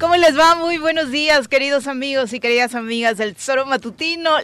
¿Cómo 0.00 0.14
les 0.14 0.38
va? 0.38 0.54
Muy 0.54 0.78
buenos 0.78 1.10
días, 1.10 1.48
queridos 1.48 1.88
amigos 1.88 2.32
y 2.32 2.38
queridas 2.38 2.76
amigas 2.76 3.18
del 3.18 3.34
Tesoro. 3.34 3.64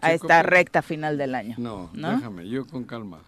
A 0.00 0.12
esta 0.12 0.42
recta 0.42 0.82
final 0.82 1.18
del 1.18 1.34
año. 1.34 1.54
No, 1.58 1.90
¿No? 1.92 2.16
déjame, 2.16 2.48
yo 2.48 2.66
con 2.66 2.84
calma. 2.84 3.20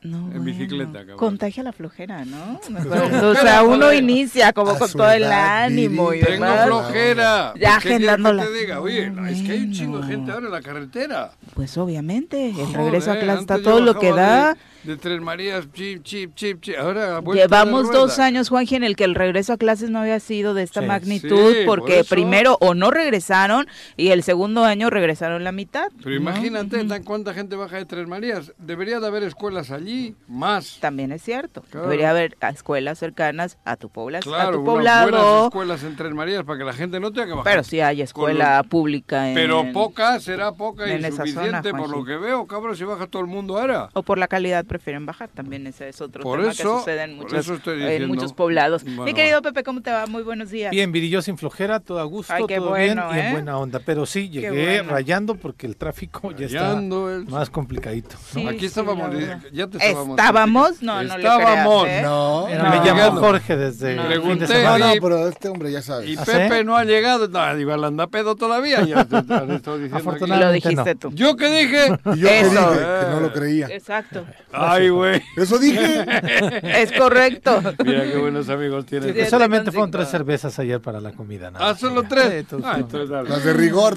No, 0.00 0.30
En 0.32 0.44
bicicleta, 0.44 1.00
cabrón. 1.00 1.16
Contagia 1.16 1.62
la 1.64 1.72
flojera, 1.72 2.24
¿no? 2.24 2.60
O 3.30 3.34
sea, 3.34 3.62
uno 3.64 3.92
inicia 3.92 4.52
como 4.52 4.70
A 4.72 4.78
con 4.78 4.92
todo 4.92 5.10
el 5.10 5.24
ánimo 5.24 6.14
y. 6.14 6.20
Tengo 6.20 6.44
demás. 6.46 6.66
flojera. 6.66 7.54
Ya 7.58 7.74
¿Por 7.74 7.82
qué 7.82 7.88
quieres 7.88 8.08
agendándola. 8.08 8.42
que 8.44 8.48
te 8.50 8.58
diga? 8.58 8.80
Oye, 8.80 9.12
es 9.30 9.42
que 9.42 9.52
hay 9.52 9.62
un 9.64 9.72
chingo 9.72 9.98
de 10.00 10.06
gente 10.06 10.30
ahora 10.30 10.46
en 10.46 10.52
la 10.52 10.62
carretera. 10.62 11.32
Pues 11.54 11.76
obviamente, 11.78 12.48
el 12.50 12.54
Joder, 12.54 12.76
regreso 12.76 13.10
a 13.12 13.16
clase 13.18 13.40
está 13.40 13.60
todo 13.60 13.80
lo 13.80 13.98
que 13.98 14.12
da. 14.12 14.54
De, 14.84 14.92
de 14.92 14.96
Tres 14.96 15.20
Marías, 15.20 15.66
chip, 15.72 16.02
chip, 16.04 16.34
chip, 16.36 16.60
chip. 16.62 16.76
Ahora 16.78 17.20
Llevamos 17.34 17.90
dos 17.92 18.20
años, 18.20 18.48
Juanji, 18.48 18.76
en 18.76 18.84
el 18.84 18.94
que 18.94 19.04
el 19.04 19.16
regreso 19.16 19.52
a 19.52 19.56
clases 19.56 19.90
no 19.90 19.98
había 19.98 20.20
sido 20.20 20.54
de 20.54 20.62
esta 20.62 20.80
Sí. 20.80 20.86
magnitud, 20.86 21.52
Sí, 21.52 21.58
porque 21.66 22.04
primero 22.08 22.56
o 22.60 22.74
no 22.74 22.90
regresaron 22.92 23.66
y 23.96 24.08
el 24.10 24.22
segundo 24.22 24.64
año 24.64 24.88
regresaron 24.88 25.42
la 25.42 25.50
mitad. 25.52 25.88
Pero 25.98 26.10
¿no? 26.10 26.16
imagínate 26.16 26.82
tan 26.84 27.02
cuánta 27.02 27.34
gente 27.34 27.56
baja 27.56 27.76
de 27.76 27.84
Tres 27.86 28.06
Marías. 28.06 28.52
Debería 28.58 29.00
de 29.00 29.06
haber 29.08 29.24
escuelas 29.24 29.70
allí, 29.72 29.87
más. 30.28 30.78
También 30.80 31.12
es 31.12 31.22
cierto. 31.22 31.62
Claro. 31.70 31.86
Debería 31.88 32.10
haber 32.10 32.36
escuelas 32.52 32.98
cercanas 32.98 33.58
a 33.64 33.76
tu 33.76 33.88
población, 33.88 34.34
a 34.34 34.38
Claro, 34.38 34.52
tu 34.58 34.60
unas 34.62 34.74
buenas 34.74 35.04
poblado. 35.04 35.44
escuelas 35.46 35.82
en 35.84 35.96
Tres 35.96 36.12
Marías 36.14 36.44
para 36.44 36.58
que 36.58 36.64
la 36.64 36.72
gente 36.72 37.00
no 37.00 37.10
tenga 37.12 37.26
que 37.26 37.32
bajar. 37.32 37.44
Pero 37.44 37.64
sí 37.64 37.80
hay 37.80 38.02
escuela 38.02 38.62
pública 38.68 39.28
en... 39.28 39.34
Pero 39.34 39.64
poca, 39.72 40.20
será 40.20 40.52
poca 40.52 40.86
y 40.92 41.02
suficiente 41.12 41.72
por 41.72 41.88
lo 41.90 42.04
que 42.04 42.16
veo, 42.16 42.46
cabrón, 42.46 42.76
si 42.76 42.84
baja 42.84 43.06
todo 43.06 43.22
el 43.22 43.28
mundo 43.28 43.58
ahora. 43.58 43.88
O 43.94 44.02
por 44.02 44.18
la 44.18 44.28
calidad 44.28 44.64
prefieren 44.64 45.06
bajar, 45.06 45.28
también 45.28 45.66
ese 45.66 45.88
es 45.88 46.00
otro 46.00 46.22
Por 46.22 46.40
tema 46.40 46.52
eso- 46.52 46.72
que 46.74 46.78
sucede 46.80 47.02
en 47.02 47.16
por 47.16 47.24
muchos, 47.26 47.38
eso 47.40 47.54
estoy 47.54 47.74
en 47.82 47.88
diciendo. 47.88 48.08
muchos 48.08 48.32
poblados. 48.32 48.84
Mi 48.84 49.14
querido 49.14 49.42
Pepe, 49.42 49.62
¿cómo 49.62 49.80
te 49.80 49.90
va? 49.90 50.06
Muy 50.06 50.22
buenos 50.22 50.50
días. 50.50 50.70
Bien, 50.70 50.92
Viri, 50.92 51.08
yo 51.10 51.22
sin 51.22 51.38
flojera, 51.38 51.80
todo 51.80 52.00
a 52.00 52.04
gusto, 52.04 52.32
Ay, 52.32 52.44
qué 52.46 52.56
todo 52.56 52.70
bueno, 52.70 53.08
bien 53.10 53.16
y 53.16 53.18
¿eh? 53.20 53.26
en 53.28 53.32
buena 53.32 53.58
onda. 53.58 53.80
Pero 53.84 54.06
sí, 54.06 54.28
llegué 54.28 54.78
bueno. 54.80 54.90
rayando 54.92 55.34
porque 55.34 55.66
el 55.66 55.76
tráfico 55.76 56.32
ya 56.32 56.46
el- 56.46 56.54
está 56.54 57.30
más 57.30 57.50
complicadito. 57.50 58.16
Sí, 58.32 58.46
Aquí 58.46 58.60
sí, 58.60 58.66
estábamos, 58.66 59.10
verdad. 59.10 59.40
ya 59.52 59.66
te 59.66 59.77
estábamos. 59.80 60.18
¿Estábamos? 60.18 60.82
No, 60.82 60.94
no 61.02 61.02
le 61.02 61.22
Estábamos. 61.24 61.82
creas, 61.84 62.00
¿eh? 62.00 62.02
No, 62.04 62.46
me 62.48 62.84
llamó. 62.84 63.20
Jorge 63.20 63.56
desde 63.56 63.96
No. 63.96 64.10
el 64.10 64.22
fin 64.22 64.38
de 64.38 64.46
semana. 64.46 64.78
no, 64.78 64.94
no, 64.94 65.00
pero 65.00 65.28
este 65.28 65.48
hombre 65.48 65.72
ya 65.72 65.82
sabe. 65.82 66.06
Y 66.06 66.16
¿Ah, 66.16 66.24
Pepe 66.24 66.58
sí? 66.58 66.64
no 66.64 66.76
ha 66.76 66.84
llegado. 66.84 67.28
No, 67.28 67.56
digo, 67.56 67.74
él 67.74 67.84
anda 67.84 68.06
pedo 68.06 68.36
todavía. 68.36 68.82
Ya 68.84 69.04
te, 69.04 69.22
te 69.22 69.78
diciendo. 69.78 70.26
Lo 70.26 70.52
dijiste 70.52 70.94
no. 70.94 71.00
tú. 71.00 71.10
¿Yo 71.12 71.36
qué 71.36 71.48
dije? 71.50 71.86
Y 72.14 72.18
yo 72.20 72.28
que 72.28 72.40
Eso. 72.40 72.50
dije 72.50 72.84
que 73.00 73.10
no 73.10 73.20
lo 73.20 73.32
creía. 73.32 73.66
Exacto. 73.68 74.24
Ay, 74.52 74.88
güey. 74.88 75.22
Eso 75.36 75.58
dije. 75.58 76.04
Es 76.62 76.92
correcto. 76.92 77.60
Mira 77.84 78.04
qué 78.04 78.16
buenos 78.18 78.48
amigos 78.48 78.86
tienes. 78.86 79.08
que 79.08 79.12
Siete 79.14 79.30
solamente 79.30 79.70
fueron 79.72 79.90
tres 79.90 80.08
cervezas 80.08 80.58
ayer 80.58 80.80
para 80.80 81.00
la 81.00 81.12
comida. 81.12 81.50
nada 81.50 81.70
Ah, 81.70 81.74
solo 81.76 82.02
tres. 82.04 82.26
Ah, 82.26 82.46
tú- 82.48 82.56
entonces 82.80 83.08
dale. 83.08 83.28
Las 83.28 83.44
de 83.44 83.52
rigor, 83.52 83.96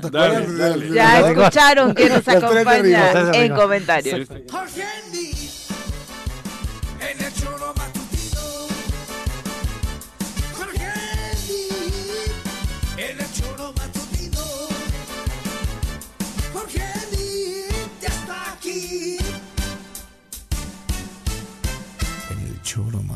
Ya 0.94 1.20
escucharon 1.20 1.94
quién 1.94 2.10
nos 2.14 2.26
Las 2.26 2.40
tres 2.40 2.42
de 2.42 2.60
acompaña 2.60 2.82
rigor. 2.82 3.00
Las 3.02 3.12
tres 3.14 3.32
de 3.32 3.46
en 3.46 3.56
comentarios. 3.56 4.30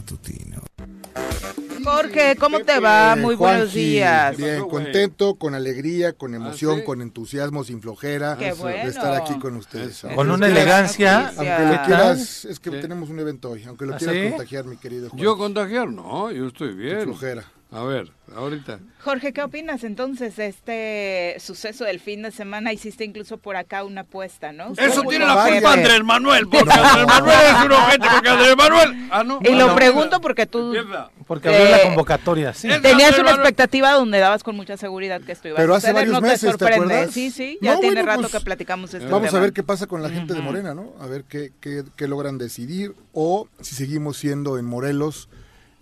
Matutino. 0.05 0.61
Jorge, 1.83 2.35
¿cómo 2.39 2.59
te 2.61 2.79
va? 2.79 3.15
Muy 3.15 3.33
Eh, 3.35 3.37
buenos 3.37 3.73
días. 3.73 4.35
Bien, 4.37 4.67
contento, 4.67 5.35
con 5.35 5.53
alegría, 5.53 6.13
con 6.13 6.33
emoción, 6.33 6.79
¿sí? 6.79 6.83
con 6.83 7.01
entusiasmo, 7.01 7.63
sin 7.63 7.79
flojera 7.81 8.37
Qué 8.39 8.45
de 8.45 8.53
bueno. 8.53 8.89
estar 8.89 9.13
aquí 9.13 9.37
con 9.39 9.55
ustedes. 9.55 10.03
Aunque 10.03 10.15
Con 10.15 10.31
una 10.31 10.47
quieras- 10.47 10.61
elegancia. 10.63 11.27
Aunque 11.27 11.43
lo 11.43 11.45
¿Qué 11.71 11.75
tal? 11.77 11.85
quieras, 11.85 12.45
es 12.45 12.59
que 12.59 12.71
Sí. 12.71 12.77
tenemos 12.81 13.09
un 13.09 13.19
evento 13.19 13.51
hoy. 13.51 13.63
Aunque 13.65 13.85
lo 13.85 13.93
¿Ah, 13.93 13.97
quieras 13.97 14.15
sí? 14.15 14.29
contagiar, 14.29 14.65
mi 14.65 14.77
querido 14.77 15.09
Juan. 15.09 15.21
¿Yo 15.21 15.37
contagiar? 15.37 15.87
No, 15.89 16.31
yo 16.31 16.47
estoy 16.47 16.69
Sin 16.69 16.77
bien. 16.79 17.01
flojera. 17.03 17.43
A 17.71 17.83
ver, 17.83 18.09
ahorita. 18.33 18.79
Jorge, 19.03 19.33
¿qué 19.33 19.41
opinas 19.43 19.83
entonces 19.83 20.35
de 20.37 20.47
este 20.47 21.35
suceso 21.39 21.83
del 21.83 21.99
fin 21.99 22.21
de 22.21 22.31
semana? 22.31 22.71
Hiciste 22.71 23.03
incluso 23.03 23.37
por 23.37 23.57
acá 23.57 23.83
una 23.83 24.01
apuesta, 24.01 24.53
¿no? 24.53 24.71
Eso 24.77 25.01
tiene 25.03 25.25
la 25.25 25.45
culpa 25.45 25.73
Andrés 25.73 26.03
Manuel, 26.03 26.47
porque 26.51 26.71
Andrés 26.71 27.05
Manuel 27.07 27.37
es 27.49 27.65
un 27.65 27.71
ojete, 27.73 28.07
porque 28.13 28.29
Andrés 28.29 28.55
Manuel... 28.55 29.07
Ah, 29.11 29.23
no. 29.25 29.39
Y 29.43 29.47
Ah, 29.49 29.55
lo 29.57 29.67
no. 29.67 29.75
pregunto 29.75 30.21
porque 30.21 30.45
tú. 30.45 30.73
Porque 31.27 31.49
abrió 31.49 31.65
Eh, 31.65 31.71
la 31.71 31.81
convocatoria, 31.81 32.53
sí. 32.53 32.67
tenías 32.69 32.85
Andrés 32.93 33.09
una 33.19 33.23
Manuel. 33.31 33.39
expectativa 33.39 33.91
donde 33.91 34.19
dabas 34.19 34.43
con 34.43 34.55
mucha 34.55 34.77
seguridad 34.77 35.19
que 35.21 35.33
esto 35.33 35.49
iba 35.49 35.57
Pero 35.57 35.73
a 35.73 35.77
hace 35.77 35.87
suceder. 35.87 35.95
varios 36.07 36.13
¿No 36.13 36.21
meses, 36.21 36.39
te 36.41 36.45
¿te 36.45 36.51
sorprende? 36.53 36.93
acuerdas? 36.93 37.13
Sí, 37.13 37.31
sí, 37.31 37.57
ya 37.61 37.73
No, 37.73 37.79
tiene 37.79 37.95
bueno, 37.95 38.07
rato 38.07 38.21
pues, 38.21 38.31
que 38.31 38.39
platicamos 38.41 38.93
este 38.93 39.09
Vamos 39.09 39.33
a 39.33 39.39
ver 39.39 39.51
qué 39.51 39.63
pasa 39.63 39.87
con 39.87 40.01
la 40.01 40.09
gente 40.09 40.33
de. 40.33 40.39
Morena, 40.41 40.73
¿no? 40.75 40.93
A 41.01 41.07
ver 41.07 41.23
qué, 41.25 41.51
qué, 41.59 41.83
qué 41.97 42.07
logran 42.07 42.37
decidir 42.37 42.93
o 43.11 43.49
si 43.59 43.75
seguimos 43.75 44.17
siendo 44.17 44.57
en 44.59 44.65
Morelos 44.65 45.27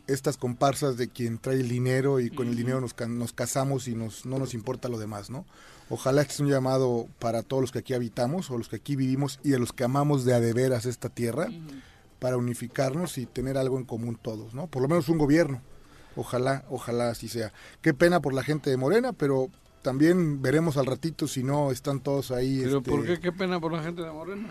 estas 0.08 0.38
comparsas 0.38 0.98
de 0.98 1.08
quien 1.08 1.38
trae 1.38 1.56
el 1.56 1.70
dinero 1.70 2.20
y 2.20 2.30
con 2.30 2.48
el 2.48 2.56
dinero 2.56 2.82
nos, 2.82 2.96
nos 3.08 3.34
casamos 3.34 3.88
y 3.88 3.96
nos, 3.96 4.26
no 4.26 4.38
nos 4.38 4.54
importa 4.54 4.90
lo 4.90 4.98
demás, 4.98 5.30
¿no? 5.30 5.46
Ojalá 5.90 6.22
este 6.22 6.36
sea 6.36 6.46
un 6.46 6.52
llamado 6.52 7.08
para 7.20 7.44
todos 7.44 7.62
los 7.62 7.72
que 7.72 7.80
aquí 7.80 7.94
habitamos 7.94 8.50
o 8.52 8.58
los 8.58 8.70
que 8.70 8.78
aquí 8.78 8.96
vivimos 8.96 9.40
y 9.44 9.54
a 9.54 9.60
los 9.60 9.74
que 9.74 9.84
amamos 9.84 10.26
de 10.26 10.34
a 10.34 10.40
de 10.40 10.54
veras 10.54 10.86
esta 10.86 11.10
tierra 11.10 11.48
para 12.20 12.38
unificarnos 12.38 13.18
y 13.18 13.26
tener 13.26 13.58
algo 13.58 13.78
en 13.78 13.86
común 13.86 14.18
todos, 14.22 14.54
¿no? 14.54 14.68
Por 14.68 14.82
lo 14.82 14.88
menos 14.88 15.10
un 15.10 15.18
gobierno. 15.18 15.62
Ojalá, 16.16 16.64
ojalá 16.70 17.10
así 17.10 17.28
sea. 17.28 17.52
Qué 17.82 17.94
pena 17.94 18.22
por 18.22 18.34
la 18.34 18.44
gente 18.44 18.70
de 18.70 18.78
Morena, 18.78 19.14
pero 19.14 19.50
también 19.82 20.42
veremos 20.42 20.78
al 20.78 20.86
ratito 20.86 21.28
si 21.28 21.44
no 21.44 21.72
están 21.72 22.00
todos 22.00 22.32
ahí. 22.32 22.62
¿Pero 22.64 22.78
este, 22.78 22.92
por 22.92 23.06
qué? 23.06 23.20
¿Qué 23.20 23.32
pena 23.32 23.60
por 23.60 23.74
la 23.74 23.84
gente 23.84 24.02
de 24.02 24.12
Morena? 24.12 24.48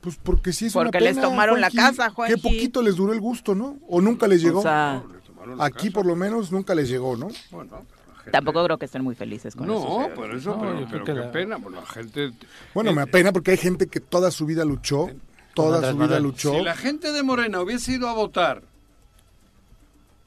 Pues 0.00 0.18
porque 0.22 0.52
sí 0.52 0.66
es 0.66 0.74
una 0.74 0.84
Porque 0.84 1.00
les 1.00 1.16
pena, 1.16 1.28
tomaron 1.28 1.60
la 1.60 1.70
casa, 1.70 2.10
Juanji. 2.10 2.34
Qué 2.34 2.40
poquito 2.40 2.80
les 2.82 2.96
duró 2.96 3.12
el 3.12 3.20
gusto, 3.20 3.54
¿no? 3.54 3.76
O 3.88 4.00
nunca 4.00 4.26
les 4.26 4.40
llegó. 4.42 4.60
O 4.60 4.62
sea, 4.62 5.02
No, 5.46 5.62
Aquí 5.62 5.88
casa. 5.88 5.94
por 5.94 6.06
lo 6.06 6.16
menos 6.16 6.52
nunca 6.52 6.74
les 6.74 6.88
llegó, 6.88 7.16
¿no? 7.16 7.28
Bueno, 7.50 7.78
gente- 8.18 8.30
tampoco 8.30 8.62
creo 8.64 8.76
que 8.78 8.84
estén 8.84 9.02
muy 9.02 9.14
felices 9.14 9.54
con 9.56 9.70
eso. 9.70 9.78
No, 10.08 10.14
por 10.14 10.34
eso, 10.34 10.54
No, 10.56 10.86
pero, 10.90 11.04
qué 11.04 11.14
la- 11.14 11.32
pena, 11.32 11.58
pues 11.58 11.74
la 11.74 11.86
gente... 11.86 12.32
Bueno, 12.74 12.92
me 12.92 13.02
apena 13.02 13.32
porque 13.32 13.52
hay 13.52 13.56
gente 13.56 13.86
que 13.86 14.00
toda 14.00 14.30
su 14.30 14.44
vida 14.46 14.64
luchó, 14.66 15.08
toda 15.54 15.90
su 15.90 15.96
vida 15.98 16.20
luchó. 16.20 16.52
Si 16.52 16.60
la 16.62 16.74
gente 16.76 17.12
de 17.12 17.22
Morena 17.22 17.60
hubiese 17.62 17.92
ido 17.92 18.08
a 18.08 18.12
votar 18.12 18.62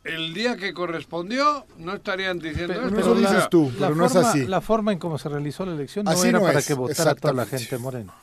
el 0.03 0.33
día 0.33 0.57
que 0.57 0.73
correspondió, 0.73 1.65
no 1.77 1.93
estarían 1.93 2.39
diciendo 2.39 2.73
Pero- 2.73 2.87
esto. 2.87 2.99
eso 2.99 3.15
dices 3.15 3.49
tú, 3.49 3.71
La 3.79 3.87
pero 3.87 3.95
no 3.95 4.05
es 4.05 4.13
forma, 4.13 4.29
así. 4.29 4.45
la 4.47 4.61
forma 4.61 4.91
en 4.91 4.99
cómo 4.99 5.17
se 5.17 5.29
realizó 5.29 5.65
la 5.65 5.73
elección 5.73 6.05
no 6.05 6.11
Así 6.11 6.27
era 6.27 6.39
no 6.39 6.45
para 6.45 6.59
es, 6.59 6.67
que 6.67 6.73
votara 6.73 7.15
toda 7.15 7.33
la 7.33 7.45
gente 7.45 7.77
morena. 7.77 8.13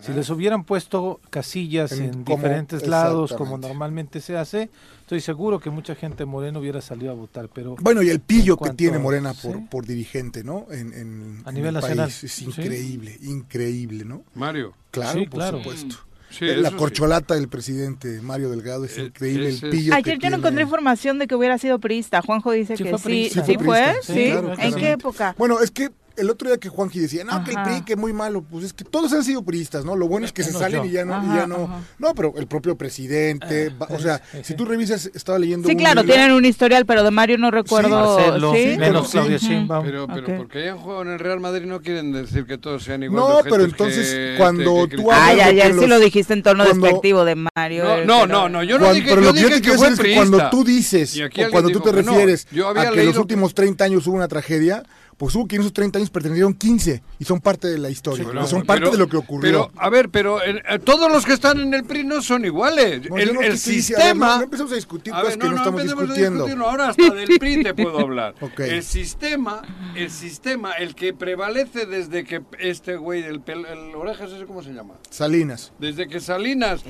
Si 0.00 0.12
les 0.12 0.30
hubieran 0.30 0.64
puesto 0.64 1.20
casillas 1.30 1.92
En 1.92 2.04
en, 2.04 2.24
como- 2.24 2.36
diferentes 2.36 2.86
lados, 2.86 3.32
como 3.34 3.58
normalmente 3.58 4.20
se 4.20 4.36
hace, 4.36 4.70
estoy 5.00 5.20
seguro 5.20 5.60
que 5.60 5.70
mucha 5.70 5.94
gente 5.94 6.24
morena 6.24 6.58
hubiera 6.58 6.80
salido 6.80 7.10
a 7.10 7.14
votar, 7.14 7.48
pero 7.52 7.76
Bueno, 7.80 8.02
y 8.02 8.08
el 8.10 8.20
pillo 8.20 8.56
que 8.56 8.70
tiene 8.70 8.98
Morena 8.98 9.34
por, 9.34 9.56
sí. 9.56 9.66
por 9.70 9.86
dirigente, 9.86 10.42
¿no? 10.42 10.66
En, 10.70 10.92
en- 10.94 11.42
A 11.44 11.50
en 11.50 11.54
nivel 11.54 11.68
el 11.68 11.74
nacional. 11.74 12.06
país. 12.06 12.24
Es 12.24 12.32
Sí. 12.32 12.44
increíble, 12.46 13.18
increíble, 13.22 14.04
¿no? 14.04 14.22
Mario. 14.34 14.72
Claro, 14.90 15.18
Sí, 15.20 15.26
por 15.26 15.38
claro. 15.40 15.58
supuesto. 15.58 15.96
Sí, 16.30 16.44
la 16.46 16.70
sí. 16.70 16.76
corcholata 16.76 17.34
del 17.34 17.48
presidente 17.48 18.20
Mario 18.22 18.50
Delgado 18.50 18.84
es 18.84 18.96
Eh, 18.98 19.06
increíble, 19.06 19.48
el 19.48 19.60
pillo 19.70 19.94
Ayer 19.96 20.16
yo 20.18 20.30
no 20.30 20.36
encontré 20.36 20.62
información 20.62 21.18
de 21.18 21.26
que 21.26 21.34
hubiera 21.34 21.58
sido 21.58 21.80
priista. 21.80 22.22
Juanjo 22.22 22.52
dice 22.52 22.76
Sí 22.76 22.84
que 22.84 22.96
fue 22.96 23.12
sí. 23.12 23.30
¿Sí 23.34 23.40
Sí 23.44 23.54
fue 23.56 23.64
fue? 23.64 23.82
priista, 23.82 24.00
¿Sí? 24.02 24.12
sí, 24.14 24.30
claro, 24.30 24.48
¿En 24.50 24.54
claramente. 24.54 24.80
qué 24.80 24.90
época? 24.92 25.34
Bueno, 25.36 25.60
es 25.60 25.72
que 25.72 25.90
el 26.20 26.30
otro 26.30 26.48
día 26.48 26.58
que 26.58 26.68
Juanji 26.68 27.00
decía, 27.00 27.24
no, 27.24 27.42
que 27.44 27.50
el. 27.52 27.62
PRI, 27.62 27.82
que 27.82 27.96
muy 27.96 28.12
malo, 28.12 28.42
pues 28.42 28.64
es 28.66 28.72
que 28.72 28.84
todos 28.84 29.12
han 29.12 29.24
sido 29.24 29.42
priistas, 29.42 29.84
¿no? 29.84 29.96
Lo 29.96 30.06
bueno 30.08 30.26
es 30.26 30.32
que 30.32 30.42
se 30.42 30.52
salen 30.52 30.82
yo. 30.82 30.88
y 30.88 30.92
ya 30.92 31.04
no, 31.04 31.22
y 31.24 31.36
ya 31.36 31.46
no. 31.46 31.64
ajá. 31.64 31.80
No, 31.98 32.14
pero 32.14 32.34
el 32.36 32.46
propio 32.46 32.76
presidente, 32.76 33.70
va- 33.70 33.86
o 33.90 33.98
sea, 33.98 34.20
si 34.42 34.54
tú 34.54 34.64
revisas, 34.64 35.10
estaba 35.14 35.38
leyendo 35.38 35.66
Sí, 35.68 35.74
un 35.74 35.78
claro, 35.80 36.04
tienen 36.04 36.32
un 36.32 36.44
historial, 36.44 36.86
pero 36.86 37.02
de 37.02 37.10
Mario 37.10 37.38
no 37.38 37.50
recuerdo. 37.50 38.16
Marcelo, 38.16 38.52
¿sí? 38.54 38.74
pero 38.78 38.78
menos 38.78 39.10
sí. 39.10 39.18
Ujú. 39.18 39.28
Sheinbaum. 39.38 39.84
Pero, 39.84 40.06
pero 40.06 40.26
Ok. 40.26 40.32
porque 40.36 40.58
hayan 40.60 40.78
jugado 40.78 41.02
en 41.02 41.08
el 41.08 41.18
Real 41.18 41.40
Madrid 41.40 41.66
no 41.66 41.80
quieren 41.80 42.12
decir 42.12 42.46
que 42.46 42.58
todos 42.58 42.82
sean 42.84 43.02
igual. 43.02 43.20
No, 43.22 43.42
de 43.42 43.50
pero 43.50 43.64
entonces, 43.64 44.08
que- 44.12 44.34
cuando 44.38 44.86
que- 44.88 44.96
tú 44.96 45.10
hablas- 45.10 45.28
Ay, 45.30 45.40
ayer 45.40 45.72
que 45.74 45.80
sí 45.80 45.86
lo 45.86 45.98
dijiste 45.98 46.32
en 46.34 46.42
tono 46.42 46.64
cuando- 46.64 46.84
despectivo 46.86 47.24
de 47.24 47.34
Mario. 47.56 47.84
No, 47.84 47.96
eh, 47.98 48.04
no, 48.06 48.26
no, 48.26 48.48
no, 48.48 48.62
yo 48.62 48.78
no 48.78 48.84
Cuando- 48.86 48.94
dije, 48.94 49.08
pero 49.10 49.20
yo 49.22 49.26
lo 49.28 49.34
que 49.34 49.40
yo 49.40 49.46
dije 49.48 49.58
te 49.60 49.62
que 49.62 49.68
quiero 49.68 49.78
fue 49.78 49.90
decir 49.90 50.06
es 50.06 50.12
que 50.14 50.14
priista. 50.20 50.36
cuando 50.38 50.50
tú 50.50 50.64
dices, 50.64 51.20
o 51.20 51.50
cuando 51.50 51.70
tú 51.70 51.80
te 51.80 51.92
refieres 51.92 52.46
a 52.76 52.90
que 52.90 53.00
en 53.00 53.06
los 53.06 53.16
últimos 53.16 53.54
30 53.54 53.84
años 53.84 54.06
hubo 54.06 54.16
una 54.16 54.28
tragedia, 54.28 54.82
pues 55.20 55.34
hubo 55.34 55.46
que 55.46 55.56
en 55.56 55.60
esos 55.60 55.74
30 55.74 55.98
años 55.98 56.08
pertenecieron 56.08 56.54
15 56.54 57.02
y 57.18 57.24
son 57.26 57.40
parte 57.42 57.68
de 57.68 57.76
la 57.76 57.90
historia, 57.90 58.24
Pero- 58.26 58.46
son 58.46 58.62
parte 58.64 58.80
pero- 58.84 58.92
de 58.92 58.96
lo 58.96 59.06
que 59.06 59.18
ocurrió. 59.18 59.42
Pero, 59.68 59.70
a 59.76 59.90
ver, 59.90 60.08
pero 60.08 60.42
eh, 60.42 60.62
eh, 60.66 60.78
todos 60.78 61.12
los 61.12 61.26
que 61.26 61.34
están 61.34 61.60
en 61.60 61.74
el 61.74 61.84
PRI 61.84 62.04
no 62.04 62.22
son 62.22 62.46
iguales. 62.46 63.02
No, 63.10 63.18
el 63.18 63.34
no 63.34 63.42
el 63.42 63.52
estoy 63.52 63.74
diciendo- 63.74 64.02
a 64.02 64.06
ver, 64.06 64.12
sistema. 64.14 64.26
no, 64.28 64.36
no 64.38 64.42
empecemos 64.44 64.72
a 64.72 64.76
discutir 64.76 65.12
A 65.12 65.20
cosas 65.20 65.36
ver, 65.36 65.42
que 65.46 65.50
no, 65.50 65.56
estamos 65.58 65.82
discutiendo. 65.82 66.30
discutirlo. 66.44 66.66
Ahora 66.70 66.88
hasta 66.88 67.10
del 67.14 67.38
PRI 67.38 67.62
te 67.62 67.74
puedo 67.74 67.98
hablar. 67.98 68.34
Ok. 68.40 68.60
El 68.60 68.82
sistema, 68.82 69.60
el 69.94 70.10
sistema, 70.10 70.72
el 70.72 70.94
que 70.94 71.12
prevalece 71.12 71.84
desde 71.84 72.24
que 72.24 72.40
este 72.58 72.96
güey, 72.96 73.22
el, 73.22 73.42
el 73.46 73.94
orejas, 73.94 74.32
¿ese 74.32 74.46
cómo 74.46 74.62
se 74.62 74.72
llama? 74.72 74.94
Salinas. 75.10 75.72
Desde 75.78 76.08
que 76.08 76.20
Salinas 76.20 76.80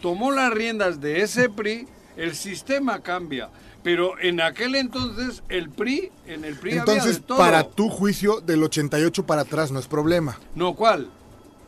tomó 0.00 0.30
las 0.30 0.52
riendas 0.54 1.00
de 1.00 1.22
ese 1.22 1.48
PRI, 1.50 1.88
el 2.16 2.36
sistema 2.36 3.00
cambia. 3.00 3.48
Pero 3.82 4.18
en 4.20 4.40
aquel 4.40 4.74
entonces 4.74 5.42
el 5.48 5.70
PRI, 5.70 6.10
en 6.26 6.44
el 6.44 6.56
PRI 6.56 6.78
había 6.78 6.80
Entonces, 6.80 7.16
de 7.16 7.20
todo. 7.22 7.38
para 7.38 7.64
tu 7.68 7.88
juicio, 7.88 8.40
del 8.40 8.62
88 8.62 9.24
para 9.26 9.42
atrás 9.42 9.70
no 9.72 9.78
es 9.78 9.86
problema. 9.86 10.38
No, 10.54 10.74
¿cuál? 10.74 11.08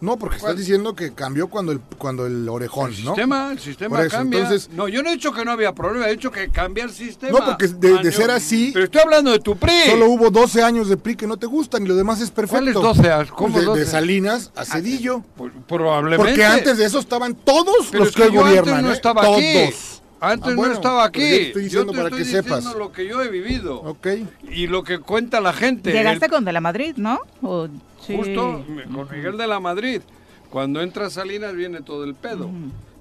No, 0.03 0.19
porque 0.19 0.38
¿Cuál? 0.38 0.50
estás 0.55 0.59
diciendo 0.67 0.97
que 0.97 1.14
cambió 1.14 1.47
cuando 1.47 1.70
el, 1.70 1.79
cuando 1.97 2.26
el 2.26 2.49
orejón, 2.49 2.91
El 2.93 3.05
¿no? 3.05 3.11
sistema, 3.12 3.53
el 3.53 3.59
sistema 3.61 3.97
Por 3.99 4.06
eso, 4.06 4.17
cambia. 4.17 4.41
entonces- 4.41 4.69
no, 4.73 4.88
yo 4.88 5.00
no 5.00 5.09
he 5.11 5.12
dicho 5.12 5.32
que 5.32 5.44
no 5.44 5.53
había 5.53 5.73
problema, 5.76 6.09
he 6.09 6.11
dicho 6.11 6.32
que 6.32 6.49
cambia 6.50 6.82
el 6.82 6.91
sistema. 6.91 7.38
No, 7.38 7.44
porque 7.47 7.69
de- 7.69 7.99
de 8.03 8.11
ser 8.12 8.29
así- 8.32 8.73
Pero 8.75 8.87
estoy 8.87 9.00
hablando 9.00 9.31
de 9.31 9.38
tu 9.38 9.56
PRI. 9.56 9.91
Solo 9.91 10.06
hubo 10.11 10.29
12 10.31 10.61
años 10.61 10.88
de 10.88 10.97
PRI 10.97 11.15
que 11.15 11.29
no 11.29 11.37
te 11.37 11.47
gustan 11.47 11.85
y 11.85 11.87
lo 11.87 11.94
demás 11.94 12.20
es 12.20 12.32
perfecto. 12.32 12.56
¿Cuáles 12.56 12.75
12 12.75 13.12
años? 13.12 13.31
¿Cómo 13.31 13.56
de, 13.61 13.65
12? 13.65 13.81
de 13.81 13.87
Salinas 13.87 14.50
a 14.56 14.65
Cedillo. 14.65 15.23
Pues, 15.37 15.53
Probablemente. 15.69 16.31
Porque 16.32 16.44
antes 16.44 16.79
de 16.79 16.85
eso 16.85 16.99
estaban 16.99 17.37
todos 17.37 17.87
Pero 17.93 18.00
los 18.05 18.08
es 18.08 18.17
que, 18.17 18.23
que 18.25 18.37
gobiernan. 18.37 18.82
no 18.82 18.91
¿eh? 18.91 18.94
estaba 18.94 19.23
todos. 19.23 20.02
Antes 20.25 20.53
Ah, 20.53 20.55
bueno, 20.55 20.69
no 20.69 20.75
estaba 20.75 21.05
aquí. 21.05 21.21
yo 21.21 21.27
te 21.27 21.43
estoy 21.49 21.63
diciendo 21.65 21.93
te 21.93 21.97
para 21.99 22.09
estoy 22.09 22.19
que 22.21 22.25
diciendo 22.25 22.61
sepas. 22.61 22.77
lo 22.77 22.93
que 22.93 23.07
yo 23.09 23.23
he 23.23 23.29
vivido. 23.29 23.81
Ok. 23.81 24.07
Y 24.51 24.69
lo 24.69 24.85
que 24.85 24.99
cuenta 25.01 25.41
la 25.41 25.53
gente. 25.53 25.91
Llegaste 25.93 26.27
El- 26.27 26.31
con 26.31 26.45
De 26.45 26.53
la 26.53 26.61
Madrid, 26.61 26.95
¿no? 26.97 27.19
O- 27.43 27.67
sí. 28.07 28.15
Justo 28.17 28.65
con 28.95 29.09
Miguel 29.11 29.37
de 29.37 29.47
la 29.49 29.59
Madrid. 29.59 30.01
Cuando 30.49 30.81
entra 30.81 31.11
Salinas 31.11 31.55
viene 31.55 31.81
todo 31.83 32.05
el 32.05 32.15
pedo. 32.15 32.49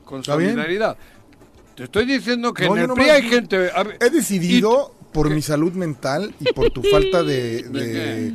Con 0.04 0.24
solidaridad. 0.24 0.98
Te 1.76 1.84
estoy 1.84 2.06
diciendo 2.06 2.54
que 2.54 2.66
No, 2.66 2.72
en 2.72 2.78
yo 2.78 2.82
el 2.84 2.88
no 2.90 2.94
PRI 2.96 3.06
me- 3.06 3.12
hay 3.12 3.22
gente. 3.30 3.70
a 3.74 3.84
ver, 3.84 3.98
He 4.02 4.10
decidido, 4.10 4.94
por 5.14 5.28
¿Qué? 5.30 5.36
mi 5.36 5.42
salud 5.42 5.74
mental 5.74 6.34
y 6.40 6.52
por 6.54 6.70
tu 6.72 6.82
falta 6.84 7.22
de, 7.24 7.64
¿De 7.70 7.88
de, 7.88 8.34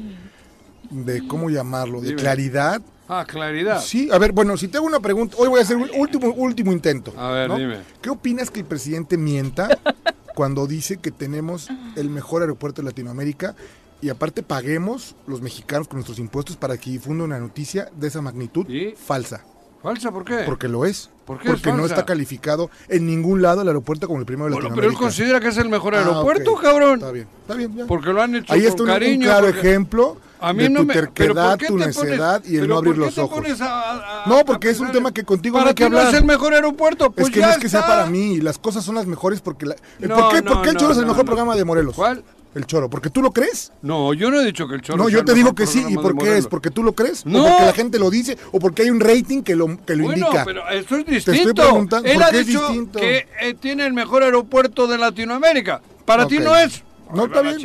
de 0.91 1.27
¿cómo 1.27 1.51
llamarlo? 1.51 2.01
De 2.01 2.09
Dime. 2.11 2.21
claridad. 2.21 2.81
Ah, 3.09 3.25
claridad. 3.27 3.81
Sí, 3.81 4.09
a 4.13 4.19
ver, 4.19 4.33
bueno, 4.33 4.57
si 4.57 4.69
te 4.69 4.79
hago 4.79 4.87
una 4.87 5.01
pregunta, 5.01 5.37
hoy 5.39 5.49
voy 5.49 5.61
a 5.61 5.63
hacer 5.63 5.77
un 5.77 5.89
último, 5.97 6.29
último 6.35 6.73
intento. 6.73 7.13
A 7.17 7.31
ver, 7.31 7.49
¿no? 7.49 7.57
dime. 7.57 7.79
¿Qué 8.03 8.11
opinas 8.11 8.51
que 8.51 8.61
el 8.61 8.67
presidente 8.67 9.17
mienta 9.17 9.69
cuando 10.35 10.67
dice 10.67 10.97
que 10.99 11.11
tenemos 11.11 11.69
el 11.97 12.11
mejor 12.11 12.43
aeropuerto 12.43 12.83
de 12.83 12.87
Latinoamérica 12.87 13.55
y 14.03 14.09
aparte 14.11 14.43
paguemos 14.43 15.15
los 15.27 15.41
mexicanos 15.41 15.89
con 15.89 15.97
nuestros 15.99 16.19
impuestos 16.19 16.57
para 16.57 16.77
que 16.77 16.91
difunda 16.91 17.25
una 17.25 17.39
noticia 17.39 17.89
de 17.97 18.09
esa 18.09 18.21
magnitud 18.21 18.69
¿Y? 18.69 18.95
falsa? 18.97 19.45
¿Falsa 19.83 20.11
por 20.11 20.25
qué? 20.25 20.39
Porque 20.45 20.67
lo 20.69 20.85
es. 20.85 21.11
¿Por 21.25 21.39
qué 21.39 21.49
es 21.49 21.55
Porque 21.55 21.73
no 21.73 21.87
está 21.87 22.05
calificado 22.05 22.71
en 22.89 23.07
ningún 23.07 23.41
lado 23.41 23.63
el 23.63 23.69
aeropuerto 23.69 24.07
como 24.09 24.19
el 24.21 24.27
primero 24.27 24.49
de 24.49 24.55
Bueno, 24.55 24.71
pero 24.71 24.83
él 24.89 24.95
Latinoamérica. 24.95 25.01
considera 25.01 25.41
que 25.41 25.49
es 25.49 25.57
el 25.59 25.69
mejor 25.69 25.95
Ah, 25.95 25.99
aeropuerto, 26.01 26.55
cabrón. 26.57 26.95
Está 26.99 27.13
bien, 27.13 27.29
está 27.43 27.55
bien. 27.55 27.77
ya. 27.77 27.87
Porque 27.87 28.13
lo 28.13 28.21
han 28.21 28.35
hecho 28.35 28.53
Ahí 28.53 28.61
con 28.63 28.69
está 28.69 28.83
un, 28.83 29.21
claro 29.21 29.47
porque- 29.47 29.61
ejemplo 29.61 30.17
A 30.49 30.53
mí 30.53 30.63
de 30.65 30.71
no 30.71 30.81
tu 30.81 30.87
me... 30.87 30.95
¿pero 30.95 31.07
terquedad, 31.13 31.53
tu 31.59 31.65
te 31.65 31.69
pones- 31.73 31.87
necedad 31.87 32.45
y 32.45 32.57
el 32.57 32.69
no 32.69 32.77
abrir 32.79 32.97
los 32.99 33.15
te 33.15 33.21
ojos. 33.21 33.61
a- 33.61 34.25
a- 34.25 34.27
No, 34.27 34.45
porque 34.45 34.71
es 34.71 34.81
un 34.81 34.93
tema 34.93 35.13
que 35.13 35.25
contigo 35.25 35.57
no 35.59 35.61
Para 35.65 35.71
hay 35.71 35.75
que 35.75 35.85
ti 35.85 35.91
no 35.91 35.99
hablar. 35.99 36.15
es 36.15 36.21
el 36.21 36.27
mejor 36.27 36.55
aeropuerto, 36.55 37.11
pues 37.11 37.29
es 37.29 37.33
que 37.35 37.41
ya 37.41 37.47
no 37.47 37.53
es 37.53 37.59
que 37.59 37.69
sea 37.69 37.81
está. 37.81 37.93
para 37.93 38.07
mí, 38.07 38.41
las 38.41 38.59
cosas 38.59 38.85
son 38.85 38.95
las 38.95 39.07
mejores 39.07 39.41
porque... 39.41 39.67
La... 39.67 39.77
No, 40.01 40.17
¿Por, 40.17 40.35
qué, 40.35 40.43
no, 40.43 40.53
por 40.53 40.63
qué 40.63 40.71
el 40.71 40.77
Choro 40.77 40.93
es 40.93 40.99
el 40.99 41.07
mejor 41.07 41.25
programa 41.25 41.55
de 41.57 41.65
Morelos? 41.65 41.95
¿Cuál? 41.95 42.23
El 42.55 42.65
Choro, 42.67 42.89
¿porque 42.89 43.11
tú 43.11 43.21
lo 43.21 43.33
crees? 43.33 43.71
No, 43.83 44.15
yo 44.15 44.31
no 44.31 44.41
he 44.41 44.45
dicho 44.47 44.67
que 44.67 44.77
el 44.77 44.81
Choro 44.81 44.97
no, 44.97 45.11
sea 45.11 45.19
yo 45.19 45.25
te 45.27 45.35
digo 45.35 45.55
que 45.55 45.67
sí. 45.67 45.85
¿Y 45.91 45.97
por 45.97 46.17
qué 46.17 46.39
es? 46.39 46.47
¿Porque 46.47 46.71
tú 46.71 46.83
lo 46.83 46.95
crees? 46.95 47.27
No. 47.27 47.45
¿O 47.45 47.49
porque 47.49 47.67
la 47.67 47.73
gente 47.75 47.99
lo 47.99 48.09
dice? 48.09 48.39
¿O 48.51 48.59
porque 48.59 48.81
hay 48.83 48.89
un 48.89 48.99
rating 48.99 49.43
que 49.43 49.55
lo, 49.55 49.67
que 49.85 49.95
lo 49.95 50.05
bueno, 50.05 50.27
indica? 50.27 50.43
pero 50.47 50.67
eso 50.71 50.97
es 50.97 51.05
estoy 51.07 51.35
distinto. 51.35 51.63
preguntando, 51.63 52.09
Él 52.09 52.15
¿por 52.15 52.23
ha 52.25 52.31
qué 52.31 52.41
es 52.41 52.47
dicho 52.47 52.61
distinto? 52.61 52.99
que 52.99 53.29
eh, 53.43 53.55
tiene 53.61 53.85
el 53.85 53.93
mejor 53.93 54.23
aeropuerto 54.23 54.87
de 54.87 54.97
Latinoamérica. 54.97 55.83
Para 56.07 56.27
ti 56.27 56.39
Ok. 56.39 56.45
no 56.45 56.57
es. 56.57 56.83
No, 57.15 57.27
está 57.27 57.43
bien. 57.43 57.59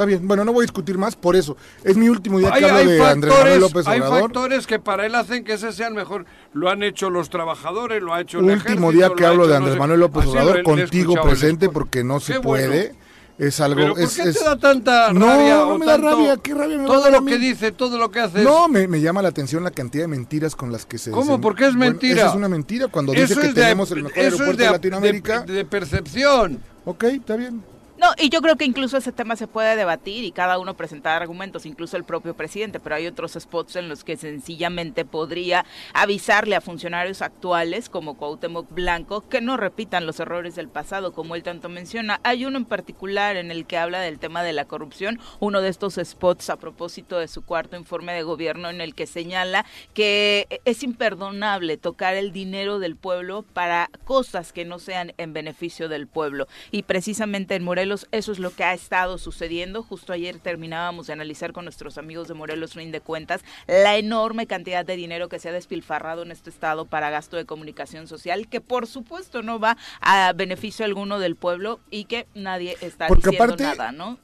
Está 0.00 0.06
bien. 0.06 0.26
Bueno, 0.26 0.46
no 0.46 0.52
voy 0.54 0.62
a 0.62 0.64
discutir 0.64 0.96
más 0.96 1.14
por 1.14 1.36
eso. 1.36 1.58
Es 1.84 1.94
mi 1.94 2.08
último 2.08 2.38
día 2.38 2.50
Hay, 2.54 2.60
que 2.60 2.64
hablo 2.70 2.78
hay 2.78 2.86
de 2.86 3.02
Andrés 3.06 3.34
Manuel 3.34 3.60
factores, 3.60 3.60
López 3.60 3.86
hay 3.86 3.98
Obrador. 4.00 4.20
factores 4.22 4.66
que 4.66 4.78
para 4.78 5.04
él 5.04 5.14
hacen 5.14 5.44
que 5.44 5.52
ese 5.52 5.72
sea 5.72 5.88
el 5.88 5.94
mejor. 5.94 6.24
Lo 6.54 6.70
han 6.70 6.82
hecho 6.82 7.10
los 7.10 7.28
trabajadores, 7.28 8.02
lo 8.02 8.14
ha 8.14 8.22
hecho 8.22 8.38
el 8.38 8.44
Último 8.46 8.60
ejército, 8.90 8.90
día 8.92 9.10
que 9.14 9.26
ha 9.26 9.28
hablo 9.28 9.42
de 9.44 9.50
no 9.50 9.56
Andrés 9.56 9.74
sé- 9.74 9.78
Manuel 9.80 10.00
López 10.00 10.24
Obrador 10.26 10.62
contigo 10.62 11.14
presente 11.22 11.68
porque 11.68 12.02
no 12.02 12.18
se 12.18 12.32
Qué 12.32 12.38
bueno. 12.38 12.68
puede. 12.68 12.94
Es 13.38 13.58
algo... 13.60 13.76
Pero 13.80 13.94
¿por 13.94 14.02
es, 14.02 14.16
qué 14.16 14.28
es- 14.28 14.38
te 14.38 14.44
da 14.44 14.58
tanta 14.58 15.12
No, 15.14 15.26
rabia 15.26 15.54
no 15.56 15.78
me 15.78 15.86
da 15.86 15.92
tanto- 15.92 16.10
rabia, 16.10 16.36
¿qué 16.36 16.54
rabia 16.54 16.76
me 16.78 16.84
Todo 16.86 17.04
a 17.06 17.10
lo 17.10 17.24
que 17.24 17.38
dice, 17.38 17.72
todo 17.72 17.96
lo 17.96 18.10
que 18.10 18.20
hace. 18.20 18.42
No, 18.42 18.68
me, 18.68 18.86
me 18.86 19.00
llama 19.00 19.22
la 19.22 19.28
atención 19.30 19.64
la 19.64 19.70
cantidad 19.70 20.04
de 20.04 20.08
mentiras 20.08 20.54
con 20.54 20.70
las 20.72 20.84
que 20.84 20.98
se... 20.98 21.10
¿Cómo? 21.10 21.36
se- 21.36 21.40
¿Por 21.42 21.54
qué 21.56 21.64
es 21.68 21.74
Bueno, 21.74 21.92
mentira? 21.92 22.16
esa 22.16 22.28
es 22.30 22.34
una 22.34 22.50
mentira 22.50 22.88
cuando 22.88 23.12
dice 23.12 23.34
que 23.36 23.48
de- 23.48 23.54
tenemos 23.54 23.90
el 23.92 24.02
mejor 24.02 24.18
eso 24.18 24.24
aeropuerto 24.24 24.56
de, 24.58 24.64
de, 24.66 24.70
Latinoamérica. 24.72 25.40
de- 25.40 25.52
de 25.54 25.64
percepción. 25.64 26.58
Ok, 26.84 27.04
está 27.04 27.36
bien. 27.36 27.62
No, 28.00 28.14
y 28.16 28.30
yo 28.30 28.40
creo 28.40 28.56
que 28.56 28.64
incluso 28.64 28.96
ese 28.96 29.12
tema 29.12 29.36
se 29.36 29.46
puede 29.46 29.76
debatir 29.76 30.24
y 30.24 30.32
cada 30.32 30.58
uno 30.58 30.74
presentar 30.74 31.20
argumentos, 31.20 31.66
incluso 31.66 31.98
el 31.98 32.04
propio 32.04 32.32
presidente, 32.32 32.80
pero 32.80 32.94
hay 32.94 33.06
otros 33.06 33.36
spots 33.38 33.76
en 33.76 33.90
los 33.90 34.04
que 34.04 34.16
sencillamente 34.16 35.04
podría 35.04 35.66
avisarle 35.92 36.56
a 36.56 36.62
funcionarios 36.62 37.20
actuales 37.20 37.90
como 37.90 38.16
Cuauhtémoc 38.16 38.72
Blanco 38.72 39.28
que 39.28 39.42
no 39.42 39.58
repitan 39.58 40.06
los 40.06 40.18
errores 40.18 40.54
del 40.54 40.70
pasado, 40.70 41.12
como 41.12 41.34
él 41.34 41.42
tanto 41.42 41.68
menciona. 41.68 42.22
Hay 42.24 42.46
uno 42.46 42.56
en 42.56 42.64
particular 42.64 43.36
en 43.36 43.50
el 43.50 43.66
que 43.66 43.76
habla 43.76 44.00
del 44.00 44.18
tema 44.18 44.42
de 44.42 44.54
la 44.54 44.64
corrupción, 44.64 45.20
uno 45.38 45.60
de 45.60 45.68
estos 45.68 46.00
spots 46.02 46.48
a 46.48 46.56
propósito 46.56 47.18
de 47.18 47.28
su 47.28 47.44
cuarto 47.44 47.76
informe 47.76 48.14
de 48.14 48.22
gobierno 48.22 48.70
en 48.70 48.80
el 48.80 48.94
que 48.94 49.06
señala 49.06 49.66
que 49.92 50.62
es 50.64 50.82
imperdonable 50.82 51.76
tocar 51.76 52.14
el 52.14 52.32
dinero 52.32 52.78
del 52.78 52.96
pueblo 52.96 53.42
para 53.42 53.90
cosas 54.06 54.54
que 54.54 54.64
no 54.64 54.78
sean 54.78 55.12
en 55.18 55.34
beneficio 55.34 55.90
del 55.90 56.06
pueblo. 56.06 56.48
Y 56.70 56.84
precisamente 56.84 57.56
en 57.56 57.62
Morelos 57.62 57.89
eso 58.10 58.32
es 58.32 58.38
lo 58.38 58.50
que 58.50 58.64
ha 58.64 58.74
estado 58.74 59.18
sucediendo. 59.18 59.82
Justo 59.82 60.12
ayer 60.12 60.38
terminábamos 60.38 61.06
de 61.06 61.12
analizar 61.12 61.52
con 61.52 61.64
nuestros 61.64 61.98
amigos 61.98 62.28
de 62.28 62.34
Morelos 62.34 62.74
Rin 62.74 62.92
de 62.92 63.00
Cuentas 63.00 63.42
la 63.66 63.96
enorme 63.96 64.46
cantidad 64.46 64.84
de 64.84 64.96
dinero 64.96 65.28
que 65.28 65.38
se 65.38 65.48
ha 65.48 65.52
despilfarrado 65.52 66.22
en 66.22 66.30
este 66.30 66.50
estado 66.50 66.86
para 66.86 67.10
gasto 67.10 67.36
de 67.36 67.44
comunicación 67.44 68.06
social, 68.08 68.48
que 68.48 68.60
por 68.60 68.86
supuesto 68.86 69.42
no 69.42 69.58
va 69.58 69.76
a 70.00 70.32
beneficio 70.34 70.84
alguno 70.84 71.18
del 71.18 71.36
pueblo 71.36 71.80
y 71.90 72.04
que 72.04 72.26
nadie 72.34 72.76
está 72.80 73.08
Porque 73.08 73.30
diciendo 73.30 73.54
aparte- 73.54 73.62
nada, 73.64 73.92
¿no? 73.92 74.18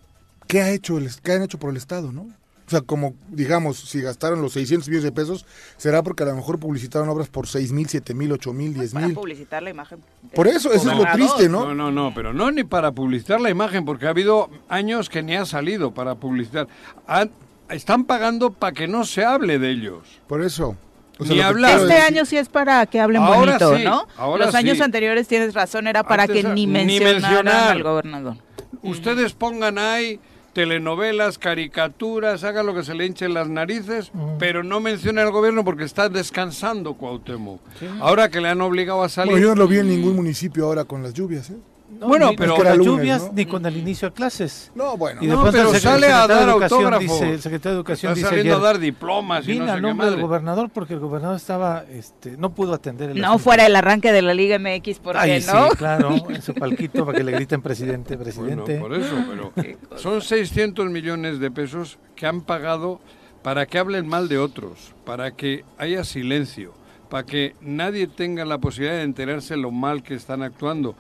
¿Qué, 0.49 0.61
ha 0.63 0.71
hecho 0.71 0.99
el, 0.99 1.11
¿Qué 1.23 1.33
han 1.33 1.43
hecho 1.43 1.59
por 1.59 1.71
el 1.71 1.77
Estado, 1.77 2.13
no? 2.13 2.29
O 2.67 2.71
sea, 2.71 2.81
como, 2.81 3.15
digamos, 3.29 3.79
si 3.79 4.01
gastaron 4.01 4.43
los 4.43 4.53
600 4.55 4.89
millones 4.89 5.05
de 5.05 5.13
pesos, 5.13 5.47
será 5.77 6.03
porque 6.03 6.25
a 6.25 6.27
lo 6.27 6.35
mejor 6.35 6.59
publicitaron 6.59 7.09
obras 7.09 7.29
por 7.29 7.47
6 7.47 7.71
mil, 7.71 7.89
7 7.89 8.13
mil, 8.13 8.33
8 8.33 8.53
mil, 8.53 8.75
10 8.75 8.93
Para 8.93 9.07
mil. 9.07 9.15
publicitar 9.15 9.63
la 9.63 9.71
imagen. 9.71 10.01
Por 10.35 10.49
eso, 10.49 10.73
eso 10.73 10.91
es 10.91 10.97
lo 10.99 11.05
triste, 11.13 11.49
¿no? 11.49 11.67
No, 11.67 11.75
no, 11.75 11.93
no, 11.93 12.13
pero 12.13 12.33
no 12.33 12.51
ni 12.51 12.65
para 12.65 12.91
publicitar 12.91 13.41
la 13.41 13.51
imagen, 13.51 13.85
porque 13.85 14.07
ha 14.07 14.11
habido 14.11 14.51
años 14.69 15.09
que 15.09 15.23
ni 15.23 15.37
ha 15.37 15.47
salido 15.47 15.95
para 15.95 16.17
publicitar. 16.17 16.67
Han- 17.07 17.31
están 17.69 18.05
pagando 18.05 18.51
para 18.53 18.73
que 18.73 18.89
no 18.89 19.05
se 19.05 19.25
hable 19.25 19.59
de 19.61 19.71
ellos. 19.71 20.03
Por 20.27 20.43
eso. 20.43 20.77
O 21.21 21.25
Ni 21.25 21.41
hablar. 21.41 21.79
Este 21.79 21.95
decir- 21.95 22.03
año 22.15 22.25
sí 22.27 22.37
es 22.37 22.49
para 22.49 22.85
que 22.87 22.99
hablen 23.01 23.23
Ahora 23.23 23.39
bonito, 23.59 23.77
sí, 23.77 23.85
¿no? 23.85 24.07
ahora 24.19 24.47
Los 24.47 24.55
años 24.57 24.77
sí. 24.77 24.83
anteriores 24.83 25.27
tienes 25.29 25.55
razón, 25.55 25.87
era 25.87 26.03
para 26.03 26.25
Antes 26.25 26.45
que 26.45 26.49
ni 26.53 26.67
ni 26.67 26.73
mencionaran 26.73 27.23
mencionar. 27.23 27.71
al 27.71 27.83
gobernador. 27.85 28.37
Ustedes 28.83 29.33
pongan 29.33 29.79
ahí 29.79 30.21
telenovelas, 30.57 31.37
caricaturas, 31.37 32.43
haga 32.43 32.63
lo 32.63 32.75
que 32.75 32.83
se 32.83 32.95
le 32.95 33.05
hinche 33.05 33.27
en 33.27 33.35
las 33.35 33.47
narices, 33.47 34.11
pero 34.39 34.63
no 34.63 34.81
menciona 34.81 35.21
al 35.21 35.31
gobierno 35.31 35.67
porque 35.67 35.85
está 35.85 36.09
descansando 36.09 36.95
Cuauhtémoc. 36.95 37.61
Ahora 38.01 38.31
que 38.31 38.41
le 38.41 38.49
han 38.49 38.63
obligado 38.63 39.03
a 39.03 39.11
salir... 39.11 39.33
Bueno, 39.33 39.49
yo 39.49 39.55
no 39.55 39.65
lo 39.65 39.69
vi 39.69 39.81
en 39.81 39.89
ningún 39.89 40.17
municipio 40.17 40.65
ahora 40.65 40.85
con 40.85 41.03
las 41.03 41.13
lluvias, 41.13 41.51
¿eh? 41.51 41.59
No, 41.99 42.09
Bueno, 42.09 42.31
ni 42.31 42.37
pero- 42.37 42.57
con 42.57 42.59
Es 42.59 42.63
que 42.63 42.69
era 42.69 42.77
las 42.77 42.79
lunes, 42.87 42.97
lluvias 42.99 43.23
¿no? 43.25 43.33
ni 43.35 43.47
con 43.47 43.67
el 43.67 43.77
inicio 43.77 44.09
de 44.09 44.15
clases. 44.15 44.71
No, 44.75 44.97
bueno. 44.97 45.23
Y 45.23 45.27
No, 45.27 45.45
pero 45.51 45.75
sale 45.75 46.07
a 46.09 46.27
dar 46.27 46.49
autógrafos. 46.49 47.01
dice- 47.01 47.31
el 47.33 47.41
secretario 47.41 47.73
de 47.73 47.77
Educación 47.79 48.13
Está 48.13 48.19
dice 48.19 48.29
saliendo 48.29 48.55
ayer, 48.57 48.65
a 48.65 48.67
dar 48.73 48.79
diplomas 48.79 49.49
y 49.49 49.59
no 49.59 49.75
sé 49.75 49.81
nombre 49.81 50.11
del 50.11 50.21
gobernador 50.21 50.71
porque 50.71 50.95
el 50.95 51.01
gobernador 51.01 51.37
estaba, 51.37 51.85
este, 51.91 52.37
no 52.37 52.51
pudo 52.55 52.75
atender 52.75 53.11
el 53.11 53.21
No 53.21 53.29
asunto. 53.29 53.45
fuera 53.45 53.67
el 53.67 53.75
arranque 53.77 54.13
de 54.13 54.23
la 54.23 54.35
Liga 54.35 54.59
MX, 54.59 54.99
¿por 54.99 55.15
qué 55.15 55.21
Ay, 55.21 55.41
sí, 55.43 55.51
no? 55.53 55.69
claro, 55.79 56.15
en 56.29 56.43
su 56.43 56.55
palquito 56.55 57.05
para 57.07 57.19
que 57.19 57.25
le 57.25 57.33
griten 57.33 57.63
presidente, 57.63 58.17
Bueno, 58.17 58.25
presidente. 58.25 58.79
por 58.79 58.95
eso, 58.95 59.15
pero 59.29 59.53
son 59.97 60.21
600 60.23 60.87
millones 60.91 61.39
de 61.41 61.51
pesos 61.51 61.99
que 62.15 62.27
han 62.27 62.41
pagado 62.43 63.01
para 63.43 63.67
que 63.67 63.79
hablen 63.79 64.09
mal 64.09 64.29
de 64.29 64.39
otros, 64.39 64.93
para 65.05 65.31
que 65.31 65.65
haya 65.79 66.03
silencio, 66.05 66.75
para 67.09 67.25
que 67.25 67.55
nadie 67.61 68.09
tenga 68.09 68.45
la 68.45 68.59
posibilidad 68.59 68.97
de 68.97 69.05
enterarse 69.05 69.57
lo 69.57 69.71
mal 69.71 70.03
que 70.03 70.15
están 70.15 70.43
actuando, 70.43 70.97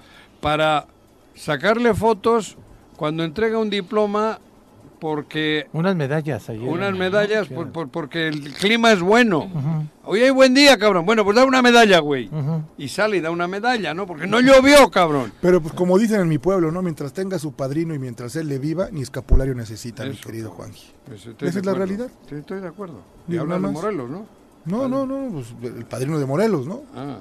para 0.46 0.86
sacarle 1.34 1.92
fotos 1.92 2.56
cuando 2.96 3.24
entrega 3.24 3.58
un 3.58 3.68
diploma 3.68 4.38
porque 5.00 5.66
Unas 5.72 5.96
medallas 5.96 6.48
ayer. 6.48 6.68
unas 6.68 6.96
medallas 6.96 7.48
por- 7.48 7.70
por- 7.72 7.88
porque 7.88 8.28
el 8.28 8.54
clima 8.54 8.92
es 8.92 9.00
bueno. 9.00 9.38
Ujú, 9.40 9.84
Hoy 10.04 10.22
hay 10.22 10.30
buen 10.30 10.54
día, 10.54 10.78
cabrón. 10.78 11.04
Bueno, 11.04 11.24
pues 11.24 11.34
da 11.36 11.44
una 11.44 11.62
medalla, 11.62 11.98
güey. 11.98 12.30
Y 12.78 12.86
sale 12.88 13.16
y 13.16 13.20
da 13.20 13.32
una 13.32 13.48
medalla, 13.48 13.92
¿no? 13.92 14.06
Porque 14.06 14.28
no 14.28 14.38
llovió, 14.40 14.88
cabrón. 14.88 15.32
Pero 15.42 15.60
pues 15.60 15.74
como 15.74 15.98
dicen 15.98 16.20
en 16.20 16.28
mi 16.28 16.38
pueblo, 16.38 16.70
¿no? 16.70 16.80
Mientras 16.80 17.12
tenga 17.12 17.40
su 17.40 17.52
padrino 17.52 17.92
y 17.92 17.98
mientras 17.98 18.36
él 18.36 18.46
le 18.48 18.60
viva, 18.60 18.88
ni 18.92 19.02
escapulario 19.02 19.52
necesita, 19.56 20.04
mi 20.04 20.14
querido. 20.16 20.50
Juanji. 20.52 20.92
Pues 21.08 21.26
Esa 21.26 21.58
es 21.58 21.66
la 21.66 21.74
realidad. 21.74 22.06
Sí, 22.28 22.36
estoy 22.36 22.60
de 22.60 22.68
acuerdo. 22.68 23.00
Y 23.26 23.32
Digo, 23.32 23.42
hablan 23.42 23.62
de. 23.62 23.68
Morelos, 23.72 24.08
¿no? 24.10 24.26
No, 24.64 24.88
no, 24.88 25.06
no, 25.06 25.28
pues 25.32 25.52
el 25.76 25.84
padrino 25.86 26.20
de 26.20 26.24
Morelos, 26.26 26.66
¿no? 26.68 26.82
Ah. 26.94 27.18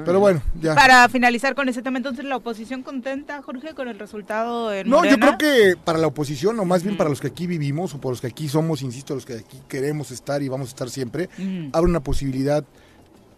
Está 0.00 0.04
Pero 0.04 0.20
bueno, 0.20 0.42
ya. 0.60 0.74
Para 0.74 1.08
finalizar 1.08 1.54
con 1.54 1.68
ese 1.68 1.82
tema, 1.82 1.96
entonces, 1.98 2.24
¿la 2.24 2.36
oposición 2.36 2.82
contenta, 2.82 3.40
Jorge, 3.42 3.74
con 3.74 3.88
el 3.88 3.98
resultado 3.98 4.72
en 4.72 4.88
No, 4.88 5.04
yo 5.04 5.18
creo 5.18 5.38
que 5.38 5.74
para 5.82 5.98
la 5.98 6.06
oposición, 6.06 6.58
o 6.60 6.64
más 6.64 6.82
bien 6.82 6.96
para 6.96 7.10
los 7.10 7.20
que 7.20 7.28
aquí 7.28 7.46
vivimos, 7.46 7.94
o 7.94 7.98
por 8.00 8.12
los 8.12 8.20
que 8.20 8.26
aquí 8.26 8.48
somos, 8.48 8.82
insisto, 8.82 9.14
los 9.14 9.24
que 9.26 9.34
aquí 9.34 9.60
queremos 9.68 10.10
estar 10.10 10.42
y 10.42 10.48
vamos 10.48 10.68
a 10.68 10.70
estar 10.70 10.90
siempre, 10.90 11.28
Ujú. 11.38 11.70
abre 11.72 11.90
una 11.90 12.00
posibilidad 12.00 12.64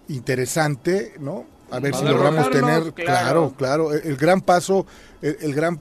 interesante, 0.09 1.15
¿no? 1.21 1.45
A 1.71 1.81
ver 1.81 1.95
si 1.95 2.05
logramos 2.05 2.51
tener, 2.51 2.93
claro, 2.95 3.53
claro, 3.57 3.93
el, 3.93 4.01
el 4.07 4.17
gran 4.17 4.41
paso, 4.41 4.87
el, 5.21 5.37
el 5.41 5.55
gran, 5.55 5.81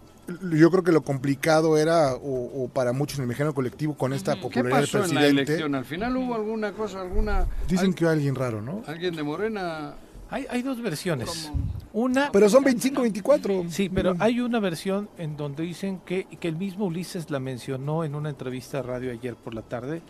yo 0.52 0.70
creo 0.70 0.84
que 0.84 0.92
lo 0.92 1.02
complicado 1.02 1.78
era, 1.78 2.14
o, 2.14 2.64
o 2.64 2.68
para 2.68 2.92
muchos 2.92 3.20
en 3.20 3.24
el 3.24 3.28
mexicano 3.30 3.54
colectivo, 3.54 3.96
con 3.96 4.12
esta 4.12 4.36
¿Qué 4.36 4.42
popularidad 4.42 4.80
del 4.82 4.86
pasó 4.90 4.98
en 4.98 5.16
la 5.16 5.22
presidente, 5.22 5.52
elección? 5.54 5.76
Al 5.76 5.86
final 5.86 6.18
hubo 6.18 6.36
alguna 6.36 6.74
cosa, 6.74 7.00
alguna... 7.00 7.46
dicen 7.70 7.88
al- 7.92 7.96
que 7.96 8.06
alguien 8.06 8.36
raro, 8.36 8.62
¿no? 8.62 8.84
Alguien 8.86 9.16
de 9.16 9.24
Morena... 9.24 9.94
Hay, 10.30 10.46
hay 10.50 10.62
dos 10.62 10.82
versiones. 10.82 11.52
Una, 11.94 12.32
Pero 12.32 12.50
son 12.50 12.64
25, 12.64 13.02
24. 13.02 13.66
sí, 13.70 13.90
pero 13.90 14.14
hay 14.20 14.40
una 14.40 14.60
versión 14.60 15.10
en 15.18 15.36
donde 15.38 15.64
dicen 15.64 16.00
que, 16.06 16.26
que 16.26 16.48
el 16.48 16.56
mismo 16.56 16.86
Ulises 16.86 17.32
la 17.32 17.40
mencionó 17.40 18.04
en 18.04 18.14
una 18.14 18.30
entrevista 18.30 18.80
a 18.80 18.82
radio 18.84 19.12
ayer 19.12 19.36
por 19.36 19.54
la 19.54 19.62
tarde, 19.62 20.02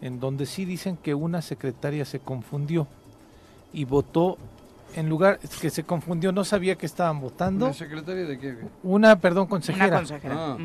en 0.00 0.18
donde 0.18 0.46
sí 0.46 0.64
dicen 0.64 0.96
que 0.96 1.14
una 1.14 1.42
secretaria 1.42 2.04
se 2.04 2.18
confundió 2.20 2.86
y 3.72 3.84
votó 3.84 4.38
en 4.94 5.08
lugar 5.08 5.38
que 5.60 5.68
se 5.70 5.84
confundió, 5.84 6.32
no 6.32 6.42
sabía 6.42 6.76
que 6.76 6.86
estaban 6.86 7.20
votando. 7.20 7.66
¿Una 7.66 7.74
secretaria 7.74 8.24
de 8.24 8.38
qué? 8.38 8.56
Una, 8.82 9.20
perdón, 9.20 9.42
Una 9.42 9.50
consejera. 9.50 9.96
consejera. 9.98 10.34
Ah. 10.52 10.56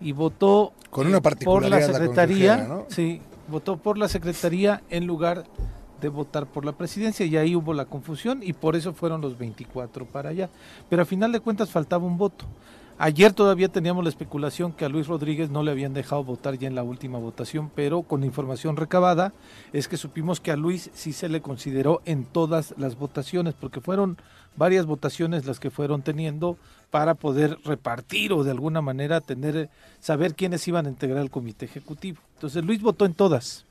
Y 0.00 0.12
votó 0.12 0.72
Con 0.90 1.06
una 1.06 1.20
por 1.20 1.32
particularidad 1.32 1.80
la 1.80 1.86
la 1.86 1.92
secretaría, 1.92 2.52
consejera, 2.56 2.74
¿no? 2.74 2.86
sí, 2.88 3.20
votó 3.48 3.76
por 3.76 3.96
la 3.98 4.08
secretaría 4.08 4.82
en 4.90 5.06
lugar 5.06 5.44
de 6.00 6.08
votar 6.08 6.46
por 6.46 6.64
la 6.64 6.72
presidencia 6.72 7.26
y 7.26 7.36
ahí 7.36 7.56
hubo 7.56 7.74
la 7.74 7.86
confusión 7.86 8.40
y 8.42 8.52
por 8.52 8.76
eso 8.76 8.92
fueron 8.92 9.20
los 9.20 9.38
24 9.38 10.06
para 10.06 10.30
allá. 10.30 10.50
Pero 10.88 11.02
a 11.02 11.06
final 11.06 11.32
de 11.32 11.40
cuentas 11.40 11.70
faltaba 11.70 12.04
un 12.04 12.18
voto. 12.18 12.44
Ayer 13.00 13.32
todavía 13.32 13.68
teníamos 13.68 14.02
la 14.02 14.10
especulación 14.10 14.72
que 14.72 14.84
a 14.84 14.88
Luis 14.88 15.06
Rodríguez 15.06 15.50
no 15.50 15.62
le 15.62 15.70
habían 15.70 15.94
dejado 15.94 16.24
votar 16.24 16.58
ya 16.58 16.66
en 16.66 16.74
la 16.74 16.82
última 16.82 17.20
votación, 17.20 17.70
pero 17.72 18.02
con 18.02 18.24
información 18.24 18.76
recabada 18.76 19.32
es 19.72 19.86
que 19.86 19.96
supimos 19.96 20.40
que 20.40 20.50
a 20.50 20.56
Luis 20.56 20.90
sí 20.94 21.12
se 21.12 21.28
le 21.28 21.40
consideró 21.40 22.02
en 22.06 22.24
todas 22.24 22.74
las 22.76 22.98
votaciones, 22.98 23.54
porque 23.54 23.80
fueron 23.80 24.18
varias 24.56 24.84
votaciones 24.84 25.46
las 25.46 25.60
que 25.60 25.70
fueron 25.70 26.02
teniendo 26.02 26.58
para 26.90 27.14
poder 27.14 27.58
repartir 27.64 28.32
o 28.32 28.42
de 28.42 28.50
alguna 28.50 28.82
manera 28.82 29.20
tener 29.20 29.70
saber 30.00 30.34
quiénes 30.34 30.66
iban 30.66 30.86
a 30.86 30.90
integrar 30.90 31.22
el 31.22 31.30
comité 31.30 31.66
ejecutivo. 31.66 32.18
Entonces 32.34 32.64
Luis 32.64 32.82
votó 32.82 33.06
en 33.06 33.14
todas, 33.14 33.64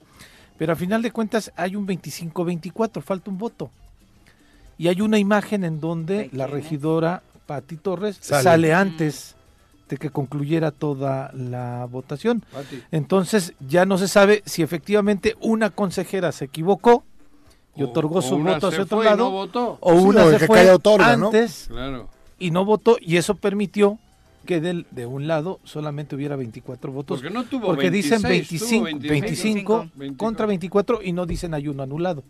pero 0.57 0.73
a 0.73 0.75
final 0.75 1.01
de 1.01 1.11
cuentas 1.11 1.51
hay 1.55 1.75
un 1.75 1.87
25-24, 1.87 3.01
falta 3.01 3.29
un 3.31 3.37
voto. 3.37 3.69
Y 4.77 4.87
hay 4.89 5.01
una 5.01 5.17
imagen 5.17 5.63
en 5.63 5.79
donde 5.79 6.29
¿De 6.29 6.37
la 6.37 6.47
regidora 6.47 7.23
Pati 7.45 7.77
Torres 7.77 8.17
Sale. 8.21 8.43
sale, 8.43 8.73
antes 8.73 9.35
de 9.89 9.97
que 9.97 10.09
concluyera 10.09 10.71
toda 10.71 11.31
la 11.33 11.87
votación. 11.89 12.43
Pati. 12.51 12.83
Entonces 12.91 13.53
ya 13.65 13.85
no 13.85 13.97
se 13.97 14.07
sabe 14.07 14.43
si 14.45 14.61
efectivamente 14.61 15.35
una 15.41 15.69
consejera 15.69 16.31
se 16.31 16.45
equivocó 16.45 17.03
y 17.75 17.83
O- 17.83 17.89
otorgó 17.89 18.19
o 18.19 18.21
su 18.21 18.35
una 18.35 18.53
voto 18.55 18.67
hacia 18.67 18.83
otro 18.83 19.01
lado, 19.03 19.17
no 19.25 19.31
votó. 19.31 19.77
o 19.79 19.93
Sí, 19.93 20.03
una 20.05 20.25
o 20.25 20.27
el 20.29 20.33
se 20.33 20.39
que 20.41 20.47
fue 20.47 20.69
otorga, 20.71 21.15
¿no? 21.15 21.27
antes 21.27 21.67
Claro. 21.69 22.09
y 22.37 22.51
no 22.51 22.65
votó 22.65 22.97
y 22.99 23.15
eso 23.17 23.35
permitió 23.35 23.97
que 24.47 24.59
del, 24.59 24.87
de 24.89 25.05
un 25.05 25.27
lado 25.27 25.59
solamente 25.63 26.15
hubiera 26.15 26.35
24 26.35 26.91
votos. 26.91 27.19
Porque 27.19 27.31
no 27.31 27.43
tuvo 27.45 27.67
porque 27.67 27.91
dicen 27.91 28.23
26, 28.23 28.71
tuvo 28.71 28.83
25, 28.85 29.09
25, 29.09 29.89
25. 29.93 30.17
contra 30.17 30.47
24 30.47 31.03
y 31.03 31.11
no 31.11 31.27
dicen 31.27 31.53
hay 31.53 31.67
uno 31.67 31.83
anulado. 31.83 32.23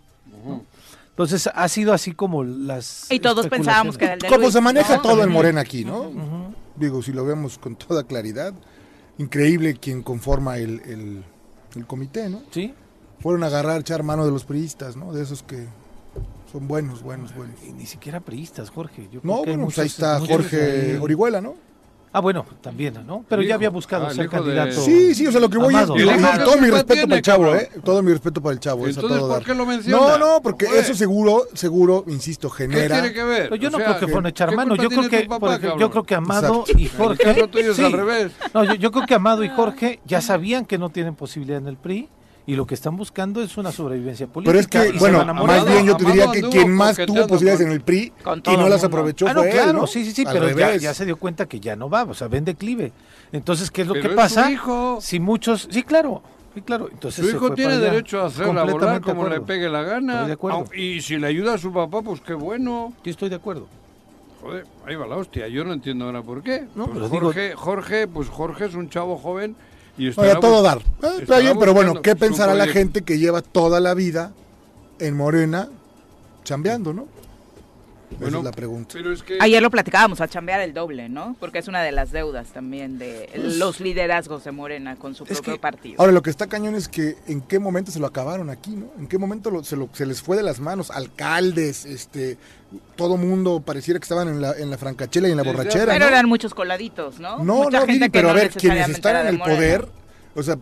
Entonces 1.12 1.50
ha 1.54 1.68
sido 1.70 1.94
así 1.94 2.12
como 2.12 2.44
las... 2.44 3.08
Y 3.10 3.20
todos 3.20 3.48
pensábamos 3.48 3.98
que 3.98 4.06
era 4.06 4.14
el 4.16 4.20
de 4.20 4.28
Como 4.28 4.42
Luis, 4.42 4.54
se 4.54 4.62
maneja 4.62 4.98
¿no? 4.98 5.02
todo 5.02 5.24
en 5.24 5.32
Morena 5.32 5.62
aquí, 5.62 5.86
¿no? 5.86 6.12
Digo, 6.76 7.02
si 7.02 7.14
lo 7.14 7.24
vemos 7.26 7.58
con 7.58 7.76
toda 7.76 8.04
claridad, 8.04 8.54
increíble 9.18 9.76
quien 9.76 10.04
conforma 10.04 10.58
el, 10.58 10.82
el, 10.82 11.24
el 11.76 11.86
comité, 11.88 12.30
¿no? 12.30 12.42
Sí, 12.52 12.74
Fueron 13.20 13.44
a 13.44 13.48
agarrar, 13.48 13.82
echar 13.82 14.04
mano 14.04 14.26
de 14.26 14.32
los 14.32 14.44
priistas, 14.44 14.96
¿no? 14.96 15.12
De 15.12 15.24
esos 15.24 15.42
que 15.42 15.66
son 16.52 16.68
buenos, 16.68 17.02
buenos, 17.02 17.36
buenos. 17.36 17.56
y 17.68 17.72
ni 17.72 17.88
siquiera 17.88 18.20
priistas, 18.20 18.70
Jorge. 18.70 19.10
Yo 19.12 19.22
creo 19.22 19.36
No, 19.36 19.44
bueno, 19.44 19.64
pues 19.66 19.80
ahí 19.80 19.88
está 19.88 20.20
Jorge. 20.20 21.00
Orihuela, 21.00 21.42
¿no? 21.42 21.56
Ah, 22.18 22.20
bueno, 22.20 22.46
también, 22.62 22.96
¿no? 23.06 23.24
Pero 23.30 23.44
El 23.44 23.48
ya 23.48 23.52
hijo. 23.52 23.56
había 23.58 23.70
buscado 23.70 24.08
Ah, 24.08 24.10
ser 24.10 24.26
hijo 24.26 24.38
de- 24.44 24.56
candidato. 24.56 24.82
Sí, 24.82 25.14
sí, 25.14 25.28
o 25.28 25.32
sea, 25.32 25.40
lo 25.40 25.50
que 25.52 25.60
voy 25.60 25.74
Amado. 25.76 25.96
es... 25.96 26.02
¿Y 26.02 26.06
y- 26.06 26.10
el 26.10 26.20
hijo 26.20 26.32
qué 26.32 26.40
todo 26.40 26.58
mi 26.58 26.68
respeto 26.72 26.94
tiene, 26.94 27.08
para 27.08 27.16
el 27.18 27.22
chavo, 27.22 27.44
cabrón? 27.44 27.60
¿eh? 27.62 27.70
Todo 27.84 28.02
mi 28.04 28.12
respeto 28.12 28.42
para 28.42 28.54
el 28.54 28.60
chavo. 28.60 28.88
es 28.88 28.98
a 28.98 29.00
Entonces, 29.02 29.20
todo 29.20 29.34
¿por 29.36 29.44
qué 29.46 29.54
lo 29.54 29.66
menciona? 29.68 29.98
No, 29.98 30.18
no, 30.18 30.42
porque 30.42 30.66
Joder. 30.66 30.84
eso 30.84 30.96
seguro, 30.96 31.44
seguro, 31.54 32.04
insisto, 32.08 32.50
¿Qué 32.50 32.58
genera... 32.68 33.02
tiene 33.02 33.14
que 33.14 33.24
ver? 33.24 33.44
Pero 33.50 33.56
yo 33.58 33.68
O 33.68 33.72
no 33.72 33.78
sea, 33.78 33.86
creo 33.88 34.00
que 34.00 34.06
fueron 34.08 34.26
a 34.26 34.30
echar 34.30 34.50
¿qué 34.50 34.56
mano. 34.56 34.76
Yo 34.76 34.90
creo 34.90 35.10
que, 35.10 35.20
papá, 35.26 35.40
por 35.40 35.50
ejemplo, 35.52 35.80
yo 35.80 35.92
creo 35.92 36.04
que 36.04 36.16
Amado 36.16 36.62
Exacto. 36.68 36.82
y 36.82 36.88
Jorge. 36.90 37.74
sí. 37.76 37.84
al 37.84 37.92
revés. 37.92 38.32
No, 38.54 38.64
yo, 38.64 38.74
yo 38.74 38.92
creo 38.92 39.06
que 39.06 39.14
Amado 39.14 39.44
y 39.44 39.50
Jorge 39.50 40.00
ya 40.06 40.20
sabían 40.22 40.66
que 40.66 40.80
no 40.80 40.90
tienen 40.90 41.14
posibilidad 41.14 41.60
en 41.60 41.68
el 41.68 41.78
PRI 41.78 42.10
y 42.48 42.56
lo 42.56 42.66
que 42.66 42.74
están 42.74 42.96
buscando 42.98 43.42
es 43.44 43.56
una 43.58 43.72
sobrevivencia 43.72 44.26
política. 44.26 44.52
Pero 44.52 44.60
es 44.60 44.68
que, 44.94 44.98
bueno, 45.00 45.20
van 45.20 45.30
a 45.30 45.34
morir. 45.34 45.56
más 45.58 45.66
bien 45.68 45.86
yo 45.86 45.96
te 45.98 46.06
diría 46.06 46.32
que 46.32 46.42
quien 46.42 46.74
más 46.74 46.96
tuvo 46.96 47.28
posibilidades 47.28 47.60
con- 47.60 47.68
en 47.68 47.74
el 47.74 47.82
PRI 47.82 48.14
y 48.46 48.58
no 48.58 48.68
las 48.70 48.84
aprovechó 48.84 49.28
Ah, 49.28 49.34
no, 49.34 49.40
fue 49.42 49.50
él, 49.50 49.54
claro, 49.56 49.74
¿no? 49.74 49.86
sí, 49.88 50.04
sí, 50.06 50.12
sí, 50.14 50.24
Al 50.26 50.34
pero 50.34 50.50
ya, 50.58 50.76
ya 50.78 50.94
se 50.94 51.06
dio 51.06 51.18
cuenta 51.18 51.46
que 51.46 51.60
ya 51.60 51.76
no 51.76 51.90
va, 51.90 52.04
o 52.06 52.14
sea, 52.16 52.28
ven 52.28 52.46
declive. 52.46 52.92
Entonces, 53.32 53.70
¿qué 53.70 53.82
es 53.84 53.88
lo 53.88 53.94
Pero 53.94 54.04
que 54.04 54.10
es 54.10 54.16
pasa? 54.16 54.50
hijo. 54.50 54.98
Si 55.02 55.20
muchos, 55.20 55.68
sí, 55.70 55.84
claro, 55.84 56.24
sí, 56.56 56.62
claro. 56.62 56.88
Entonces 56.90 57.26
Su 57.30 57.36
hijo 57.36 57.54
tiene 57.54 57.78
derecho 57.78 58.22
a 58.22 58.28
hacerla 58.28 58.64
volar 58.64 59.02
como 59.02 59.28
le 59.28 59.42
pegue 59.42 59.68
la 59.68 59.82
gana. 59.84 60.14
Estoy 60.14 60.28
de 60.28 60.34
acuerdo. 60.34 60.66
Y 60.74 61.02
si 61.02 61.18
le 61.18 61.28
ayuda 61.28 61.56
a 61.56 61.58
su 61.58 61.74
papá, 61.74 62.02
pues 62.02 62.22
qué 62.22 62.34
bueno. 62.34 62.94
Yo 63.04 63.12
estoy 63.12 63.28
de 63.28 63.36
acuerdo. 63.36 63.68
Joder, 64.42 64.66
ahí 64.86 64.96
va 64.96 65.06
la 65.08 65.18
hostia. 65.18 65.50
Yo 65.50 65.66
no 65.66 65.74
entiendo 65.74 66.06
ahora 66.06 66.22
por 66.22 66.42
qué. 66.44 66.68
No, 66.76 66.86
Pues 66.86 66.96
pero 67.00 67.10
digo- 67.10 67.20
Jorge, 67.26 67.54
Jorge, 67.56 68.08
pues 68.08 68.30
Jorge 68.30 68.66
es 68.68 68.76
un 68.76 68.88
chavo 68.90 69.18
joven 69.18 69.58
y 69.98 70.10
No, 70.10 70.40
todo 70.40 70.62
dar. 70.62 70.80
Está 70.80 71.18
estará 71.22 71.40
bien, 71.40 71.58
pero 71.60 71.74
bueno, 71.74 72.02
¿qué 72.02 72.16
pensará 72.16 72.54
la 72.54 72.68
gente 72.68 73.02
que 73.02 73.18
lleva 73.18 73.42
toda 73.42 73.80
la 73.80 73.94
vida 73.94 74.32
en 75.00 75.16
Morena 75.16 75.70
chambeando, 76.44 76.94
no? 76.94 77.08
Esa 78.10 78.20
Bueno, 78.22 78.38
es 78.40 78.44
la 78.46 78.52
pregunta. 78.52 78.92
Pero 78.94 79.12
es 79.12 79.22
que 79.22 79.38
Ayer 79.42 79.62
lo 79.62 79.70
platicábamos, 79.70 80.22
a 80.22 80.30
chambear 80.30 80.62
el 80.62 80.74
doble, 80.74 81.10
¿no? 81.10 81.36
Porque 81.42 81.60
es 81.60 81.68
una 81.68 81.82
de 81.84 81.92
las 81.92 82.12
deudas 82.14 82.48
también 82.54 82.98
de 82.98 83.30
Pues 83.36 83.58
los 83.58 83.82
liderazgos 83.82 84.46
de 84.46 84.52
Morena 84.54 84.96
con 84.96 85.14
su 85.14 85.26
Es 85.26 85.32
propio 85.34 85.54
que- 85.56 85.60
partido. 85.60 85.96
Ahora, 86.00 86.14
lo 86.14 86.22
que 86.22 86.30
está 86.30 86.48
cañón 86.48 86.76
es 86.76 86.88
que 86.88 87.18
en 87.28 87.42
qué 87.42 87.60
momento 87.60 87.92
se 87.92 88.00
lo 88.00 88.08
acabaron 88.08 88.50
aquí, 88.50 88.72
¿no? 88.72 88.88
En 88.98 89.08
qué 89.08 89.18
momento 89.18 89.52
lo- 89.52 89.62
se, 89.66 89.76
lo- 89.76 89.90
se 89.92 90.06
les 90.06 90.22
fue 90.22 90.38
de 90.38 90.44
las 90.44 90.62
manos, 90.62 90.90
alcaldes, 90.90 91.86
este, 91.86 92.38
todo 92.96 93.18
mundo 93.18 93.60
pareciera 93.60 94.00
que 94.00 94.04
estaban 94.06 94.30
en 94.30 94.40
la, 94.42 94.54
en 94.54 94.70
la 94.70 94.78
francachela 94.78 95.28
y 95.28 95.32
en 95.32 95.38
la 95.38 95.44
borrachera, 95.44 95.86
pero 95.94 96.06
¿no? 96.06 96.08
eran 96.12 96.28
muchos 96.30 96.54
coladitos, 96.54 97.20
¿no? 97.20 97.40
No, 97.44 97.64
Mucha 97.64 97.82
no, 97.82 97.86
gente 97.88 98.10
pero 98.10 98.30
no 98.30 98.32
a 98.32 98.36
ver, 98.36 98.52
quienes 98.52 98.88
están 98.88 99.18
en 99.18 99.28
el 99.28 99.38
Morena. 99.38 99.56
poder, 99.58 99.88
o 100.34 100.44
sea, 100.44 100.58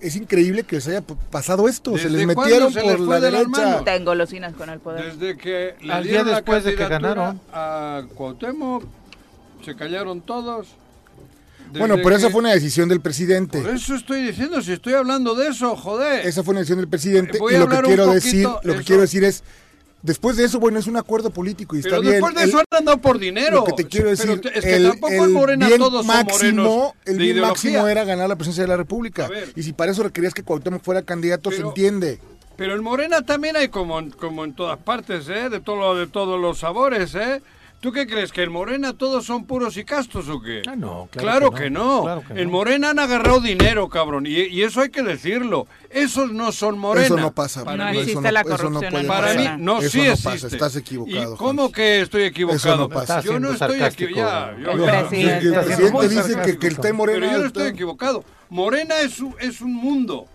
es 0.00 0.16
increíble 0.16 0.62
que 0.64 0.76
les 0.76 0.88
haya 0.88 1.00
pasado 1.02 1.68
esto, 1.68 1.96
se 1.96 2.04
¿Desde 2.08 2.18
les 2.18 2.26
metieron 2.26 2.72
se 2.72 2.82
les 2.82 2.96
por 2.96 3.06
fue 3.06 3.20
la 3.20 3.20
de 3.20 3.30
derecha. 3.30 3.48
manos? 3.48 3.84
Tengo 3.84 4.04
golosinas 4.10 4.54
con 4.54 4.70
el 4.70 4.78
poder. 4.80 5.14
desde 5.16 5.36
que 5.36 5.74
le 5.80 5.92
Al 5.92 6.04
día 6.04 6.22
la 6.24 6.34
después 6.36 6.64
de 6.64 6.74
que 6.74 6.86
ganaron. 6.88 7.40
a 7.52 8.02
Cuauhtémoc, 8.14 8.84
se 9.64 9.74
callaron 9.74 10.20
todos. 10.20 10.68
Bueno, 11.72 11.96
pero 12.02 12.16
esa 12.16 12.30
fue 12.30 12.40
una 12.40 12.52
decisión 12.52 12.88
del 12.88 13.00
presidente. 13.02 13.60
Por 13.60 13.74
eso 13.74 13.94
estoy 13.94 14.22
diciendo, 14.22 14.62
si 14.62 14.72
estoy 14.72 14.94
hablando 14.94 15.34
de 15.34 15.48
eso, 15.48 15.76
joder. 15.76 16.26
Esa 16.26 16.42
fue 16.42 16.52
una 16.52 16.60
decisión 16.60 16.78
del 16.78 16.88
presidente 16.88 17.38
Voy 17.38 17.54
y 17.54 17.58
lo 17.58 17.68
que 17.68 17.76
quiero 17.82 18.06
decir, 18.06 18.44
lo 18.44 18.60
que 18.62 18.70
eso. 18.70 18.82
quiero 18.86 19.02
decir 19.02 19.24
es 19.24 19.42
después 20.02 20.36
de 20.36 20.44
eso, 20.44 20.58
bueno, 20.60 20.78
es 20.78 20.86
un 20.86 20.96
acuerdo 20.96 21.30
político 21.30 21.76
y 21.76 21.82
pero 21.82 21.96
está 21.96 22.00
bien. 22.02 22.12
después 22.14 22.34
de 22.34 22.42
El- 22.42 22.48
eso 22.48 22.58
han 22.58 22.64
andado 22.78 22.98
por 22.98 23.18
dinero. 23.18 23.56
Lo 23.56 23.64
que 23.64 23.72
te 23.72 23.86
quiero 23.86 24.10
Pero 24.16 24.36
decir, 24.36 24.52
es 24.54 24.64
que 24.64 24.76
el, 24.76 24.88
tampoco 24.90 25.12
en 25.12 25.22
el 25.24 25.28
Morena 25.30 25.66
bien 25.66 25.78
todos 25.78 26.06
son 26.06 26.16
máximo, 26.16 26.94
el 27.04 27.12
de 27.18 27.18
bien 27.24 27.36
ideología. 27.36 27.70
máximo 27.72 27.88
era 27.88 28.04
ganar 28.04 28.28
la 28.28 28.36
presidencia 28.36 28.64
de 28.64 28.68
la 28.68 28.76
República. 28.76 29.28
Y 29.56 29.62
si 29.62 29.72
para 29.72 29.92
eso 29.92 30.02
requerías 30.02 30.34
que 30.34 30.42
Cuauhtémoc 30.42 30.82
fuera 30.82 31.02
candidato, 31.02 31.50
se 31.50 31.56
Pero- 31.58 31.68
entiende. 31.68 32.20
Pero 32.56 32.74
en 32.74 32.82
Morena 32.82 33.22
también 33.22 33.56
hay 33.56 33.68
como, 33.68 34.00
en- 34.00 34.10
como 34.10 34.44
en 34.44 34.52
todas 34.52 34.78
partes, 34.78 35.28
¿eh? 35.28 35.48
De, 35.48 35.60
todo, 35.60 35.94
de 35.94 36.08
todos 36.08 36.40
los 36.40 36.58
sabores, 36.58 37.14
¿eh? 37.14 37.40
¿Tú 37.80 37.92
qué 37.92 38.08
crees? 38.08 38.32
¿Que 38.32 38.42
en 38.42 38.50
Morena 38.50 38.92
todos 38.92 39.24
son 39.24 39.44
puros 39.44 39.76
y 39.76 39.84
castos 39.84 40.28
o 40.28 40.40
qué? 40.42 40.62
Ah, 40.66 40.74
no, 40.74 41.08
claro 41.12 41.12
claro, 41.12 41.50
que 41.52 41.62
que 41.64 41.70
no, 41.70 41.98
no. 41.98 42.02
claro 42.02 42.22
que 42.26 42.32
en 42.40 42.46
no. 42.48 42.50
Morena 42.52 42.90
han 42.90 42.98
agarrado 42.98 43.40
dinero, 43.40 43.88
cabrón. 43.88 44.26
Y, 44.26 44.30
y 44.32 44.62
eso 44.64 44.80
hay 44.80 44.90
que 44.90 45.04
decirlo. 45.04 45.68
Esos 45.88 46.32
no 46.32 46.50
son 46.50 46.76
Morena. 46.76 47.06
Eso 47.06 47.16
no 47.16 47.30
pasa. 47.32 47.64
Para 47.64 47.84
No 47.84 47.90
mí, 47.92 47.98
existe 47.98 48.18
eso 48.20 48.32
la 48.32 48.40
eso 48.40 48.50
corrupción 48.50 48.90
puede 48.90 49.04
para 49.06 49.28
mí, 49.28 49.34
Morena. 49.36 49.56
no, 49.58 49.78
Eso 49.78 49.90
sí 49.90 49.98
no 49.98 50.04
existe. 50.06 50.28
pasa, 50.30 50.46
estás 50.48 50.74
equivocado, 50.76 51.34
¿Y 51.34 51.36
cómo 51.36 51.70
que 51.70 52.00
estoy 52.00 52.22
equivocado? 52.24 52.58
Eso 52.58 52.76
no 52.76 52.88
pasa. 52.88 53.18
Estás 53.20 53.24
Yo 53.24 53.38
no 53.38 53.52
estoy 53.52 53.80
equivocado. 53.80 54.58
Yo- 54.58 54.70
El 54.72 54.78
yo- 54.78 54.84
presidente. 54.86 55.46
El 55.46 56.08
dice 56.08 56.36
que, 56.44 56.58
que 56.58 56.66
el 56.66 56.72
está 56.72 56.88
en 56.88 56.96
Morena. 56.96 57.20
Pero 57.20 57.32
yo 57.32 57.38
no 57.38 57.46
estoy 57.46 57.66
equivocado. 57.68 58.24
Morena 58.50 58.98
es 59.02 59.20
un, 59.20 59.36
es 59.38 59.60
un 59.60 59.72
mundo. 59.74 60.26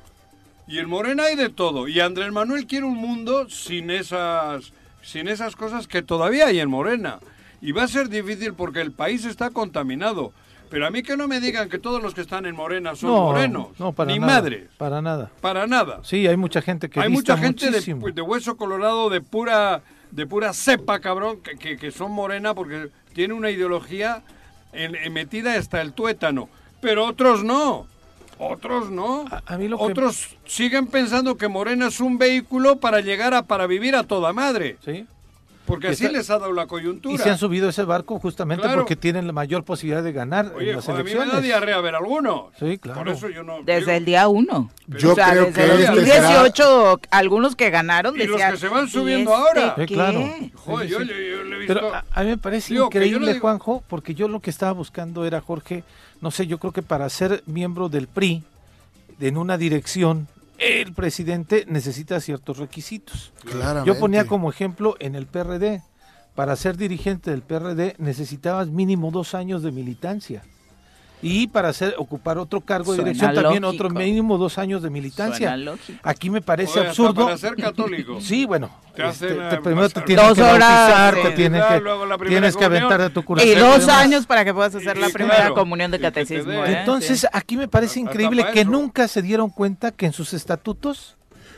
Y 0.66 0.80
en 0.80 0.88
Morena 0.88 1.24
hay 1.24 1.36
de 1.36 1.50
todo. 1.50 1.90
Y 1.90 2.00
Andrés 2.00 2.32
Manuel 2.32 2.68
quiere 2.68 2.86
un 2.86 2.96
mundo 2.96 3.50
sin 3.50 3.90
esas, 3.92 4.72
sin 5.02 5.28
esas 5.28 5.58
cosas 5.58 5.88
que 5.90 6.02
todavía 6.02 6.48
hay 6.48 6.62
en 6.62 6.70
Morena. 6.70 7.20
Y 7.64 7.72
va 7.72 7.84
a 7.84 7.88
ser 7.88 8.10
difícil 8.10 8.54
porque 8.54 8.82
el 8.82 8.92
país 8.92 9.26
está 9.26 9.50
contaminado. 9.50 10.32
Pero 10.70 10.86
a 10.86 10.90
mí 10.92 11.02
que 11.04 11.16
no 11.16 11.28
me 11.28 11.40
digan 11.40 11.70
que 11.70 11.80
todos 11.80 12.02
los 12.04 12.14
que 12.14 12.22
están 12.22 12.46
en 12.46 12.56
Morena 12.56 12.96
son 12.96 13.10
No, 13.12 13.22
morenos. 13.26 13.68
no, 13.80 13.92
para 13.94 14.12
ni 14.12 14.20
nada, 14.20 14.34
madres. 14.34 14.70
Para 14.78 15.02
nada. 15.02 15.32
Para 15.40 15.66
nada. 15.68 16.00
Sí, 16.04 16.28
hay 16.28 16.36
mucha 16.36 16.62
gente 16.62 16.90
que 16.90 17.00
hay 17.00 17.10
mucha 17.10 17.38
gente 17.38 17.72
de, 17.72 18.22
hueso 18.22 18.58
colorado 18.58 19.10
de 19.10 19.22
pura 19.22 19.82
de 20.12 20.28
pura 20.28 20.54
cepa, 20.54 21.00
cabrón, 21.00 21.40
que, 21.42 21.58
que- 21.58 21.78
que 21.78 21.90
son 21.92 22.12
morena 22.12 22.54
porque 22.54 22.90
tiene 23.14 23.34
una 23.34 23.50
ideología 23.50 24.22
en- 24.72 24.96
en 24.96 25.12
metida 25.14 25.56
hasta 25.56 25.82
el 25.82 25.94
tuétano. 25.94 26.50
Pero 26.82 27.06
otros 27.06 27.44
no. 27.44 27.88
Otros 28.40 28.90
no. 28.92 29.26
A- 29.32 29.42
a 29.54 29.58
mí 29.58 29.68
lo 29.68 29.78
que- 29.78 29.84
Otros 29.86 30.36
siguen 30.46 30.88
pensando 30.88 31.38
que 31.38 31.48
Morena 31.48 31.88
es 31.88 32.00
un 32.00 32.18
vehículo 32.18 32.80
para 32.80 33.00
llegar 33.02 33.34
a 33.34 33.44
para 33.44 33.68
vivir 33.68 33.96
a 33.96 34.04
toda 34.04 34.34
madre. 34.34 34.78
Sí. 34.84 35.06
Porque 35.66 35.88
Y 35.88 35.92
así 35.92 36.06
está- 36.06 36.18
les 36.18 36.30
ha 36.30 36.40
dado 36.40 36.52
la 36.52 36.64
Y 36.64 36.68
coyuntura. 36.68 37.24
se 37.24 37.30
han 37.30 37.38
subido 37.38 37.70
ese 37.70 37.84
barco 37.84 38.20
justamente 38.20 38.64
Claro. 38.64 38.82
porque 38.82 38.98
tienen 38.98 39.26
la 39.28 39.32
mayor 39.34 39.64
posibilidad 39.64 40.04
de 40.04 40.12
ganar 40.12 40.52
Oye, 40.56 40.72
en 40.72 40.76
las 40.76 40.90
a 40.90 40.94
mí 40.96 41.04
me 41.14 41.26
da 41.26 41.40
diarrea 41.40 41.80
ver 41.80 41.96
algunos. 41.96 42.48
Sí, 42.60 42.78
claro. 42.78 43.00
Por 43.00 43.10
eso 43.10 43.30
yo 43.30 43.44
no. 43.44 43.60
Desde 43.64 43.80
digo- 43.80 43.92
el 43.92 44.06
día 44.06 44.28
uno. 44.28 44.70
Yo 44.88 45.14
o 45.14 45.16
sea, 45.16 45.30
creo 45.32 45.46
desde 45.46 45.54
que 45.54 45.64
el 45.64 45.72
este 45.82 46.20
2018, 46.22 47.00
algunos 47.12 47.56
que 47.56 47.70
ganaron 47.70 48.16
Y 48.20 48.26
los 48.26 48.42
que 48.42 48.58
se 48.58 48.68
van 48.68 48.86
"¿Y 48.86 48.90
subiendo 48.90 49.32
este 49.32 49.42
ahora?" 49.62 49.76
Sí, 49.78 49.86
qué?". 49.86 49.94
claro. 49.94 50.20
Joder, 50.56 50.88
Sí, 50.88 50.94
yo, 50.94 51.00
sí, 51.00 51.06
yo- 51.08 51.14
sí. 51.14 51.22
yo 51.32 51.44
le 51.44 51.56
he 51.56 51.60
visto. 51.60 51.74
Pero 51.76 51.94
a, 51.96 52.06
a 52.12 52.24
mí 52.24 52.30
me 52.30 52.38
parece 52.38 52.74
Digo, 52.74 52.86
increíble, 52.88 53.28
digo- 53.34 53.42
Juanjo, 53.42 53.84
porque 53.88 54.14
yo 54.16 54.28
lo 54.28 54.42
que 54.42 54.50
estaba 54.50 54.74
buscando 54.74 55.24
era, 55.26 55.40
Jorge, 55.40 55.84
no 56.20 56.30
sé, 56.32 56.46
yo 56.46 56.58
creo 56.58 56.74
que 56.74 56.82
para 56.82 57.08
ser 57.10 57.42
miembro 57.46 57.88
del 57.88 58.08
PRI, 58.08 58.44
en 59.22 59.38
una 59.38 59.58
dirección, 59.58 60.28
el 60.58 60.94
presidente 60.94 61.66
necesita 61.68 62.20
ciertos 62.20 62.58
requisitos. 62.58 63.34
Claramente. 63.44 63.88
Yo 63.88 64.00
ponía 64.00 64.26
como 64.26 64.50
ejemplo 64.50 64.96
en 65.00 65.16
el 65.16 65.28
PRD. 65.28 65.82
Para 66.36 66.56
ser 66.56 66.78
dirigente 66.78 67.30
del 67.30 67.44
PRD 67.44 67.96
necesitabas 68.00 68.68
mínimo 68.70 69.12
dos 69.12 69.36
años 69.36 69.62
de 69.62 69.72
militancia. 69.72 70.44
Y 71.24 71.48
para 71.48 71.70
hacer, 71.70 71.96
ocupar 71.98 72.38
otro 72.38 72.60
cargo 72.62 72.92
de 72.92 72.98
Suena 72.98 73.12
dirección 73.14 73.34
también 73.44 73.64
otro 73.64 73.90
mínimo 73.90 74.38
dos 74.38 74.58
años 74.58 74.84
de 74.84 74.90
militancia. 74.90 75.58
Aquí 76.04 76.30
me 76.30 76.42
parece 76.42 76.82
absurdo. 76.82 77.26
Para 77.26 77.38
ser 77.38 77.56
católico. 77.56 78.20
Sí, 78.22 78.46
bueno. 78.46 78.70
Te 78.94 79.02
hacen, 79.02 79.30
este, 79.42 79.56
te- 79.56 79.62
primero 79.64 79.90
te 79.90 80.02
tienes 80.02 80.28
Dos 80.28 80.36
que 80.38 80.44
horas, 80.44 80.60
bautizar, 80.70 81.16
te 81.16 81.22
que, 81.22 81.30
tienes 82.28 82.56
que 82.56 82.66
aventar 82.66 83.02
de 83.02 83.10
tu 83.10 83.22
Y 83.22 83.24
curación. 83.24 83.60
dos 83.60 83.88
años 83.88 84.28
para 84.28 84.46
que 84.46 84.54
puedas 84.54 84.76
hacer 84.76 84.98
la 84.98 85.10
primera 85.10 85.38
claro. 85.38 85.56
comunión 85.56 85.90
de 85.90 85.98
Y 85.98 86.02
catecismo. 86.02 86.52
¿eh? 86.52 86.78
Entonces, 86.82 87.22
Sí. 87.22 87.28
aquí 87.34 87.58
me 87.58 87.68
parece 87.68 88.00
increíble 88.00 88.46
que 88.54 88.66
nunca 88.66 89.08
se 89.08 89.22
dieron 89.24 89.50
cuenta 89.50 89.92
que 89.92 90.06
en 90.06 90.14
sus 90.14 90.34
estatutos 90.34 91.16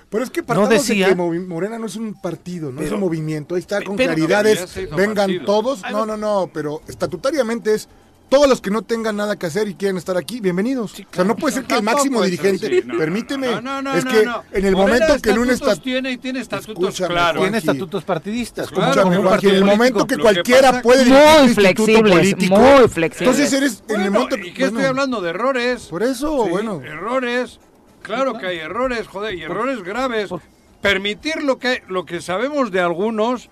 Pero 0.10 0.24
es 0.24 0.30
que 0.30 0.44
partamos 0.44 0.70
decía- 0.70 1.08
de 1.10 1.16
que 1.16 1.20
Movi- 1.22 1.46
Morena 1.46 1.78
no 1.78 1.88
es 1.88 1.96
un 1.98 2.13
partido, 2.22 2.72
no 2.72 2.80
es 2.82 2.92
un 2.92 3.00
movimiento. 3.02 3.56
Ahí 3.56 3.62
está 3.62 3.82
con 3.82 3.98
pero- 3.98 4.13
claridad, 4.13 4.44
No, 4.44 4.50
es, 4.50 4.60
ya 4.60 4.68
se 4.68 4.84
hizo 4.84 4.96
vengan 4.96 5.16
partido. 5.16 5.46
todos. 5.46 5.82
No, 5.92 6.06
no, 6.06 6.16
no, 6.16 6.50
pero 6.54 6.82
estatutariamente 6.88 7.74
es 7.74 7.89
todos 8.30 8.50
los 8.50 8.60
que 8.60 8.72
no 8.72 8.82
tengan 8.82 9.16
nada 9.16 9.36
que 9.38 9.46
hacer 9.46 9.68
y 9.68 9.76
quieren 9.76 9.98
estar 9.98 10.18
aquí, 10.18 10.40
bienvenidos. 10.42 10.94
O 10.94 11.14
sea, 11.14 11.24
no 11.24 11.36
puede 11.36 11.54
ser 11.56 11.66
que 11.66 11.76
el 11.76 11.84
máximo 11.84 12.24
dirigente, 12.24 12.66
así, 12.68 12.82
no, 12.86 12.98
permíteme, 12.98 13.48
no, 13.48 13.62
no, 13.62 13.82
no, 13.84 13.94
es 13.96 14.04
no, 14.06 14.12
que 14.12 14.26
no. 14.26 14.44
en 14.52 14.66
el 14.66 14.76
momento 14.76 15.20
que 15.22 15.30
en 15.30 15.38
un 15.40 15.50
estatutos 15.50 15.74
estatuto... 15.74 15.84
tiene 15.84 16.12
y 16.12 16.18
tiene 16.18 16.40
estatutos 16.40 16.96
claros. 17.08 17.42
tiene 17.44 17.58
estatutos 17.60 18.04
partidistas. 18.04 18.70
Claro, 18.70 19.04
como 19.04 19.20
un 19.22 19.28
en 19.46 19.50
el 19.56 19.64
momento 19.66 20.08
que 20.08 20.18
cualquiera 20.18 20.82
puede 20.82 21.04
dirigir 21.06 21.40
Muy 21.44 21.54
flexibles, 21.54 22.14
político, 22.16 22.56
muy 22.58 22.88
flexibles. 22.88 23.38
entonces 23.40 23.54
eres 23.54 23.84
en 23.90 24.02
el 24.02 24.10
Bueno, 24.10 24.20
momento... 24.26 24.38
¿y 24.38 24.54
qué 24.54 24.64
estoy 24.64 24.70
bueno, 24.74 24.90
hablando 24.90 25.22
de 25.22 25.30
errores? 25.30 25.84
Por 25.86 26.04
eso, 26.04 26.44
Sí, 26.46 26.50
bueno. 26.50 26.82
Errores. 26.84 27.60
Claro 28.02 28.38
que 28.38 28.48
hay 28.48 28.58
errores, 28.58 29.08
joder, 29.08 29.36
y 29.36 29.44
errores 29.44 29.84
graves. 29.84 30.30
por- 30.30 30.42
Permitir 30.82 31.42
lo 31.44 31.58
que, 31.58 31.82
lo 31.88 32.06
que 32.06 32.22
sabemos 32.22 32.70
de 32.72 32.80
algunos, 32.80 33.50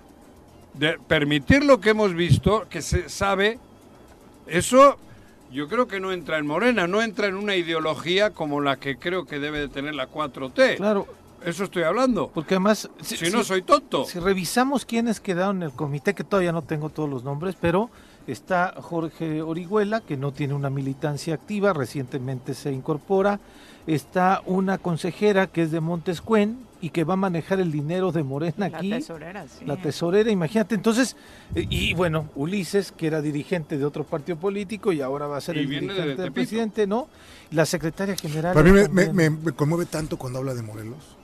de 0.75 0.99
permitir 1.07 1.63
lo 1.63 1.79
que 1.79 1.89
hemos 1.91 2.13
visto, 2.13 2.67
que 2.69 2.83
se 2.83 3.09
sabe, 3.09 3.57
eso 4.47 4.97
yo 5.51 5.67
creo 5.67 5.87
que 5.87 5.99
no 5.99 6.11
entra 6.11 6.39
en 6.39 6.47
Morena, 6.47 6.87
no 6.87 7.01
entra 7.01 7.27
en 7.27 7.35
una 7.35 7.55
ideología 7.55 8.31
como 8.31 8.59
la 8.59 8.77
que 8.77 8.97
creo 8.97 9.25
que 9.25 9.39
debe 9.39 9.59
de 9.59 9.67
tener 9.67 9.93
la 9.93 10.09
4T. 10.09 10.77
Claro, 10.77 11.07
Eso 11.45 11.65
estoy 11.65 11.83
hablando. 11.83 12.31
porque 12.33 12.55
además... 12.55 12.89
Si 13.01 13.29
no 13.29 13.43
soy 13.43 13.61
tonto. 13.61 14.05
Si 14.05 14.17
revisamos 14.19 14.85
quiénes 14.85 15.19
quedaron 15.19 15.57
en 15.57 15.63
el 15.63 15.71
comité, 15.71 16.15
que 16.15 16.23
todavía 16.23 16.51
no 16.51 16.63
tengo 16.63 16.89
todos 16.89 17.09
los 17.09 17.23
nombres, 17.23 17.55
pero 17.59 17.89
está 18.25 18.73
Jorge 18.81 19.41
Orihuela, 19.41 20.01
que 20.01 20.17
no 20.17 20.31
tiene 20.31 20.53
una 20.55 20.69
militancia 20.69 21.35
activa, 21.35 21.73
recientemente 21.73 22.53
se 22.53 22.71
incorpora. 22.71 23.39
Está 23.85 24.41
una 24.45 24.77
consejera 24.77 25.47
que 25.47 25.63
es 25.63 25.71
de 25.71 25.81
Montescuen 25.81 26.57
y 26.83 26.89
que 26.89 27.05
va 27.05 27.13
a 27.13 27.17
manejar 27.17 27.61
el 27.61 27.71
dinero 27.71 28.11
de 28.11 28.23
Morena 28.23 28.67
La 28.67 28.77
aquí. 28.77 28.89
tesorera, 28.89 29.47
sí. 29.47 29.63
La 29.65 29.77
tesorera, 29.77 30.29
imagínate. 30.29 30.75
Entonces, 30.75 31.15
eh, 31.55 31.65
y 31.69 31.93
bueno, 31.93 32.29
Ulises, 32.35 32.91
que 32.91 33.07
era 33.07 33.21
dirigente 33.21 33.77
de 33.77 33.85
otro 33.85 34.03
partido 34.03 34.37
político 34.37 34.91
y 34.91 34.99
ahora 35.01 35.25
va 35.27 35.37
a 35.37 35.41
ser 35.41 35.55
Y 35.55 35.59
el 35.61 35.69
de 35.69 35.79
dirigente 35.79 36.21
del 36.21 36.31
presidente, 36.33 36.85
¿no? 36.85 37.07
La 37.51 37.65
secretaria 37.65 38.17
general. 38.17 38.53
Para 38.53 38.69
mí 38.69 38.81
me, 38.89 39.13
me- 39.13 39.29
me 39.29 39.51
conmueve 39.53 39.85
tanto 39.85 40.17
cuando 40.17 40.39
habla 40.39 40.53
de 40.53 40.61
Morelos, 40.61 41.15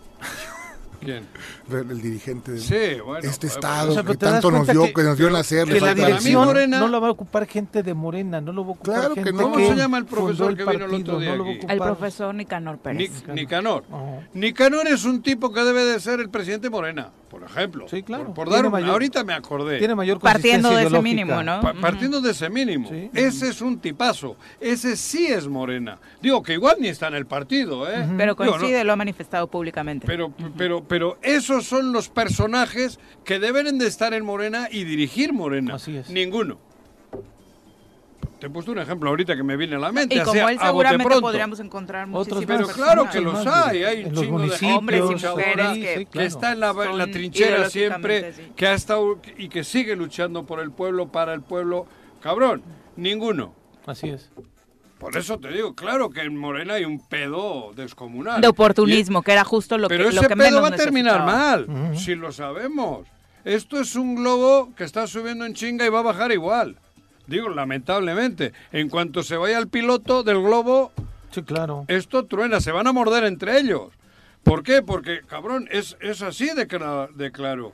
¿Quién? 0.99 1.25
el, 1.71 1.91
el 1.91 2.01
dirigente 2.01 2.51
de 2.51 2.59
Sí, 2.59 2.99
bueno. 3.01 3.27
este 3.29 3.47
estado 3.47 3.91
O 3.91 3.93
sea, 3.93 4.03
que 4.03 4.17
tanto 4.17 4.51
nos 4.51 4.67
dio, 4.67 4.83
que- 4.85 4.93
que, 4.93 5.03
nos 5.03 5.17
dio 5.17 5.29
nacer. 5.29 5.67
que 5.67 5.73
le 5.75 5.79
la 5.81 5.93
dirección 5.93 6.45
Morena- 6.45 6.79
no 6.79 6.87
la 6.87 6.99
va 6.99 7.07
a 7.07 7.11
ocupar 7.11 7.47
gente 7.47 7.83
de 7.83 7.93
Morena, 7.93 8.41
no 8.41 8.51
lo 8.51 8.63
va 8.63 8.67
a 8.69 8.71
ocupar 8.73 8.95
Claro 8.95 9.15
que 9.15 9.31
no. 9.33 9.43
¿Cómo 9.51 9.59
se 9.67 9.75
llama 9.75 9.97
el 9.97 10.05
profesor 10.05 10.55
que 10.57 10.65
vino 10.65 10.85
el 10.85 10.93
otro 10.93 11.19
día 11.19 11.35
no 11.35 11.43
aquí? 11.43 11.59
El 11.67 11.77
profesor 11.79 12.35
Nicanor 12.35 12.77
Pérez. 12.79 13.11
Nic- 13.23 13.33
Nicanor. 13.33 13.83
Nicanor 14.33 14.87
es 14.87 15.05
un 15.05 15.21
tipo 15.21 15.51
que 15.53 15.61
debe 15.63 15.83
de 15.85 15.99
ser 15.99 16.19
el 16.19 16.29
presidente 16.29 16.69
Morena, 16.69 17.11
por 17.29 17.43
ejemplo. 17.43 17.87
Sí, 17.87 18.03
claro. 18.03 18.33
Por, 18.33 18.49
dar 18.49 18.65
un- 18.65 18.71
mayor- 18.71 18.89
ahorita 18.89 19.23
me 19.23 19.33
acordé. 19.33 19.77
Tiene 19.79 19.95
mayor 19.95 20.19
Partiendo 20.19 20.69
de 20.71 20.83
ese 20.85 21.01
mínimo. 21.01 21.41
¿no? 21.43 21.61
Pa- 21.61 21.73
partiendo 21.73 22.19
de 22.21 22.31
ese 22.31 22.49
mínimo. 22.49 22.89
Sí. 22.89 23.09
Ese 23.13 23.49
es 23.49 23.61
un 23.61 23.79
tipazo. 23.79 24.35
Ese 24.59 24.97
sí 24.97 25.27
es 25.27 25.47
Morena. 25.47 25.99
Digo 26.21 26.41
que 26.43 26.53
igual 26.53 26.77
ni 26.79 26.87
está 26.89 27.07
en 27.07 27.13
el 27.15 27.25
partido, 27.25 27.87
¿eh? 27.89 28.05
Pero 28.17 28.33
Digo, 28.33 28.45
no, 28.45 28.51
coincide, 28.57 28.83
lo 28.83 28.93
ha 28.93 28.95
manifestado 28.95 29.47
públicamente. 29.47 30.05
pero, 30.07 30.33
pero, 30.57 30.83
pero 30.83 31.17
esos 31.21 31.65
son 31.65 31.93
los 31.93 32.09
personajes 32.09 32.99
que 33.23 33.39
deben 33.39 33.77
de 33.77 33.87
estar 33.87 34.13
en 34.13 34.25
Morena 34.25 34.67
y 34.71 34.83
dirigir 34.83 35.31
Morena. 35.33 35.75
Así 35.75 35.95
es. 35.95 36.09
Ninguno. 36.09 36.57
Te 38.39 38.47
he 38.47 38.49
puesto 38.49 38.71
un 38.71 38.79
ejemplo 38.79 39.09
ahorita 39.09 39.35
que 39.35 39.43
me 39.43 39.57
viene 39.57 39.75
a 39.75 39.79
la 39.79 39.91
mente. 39.91 40.15
y 40.15 40.19
como 40.21 40.47
él 40.47 40.57
seguramente 40.59 41.19
podríamos 41.19 41.59
encontrar 41.59 42.07
Otros 42.11 42.37
muchísimas 42.39 42.67
Pero 42.67 42.73
claro 42.73 43.09
que 43.11 43.19
los 43.19 43.45
hay, 43.45 43.83
hay 43.83 44.03
un 44.05 44.13
chingo 44.15 44.39
de 44.39 44.73
Hombres 44.73 45.01
y 45.01 45.27
mujeres 45.27 45.67
que- 45.73 45.93
sí, 45.97 46.05
que 46.05 46.05
claro. 46.05 46.27
está 46.27 46.51
en 46.53 46.59
la, 46.61 46.69
en 46.85 46.97
la 46.97 47.07
trinchera 47.11 47.69
siempre, 47.69 48.31
sí. 48.33 48.51
que 48.55 48.67
ha 48.67 48.73
estado 48.73 49.19
y 49.37 49.49
que 49.49 49.63
sigue 49.65 49.95
luchando 49.97 50.45
por 50.45 50.61
el 50.61 50.71
pueblo, 50.71 51.09
para 51.09 51.33
el 51.33 51.41
pueblo. 51.41 51.85
Cabrón, 52.21 52.61
ninguno. 52.95 53.53
Así 53.85 54.07
es. 54.09 54.29
Por 54.99 55.15
eso 55.17 55.37
te 55.39 55.49
digo, 55.49 55.75
claro 55.75 56.09
que 56.09 56.21
en 56.21 56.35
Morena 56.37 56.75
hay 56.75 56.85
un 56.85 57.05
pedo 57.07 57.71
descomunal. 57.75 58.39
De 58.41 58.47
oportunismo, 58.47 59.21
que 59.21 59.31
era 59.33 59.43
justo 59.45 59.77
lo 59.77 59.87
Y- 59.87 59.89
pero 59.89 60.09
que, 60.09 60.15
lo 60.15 60.21
ese 60.21 60.27
que 60.29 60.35
pedo 60.35 60.45
menos 60.47 60.63
va 60.63 60.67
a 60.67 60.77
terminar 60.77 61.25
mal, 61.25 61.65
Ujú. 61.69 61.95
si 61.99 62.15
lo 62.15 62.31
sabemos. 62.31 63.07
Esto 63.45 63.79
es 63.79 63.95
un 63.95 64.15
globo 64.15 64.73
que 64.75 64.83
está 64.83 65.07
subiendo 65.07 65.45
en 65.45 65.53
chinga 65.53 65.85
y 65.85 65.89
va 65.89 65.99
a 65.99 66.03
bajar 66.03 66.31
igual. 66.33 66.77
Digo, 67.29 67.49
lamentablemente. 67.49 68.53
En 68.71 68.89
cuanto 68.89 69.23
se 69.23 69.37
vaya 69.37 69.57
el 69.59 69.67
piloto 69.67 70.23
del 70.23 70.41
globo, 70.41 70.91
Sí, 71.31 71.43
claro. 71.43 71.85
esto 71.87 72.25
truena, 72.25 72.59
se 72.59 72.71
van 72.71 72.87
a 72.87 72.91
morder 72.93 73.23
entre 73.23 73.59
ellos. 73.59 73.89
¿Por 74.43 74.63
qué? 74.63 74.81
Porque, 74.81 75.21
cabrón, 75.27 75.67
es, 75.71 75.95
es 76.01 76.21
así 76.21 76.49
de, 76.55 76.67
cla- 76.67 77.09
de 77.13 77.31
claro. 77.31 77.73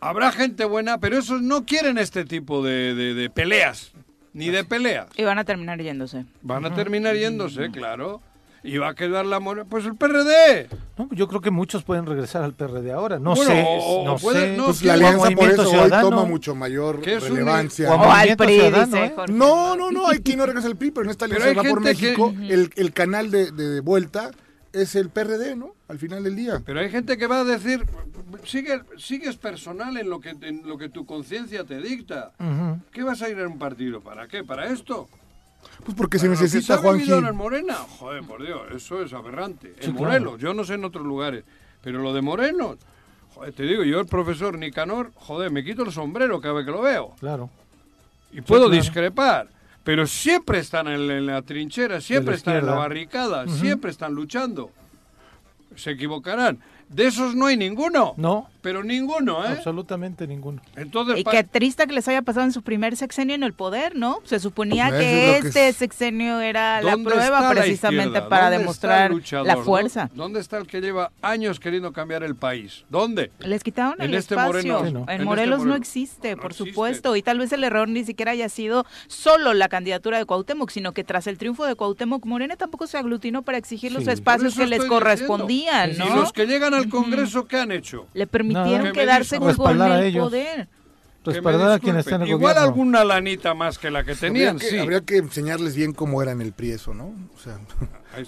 Habrá 0.00 0.32
gente 0.32 0.64
buena, 0.64 0.98
pero 0.98 1.16
esos 1.18 1.40
no 1.40 1.64
quieren 1.64 1.98
este 1.98 2.24
tipo 2.24 2.62
de, 2.64 2.94
de- 2.94 3.14
de 3.14 3.30
peleas. 3.30 3.92
ni 4.32 4.50
de 4.50 4.64
peleas. 4.64 5.06
Y 5.16 5.22
van 5.24 5.38
a 5.38 5.44
terminar 5.44 5.80
yéndose. 5.80 6.24
Van 6.42 6.64
a 6.66 6.74
terminar 6.74 7.16
yéndose, 7.16 7.70
claro. 7.70 8.20
Y 8.66 8.78
va 8.78 8.88
a 8.88 8.94
quedar 8.94 9.24
la 9.26 9.38
moneda. 9.40 9.64
Pues 9.64 9.84
el 9.86 9.94
PRD. 9.94 10.68
No, 10.98 11.08
yo 11.12 11.28
creo 11.28 11.40
que 11.40 11.50
muchos 11.50 11.84
pueden 11.84 12.04
regresar 12.06 12.42
al 12.42 12.52
PRD 12.54 12.90
ahora. 12.92 13.18
No 13.18 13.34
Bueno, 13.34 13.50
sé, 13.50 14.02
no 14.04 14.16
puede- 14.16 14.50
sé. 14.52 14.56
no, 14.56 14.64
Pues 14.66 14.82
la 14.82 14.94
alianza 14.94 15.30
por 15.30 15.50
eso 15.50 15.70
hoy 15.70 15.90
toma 15.90 16.24
mucho 16.24 16.54
mayor 16.54 16.96
un- 16.96 17.04
relevancia. 17.04 17.94
o 17.94 17.98
O 18.00 18.10
al 18.10 18.36
PRI, 18.36 18.60
dice 18.70 19.04
¿eh? 19.04 19.12
Jorge. 19.14 19.32
No, 19.32 19.76
no, 19.76 19.90
no, 19.92 20.08
aquí 20.08 20.34
no 20.36 20.46
regresa 20.46 20.66
el 20.68 20.76
PRI, 20.76 20.90
pero 20.90 21.04
en 21.04 21.10
esta 21.10 21.26
alianza 21.26 21.52
va 21.52 21.62
por 21.62 21.78
que- 21.78 21.84
México, 21.90 22.34
el, 22.48 22.70
el 22.76 22.92
canal 22.92 23.30
de, 23.30 23.52
de 23.52 23.80
vuelta 23.80 24.30
es 24.72 24.94
el 24.96 25.10
PRD, 25.10 25.54
¿no? 25.54 25.74
Al 25.88 25.98
final 25.98 26.24
del 26.24 26.34
día. 26.34 26.60
Pero 26.66 26.80
hay 26.80 26.90
gente 26.90 27.16
que 27.16 27.26
va 27.28 27.40
a 27.40 27.44
decir, 27.44 27.86
sigue, 28.44 28.80
sigues 28.98 29.36
personal 29.36 29.96
en 29.96 30.10
lo 30.10 30.20
que, 30.20 30.30
en 30.30 30.62
lo 30.66 30.76
que 30.76 30.88
tu 30.88 31.06
conciencia 31.06 31.62
te 31.64 31.80
dicta. 31.80 32.32
¿Qué 32.92 33.02
vas 33.04 33.22
a 33.22 33.28
ir 33.28 33.38
a 33.38 33.46
un 33.46 33.58
partido? 33.58 34.00
¿Para 34.00 34.26
qué? 34.26 34.42
¿Para 34.42 34.66
esto? 34.66 35.08
Pues 35.84 35.96
porque 35.96 36.18
se 36.18 36.28
necesita, 36.28 36.78
Juan 36.78 37.00
en 37.00 37.36
Morena, 37.36 37.74
joder, 37.74 38.22
por 38.24 38.44
Dios, 38.44 38.62
eso 38.74 39.02
es 39.02 39.12
aberrante. 39.12 39.74
Sí, 39.78 39.86
en 39.86 39.92
claro. 39.92 40.06
Morelos, 40.06 40.40
yo 40.40 40.54
no 40.54 40.64
sé 40.64 40.74
en 40.74 40.84
otros 40.84 41.06
lugares, 41.06 41.44
pero 41.80 42.00
lo 42.00 42.12
de 42.12 42.22
Morelos, 42.22 42.78
joder, 43.34 43.52
te 43.52 43.62
digo, 43.64 43.84
yo 43.84 44.00
el 44.00 44.06
profesor 44.06 44.58
Nicanor, 44.58 45.12
joder, 45.14 45.50
me 45.50 45.64
quito 45.64 45.82
el 45.82 45.92
sombrero 45.92 46.40
cada 46.40 46.54
vez 46.54 46.66
que 46.66 46.72
lo 46.72 46.82
veo. 46.82 47.14
Claro. 47.20 47.50
Y 48.32 48.40
puedo 48.40 48.66
claro. 48.66 48.82
discrepar, 48.82 49.48
pero 49.84 50.06
siempre 50.06 50.58
están 50.58 50.88
en, 50.88 51.10
en 51.10 51.26
la 51.26 51.42
trinchera, 51.42 52.00
siempre 52.00 52.34
están 52.34 52.56
en 52.56 52.66
la 52.66 52.74
barricada, 52.74 53.46
siempre 53.48 53.90
están 53.90 54.14
luchando. 54.14 54.70
Se 55.76 55.92
equivocarán. 55.92 56.58
De 56.88 57.06
esos 57.06 57.34
no 57.34 57.46
hay 57.46 57.56
ninguno. 57.56 58.14
No, 58.16 58.48
Pero 58.66 58.82
ninguno, 58.82 59.44
¿eh? 59.44 59.48
absolutamente 59.50 60.26
ninguno. 60.26 60.60
Entonces, 60.74 61.18
Y 61.20 61.22
qué 61.24 61.44
triste 61.44 61.86
que 61.86 61.92
les 61.92 62.08
haya 62.08 62.22
pasado 62.22 62.46
en 62.46 62.52
su 62.52 62.62
primer 62.62 62.96
sexenio 62.96 63.36
en 63.36 63.44
el 63.44 63.52
poder, 63.52 63.94
¿no? 63.94 64.18
Se 64.24 64.40
suponía 64.40 64.88
Eso 64.88 64.96
que 64.98 65.36
es 65.36 65.44
este 65.44 65.68
es- 65.68 65.76
sexenio 65.76 66.40
era 66.40 66.82
la 66.82 66.90
¿dónde 66.90 67.10
prueba 67.12 67.40
la 67.42 67.50
precisamente 67.50 68.20
para 68.22 68.50
¿Dónde 68.50 68.56
está 68.56 68.98
demostrar 69.08 69.46
la 69.46 69.56
fuerza. 69.58 70.10
¿Dó- 70.12 70.24
¿Dónde 70.24 70.40
está 70.40 70.58
el 70.58 70.66
que 70.66 70.80
lleva 70.80 71.12
años 71.22 71.60
queriendo 71.60 71.92
cambiar 71.92 72.24
el 72.24 72.34
país? 72.34 72.84
¿Dónde? 72.90 73.30
Les 73.38 73.62
quitaron 73.62 73.94
En 74.00 74.08
el 74.10 74.14
este 74.14 74.34
espacio. 74.34 74.52
Moreno- 74.74 74.84
Sí, 74.86 74.92
no. 74.92 75.00
En, 75.02 75.08
en 75.08 75.10
este 75.14 75.24
Morelos 75.24 75.64
no 75.64 75.76
existe, 75.76 76.34
No 76.34 76.42
por 76.42 76.50
existe. 76.50 76.70
supuesto. 76.70 77.14
Y 77.14 77.22
tal 77.22 77.38
vez 77.38 77.52
el 77.52 77.62
error 77.62 77.88
ni 77.88 78.04
siquiera 78.04 78.32
haya 78.32 78.48
sido 78.48 78.84
solo 79.06 79.54
la 79.54 79.68
candidatura 79.68 80.18
de 80.18 80.24
Cuauhtémoc, 80.24 80.70
sino 80.70 80.90
que 80.92 81.04
tras 81.04 81.28
el 81.28 81.38
triunfo 81.38 81.64
de 81.66 81.76
Cuauhtémoc, 81.76 82.24
Morena 82.26 82.56
tampoco 82.56 82.88
se 82.88 82.98
aglutinó 82.98 83.42
para 83.42 83.58
exigir 83.58 83.92
los 83.92 84.08
espacios 84.08 84.56
que 84.56 84.66
les 84.66 84.84
correspondían, 84.86 85.90
diciendo. 85.90 86.12
¿no? 86.14 86.18
Y 86.18 86.20
los 86.22 86.32
que 86.32 86.46
llegan 86.46 86.74
al 86.74 86.88
Congreso, 86.88 87.46
¿qué 87.46 87.58
han 87.58 87.70
hecho? 87.70 88.06
Le 88.14 88.26
permitieron 88.26 88.55
Me 88.64 88.92
quedarse 88.92 89.38
con 89.38 89.50
el 89.80 90.04
ellos. 90.04 90.24
poder. 90.28 90.68
Respaldar 91.24 91.72
a 91.72 91.78
quien 91.80 91.96
está 91.96 92.14
en 92.14 92.22
el. 92.22 92.28
Igual 92.28 92.54
gobierno. 92.54 92.60
alguna 92.60 93.04
lanita 93.04 93.52
más 93.54 93.78
que 93.78 93.90
la 93.90 94.04
que 94.04 94.14
tenían, 94.14 94.56
habría, 94.56 94.68
que, 94.68 94.76
sí. 94.76 94.78
habría 94.78 95.00
que 95.00 95.16
enseñarles 95.16 95.74
bien 95.74 95.92
cómo 95.92 96.22
era 96.22 96.30
en 96.30 96.40
el 96.40 96.52
PRI 96.52 96.72
eso, 96.72 96.94
¿no? 96.94 97.06
O 97.34 97.38
sea, 97.42 97.58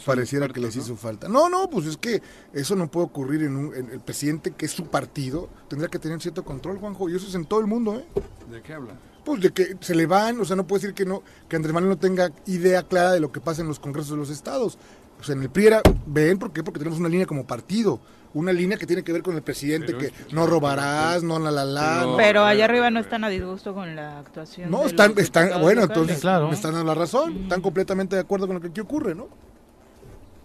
pareciera 0.04 0.48
que 0.48 0.58
les 0.60 0.74
¿no? 0.74 0.82
hizo 0.82 0.96
falta. 0.96 1.28
No, 1.28 1.48
no, 1.48 1.70
pues 1.70 1.86
es 1.86 1.96
que 1.96 2.20
eso 2.52 2.74
no 2.74 2.90
puede 2.90 3.06
ocurrir 3.06 3.44
en, 3.44 3.56
un, 3.56 3.74
en 3.74 3.90
el 3.90 4.00
presidente 4.00 4.50
que 4.50 4.66
es 4.66 4.72
su 4.72 4.86
partido. 4.86 5.48
Tendrá 5.68 5.88
que 5.88 6.00
tener 6.00 6.20
cierto 6.20 6.44
control, 6.44 6.78
Juanjo, 6.78 7.08
y 7.08 7.14
eso 7.14 7.28
es 7.28 7.34
en 7.36 7.44
todo 7.44 7.60
el 7.60 7.66
mundo, 7.66 8.00
¿eh? 8.00 8.04
¿De 8.50 8.62
qué 8.62 8.74
habla? 8.74 8.94
Pues 9.24 9.42
de 9.42 9.50
que 9.50 9.76
se 9.80 9.94
le 9.94 10.06
van, 10.06 10.40
o 10.40 10.44
sea, 10.44 10.56
no 10.56 10.66
puede 10.66 10.82
decir 10.82 10.94
que 10.94 11.04
no, 11.04 11.22
que 11.48 11.54
Andrés 11.54 11.72
Manuel 11.74 11.90
no 11.90 11.98
tenga 11.98 12.32
idea 12.46 12.82
clara 12.82 13.12
de 13.12 13.20
lo 13.20 13.30
que 13.30 13.40
pasa 13.40 13.62
en 13.62 13.68
los 13.68 13.78
congresos 13.78 14.10
de 14.10 14.16
los 14.16 14.30
estados. 14.30 14.76
O 15.20 15.24
sea, 15.24 15.34
en 15.34 15.42
el 15.42 15.50
PRI 15.50 15.66
era, 15.66 15.82
ven, 16.06 16.38
¿por 16.38 16.52
qué? 16.52 16.62
Porque 16.62 16.78
tenemos 16.78 16.98
una 17.00 17.08
línea 17.08 17.26
como 17.26 17.44
partido, 17.46 18.00
una 18.34 18.52
línea 18.52 18.76
que 18.78 18.86
tiene 18.86 19.02
que 19.02 19.12
ver 19.12 19.22
con 19.22 19.34
el 19.34 19.42
presidente, 19.42 19.94
Pero 19.94 19.98
que 19.98 20.12
no 20.34 20.46
robarás, 20.46 21.22
no 21.24 21.38
la 21.38 21.50
la 21.50 21.64
la. 21.64 21.96
Pero- 22.00 22.10
no. 22.12 22.16
Pero 22.16 22.44
allá 22.44 22.64
arriba 22.66 22.90
no 22.90 23.00
están 23.00 23.24
a 23.24 23.28
disgusto 23.28 23.74
con 23.74 23.96
la 23.96 24.18
actuación. 24.20 24.70
No, 24.70 24.86
están, 24.86 25.14
están, 25.18 25.48
bueno, 25.60 25.82
locales. 25.82 25.82
entonces 25.90 26.20
Claro. 26.20 26.48
me 26.48 26.54
están 26.54 26.72
dando 26.72 26.86
la 26.86 26.94
razón, 26.94 27.36
están 27.42 27.60
completamente 27.60 28.14
de 28.16 28.22
acuerdo 28.22 28.46
con 28.46 28.54
lo 28.56 28.60
que 28.62 28.68
aquí 28.68 28.80
ocurre, 28.80 29.14
¿no? 29.14 29.28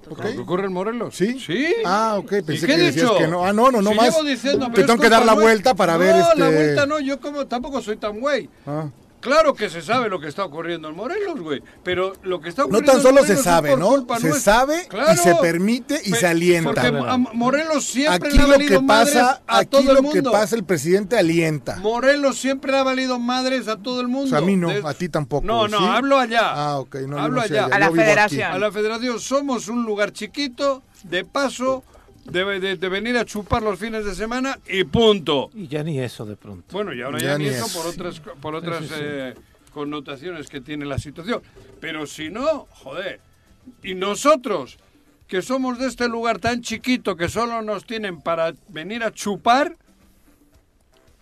¿Ok? 0.10 0.18
¿Lo 0.20 0.32
que 0.32 0.40
ocurre 0.40 0.66
en 0.66 0.74
Morelos? 0.74 1.16
¿Sí? 1.16 1.40
¿Sí? 1.40 1.68
Ah, 1.86 2.16
ok, 2.18 2.30
pensé 2.46 2.54
¿Y 2.54 2.60
qué 2.62 2.68
que 2.68 2.78
decías 2.78 3.06
dicho? 3.10 3.18
que 3.18 3.28
no. 3.28 3.46
Ah, 3.46 3.54
no, 3.54 3.72
no, 3.72 3.82
no 3.82 3.92
Si 3.92 3.96
más. 3.96 4.26
diciendo, 4.26 4.70
Te 4.74 4.84
tengo 4.84 5.00
que 5.02 5.08
dar 5.10 5.26
la 5.26 5.34
vuelta 5.34 5.74
para 5.76 5.94
no, 5.94 6.00
ver 6.00 6.16
este. 6.18 6.40
la 6.40 6.50
vuelta 6.50 6.86
no, 6.86 7.00
yo 7.00 7.20
como 7.22 7.46
tampoco 7.48 7.82
soy 7.82 7.96
tan 7.96 8.20
güey. 8.20 8.50
Ah. 8.68 8.88
Claro 9.24 9.54
que 9.54 9.70
se 9.70 9.82
sabe 9.82 10.10
lo 10.10 10.20
que 10.20 10.28
está 10.28 10.44
ocurriendo 10.44 10.90
en 10.90 10.96
Morelos, 10.96 11.40
güey. 11.40 11.64
Pero 11.82 12.14
lo 12.24 12.42
que 12.42 12.50
está 12.50 12.64
No 12.64 12.66
ocurriendo 12.68 12.92
tan 12.92 12.98
en 13.00 13.04
solo 13.04 13.22
Morelos 13.22 13.38
se 13.38 13.44
sabe, 13.44 13.78
¿no? 13.78 13.92
Se 14.20 14.28
nuestra. 14.28 14.40
sabe 14.54 14.88
y 15.14 15.18
se 15.18 15.36
permite 15.36 16.02
y 16.04 16.12
se 16.12 16.28
alienta. 16.28 16.74
Porque 16.74 16.88
a 17.10 17.18
Morelos 17.18 17.86
siempre 17.86 18.28
Aquí 18.30 18.38
le 18.38 18.44
ha 18.44 18.48
lo 18.48 18.52
valido 18.54 18.80
que 18.80 18.86
madres 18.86 19.14
pasa, 19.14 19.42
a 19.48 19.58
aquí 19.60 19.70
todo 19.70 19.84
lo 19.84 19.92
el 19.92 19.96
que 19.98 20.02
mundo. 20.02 20.32
pasa, 20.34 20.56
el 20.58 20.66
presidente 20.66 21.18
alienta. 21.18 21.78
Morelos 21.78 22.38
siempre 22.38 22.72
le 22.74 22.80
ha 22.80 22.84
valido 22.84 23.18
madres 23.18 23.70
a 23.70 23.78
todo 23.78 24.02
el 24.02 24.10
mundo. 24.10 24.26
O 24.26 24.30
sea, 24.30 24.40
a 24.40 24.42
mí 24.42 24.58
no, 24.58 24.68
De- 24.70 24.82
a 24.86 24.94
ti 24.94 25.08
tampoco, 25.08 25.48
No, 25.48 25.70
no, 25.70 25.78
¿sí? 25.80 25.86
hablo 25.88 26.20
allá. 26.20 26.52
Ah, 26.54 26.80
ok, 26.80 26.96
no, 27.08 27.18
hablo 27.18 27.42
no 27.42 27.48
sé 27.48 27.54
allá. 27.60 27.66
allá, 27.68 27.76
A 27.76 27.80
la 27.80 27.92
federación. 27.92 28.52
A 28.52 28.58
la 28.58 28.72
federación 28.74 29.20
somos 29.22 29.70
un 29.70 29.84
lugar 29.86 30.12
chiquito, 30.12 30.84
de 31.04 31.24
paso, 31.24 31.84
de, 32.26 32.60
de- 32.60 32.78
de 32.78 32.90
venir 32.90 33.18
a 33.18 33.26
chupar 33.26 33.62
los 33.64 33.80
fines 33.80 34.06
de 34.06 34.16
semana 34.16 34.58
y 34.68 34.84
punto. 34.86 35.50
Y 35.54 35.68
ya 35.68 35.84
ni 35.84 36.00
eso 36.00 36.26
de 36.26 36.36
pronto. 36.36 36.66
Bueno, 36.72 36.94
y 36.94 37.02
ahora 37.02 37.20
Ya 37.20 37.28
ya, 37.34 37.38
ni 37.38 37.46
eso 37.48 37.66
eso. 37.66 37.80
por 37.82 37.92
otras, 37.92 38.20
co- 38.20 38.34
por 38.36 38.56
otras 38.56 38.84
sí, 38.86 38.88
sí. 38.90 38.94
eh, 38.98 39.34
connotaciones 39.74 40.48
que 40.50 40.62
tiene 40.62 40.86
la 40.86 40.98
situación. 41.00 41.42
Pero 41.80 42.06
si 42.06 42.30
no, 42.30 42.68
joder. 42.72 43.20
Y 43.82 43.96
nosotros, 43.96 44.78
que 45.28 45.42
somos 45.42 45.80
de 45.80 45.88
este 45.88 46.08
lugar 46.08 46.40
tan 46.40 46.62
chiquito 46.62 47.16
que 47.16 47.30
solo 47.30 47.62
nos 47.62 47.86
tienen 47.86 48.22
para 48.22 48.54
venir 48.70 49.04
a 49.04 49.12
chupar, 49.12 49.76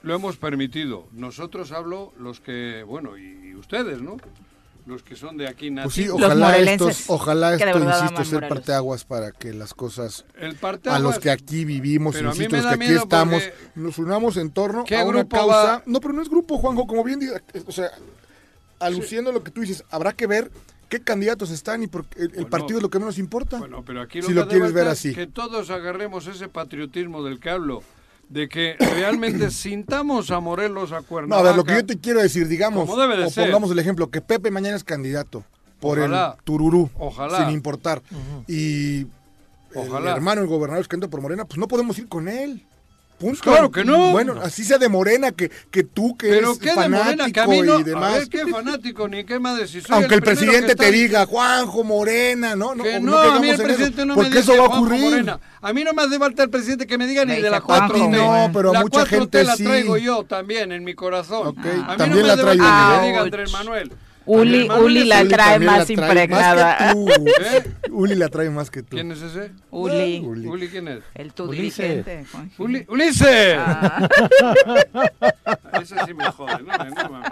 lo 0.04 0.16
hemos 0.16 0.38
permitido. 0.38 1.08
Nosotros 1.12 1.72
hablo 1.72 2.12
los 2.20 2.40
que, 2.40 2.84
bueno, 2.84 3.18
y 3.18 3.54
ustedes, 3.56 4.02
¿no? 4.02 4.18
Los 4.86 5.04
que 5.04 5.16
son 5.16 5.38
de 5.38 5.48
aquí 5.48 5.70
Pues 5.70 5.94
sí, 5.94 6.02
nativos. 6.02 6.22
Los 6.22 6.30
ojalá 6.32 6.46
morelenses, 6.48 7.00
estos, 7.02 7.10
ojalá 7.10 7.54
esto, 7.54 7.80
insisto, 7.80 8.26
ser 8.26 8.48
parteaguas 8.48 9.06
para 9.06 9.32
que 9.32 9.54
las 9.54 9.74
cosas 9.74 10.26
El 10.40 10.58
a 10.88 11.00
los 11.00 11.20
que 11.20 11.30
aquí 11.30 11.66
vivimos, 11.66 12.20
insisto, 12.20 12.56
los 12.58 12.66
que 12.66 12.74
aquí 12.74 12.94
estamos, 12.94 13.44
nos 13.76 13.98
unamos 14.00 14.38
en 14.38 14.50
torno 14.52 14.84
¿Qué 14.84 14.96
a 14.98 15.04
una 15.06 15.20
grupo 15.20 15.38
causa. 15.38 15.56
va? 15.56 15.84
No, 15.86 16.00
pero 16.00 16.14
no 16.14 16.22
es 16.22 16.30
grupo, 16.30 16.58
Juanjo, 16.58 16.88
como 16.88 17.04
bien 17.04 17.20
dices, 17.20 17.42
o 17.68 17.72
sea, 17.72 17.92
aluciendo 18.80 19.32
lo 19.32 19.44
que 19.44 19.52
tú 19.52 19.62
dices, 19.62 19.84
habrá 19.92 20.14
que 20.14 20.26
ver 20.28 20.52
qué 20.90 21.00
candidatos 21.02 21.52
están 21.52 21.84
y 21.84 21.88
por, 21.88 22.06
el, 22.16 22.24
el 22.24 22.30
Bueno, 22.30 22.50
partido 22.50 22.80
es 22.80 22.84
lo 22.84 22.90
que 22.90 23.00
menos 23.00 23.18
importa. 23.18 23.60
Bueno, 23.60 23.84
pero 23.86 24.02
aquí 24.02 24.20
lo 24.20 24.28
Si 24.28 24.34
que 24.34 24.40
lo 24.40 24.48
quieres 24.48 24.74
ver 24.74 24.88
es 24.88 24.94
así. 24.94 25.14
Que 25.14 25.28
todos 25.28 25.70
agarremos 25.70 26.28
ese 26.28 26.48
patriotismo 26.50 27.24
del 27.24 27.40
que 27.40 27.50
hablo, 27.52 27.84
de 28.32 28.48
que 28.48 28.76
realmente 28.80 29.52
sintamos 29.52 30.32
a 30.32 30.40
Morelos, 30.40 30.92
a 30.94 31.02
No, 31.02 31.04
Cuernavaca. 31.04 31.40
a 31.50 31.52
ver, 31.52 31.56
lo 31.58 31.64
que 31.66 31.74
yo 31.74 31.86
te 31.86 32.00
quiero 32.00 32.22
decir, 32.22 32.48
digamos, 32.48 32.90
Como 32.90 33.00
debe 33.02 33.18
de 33.18 33.26
o 33.26 33.30
ser. 33.30 33.44
pongamos 33.46 33.72
el 33.72 33.80
ejemplo, 33.80 34.10
que 34.10 34.22
Pepe 34.22 34.52
mañana 34.52 34.78
es 34.78 34.84
candidato 34.86 35.44
por 35.82 36.00
Ojalá. 36.00 36.36
el 36.38 36.44
Tururú, 36.46 36.90
Ojalá. 36.98 37.40
sin 37.40 37.50
importar. 37.50 38.02
Y 38.48 39.06
Ojalá. 39.76 40.12
el 40.12 40.16
hermano, 40.18 40.42
el 40.42 40.48
gobernador, 40.48 40.82
es 40.82 40.88
candidato 40.88 41.12
por 41.12 41.22
Morena, 41.22 41.44
pues 41.46 41.58
no 41.58 41.68
podemos 41.68 41.98
ir 42.00 42.08
con 42.08 42.28
él. 42.30 42.66
Punto. 43.22 43.40
Pues 43.40 43.42
claro 43.42 43.72
que 43.72 43.86
no. 43.86 44.12
Bueno, 44.12 44.36
así 44.44 44.64
sea 44.64 44.80
de 44.80 44.90
Morena, 44.90 45.32
que, 45.32 45.50
que 45.70 45.84
tú 45.84 46.18
que 46.18 46.28
Pero 46.30 46.48
eres 46.50 46.60
qué 46.60 46.70
de 46.70 46.76
fanático 46.76 47.04
Morena, 47.06 47.32
que 47.32 47.40
a 47.40 47.48
mí 47.48 47.62
no, 47.62 47.80
y 47.80 47.84
demás. 47.84 48.16
a 48.16 48.18
ver 48.18 48.30
qué 48.30 48.48
fanático 48.48 49.08
ni 49.08 49.24
qué 49.24 49.40
madre 49.40 49.68
si 49.68 49.80
soy 49.82 49.96
Aunque 49.96 50.16
el, 50.16 50.22
primero 50.22 50.40
presidente 50.42 50.76
te 50.76 50.86
está 50.86 50.92
diga, 50.98 51.26
Juanjo 51.28 51.84
Morena, 51.84 52.56
no, 52.56 52.74
no, 52.74 52.84
que 52.84 53.00
no 53.00 53.12
no, 53.12 53.18
a 53.20 53.40
mí 53.40 53.48
el 53.50 53.54
en 53.54 53.54
eso, 53.54 53.64
presidente 53.64 54.06
no 54.06 54.16
me 54.16 54.24
porque 54.24 54.40
dice 54.40 54.52
eso 54.52 54.58
va 54.60 54.66
a 54.66 54.68
Juanjo 54.70 54.86
ocurrir. 54.86 55.02
Morena. 55.04 55.40
A 55.62 55.74
mí 55.74 55.84
no 55.84 55.94
me 55.94 56.02
hace 56.02 56.18
falta 56.18 56.44
el 56.44 56.50
presidente 56.50 56.88
que 56.88 56.98
me 56.98 57.06
diga 57.06 57.24
ni 57.26 57.34
Me 57.36 57.42
de 57.42 57.50
la 57.52 57.58
dice 57.60 57.68
Juanjo 57.68 57.94
4T. 57.96 58.10
no, 58.10 58.50
pero 58.52 58.70
a 58.72 58.74
la 58.74 58.82
mucha 58.82 59.06
4T 59.06 59.08
gente 59.08 59.44
la 59.44 59.56
sí. 59.56 59.64
traigo 59.64 59.98
yo 59.98 60.24
también 60.24 60.72
en 60.72 60.84
mi 60.84 60.96
corazón. 60.96 61.48
Ok, 61.48 61.60
A 61.66 61.92
mí 61.92 61.98
también 61.98 62.10
no 62.10 62.16
me 62.22 62.36
la 62.36 62.38
falta 62.38 62.52
que 62.52 63.02
me 63.02 63.08
diga. 63.08 63.22
Andrés 63.22 63.52
Manuel. 63.52 63.92
Uli, 64.26 64.70
Uli 64.70 65.04
la 65.06 65.22
Uli 65.22 65.30
trae 65.30 65.60
más 65.60 65.80
la 65.80 65.86
trae 65.86 65.94
impregnada. 66.08 66.78
Más 66.80 66.94
que 66.94 66.94
tú. 66.94 67.26
¿Eh? 67.42 67.64
Uli 67.92 68.16
la 68.16 68.30
trae 68.30 68.50
más 68.50 68.70
que 68.70 68.84
tú. 68.84 68.90
¿Quién 68.96 69.12
es 69.12 69.22
ese? 69.22 69.52
Uli, 69.72 70.20
Uli. 70.26 70.48
Uli, 70.48 70.68
¿quién 70.70 70.88
es? 70.88 71.00
el 71.16 71.34
tu 71.34 71.46
Ulises. 71.46 72.06
dirigente. 72.06 72.26
Uli- 72.58 72.86
¡Ulises! 72.88 73.58
Ah, 73.58 74.08
Ese 75.82 75.96
sí 76.06 76.14
me 76.14 76.26
jode, 76.32 76.60
¿no? 76.64 76.78
No, 76.78 77.10
mames. 77.10 77.30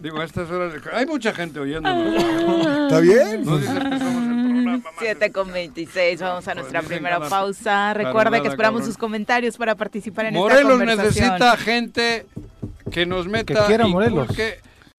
Digo, 0.00 0.20
a 0.20 0.24
estas 0.24 0.50
horas... 0.50 0.72
de- 0.74 0.80
Hay 0.92 1.06
mucha 1.06 1.32
gente 1.32 1.60
oyéndonos. 1.60 2.22
¿Está 2.84 3.00
bien? 3.00 3.44
No 3.44 3.58
dices 3.58 3.74
que 3.74 3.80
somos 3.98 4.22
el 4.22 4.34
programa 4.52 4.76
más... 4.78 4.82
7 4.98 5.32
con 5.32 5.52
26, 5.52 6.20
vamos 6.20 6.48
a 6.48 6.54
nuestra 6.54 6.82
primera 6.82 7.16
cada- 7.18 7.30
pausa. 7.30 7.94
Recuerda 7.94 8.30
cada 8.32 8.42
que 8.42 8.48
esperamos 8.48 8.80
cabrón. 8.80 8.86
sus 8.92 8.98
comentarios 8.98 9.56
para 9.56 9.74
participar 9.74 10.26
en 10.26 10.34
esta 10.36 10.40
Morelos 10.42 10.70
conversación. 10.78 11.28
necesita 11.30 11.56
gente 11.56 12.26
que 12.90 13.06
nos 13.06 13.26
meta... 13.28 13.66
quiera 13.66 13.86
Morelos. 13.86 14.28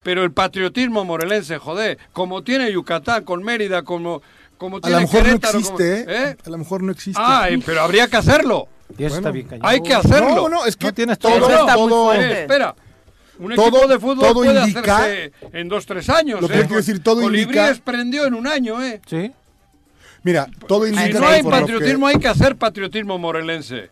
Pero 0.02 0.24
el 0.24 0.32
patriotismo 0.32 1.04
morelense, 1.04 1.58
joder, 1.58 1.98
como 2.14 2.42
tiene 2.42 2.72
Yucatán 2.72 3.22
con 3.22 3.42
Mérida, 3.42 3.82
como, 3.82 4.22
como 4.56 4.78
A 4.78 4.80
tiene 4.80 4.96
lo 4.96 5.00
mejor 5.02 5.18
no 5.20 5.24
Querétaro, 5.26 5.52
como- 5.60 5.78
existe, 5.78 6.00
¿eh? 6.00 6.06
¿eh? 6.30 6.36
A 6.42 6.50
lo 6.50 6.56
mejor 6.58 6.82
no 6.82 6.92
existe. 6.92 7.20
Ay, 7.22 7.58
pero 7.58 7.82
habría 7.82 8.08
que 8.08 8.16
hacerlo. 8.16 8.66
Y 8.96 9.04
eso 9.04 9.16
Bueno, 9.16 9.16
está 9.16 9.30
bien 9.30 9.46
cañón. 9.46 9.66
Hay 9.66 9.82
que 9.82 9.92
hacerlo. 9.92 10.34
No, 10.34 10.48
no, 10.48 10.64
es 10.64 10.76
que 10.78 10.86
No 10.86 10.94
tienes 10.94 11.18
todo, 11.18 11.38
todo. 11.38 12.12
Está. 12.14 12.26
Eh, 12.30 12.40
espera. 12.42 12.74
Un 13.38 13.54
Todo- 13.54 13.68
equipo 13.68 13.86
de 13.88 13.98
fútbol 13.98 14.18
todo 14.20 14.34
puede 14.34 14.60
indica- 14.62 14.96
hacerse 14.96 15.32
en 15.52 15.68
dos, 15.68 15.84
tres 15.84 16.08
años. 16.08 16.40
Lo 16.40 16.48
que 16.48 16.54
¿eh? 16.54 16.60
quiero 16.60 16.76
decir, 16.76 17.02
todo 17.02 17.20
Colibríes 17.20 17.68
indica- 17.70 17.84
prendió 17.84 18.24
en 18.24 18.32
un 18.34 18.46
año, 18.46 18.82
¿eh? 18.82 19.02
Sí. 19.06 19.30
Mira, 20.22 20.46
todo 20.66 20.84
Si 20.86 20.92
indica 20.94 21.20
no 21.20 21.26
que 21.26 21.32
hay 21.34 21.42
patriotismo, 21.42 22.06
que- 22.06 22.14
hay 22.14 22.18
que 22.20 22.28
hacer 22.28 22.56
patriotismo 22.56 23.18
morelense. 23.18 23.90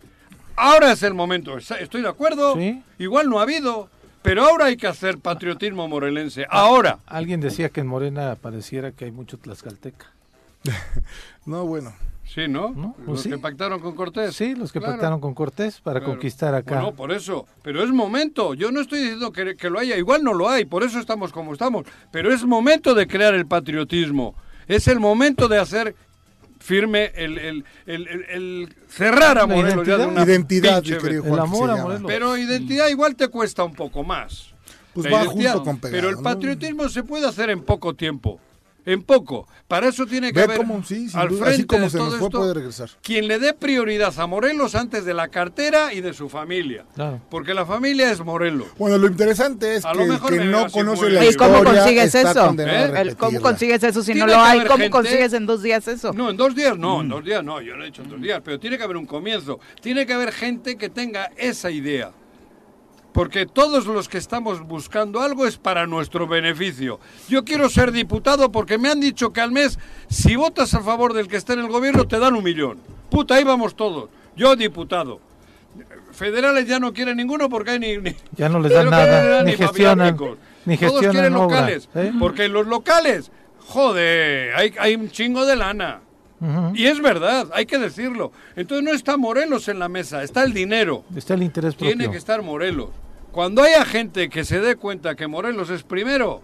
Ahora 0.56 0.92
es 0.92 1.02
el 1.02 1.12
momento. 1.12 1.58
Estoy 1.58 2.00
de 2.00 2.08
acuerdo. 2.08 2.54
Sí. 2.54 2.82
Igual 2.98 3.28
no 3.28 3.40
ha 3.40 3.42
habido. 3.42 3.90
Pero 4.22 4.44
ahora 4.44 4.66
hay 4.66 4.76
que 4.76 4.86
hacer 4.86 5.18
patriotismo 5.18 5.86
morelense. 5.88 6.46
Ahora. 6.50 6.98
Alguien 7.06 7.40
decía 7.40 7.68
que 7.68 7.80
en 7.80 7.86
Morena 7.86 8.34
pareciera 8.36 8.92
que 8.92 9.04
hay 9.06 9.10
mucho 9.12 9.38
tlaxcalteca. 9.38 10.06
No, 11.46 11.64
bueno. 11.64 11.94
Sí, 12.26 12.46
¿no? 12.46 12.70
¿No? 12.72 12.92
Pues 12.96 13.08
Los 13.08 13.22
sí. 13.22 13.30
que 13.30 13.38
pactaron 13.38 13.80
con 13.80 13.94
Cortés. 13.96 14.36
Sí, 14.36 14.54
los 14.54 14.70
que 14.70 14.80
Claro. 14.80 14.94
pactaron 14.94 15.18
con 15.20 15.32
Cortés 15.32 15.80
para 15.80 16.00
Claro. 16.00 16.12
conquistar 16.12 16.54
acá. 16.54 16.74
Bueno, 16.74 16.94
por 16.94 17.10
eso. 17.10 17.46
Pero 17.62 17.82
es 17.82 17.90
momento. 17.90 18.52
Yo 18.52 18.70
no 18.70 18.80
estoy 18.82 18.98
diciendo 19.00 19.32
que, 19.32 19.56
que 19.56 19.70
lo 19.70 19.78
haya. 19.78 19.96
Igual 19.96 20.22
no 20.22 20.34
lo 20.34 20.46
hay. 20.50 20.66
Por 20.66 20.82
eso 20.82 20.98
estamos 21.00 21.32
como 21.32 21.54
estamos. 21.54 21.86
Pero 22.10 22.30
es 22.32 22.44
momento 22.44 22.92
de 22.94 23.06
crear 23.06 23.34
el 23.34 23.46
patriotismo. 23.46 24.34
Es 24.66 24.88
el 24.88 25.00
momento 25.00 25.48
de 25.48 25.56
hacer 25.58 25.94
firme 26.58 27.12
el, 27.14 27.38
el, 27.38 27.64
el- 27.86 28.08
el- 28.08 28.24
el 28.30 28.76
cerrar 28.88 29.38
a 29.38 29.46
Morelos 29.46 29.86
ya 29.86 29.96
de 29.96 30.02
identidad. 30.04 30.08
una 30.08 30.22
Identidad, 30.24 30.82
pinche. 30.82 31.28
El 31.32 31.38
amor 31.38 31.70
a. 31.70 31.76
Morelos. 31.76 32.04
Pero 32.06 32.36
identidad 32.36 32.88
igual 32.88 33.14
te 33.16 33.28
cuesta 33.28 33.64
un 33.64 33.74
poco 33.74 34.02
más. 34.04 34.50
Pues 34.94 35.12
va 35.12 35.24
junto 35.26 35.62
con 35.62 35.78
pegado, 35.78 35.96
Pero 35.96 36.08
el 36.08 36.16
¿no? 36.16 36.22
patriotismo 36.22 36.88
se 36.88 37.04
puede 37.04 37.26
hacer 37.26 37.50
en 37.50 37.62
poco 37.62 37.94
tiempo. 37.94 38.40
En 38.90 39.02
poco. 39.02 39.46
Para 39.68 39.88
eso 39.88 40.06
tiene 40.06 40.28
que 40.32 40.38
Ve 40.38 40.44
haber 40.44 40.56
cómo, 40.56 40.82
sí, 40.82 41.08
al 41.12 41.28
duda, 41.28 41.44
frente 41.44 41.54
así 41.56 41.66
como 41.66 41.82
de 41.84 41.90
se 41.90 41.98
todo 41.98 42.06
nos 42.10 42.18
fue, 42.18 42.26
esto, 42.28 42.38
puede 42.38 42.54
regresar. 42.54 42.88
quien 43.02 43.28
le 43.28 43.38
dé 43.38 43.52
prioridad 43.52 44.18
a 44.18 44.26
Morelos 44.26 44.74
antes 44.74 45.04
de 45.04 45.12
la 45.12 45.28
cartera 45.28 45.92
y 45.92 46.00
de 46.00 46.14
su 46.14 46.28
familia. 46.30 46.86
Claro. 46.94 47.20
Porque 47.30 47.52
la 47.52 47.66
familia 47.66 48.10
es 48.10 48.20
Morelos. 48.24 48.68
Bueno, 48.78 48.96
lo 48.96 49.06
interesante 49.08 49.76
es 49.76 49.84
A 49.84 49.92
que 49.92 50.02
el 50.36 50.50
no 50.50 50.70
conoce 50.70 51.10
la 51.10 51.20
bien. 51.20 51.32
¿Y 51.32 51.36
cómo 51.36 51.58
historia 51.58 51.74
consigues 51.82 52.14
eso? 52.14 52.54
¿Eh? 52.58 53.14
¿Cómo 53.18 53.40
consigues 53.40 53.82
eso 53.82 54.02
si 54.02 54.14
no 54.14 54.26
lo 54.26 54.40
hay? 54.40 54.60
¿Cómo 54.60 54.70
gente- 54.78 54.90
consigues 54.90 55.32
en 55.34 55.44
dos 55.46 55.62
días 55.62 55.86
eso? 55.86 56.12
No, 56.14 56.30
en 56.30 56.36
dos 56.38 56.54
días 56.54 56.78
no, 56.78 56.98
Mm. 56.98 57.00
en 57.02 57.08
dos 57.10 57.24
días 57.24 57.44
no, 57.44 57.60
yo 57.60 57.76
lo 57.76 57.84
he 57.84 57.88
hecho 57.88 58.02
en 58.02 58.08
dos 58.08 58.20
días, 58.22 58.40
pero 58.42 58.58
tiene 58.58 58.78
que 58.78 58.84
haber 58.84 58.96
un 58.96 59.06
comienzo. 59.06 59.60
Tiene 59.82 60.06
que 60.06 60.14
haber 60.14 60.32
gente 60.32 60.76
que 60.76 60.88
tenga 60.88 61.30
esa 61.36 61.70
idea. 61.70 62.10
Porque 63.12 63.46
todos 63.46 63.86
los 63.86 64.08
que 64.08 64.18
estamos 64.18 64.60
buscando 64.66 65.20
algo 65.20 65.46
es 65.46 65.56
para 65.56 65.86
nuestro 65.86 66.26
beneficio. 66.28 67.00
Yo 67.28 67.44
quiero 67.44 67.68
ser 67.68 67.90
diputado 67.90 68.52
porque 68.52 68.78
me 68.78 68.90
han 68.90 69.00
dicho 69.00 69.32
que 69.32 69.40
al 69.40 69.50
mes, 69.50 69.78
si 70.08 70.36
votas 70.36 70.74
a 70.74 70.80
favor 70.80 71.14
del 71.14 71.26
que 71.26 71.36
está 71.36 71.54
en 71.54 71.60
el 71.60 71.68
gobierno, 71.68 72.06
te 72.06 72.18
dan 72.18 72.34
un 72.34 72.44
millón. 72.44 72.78
Puta, 73.10 73.34
ahí 73.36 73.44
vamos 73.44 73.74
todos. 73.74 74.08
Yo 74.36 74.54
diputado. 74.56 75.20
Federales 76.12 76.66
ya 76.66 76.78
no 76.78 76.92
quieren 76.92 77.16
ninguno 77.16 77.48
porque 77.48 77.72
hay 77.72 77.78
ni... 77.78 77.96
ni- 77.98 78.14
Ya 78.36 78.48
no 78.48 78.60
les 78.60 78.72
dan 78.72 78.84
no 78.86 78.90
nada, 78.90 79.20
quieren 79.20 79.46
ni 79.46 79.52
pa' 79.52 79.66
gestionan, 79.66 80.16
ni 80.64 80.76
Todos 80.76 80.92
gestionan 80.92 81.10
quieren 81.12 81.34
obra, 81.34 81.44
locales. 81.60 81.88
¿eh? 81.94 82.12
Porque 82.18 82.44
en 82.44 82.52
los 82.52 82.66
locales, 82.66 83.30
joder, 83.66 84.54
hay, 84.54 84.74
hay 84.78 84.94
un 84.94 85.10
chingo 85.10 85.44
de 85.46 85.56
lana. 85.56 86.00
Y 86.74 86.86
es 86.86 87.00
verdad, 87.00 87.48
hay 87.52 87.66
que 87.66 87.78
decirlo. 87.78 88.32
Entonces 88.54 88.84
no 88.84 88.92
está 88.92 89.16
Morelos 89.16 89.68
en 89.68 89.78
la 89.78 89.88
mesa, 89.88 90.22
está 90.22 90.44
el 90.44 90.52
dinero. 90.52 91.04
Está 91.16 91.34
el 91.34 91.42
interés 91.42 91.74
propio. 91.74 91.96
Tiene 91.96 92.10
que 92.10 92.16
estar 92.16 92.42
Morelos. 92.42 92.90
Cuando 93.32 93.62
haya 93.62 93.84
gente 93.84 94.28
que 94.28 94.44
se 94.44 94.60
dé 94.60 94.76
cuenta 94.76 95.14
que 95.14 95.26
Morelos 95.26 95.70
es 95.70 95.82
primero, 95.82 96.42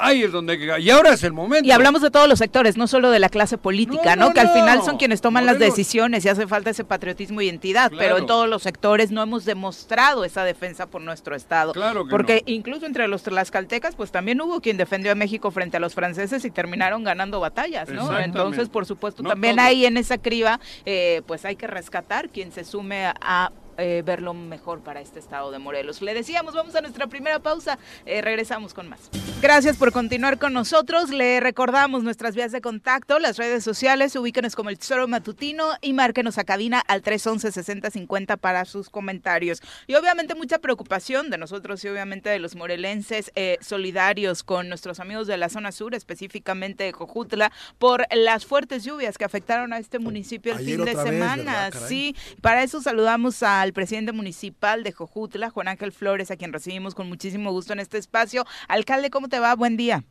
ahí 0.00 0.22
es 0.22 0.32
donde 0.32 0.54
hay 0.54 0.58
que... 0.58 0.80
Y 0.80 0.90
ahora 0.90 1.12
es 1.12 1.22
el 1.22 1.32
momento. 1.32 1.66
Y 1.66 1.70
hablamos 1.70 2.02
de 2.02 2.10
todos 2.10 2.28
los 2.28 2.38
sectores, 2.38 2.76
no 2.76 2.86
solo 2.86 3.10
de 3.10 3.18
la 3.18 3.28
clase 3.28 3.58
política, 3.58 4.16
No, 4.16 4.22
¿no? 4.22 4.28
no, 4.28 4.34
que 4.34 4.40
al 4.40 4.52
final 4.52 4.82
son 4.82 4.96
quienes 4.96 5.20
toman 5.20 5.46
las 5.46 5.58
decisiones 5.58 6.24
y 6.24 6.28
hace 6.28 6.46
falta 6.46 6.70
ese 6.70 6.84
patriotismo 6.84 7.40
y 7.40 7.46
identidad, 7.46 7.92
pero 7.96 8.18
en 8.18 8.26
todos 8.26 8.48
los 8.48 8.62
sectores 8.62 9.10
no 9.10 9.22
hemos 9.22 9.44
demostrado 9.44 10.24
esa 10.24 10.44
defensa 10.44 10.86
por 10.86 11.02
nuestro 11.02 11.34
Estado. 11.34 11.72
Claro 11.72 12.04
que 12.04 12.10
Porque 12.10 12.42
incluso 12.46 12.86
entre 12.86 13.08
los 13.08 13.22
tlaxcaltecas, 13.22 13.94
pues 13.94 14.10
también 14.10 14.40
hubo 14.40 14.60
quien 14.60 14.76
defendió 14.76 15.12
a 15.12 15.14
México 15.14 15.50
frente 15.50 15.76
a 15.76 15.80
los 15.80 15.94
franceses 15.94 16.44
y 16.44 16.50
terminaron 16.50 17.04
ganando 17.04 17.40
batallas, 17.40 17.88
¿no? 17.88 18.18
Entonces, 18.18 18.68
por 18.68 18.86
supuesto, 18.86 19.22
también 19.22 19.58
ahí 19.60 19.86
en 19.86 19.96
esa 19.96 20.18
criba, 20.18 20.60
eh, 20.84 21.22
pues 21.26 21.44
hay 21.44 21.56
que 21.56 21.66
rescatar 21.66 22.28
quien 22.28 22.52
se 22.52 22.64
sume 22.64 23.06
a... 23.06 23.50
eh, 23.80 24.02
ver 24.04 24.22
lo 24.22 24.34
mejor 24.34 24.80
para 24.80 25.00
este 25.00 25.18
estado 25.18 25.50
de 25.50 25.58
Morelos. 25.58 26.02
Le 26.02 26.14
decíamos, 26.14 26.54
vamos 26.54 26.74
a 26.74 26.80
nuestra 26.80 27.06
primera 27.06 27.38
pausa, 27.40 27.78
eh, 28.06 28.20
regresamos 28.22 28.74
con 28.74 28.88
más. 28.88 29.10
Gracias 29.40 29.76
por 29.76 29.90
continuar 29.92 30.38
con 30.38 30.52
nosotros. 30.52 31.10
Le 31.10 31.40
recordamos 31.40 32.02
nuestras 32.02 32.34
vías 32.34 32.52
de 32.52 32.60
contacto, 32.60 33.18
las 33.18 33.36
redes 33.36 33.64
sociales, 33.64 34.14
ubíquenos 34.16 34.54
como 34.54 34.70
el 34.70 34.78
Tesoro 34.78 35.08
Matutino 35.08 35.70
y 35.80 35.92
márquenos 35.92 36.38
a 36.38 36.44
cabina 36.44 36.80
al 36.86 37.02
311-6050 37.02 38.38
para 38.38 38.64
sus 38.64 38.90
comentarios. 38.90 39.62
Y 39.86 39.94
obviamente 39.94 40.34
mucha 40.34 40.58
preocupación 40.58 41.30
de 41.30 41.38
nosotros 41.38 41.84
y 41.84 41.88
obviamente 41.88 42.28
de 42.30 42.38
los 42.38 42.54
morelenses 42.56 43.32
eh, 43.34 43.58
solidarios 43.60 44.42
con 44.42 44.68
nuestros 44.68 45.00
amigos 45.00 45.26
de 45.26 45.36
la 45.36 45.48
zona 45.48 45.72
sur, 45.72 45.94
específicamente 45.94 46.84
de 46.84 46.92
Cojutla, 46.92 47.50
por 47.78 48.06
las 48.14 48.46
fuertes 48.46 48.84
lluvias 48.84 49.18
que 49.18 49.24
afectaron 49.24 49.72
a 49.72 49.78
este 49.78 49.98
municipio 49.98 50.52
el 50.52 50.58
Ayer 50.58 50.76
fin 50.76 50.84
de 50.84 50.94
vez, 50.94 51.02
semana. 51.02 51.70
sí, 51.72 52.14
para 52.40 52.62
eso 52.62 52.80
saludamos 52.82 53.42
al 53.42 53.69
presidente 53.72 54.12
municipal 54.12 54.82
de 54.82 54.92
Jojutla, 54.92 55.50
Juan 55.50 55.68
Ángel 55.68 55.92
Flores, 55.92 56.30
a 56.30 56.36
quien 56.36 56.52
recibimos 56.52 56.94
con 56.94 57.08
muchísimo 57.08 57.50
gusto 57.52 57.72
en 57.72 57.80
este 57.80 57.98
espacio. 57.98 58.44
Alcalde, 58.68 59.10
¿cómo 59.10 59.28
te 59.28 59.38
va? 59.40 59.54
Buen 59.54 59.76
día. 59.76 60.02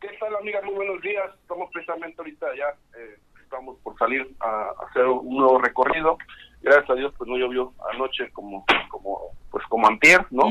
¿Qué 0.00 0.08
tal, 0.20 0.34
amiga? 0.36 0.60
Muy 0.62 0.74
buenos 0.74 1.00
días. 1.00 1.30
Estamos 1.40 1.70
precisamente 1.72 2.16
ahorita 2.18 2.46
ya, 2.56 2.98
eh, 2.98 3.18
estamos 3.42 3.78
por 3.82 3.96
salir 3.98 4.28
a 4.40 4.70
hacer 4.88 5.06
un 5.06 5.36
nuevo 5.38 5.58
recorrido. 5.58 6.18
Gracias 6.60 6.90
a 6.90 6.94
Dios, 6.94 7.14
pues 7.16 7.28
no 7.28 7.36
llovió 7.36 7.72
anoche 7.92 8.30
como, 8.32 8.64
como, 8.90 9.18
pues 9.50 9.64
como 9.68 9.86
antier, 9.86 10.26
¿no? 10.30 10.44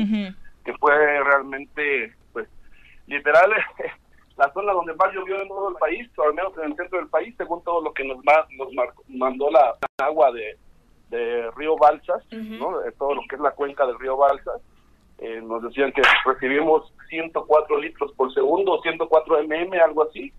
Que 0.64 0.72
fue 0.78 0.94
realmente, 1.22 2.14
pues, 2.32 2.48
literal, 3.06 3.50
la 4.36 4.52
zona 4.52 4.72
donde 4.72 4.94
más 4.94 5.12
llovió 5.12 5.40
en 5.42 5.48
todo 5.48 5.68
el 5.70 5.74
país, 5.76 6.08
o 6.16 6.22
al 6.22 6.34
menos 6.34 6.52
en 6.58 6.70
el 6.70 6.76
centro 6.76 6.98
del 6.98 7.08
país, 7.08 7.34
según 7.36 7.62
todo 7.64 7.82
lo 7.82 7.92
que 7.92 8.04
nos, 8.04 8.18
ma- 8.24 8.46
nos 8.56 8.68
mandó 9.08 9.50
la 9.50 9.76
agua 9.98 10.32
de, 10.32 10.56
de 11.10 11.50
Río 11.52 11.76
Balsas, 11.76 12.24
¿no? 12.32 12.80
De 12.80 12.92
todo 12.92 13.14
lo 13.14 13.22
que 13.28 13.36
es 13.36 13.40
la 13.40 13.52
cuenca 13.52 13.86
del 13.86 13.98
Río 13.98 14.16
Balsas. 14.16 14.60
Eh, 15.18 15.40
nos 15.42 15.62
decían 15.62 15.92
que 15.92 16.02
recibimos 16.24 16.92
104 17.08 17.78
litros 17.78 18.12
por 18.12 18.32
segundo, 18.34 18.80
104 18.82 19.44
mm, 19.44 19.74
algo 19.84 20.04
así, 20.04 20.32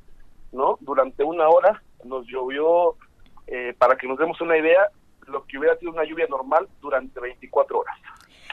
¿no? 0.51 0.77
Durante 0.81 1.23
una 1.23 1.47
hora 1.47 1.81
nos 2.03 2.25
llovió, 2.27 2.95
eh, 3.47 3.73
para 3.77 3.95
que 3.95 4.07
nos 4.07 4.17
demos 4.17 4.39
una 4.41 4.57
idea, 4.57 4.89
lo 5.27 5.45
que 5.45 5.57
hubiera 5.57 5.77
sido 5.77 5.91
una 5.91 6.03
lluvia 6.03 6.27
normal 6.27 6.67
durante 6.81 7.19
24 7.19 7.79
horas. 7.79 7.95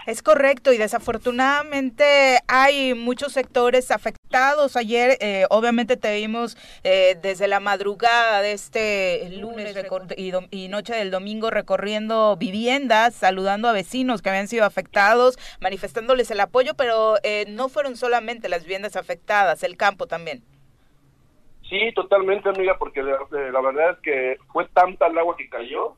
Es 0.04 0.20
correcto 0.20 0.72
y 0.72 0.78
desafortunadamente 0.78 2.38
hay 2.48 2.94
muchos 2.94 3.32
sectores 3.32 3.92
afectados. 3.92 4.76
Ayer 4.76 5.16
eh, 5.20 5.44
obviamente 5.48 5.96
te 5.96 6.16
vimos 6.16 6.56
eh, 6.82 7.16
desde 7.22 7.46
la 7.46 7.60
madrugada 7.60 8.42
de 8.42 8.52
este 8.52 9.30
lunes 9.30 9.76
y, 10.50 10.68
noche 10.68 10.94
del 10.94 11.12
domingo 11.12 11.50
recorriendo 11.50 12.36
viviendas, 12.36 13.14
saludando 13.14 13.68
a 13.68 13.72
vecinos 13.72 14.22
que 14.22 14.30
habían 14.30 14.48
sido 14.48 14.64
afectados, 14.64 15.38
manifestándoles 15.60 16.32
el 16.32 16.40
apoyo, 16.40 16.74
pero 16.74 17.14
eh, 17.22 17.44
no 17.48 17.68
fueron 17.68 17.96
solamente 17.96 18.48
las 18.48 18.64
viviendas 18.64 18.96
afectadas, 18.96 19.62
el 19.62 19.76
campo 19.76 20.08
también. 20.08 20.42
Sí, 21.68 21.92
totalmente, 21.94 22.48
amiga, 22.48 22.76
porque 22.76 23.02
la, 23.02 23.12
eh, 23.12 23.52
la 23.52 23.60
verdad 23.60 23.92
es 23.92 23.98
que 23.98 24.36
fue 24.52 24.66
tanta 24.74 25.06
el 25.06 25.16
agua 25.16 25.36
que 25.36 25.48
cayó, 25.48 25.96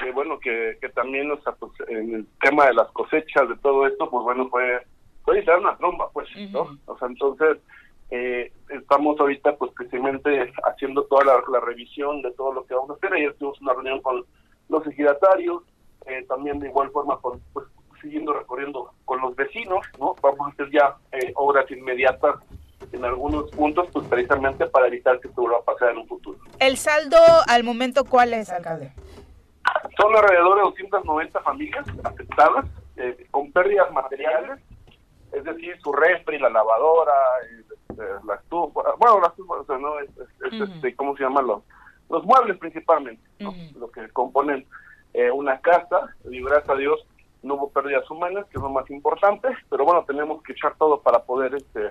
que 0.00 0.12
bueno, 0.12 0.38
que, 0.38 0.78
que 0.80 0.88
también, 0.90 1.30
o 1.30 1.40
sea, 1.42 1.52
pues, 1.52 1.72
en 1.88 2.14
el 2.14 2.26
tema 2.40 2.66
de 2.66 2.74
las 2.74 2.90
cosechas, 2.92 3.48
de 3.48 3.56
todo 3.56 3.86
esto, 3.86 4.08
pues 4.10 4.24
bueno, 4.24 4.48
fue, 4.48 4.84
fue 5.24 5.44
una 5.58 5.76
tromba, 5.76 6.08
pues, 6.12 6.28
¿no? 6.50 6.78
O 6.86 6.98
sea, 6.98 7.08
entonces, 7.08 7.58
eh, 8.10 8.52
estamos 8.70 9.18
ahorita, 9.18 9.56
pues, 9.56 9.72
precisamente 9.72 10.52
haciendo 10.64 11.04
toda 11.04 11.24
la, 11.24 11.42
la 11.50 11.60
revisión 11.60 12.22
de 12.22 12.32
todo 12.32 12.52
lo 12.52 12.66
que 12.66 12.74
vamos 12.74 12.90
a 12.90 12.94
hacer. 12.94 13.12
Ayer 13.14 13.34
tuvimos 13.34 13.60
una 13.60 13.74
reunión 13.74 14.00
con 14.02 14.24
los 14.68 14.86
ejidatarios, 14.86 15.62
eh, 16.06 16.24
también 16.28 16.58
de 16.58 16.68
igual 16.68 16.90
forma, 16.90 17.18
con, 17.18 17.40
pues, 17.52 17.66
siguiendo 18.00 18.32
recorriendo 18.32 18.92
con 19.04 19.20
los 19.20 19.34
vecinos, 19.36 19.86
¿no? 19.98 20.14
Vamos 20.20 20.48
a 20.48 20.50
hacer 20.50 20.70
ya 20.72 20.96
eh, 21.12 21.32
obras 21.36 21.70
inmediatas 21.70 22.36
en 22.92 23.04
algunos 23.04 23.50
puntos, 23.52 23.88
pues 23.92 24.06
precisamente 24.08 24.66
para 24.66 24.88
evitar 24.88 25.18
que 25.20 25.28
esto 25.28 25.42
vuelva 25.42 25.58
a 25.58 25.62
pasar 25.62 25.90
en 25.90 25.98
un 25.98 26.08
futuro. 26.08 26.38
El 26.58 26.76
saldo 26.76 27.16
al 27.46 27.64
momento, 27.64 28.04
¿cuál 28.04 28.34
es, 28.34 28.50
alcalde? 28.50 28.92
Son 29.98 30.14
alrededor 30.16 30.56
de 30.56 30.62
290 30.62 31.40
familias 31.40 31.84
afectadas 32.04 32.66
eh, 32.96 33.26
con 33.30 33.50
pérdidas 33.52 33.90
materiales, 33.92 34.60
es 35.32 35.44
decir, 35.44 35.78
su 35.82 35.92
refri, 35.92 36.38
la 36.38 36.50
lavadora, 36.50 37.12
eh, 37.50 37.94
la 38.26 38.34
estufa, 38.34 38.80
bueno, 38.98 39.20
la 39.20 39.28
estufa, 39.28 39.54
o 39.54 39.64
sea, 39.64 39.78
¿no? 39.78 39.98
Es, 39.98 40.10
es- 40.18 40.52
este, 40.74 40.94
¿cómo 40.96 41.16
se 41.16 41.22
llaman 41.24 41.46
los, 41.46 41.62
los 42.10 42.24
muebles 42.24 42.58
principalmente. 42.58 43.22
Lo 43.78 43.90
que 43.90 44.08
componen 44.10 44.66
eh, 45.14 45.30
una 45.30 45.58
casa, 45.60 46.14
y 46.30 46.42
gracias 46.42 46.70
a 46.70 46.74
Dios 46.76 47.06
no 47.42 47.54
hubo 47.54 47.70
pérdidas 47.70 48.08
humanas, 48.10 48.46
que 48.46 48.56
es 48.58 48.62
lo 48.62 48.70
más 48.70 48.88
importante, 48.90 49.48
pero 49.68 49.84
bueno, 49.84 50.04
tenemos 50.04 50.42
que 50.42 50.52
echar 50.52 50.74
todo 50.76 51.00
para 51.00 51.24
poder 51.24 51.54
este 51.54 51.90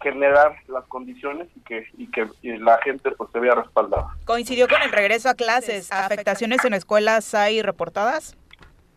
generar 0.00 0.56
las 0.68 0.84
condiciones 0.86 1.48
y 1.56 1.60
que 1.60 1.86
y 1.96 2.10
que 2.10 2.28
y 2.42 2.56
la 2.56 2.78
gente 2.82 3.10
pues 3.12 3.30
se 3.32 3.40
vea 3.40 3.54
respaldada. 3.54 4.16
Coincidió 4.24 4.68
con 4.68 4.80
el 4.82 4.92
regreso 4.92 5.28
a 5.28 5.34
clases. 5.34 5.90
¿Afectaciones 5.92 6.64
en 6.64 6.74
escuelas 6.74 7.34
hay 7.34 7.62
reportadas? 7.62 8.36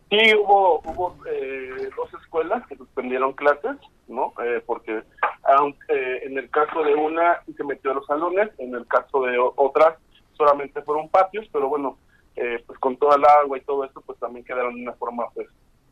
Sí, 0.10 0.36
hubo, 0.36 0.82
hubo 0.82 1.16
eh, 1.26 1.90
dos 1.96 2.14
escuelas 2.22 2.68
que 2.68 2.76
suspendieron 2.76 3.32
clases, 3.32 3.78
¿no? 4.10 4.34
Eh, 4.44 4.62
porque 4.66 5.04
aunque 5.44 5.86
eh, 5.88 6.26
en 6.26 6.38
el 6.38 6.50
caso 6.50 6.84
de 6.84 6.94
una 6.94 7.42
se 7.46 7.64
metió 7.64 7.92
a 7.92 7.96
los 7.96 8.06
salones, 8.06 8.50
en 8.60 8.76
el 8.76 8.86
caso 8.88 9.24
de 9.24 9.38
otras 9.40 9.98
solamente 10.34 10.82
fueron 10.82 11.08
patios, 11.10 11.48
pero 11.52 11.70
bueno, 11.70 11.98
eh, 12.36 12.64
pues 12.66 12.78
con 12.80 12.98
toda 12.98 13.16
el 13.16 13.26
agua 13.26 13.58
y 13.58 13.62
todo 13.62 13.86
esto, 13.86 14.02
pues 14.02 14.20
también 14.20 14.46
quedaron 14.46 14.76
de 14.76 14.82
una 14.82 14.94
forma 14.94 15.30
pues 15.34 15.48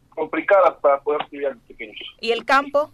complicadas 0.09 0.75
para 0.81 0.99
poder 1.01 1.21
a 1.21 1.49
los 1.53 1.63
pequeños. 1.63 1.97
¿Y 2.19 2.31
el 2.31 2.45
campo? 2.45 2.91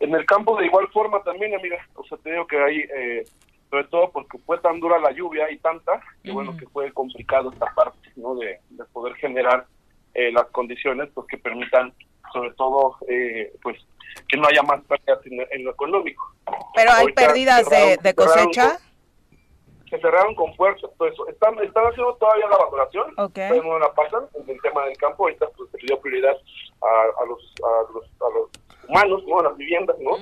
En 0.00 0.14
el 0.14 0.24
campo 0.26 0.56
de 0.58 0.66
igual 0.66 0.88
forma 0.88 1.22
también, 1.22 1.54
amiga, 1.54 1.78
o 1.94 2.04
sea, 2.04 2.18
te 2.18 2.30
digo 2.32 2.46
que 2.46 2.58
hay, 2.58 2.78
eh, 2.94 3.24
sobre 3.70 3.84
todo 3.84 4.10
porque 4.10 4.38
fue 4.38 4.58
tan 4.58 4.80
dura 4.80 4.98
la 4.98 5.10
lluvia 5.12 5.50
y 5.50 5.58
tanta, 5.58 6.00
que 6.22 6.30
bueno, 6.32 6.56
que 6.56 6.66
fue 6.66 6.92
complicado 6.92 7.50
esta 7.52 7.66
parte, 7.74 8.10
¿no? 8.16 8.34
De, 8.36 8.60
de 8.70 8.84
poder 8.86 9.14
generar 9.16 9.66
eh, 10.14 10.30
las 10.32 10.46
condiciones 10.46 11.08
pues 11.14 11.26
que 11.28 11.38
permitan, 11.38 11.92
sobre 12.32 12.52
todo, 12.52 12.96
eh, 13.08 13.52
pues 13.62 13.76
que 14.28 14.36
no 14.36 14.46
haya 14.46 14.62
más 14.62 14.80
pérdidas 14.84 15.18
en, 15.26 15.40
en 15.50 15.64
lo 15.64 15.72
económico. 15.72 16.32
¿Pero 16.74 16.90
hay 16.92 17.00
Ahorita 17.02 17.26
pérdidas 17.26 17.68
de, 17.68 17.76
cerraron- 17.76 18.02
de 18.02 18.10
cerraron 18.12 18.44
cosecha? 18.46 18.78
Se 19.90 20.00
cerraron 20.00 20.34
con 20.34 20.54
fuerza, 20.56 20.88
todo 20.98 21.08
eso. 21.08 21.28
Están, 21.28 21.58
están 21.62 21.84
haciendo 21.86 22.14
todavía 22.16 22.46
la 22.48 22.56
valoración, 22.56 23.10
Ok. 23.16 23.34
todavía 23.34 23.62
no 23.62 23.78
la 23.78 23.92
pasan 23.92 24.24
en 24.34 24.50
el 24.50 24.60
tema 24.62 24.84
del 24.86 24.96
campo, 24.96 25.24
ahorita 25.24 25.46
pues 25.56 25.70
se 25.70 25.78
dio 25.86 26.00
prioridad 26.00 26.36
a, 26.82 27.22
a 27.22 27.26
los, 27.26 27.54
a, 27.62 27.92
los, 27.92 28.04
a 28.04 28.38
los 28.38 28.50
humanos, 28.88 29.22
¿no? 29.26 29.40
a 29.40 29.44
las 29.44 29.56
viviendas, 29.56 29.96
¿no? 30.00 30.12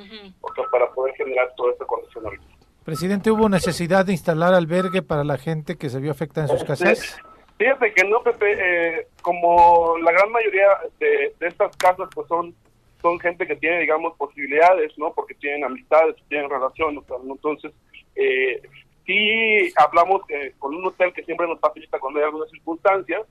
O 0.40 0.54
sea, 0.54 0.64
para 0.70 0.90
poder 0.92 1.14
generar 1.14 1.52
todo 1.56 1.70
este 1.70 1.84
condicionamiento. 1.84 2.46
Presidente, 2.84 3.30
¿hubo 3.30 3.48
necesidad 3.48 4.04
de 4.04 4.12
instalar 4.12 4.54
albergue 4.54 5.02
para 5.02 5.24
la 5.24 5.38
gente 5.38 5.76
que 5.76 5.88
se 5.88 6.00
vio 6.00 6.10
afectada 6.10 6.48
en 6.48 6.58
sus 6.58 6.66
casas? 6.66 7.16
Fíjate 7.58 7.92
que 7.94 8.04
no, 8.08 8.22
Pepe, 8.22 8.56
eh, 8.58 9.06
como 9.22 9.96
la 9.98 10.10
gran 10.10 10.32
mayoría 10.32 10.66
de, 10.98 11.32
de 11.38 11.46
estas 11.46 11.76
casas 11.76 12.08
pues 12.12 12.26
son 12.26 12.54
son 13.02 13.18
gente 13.18 13.46
que 13.46 13.56
tiene, 13.56 13.80
digamos, 13.80 14.16
posibilidades, 14.16 14.96
¿no? 14.96 15.12
Porque 15.12 15.34
tienen 15.34 15.64
amistades, 15.64 16.14
tienen 16.28 16.48
relaciones, 16.48 17.02
¿no? 17.08 17.32
entonces 17.34 17.72
eh, 18.14 18.62
sí 19.04 19.72
hablamos 19.76 20.22
eh, 20.28 20.54
con 20.58 20.74
un 20.74 20.86
hotel 20.86 21.12
que 21.12 21.24
siempre 21.24 21.48
nos 21.48 21.58
facilita 21.58 21.98
cuando 21.98 22.20
hay 22.20 22.26
algunas 22.26 22.48
circunstancias, 22.50 23.22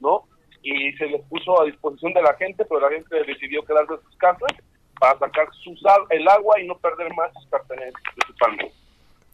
¿no? 0.00 0.24
Y 0.62 0.92
se 0.94 1.06
les 1.06 1.22
puso 1.22 1.60
a 1.60 1.64
disposición 1.64 2.12
de 2.12 2.22
la 2.22 2.34
gente, 2.34 2.64
pero 2.64 2.80
la 2.80 2.90
gente 2.90 3.24
decidió 3.24 3.64
quedarse 3.64 3.94
en 3.94 4.02
sus 4.02 4.16
casas 4.16 4.50
para 5.02 5.18
sacar 5.18 5.48
sus, 5.64 5.82
el 6.10 6.28
agua 6.28 6.60
y 6.60 6.66
no 6.68 6.76
perder 6.78 7.12
más 7.16 7.32
sus 7.34 7.44
pertenencias 7.46 8.00
principalmente. 8.14 8.72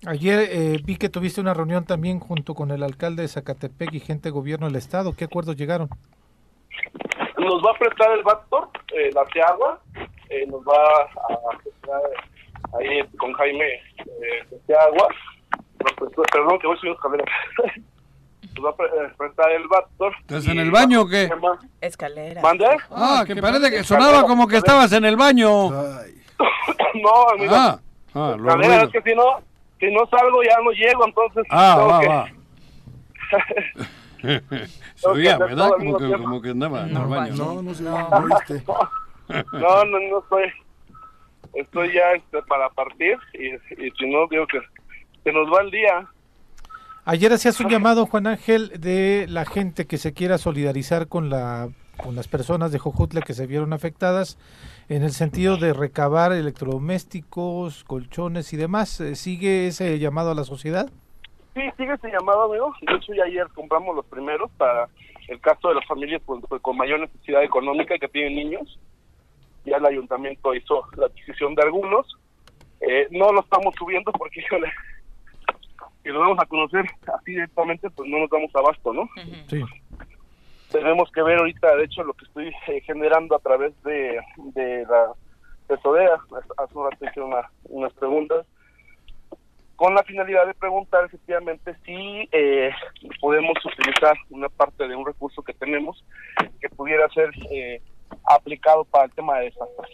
Ayer 0.07 0.48
eh, 0.50 0.81
vi 0.83 0.96
que 0.96 1.11
tuviste 1.11 1.42
una 1.42 1.52
reunión 1.52 1.85
también 1.85 2.20
junto 2.20 2.54
con 2.54 2.70
el 2.70 2.83
alcalde 2.83 3.20
de 3.20 3.28
Zacatepec 3.28 3.92
y 3.92 4.00
gente 4.00 4.28
de 4.28 4.33
gobierno 4.33 4.66
del 4.66 4.76
estado. 4.76 5.14
¿Qué 5.14 5.24
acuerdos 5.24 5.57
llegaron? 5.57 5.90
nos 7.38 7.62
va 7.64 7.70
a 7.72 7.78
prestar 7.78 8.12
el 8.12 8.22
Bactor, 8.22 8.68
eh, 8.94 9.11
la 9.12 9.24
Seagua, 9.33 9.81
eh, 10.28 10.46
nos 10.46 10.61
va 10.62 10.74
a 10.74 11.59
prestar 11.59 12.00
ahí 12.78 13.02
con 13.18 13.33
Jaime 13.35 13.64
eh, 13.64 14.44
nos 14.50 15.92
prestó- 15.96 16.22
perdón 16.33 16.59
que 16.59 16.66
voy 16.66 16.76
subiendo 16.78 16.98
escaleras, 16.98 17.28
va 18.64 18.71
a 18.71 18.77
pre- 18.77 18.87
eh, 18.87 19.57
el 19.57 19.68
Bactor. 19.68 20.12
¿Estás 20.21 20.47
en 20.49 20.59
el 20.59 20.71
baño 20.71 21.03
o 21.03 21.09
qué? 21.09 21.31
Escalera. 21.81 22.40
¿Mande? 22.42 22.66
Ah, 22.90 23.25
que 23.27 23.37
parece 23.37 23.71
que 23.71 23.85
sonaba 23.85 24.23
como 24.25 24.47
que 24.49 24.57
estabas 24.59 24.92
en 24.92 25.05
el 25.05 25.16
baño. 25.16 25.71
No, 26.94 27.29
amigo, 27.35 27.53
Ah, 27.55 27.81
ah, 28.14 28.35
los 28.38 28.47
escaleras, 28.55 28.85
es 28.85 28.90
que 28.92 29.11
si 29.11 29.16
no, 29.16 29.25
si 29.81 29.90
no 29.92 30.07
salgo 30.07 30.42
ya 30.42 30.57
no 30.62 30.71
llego, 30.71 31.05
entonces 31.07 31.44
Ah, 31.51 31.77
va, 31.88 32.01
que- 32.01 32.09
va. 32.09 32.29
Subía, 34.97 35.35
hacer 35.35 35.47
¿verdad? 35.49 35.71
Como 35.79 35.97
que, 35.99 36.12
como 36.12 36.42
que 36.42 36.51
andaba 36.51 36.83
en 36.83 36.94
No, 36.94 37.03
el 37.03 37.09
baño. 37.09 37.35
no, 37.37 37.62
no 37.62 37.75
sé, 37.75 37.83
no 37.85 38.23
viste. 38.27 38.64
No, 39.53 39.85
no, 39.85 39.99
no 40.11 40.18
estoy, 40.21 40.51
estoy 41.55 41.92
ya 41.92 42.12
este, 42.12 42.40
para 42.44 42.71
partir 42.71 43.18
y, 43.35 43.49
y 43.87 43.90
si 43.99 44.09
no, 44.11 44.27
digo 44.31 44.47
que 44.47 44.59
se 45.23 45.33
nos 45.33 45.53
va 45.53 45.61
el 45.61 45.71
día. 45.71 46.07
Ayer 47.11 47.33
hacías 47.33 47.59
un 47.61 47.71
llamado, 47.71 48.05
Juan 48.05 48.27
Ángel, 48.27 48.68
de 48.83 49.25
la 49.31 49.47
gente 49.47 49.87
que 49.87 49.97
se 49.97 50.12
quiera 50.12 50.37
solidarizar 50.37 51.09
con 51.09 51.31
la 51.31 51.71
con 51.97 52.14
las 52.14 52.29
personas 52.29 52.71
de 52.71 52.79
Jojutla 52.79 53.23
que 53.23 53.33
se 53.33 53.47
vieron 53.47 53.73
afectadas 53.73 54.37
en 54.90 55.03
el 55.03 55.12
sentido 55.12 55.57
de 55.57 55.73
recabar 55.73 56.33
electrodomésticos, 56.33 57.83
colchones 57.85 58.53
y 58.53 58.59
demás. 58.59 59.01
Eh, 59.01 59.14
¿Sigue 59.14 59.68
ese 59.68 59.99
llamado 59.99 60.33
a 60.33 60.35
la 60.35 60.44
sociedad? 60.44 60.90
Sí, 61.55 61.62
sigue 61.79 61.94
ese 61.94 62.09
llamado, 62.09 62.42
amigo. 62.42 62.75
De 62.83 62.94
hecho, 62.94 63.14
ya 63.14 63.25
ayer 63.25 63.47
compramos 63.55 63.97
los 63.97 64.05
primeros 64.05 64.51
para 64.59 64.87
el 65.29 65.40
caso 65.40 65.71
de 65.71 65.77
las 65.77 65.87
familias 65.87 66.21
pues, 66.27 66.42
pues, 66.47 66.61
con 66.61 66.77
mayor 66.77 67.01
necesidad 67.01 67.42
económica 67.42 67.97
y 67.97 68.01
que 68.01 68.09
tienen 68.09 68.35
niños. 68.35 68.79
Ya 69.64 69.79
el 69.79 69.87
ayuntamiento 69.87 70.55
hizo 70.55 70.85
la 70.99 71.07
adquisición 71.07 71.55
de 71.55 71.62
algunos. 71.62 72.18
Eh, 72.83 73.09
no 73.12 73.33
lo 73.33 73.40
estamos 73.40 73.75
subiendo 73.79 74.12
porque, 74.12 74.40
híjole, 74.40 74.71
si 76.09 76.12
lo 76.14 76.21
vamos 76.21 76.38
a 76.40 76.47
conocer 76.47 76.87
así 77.14 77.33
directamente, 77.33 77.90
pues 77.90 78.09
no 78.09 78.18
nos 78.21 78.31
damos 78.31 78.51
abasto, 78.57 78.94
¿no? 78.94 79.11
Sí. 79.49 79.62
tenemos 80.73 81.11
que 81.12 81.23
ver 81.23 81.37
ahorita, 81.38 81.77
de 81.77 81.85
hecho, 81.85 82.03
lo 82.03 82.14
que 82.14 82.25
estoy 82.25 82.49
eh, 82.68 82.81
generando 82.83 83.37
a 83.37 83.40
través 83.40 83.75
de, 83.83 84.18
de 84.55 84.87
la 84.87 85.12
de 85.68 85.79
Sodea. 85.83 86.14
Hace 86.57 86.79
un 86.79 86.90
rato 86.90 87.05
hice 87.05 87.21
una- 87.21 87.51
unas 87.64 87.92
preguntas 87.92 88.47
con 89.77 89.94
la 89.94 90.03
finalidad 90.03 90.47
de 90.47 90.55
preguntar 90.55 91.05
efectivamente 91.05 91.75
si 91.85 92.27
eh, 92.33 92.71
podemos 93.21 93.55
utilizar 93.64 94.16
una 94.31 94.49
parte 94.49 94.88
de 94.88 94.97
un 94.97 95.05
recurso 95.07 95.42
que 95.42 95.53
tenemos 95.55 96.03
que 96.61 96.68
pudiera 96.71 97.07
ser 97.11 97.31
eh, 97.53 97.81
aplicado 98.25 98.85
para 98.87 99.05
el 99.05 99.12
tema 99.12 99.38
de 99.38 99.44
desastres. 99.47 99.90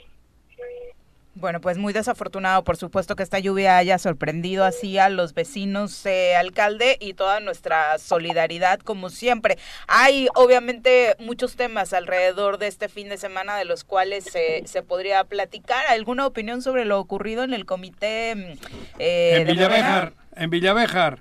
Bueno, 1.36 1.60
pues 1.60 1.78
muy 1.78 1.92
desafortunado, 1.92 2.62
por 2.64 2.76
supuesto, 2.76 3.16
que 3.16 3.22
esta 3.22 3.38
lluvia 3.38 3.76
haya 3.76 3.98
sorprendido 3.98 4.64
así 4.64 4.98
a 4.98 5.08
los 5.08 5.34
vecinos, 5.34 6.06
eh, 6.06 6.36
alcalde, 6.36 6.96
y 7.00 7.14
toda 7.14 7.40
nuestra 7.40 7.98
solidaridad, 7.98 8.78
como 8.80 9.10
siempre. 9.10 9.58
Hay, 9.88 10.28
obviamente, 10.34 11.16
muchos 11.18 11.56
temas 11.56 11.92
alrededor 11.92 12.58
de 12.58 12.68
este 12.68 12.88
fin 12.88 13.08
de 13.08 13.16
semana 13.16 13.56
de 13.56 13.64
los 13.64 13.84
cuales 13.84 14.24
se 14.24 14.62
se 14.66 14.82
podría 14.82 15.24
platicar. 15.24 15.84
¿Alguna 15.88 16.26
opinión 16.26 16.62
sobre 16.62 16.84
lo 16.84 16.98
ocurrido 16.98 17.44
en 17.44 17.54
el 17.54 17.64
comité? 17.64 18.34
mm, 18.34 18.98
eh, 18.98 19.36
En 19.36 19.46
de 19.46 19.52
Villavejar, 19.52 20.12
en 20.36 20.50
Villavejar. 20.50 21.18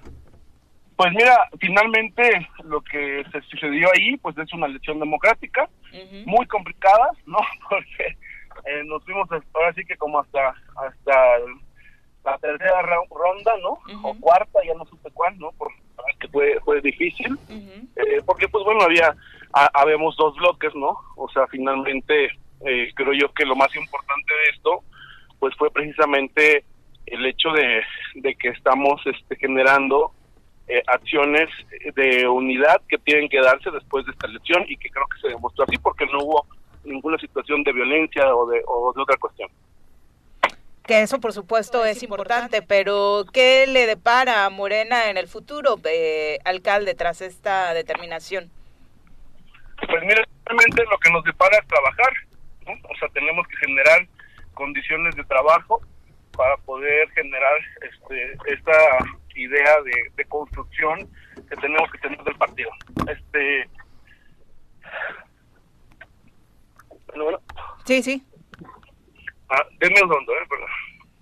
Pues 0.95 1.11
mira, 1.13 1.37
finalmente 1.59 2.47
lo 2.63 2.81
que 2.81 3.23
se 3.31 3.41
sucedió 3.41 3.89
ahí, 3.95 4.15
pues 4.17 4.37
es 4.37 4.53
una 4.53 4.67
elección 4.67 4.99
democrática. 4.99 5.67
Muy 6.25 6.45
complicada, 6.47 7.09
¿no? 7.25 7.37
Porque 7.69 8.17
eh, 8.65 8.83
nos 8.85 9.03
fuimos 9.03 9.27
ahora 9.53 9.73
sí 9.73 9.83
que 9.85 9.95
como 9.97 10.19
hasta 10.19 10.55
hasta 10.75 11.13
la 12.23 12.37
tercera 12.37 12.81
ra- 12.81 12.97
ronda, 13.09 13.53
¿no? 13.61 13.79
O 14.03 14.15
cuarta, 14.19 14.59
ya 14.65 14.73
no 14.75 14.85
supe 14.85 15.09
cuál, 15.13 15.37
¿no? 15.39 15.51
Porque 15.57 15.75
que 16.19 16.27
fue, 16.29 16.59
fue 16.63 16.81
difícil, 16.81 17.37
eh, 17.95 18.21
porque 18.25 18.47
pues 18.47 18.63
bueno, 18.65 18.81
había, 18.83 19.15
ha- 19.53 19.71
habemos 19.73 20.15
dos 20.17 20.35
bloques, 20.37 20.73
¿no? 20.75 20.97
O 21.17 21.27
sea, 21.29 21.45
finalmente 21.47 22.25
eh, 22.65 22.91
creo 22.95 23.13
yo 23.13 23.31
que 23.33 23.45
lo 23.45 23.55
más 23.55 23.75
importante 23.75 24.33
de 24.33 24.55
esto, 24.55 24.83
pues 25.39 25.53
fue 25.57 25.69
precisamente 25.71 26.63
el 27.05 27.25
hecho 27.25 27.49
de, 27.51 27.81
de 28.15 28.35
que 28.35 28.49
estamos 28.49 29.01
este, 29.05 29.35
generando 29.35 30.13
eh, 30.67 30.81
acciones 30.87 31.49
de 31.95 32.25
unidad 32.27 32.81
que 32.87 32.97
tienen 32.99 33.27
que 33.27 33.41
darse 33.41 33.69
después 33.71 34.05
de 34.05 34.13
esta 34.13 34.27
elección 34.27 34.63
y 34.69 34.77
que 34.77 34.89
creo 34.89 35.05
que 35.07 35.19
se 35.19 35.27
demostró 35.27 35.65
así 35.65 35.77
porque 35.77 36.05
no 36.05 36.19
hubo 36.23 36.45
ninguna 36.83 37.17
situación 37.17 37.63
de 37.63 37.73
violencia 37.73 38.35
o 38.35 38.47
de, 38.47 38.61
o 38.65 38.93
de 38.93 39.01
otra 39.01 39.17
cuestión. 39.17 39.49
Que 40.85 41.01
eso, 41.01 41.19
por 41.21 41.31
supuesto, 41.31 41.85
es 41.85 42.03
importante, 42.03 42.61
pero 42.61 43.23
¿qué 43.31 43.65
le 43.67 43.87
depara 43.87 44.45
a 44.45 44.49
Morena 44.49 45.09
en 45.09 45.17
el 45.17 45.27
futuro, 45.27 45.79
eh, 45.85 46.39
alcalde, 46.43 46.93
tras 46.93 47.21
esta 47.21 47.73
determinación? 47.73 48.51
Pues 49.87 50.03
mira, 50.03 50.23
realmente 50.45 50.83
lo 50.91 50.97
que 50.97 51.09
nos 51.11 51.23
depara 51.23 51.57
es 51.57 51.67
trabajar, 51.67 52.13
¿no? 52.65 52.73
O 52.89 52.95
sea, 52.99 53.07
tenemos 53.09 53.47
que 53.47 53.55
generar 53.57 54.05
condiciones 54.53 55.15
de 55.15 55.23
trabajo 55.23 55.81
para 56.35 56.57
poder 56.57 57.09
generar 57.11 57.59
este, 57.81 58.37
esta 58.53 58.97
idea 59.35 59.81
de, 59.83 59.93
de 60.15 60.25
construcción 60.25 61.09
que 61.49 61.55
tenemos 61.55 61.89
que 61.91 61.97
tener 61.99 62.21
del 62.23 62.35
partido. 62.35 62.69
Este, 63.07 63.69
bueno, 67.15 67.23
bueno, 67.25 67.41
Sí, 67.85 68.01
sí. 68.03 68.23
ah, 69.49 69.63
denme 69.79 70.01
un 70.03 70.09
segundo, 70.09 70.33
¿eh? 70.33 70.45
Perdón. 70.49 70.67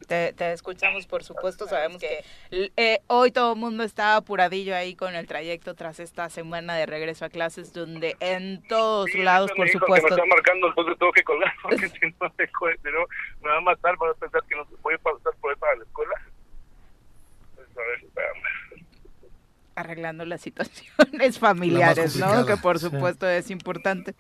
Te, 0.08 0.34
te 0.34 0.52
escuchamos, 0.52 1.08
por 1.08 1.24
supuesto. 1.24 1.68
Sabemos 1.68 2.02
que 2.02 2.26
eh, 2.52 3.00
hoy 3.08 3.32
todo 3.32 3.54
el 3.54 3.60
mundo 3.60 3.84
está 3.84 4.18
apuradillo 4.18 4.76
ahí 4.76 4.94
con 4.94 5.16
el 5.16 5.26
trayecto 5.26 5.74
tras 5.74 6.02
esta 6.02 6.30
semana 6.30 6.76
de 6.76 6.86
regreso 6.86 7.24
a 7.24 7.30
clases, 7.30 7.72
donde 7.72 8.18
en 8.20 8.62
todos 8.68 9.10
Sí, 9.12 9.20
lados, 9.20 9.52
por 9.56 9.70
supuesto. 9.70 10.08
Que 10.10 10.16
me 10.16 10.22
está 10.22 10.36
marcando, 10.36 10.68
entonces 10.68 10.98
tengo 11.00 11.14
que 11.14 11.24
colgar 11.24 11.54
porque 11.64 11.88
si 11.90 12.00
no 12.20 12.34
me, 12.38 12.92
no, 12.92 13.50
va 13.50 13.58
a 13.58 13.62
matar 13.62 13.98
para 13.98 14.14
pensar 14.16 14.42
que 14.50 14.56
no 14.58 14.66
voy 14.82 14.96
a 14.96 14.98
pasar 14.98 15.34
por 15.40 15.52
ahí 15.52 15.58
para 15.58 15.76
la 15.78 15.84
escuela. 15.84 16.14
Pues, 17.56 17.68
a 17.78 17.82
ver, 17.82 18.04
espérame. 18.04 18.44
arreglando 19.76 20.26
las 20.26 20.42
situaciones 20.42 21.40
familiares, 21.40 22.18
¿no? 22.18 22.46
Que 22.46 22.58
por 22.58 22.80
sí. 22.80 22.90
supuesto 22.90 23.30
es 23.30 23.50
importante. 23.50 24.14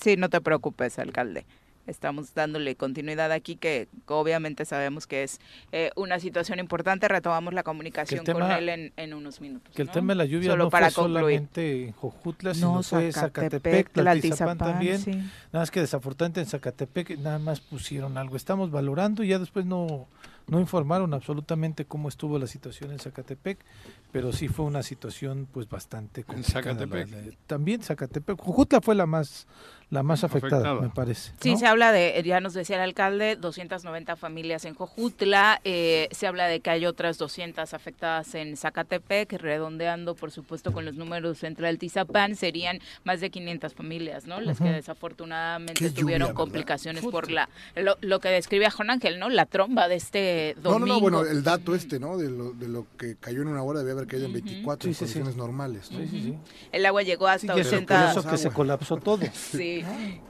Sí, 0.00 0.16
no 0.16 0.28
te 0.28 0.40
preocupes, 0.40 0.98
alcalde. 0.98 1.44
estamos 1.86 2.34
dándole 2.34 2.76
continuidad 2.76 3.32
aquí, 3.32 3.56
que 3.56 3.88
obviamente 4.06 4.66
sabemos 4.66 5.06
que 5.06 5.22
es 5.22 5.40
eh, 5.72 5.90
una 5.96 6.20
situación 6.20 6.58
importante. 6.58 7.08
Retomamos 7.08 7.54
la 7.54 7.62
comunicación 7.62 8.24
tema- 8.26 8.40
con 8.40 8.50
él 8.52 8.68
en, 8.68 8.92
en 8.98 9.14
unos 9.14 9.40
minutos. 9.40 9.74
Que 9.74 9.80
el 9.82 9.88
¿no? 9.88 9.94
tema 9.94 10.12
de 10.12 10.16
la 10.16 10.24
lluvia 10.26 10.50
Solo 10.50 10.64
no 10.64 10.70
para 10.70 10.90
fue 10.90 11.04
concluir. 11.04 11.20
solamente 11.22 11.84
en 11.86 11.92
Jojutla, 11.92 12.52
sino 12.54 12.74
No, 12.74 12.82
fue 12.82 13.10
Zacatepec, 13.10 13.90
Tlaltizapán 13.90 14.58
también. 14.58 14.98
sí. 14.98 15.12
Nada 15.12 15.62
más 15.62 15.70
que 15.70 15.80
desafortunadamente 15.80 16.40
en 16.40 16.46
Zacatepec 16.46 17.18
nada 17.20 17.38
más 17.38 17.60
pusieron 17.60 18.18
algo. 18.18 18.36
Estamos 18.36 18.70
valorando 18.70 19.22
y 19.24 19.28
ya 19.28 19.38
después 19.38 19.64
no, 19.64 20.08
no 20.48 20.60
informaron 20.60 21.14
absolutamente 21.14 21.84
cómo 21.84 22.08
estuvo 22.08 22.38
la 22.38 22.46
situación 22.46 22.90
en 22.92 22.98
Zacatepec, 22.98 23.58
pero 24.12 24.32
sí 24.32 24.48
fue 24.48 24.64
una 24.64 24.82
situación 24.82 25.46
pues 25.52 25.68
bastante 25.68 26.24
complicada. 26.24 26.62
Zacatepec. 26.62 27.10
la- 27.10 27.16
la- 27.22 27.32
también 27.46 27.82
Zacatepec. 27.82 28.38
Jojutla 28.40 28.80
fue 28.80 28.94
la 28.94 29.06
más 29.06 29.46
la 29.90 30.02
más 30.02 30.22
afectada, 30.22 30.56
Afectada. 30.72 30.80
me 30.82 30.90
parece. 30.94 31.32
Sí, 31.40 31.52
¿no? 31.52 31.58
se 31.58 31.66
habla 31.66 31.92
de, 31.92 32.22
ya 32.22 32.40
nos 32.40 32.52
decía 32.52 32.76
el 32.76 32.82
alcalde, 32.82 33.36
290 33.36 34.16
familias 34.16 34.66
en 34.66 34.74
Jojutla, 34.74 35.62
eh, 35.64 36.08
se 36.10 36.26
habla 36.26 36.46
de 36.46 36.60
que 36.60 36.68
hay 36.68 36.84
otras 36.84 37.16
200 37.16 37.72
afectadas 37.72 38.34
en 38.34 38.58
Zacatepec, 38.58 39.32
redondeando 39.32 40.14
por 40.14 40.30
supuesto 40.30 40.72
con 40.74 40.84
los 40.84 40.96
números 40.96 41.42
entre 41.42 41.68
Altizapán, 41.68 42.36
serían 42.36 42.80
más 43.04 43.22
de 43.22 43.30
500 43.30 43.72
familias, 43.72 44.26
¿no? 44.26 44.42
Las 44.42 44.58
que 44.58 44.68
desafortunadamente 44.70 45.82
lluvia, 45.88 45.94
tuvieron 46.00 46.26
¿verdad? 46.28 46.34
complicaciones 46.36 47.02
por 47.06 47.30
la, 47.30 47.48
lo, 47.74 47.96
lo 48.02 48.20
que 48.20 48.28
describía 48.28 48.70
Juan 48.70 48.90
Ángel, 48.90 49.18
¿no? 49.18 49.30
La 49.30 49.46
tromba 49.46 49.88
de 49.88 49.94
este 49.94 50.37
No, 50.62 50.70
domingo. 50.72 50.86
no, 50.86 50.94
no, 50.94 51.00
bueno, 51.00 51.22
el 51.22 51.42
dato 51.42 51.74
este, 51.74 51.98
¿no? 52.00 52.16
De 52.18 52.30
lo, 52.30 52.52
de 52.52 52.68
lo 52.68 52.86
que 52.96 53.16
cayó 53.16 53.42
en 53.42 53.48
una 53.48 53.62
hora 53.62 53.80
debe 53.80 53.92
haber 53.92 54.06
caído 54.06 54.26
en 54.26 54.32
24 54.32 54.82
Sí, 54.82 54.88
en 54.88 54.94
sí, 54.94 54.98
sí. 54.98 54.98
condiciones 55.04 55.36
normales. 55.36 55.90
¿no? 55.92 55.98
Sí, 55.98 56.08
sí, 56.08 56.22
sí. 56.22 56.38
El 56.72 56.86
agua 56.86 57.02
llegó 57.02 57.26
hasta 57.28 57.56
y 57.56 57.60
eso, 57.60 57.70
por 57.70 57.78
80. 57.78 58.10
eso 58.12 58.22
que 58.28 58.38
se 58.38 58.50
colapsó 58.50 58.96
todo. 58.96 59.20
Sí. 59.34 59.82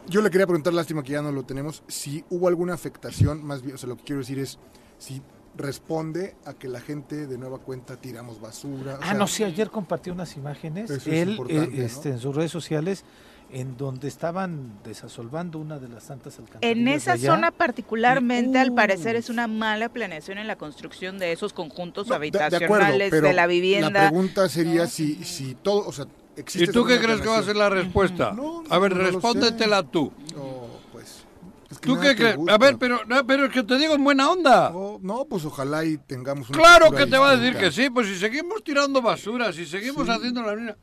Yo 0.08 0.20
le 0.22 0.30
quería 0.30 0.46
preguntar, 0.46 0.72
lástima 0.74 1.02
que 1.02 1.12
ya 1.12 1.22
no 1.22 1.32
lo 1.32 1.42
tenemos, 1.44 1.82
si 1.88 2.24
hubo 2.30 2.48
alguna 2.48 2.74
afectación, 2.74 3.44
más 3.44 3.62
bien, 3.62 3.74
o 3.74 3.78
sea, 3.78 3.88
lo 3.88 3.96
que 3.96 4.04
quiero 4.04 4.20
decir 4.20 4.38
es 4.38 4.58
si 4.98 5.20
responde 5.56 6.36
a 6.44 6.54
que 6.54 6.68
la 6.68 6.80
gente 6.80 7.26
de 7.26 7.36
nueva 7.38 7.58
cuenta 7.58 7.96
tiramos 7.96 8.40
basura. 8.40 8.94
o 8.94 8.98
Ah, 9.02 9.06
sea, 9.06 9.14
no, 9.14 9.26
sí, 9.26 9.42
ayer 9.44 9.70
compartió 9.70 10.12
unas 10.12 10.36
imágenes, 10.36 10.88
Eso 10.90 11.10
es 11.10 11.16
él, 11.22 11.30
importante, 11.30 11.74
eh, 11.74 11.78
¿no? 11.80 11.84
este, 11.84 12.08
en 12.10 12.18
sus 12.20 12.34
redes 12.34 12.50
sociales, 12.52 13.04
en 13.50 13.76
donde 13.78 14.08
estaban 14.08 14.78
desasolvando 14.84 15.58
una 15.58 15.78
de 15.78 15.88
las 15.88 16.06
tantas 16.06 16.38
alcantarillas. 16.38 16.76
En 16.78 16.86
esa 16.88 17.12
allá. 17.12 17.32
zona 17.32 17.50
particularmente, 17.50 18.58
al 18.58 18.70
Uh. 18.70 18.74
parecer, 18.74 19.16
es 19.16 19.30
una 19.30 19.46
mala 19.46 19.88
planeación 19.88 20.36
en 20.38 20.46
la 20.46 20.56
construcción 20.56 21.18
de 21.18 21.32
esos 21.32 21.52
conjuntos 21.54 22.06
no, 22.08 22.14
de- 22.14 22.30
de 22.30 22.38
habitacionales 22.38 22.60
de, 22.60 23.06
acuerdo, 23.06 23.22
pero 23.22 23.32
la 23.32 23.46
vivienda. 23.46 23.90
La 24.04 24.08
pregunta 24.10 24.48
sería 24.50 24.86
si, 24.86 25.24
si 25.24 25.54
todo, 25.54 25.86
o 25.88 25.92
sea, 25.92 26.04
existe... 26.36 26.70
¿Y 26.70 26.72
tú 26.74 26.84
qué 26.84 26.98
crees 26.98 27.20
que 27.22 27.28
va 27.28 27.38
a 27.38 27.42
ser 27.42 27.56
la 27.56 27.70
respuesta? 27.70 28.32
No, 28.36 28.64
A 28.68 28.78
ver, 28.78 28.92
respóndetela 28.94 29.82
tú. 29.82 30.12
No, 30.36 30.66
pues... 30.92 31.24
es 31.70 31.78
que 31.78 31.86
¿Tú 31.88 31.98
qué 31.98 32.14
crees? 32.14 32.36
A 32.48 32.58
ver, 32.58 32.76
pero, 32.76 33.00
no, 33.06 33.26
pero 33.26 33.46
es 33.46 33.52
que 33.52 33.62
te 33.62 33.78
digo 33.78 33.94
en 33.94 34.04
buena 34.04 34.30
onda. 34.30 34.68
No, 34.70 34.98
no, 35.00 35.24
pues 35.24 35.46
ojalá 35.46 35.86
y 35.86 35.96
tengamos 35.96 36.50
una 36.50 36.58
Claro 36.58 36.90
que 36.90 37.06
te 37.06 37.16
va 37.16 37.30
a 37.30 37.36
decir 37.38 37.58
que 37.58 37.72
sí, 37.72 37.88
pues 37.88 38.08
si 38.08 38.16
seguimos 38.16 38.62
tirando 38.62 39.00
basura, 39.00 39.54
si 39.54 39.64
seguimos 39.64 40.06
haciendo 40.08 40.42
la 40.42 40.54
misma... 40.54 40.76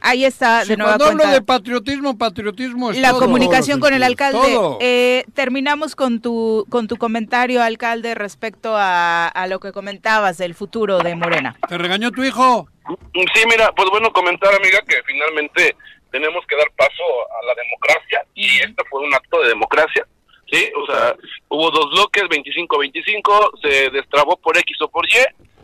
Ahí 0.00 0.24
está, 0.24 0.62
Si 0.62 0.70
de 0.70 0.76
nueva 0.76 0.92
cuando 0.92 1.04
hablo 1.06 1.18
cuenta. 1.18 1.34
de 1.34 1.42
patriotismo, 1.42 2.16
patriotismo 2.18 2.90
es 2.90 2.98
la 2.98 3.10
todo. 3.10 3.20
comunicación 3.20 3.80
con 3.80 3.92
el 3.94 4.02
alcalde. 4.02 4.58
Eh, 4.80 5.24
terminamos 5.34 5.94
con 5.94 6.20
tu 6.20 6.66
con 6.70 6.88
tu 6.88 6.96
comentario, 6.96 7.62
alcalde, 7.62 8.14
respecto 8.14 8.76
a, 8.76 9.28
a 9.28 9.46
lo 9.46 9.60
que 9.60 9.72
comentabas 9.72 10.38
del 10.38 10.54
futuro 10.54 10.98
de 10.98 11.14
Morena. 11.14 11.56
¿Te 11.68 11.76
regañó 11.78 12.10
tu 12.10 12.24
hijo? 12.24 12.68
Sí, 13.14 13.42
mira, 13.48 13.70
pues 13.76 13.88
bueno, 13.90 14.10
comentar, 14.12 14.52
amiga, 14.54 14.80
que 14.88 14.96
finalmente 15.06 15.76
tenemos 16.10 16.44
que 16.48 16.56
dar 16.56 16.66
paso 16.76 17.02
a 17.42 17.46
la 17.46 17.54
democracia 17.62 18.24
y 18.34 18.46
este 18.60 18.82
fue 18.90 19.00
un 19.02 19.14
acto 19.14 19.40
de 19.42 19.48
democracia, 19.50 20.04
¿sí? 20.50 20.68
O 20.82 20.86
sea, 20.92 21.14
hubo 21.48 21.70
dos 21.70 21.90
bloques, 21.92 22.24
25-25, 22.24 23.60
se 23.62 23.90
destrabó 23.90 24.36
por 24.38 24.56
X 24.58 24.76
o 24.80 24.88
por 24.88 25.06
Y 25.08 25.12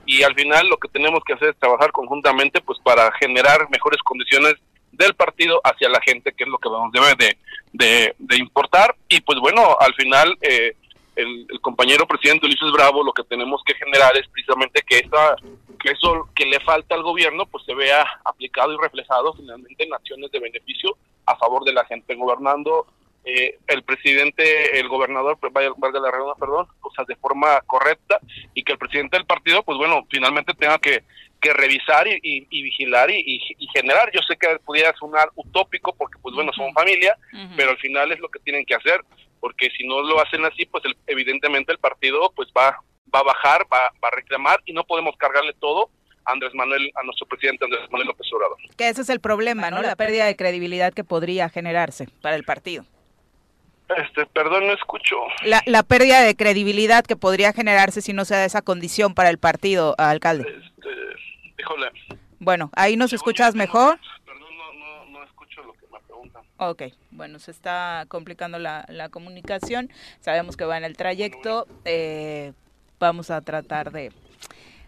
y 0.07 0.23
al 0.23 0.35
final 0.35 0.69
lo 0.69 0.77
que 0.77 0.89
tenemos 0.89 1.23
que 1.25 1.35
hacer 1.35 1.51
es 1.51 1.59
trabajar 1.59 1.91
conjuntamente 1.93 2.61
pues 2.61 2.79
para 2.83 3.11
generar 3.13 3.69
mejores 3.71 4.01
condiciones 4.03 4.55
del 4.93 5.15
partido 5.15 5.61
hacia 5.65 5.89
la 5.89 6.01
gente, 6.01 6.33
que 6.33 6.45
es 6.45 6.51
lo 6.51 6.59
que 6.59 6.71
nos 6.71 6.91
debe 6.93 7.37
de, 7.73 8.15
de, 8.19 8.37
importar. 8.37 8.95
Y 9.09 9.21
pues 9.21 9.39
bueno, 9.41 9.77
al 9.79 9.95
final 9.95 10.37
eh, 10.41 10.75
el, 11.17 11.47
el 11.51 11.61
compañero 11.61 12.07
presidente 12.07 12.47
Ulises 12.47 12.73
Bravo 12.73 13.03
lo 13.03 13.13
que 13.13 13.25
tenemos 13.25 13.63
que 13.67 13.75
generar 13.75 14.17
es 14.17 14.27
precisamente 14.29 14.83
que 14.87 14.99
esa 14.99 15.37
que 15.81 15.91
eso 15.91 16.29
que 16.35 16.47
le 16.47 16.61
falta 16.61 16.95
al 16.95 17.03
gobierno 17.03 17.47
pues 17.47 17.65
se 17.65 17.75
vea 17.75 18.07
aplicado 18.25 18.73
y 18.73 18.79
reflejado 18.79 19.35
finalmente 19.35 19.85
en 19.85 19.93
acciones 19.93 20.31
de 20.31 20.41
beneficio 20.41 20.97
a 21.27 21.37
favor 21.37 21.65
de 21.65 21.73
la 21.73 21.85
gente 21.85 22.15
gobernando 22.15 22.87
eh, 23.29 23.59
el 23.66 23.83
presidente, 23.83 24.79
el 24.79 24.89
gobernador, 24.89 25.37
pues, 25.41 25.53
vaya, 25.53 25.70
valga 25.77 25.99
la 26.01 26.11
redundancia, 26.12 26.41
perdón, 26.47 26.68
o 26.81 26.91
sea, 26.93 27.05
de 27.09 27.16
forma 27.16 27.61
correcta 27.66 28.20
y 28.55 28.62
que 28.62 28.72
el 28.72 28.79
presidente 28.79 29.16
del 29.16 29.27
partido, 29.27 29.62
pues 29.64 29.77
bueno, 29.79 30.07
finalmente 30.09 30.55
tenga 30.55 30.79
que, 30.79 31.03
que 31.41 31.53
revisar 31.53 32.07
y, 32.07 32.18
y- 32.22 32.47
y 32.49 32.62
vigilar 32.62 33.11
y, 33.11 33.16
y- 33.18 33.43
y 33.59 33.66
generar. 33.74 34.11
Yo 34.14 34.20
sé 34.22 34.37
que 34.37 34.59
pudiera 34.64 34.95
sonar 34.97 35.29
utópico 35.35 35.93
porque, 35.97 36.18
pues 36.22 36.35
bueno, 36.35 36.53
son 36.55 36.72
familia, 36.72 37.16
pero 37.57 37.70
al 37.70 37.79
final 37.79 38.12
es 38.12 38.20
lo 38.20 38.29
que 38.29 38.39
tienen 38.41 38.64
que 38.64 38.74
hacer, 38.77 39.01
porque 39.41 39.70
si 39.77 39.87
no 39.87 40.01
lo 40.03 40.20
hacen 40.20 40.45
así, 40.45 40.64
pues 40.66 40.85
el- 40.85 40.97
evidentemente 41.09 41.72
el 41.72 41.79
partido 41.79 42.33
pues 42.35 42.49
va, 42.57 42.79
va 43.14 43.18
a 43.20 43.24
bajar, 43.24 43.62
va, 43.72 43.93
va 44.03 44.09
a 44.09 44.14
reclamar 44.16 44.62
y 44.66 44.72
no 44.72 44.85
podemos 44.85 45.16
cargarle 45.16 45.53
todo 45.61 45.91
a 46.24 46.33
Andrés 46.33 46.55
Manuel, 46.55 46.91
a 46.95 47.03
nuestro 47.05 47.27
presidente 47.27 47.64
Andrés 47.64 47.83
Manuel 47.91 48.09
López 48.09 48.27
Obrador. 48.33 48.57
Que 48.77 48.89
ese 48.89 49.03
es 49.03 49.09
el 49.11 49.20
problema, 49.20 49.70
¿no? 49.70 49.83
La 49.83 49.95
pérdida 49.97 50.27
de 50.27 50.37
credibilidad 50.37 50.93
que 50.95 51.05
podría 51.05 51.49
generarse 51.49 52.09
para 52.22 52.35
el 52.37 52.45
partido. 52.45 52.85
Este, 53.97 54.26
perdón, 54.26 54.66
no 54.66 54.72
escucho. 54.72 55.16
La, 55.45 55.62
la 55.66 55.82
pérdida 55.82 56.20
de 56.22 56.34
credibilidad 56.34 57.05
que 57.05 57.16
podría 57.16 57.53
generarse 57.53 58.03
si 58.03 58.12
no 58.12 58.24
se 58.24 58.34
da 58.34 58.45
esa 58.45 58.62
condición 58.62 59.14
para 59.14 59.30
el 59.30 59.39
partido, 59.39 59.95
alcalde. 59.99 60.45
Este, 60.49 60.91
híjole. 61.62 61.91
Bueno, 62.41 62.70
ahí 62.74 62.97
nos 62.97 63.11
Según 63.11 63.20
escuchas 63.20 63.55
mejor. 63.55 63.99
Perdón, 64.24 64.49
no, 64.57 64.72
no, 64.72 65.18
no 65.18 65.24
escucho 65.24 65.62
lo 65.62 65.72
que 65.74 65.87
me 65.93 66.01
preguntan. 66.01 66.43
Ok, 66.59 66.82
bueno, 67.12 67.39
se 67.39 67.51
está 67.53 68.05
complicando 68.09 68.59
la, 68.59 68.84
la 68.89 69.09
comunicación. 69.09 69.91
Sabemos 70.20 70.57
que 70.57 70.64
va 70.64 70.76
en 70.78 70.84
el 70.84 70.97
trayecto. 70.97 71.66
eh, 71.84 72.53
vamos 72.99 73.30
a 73.30 73.41
tratar 73.43 73.93
de 73.93 74.11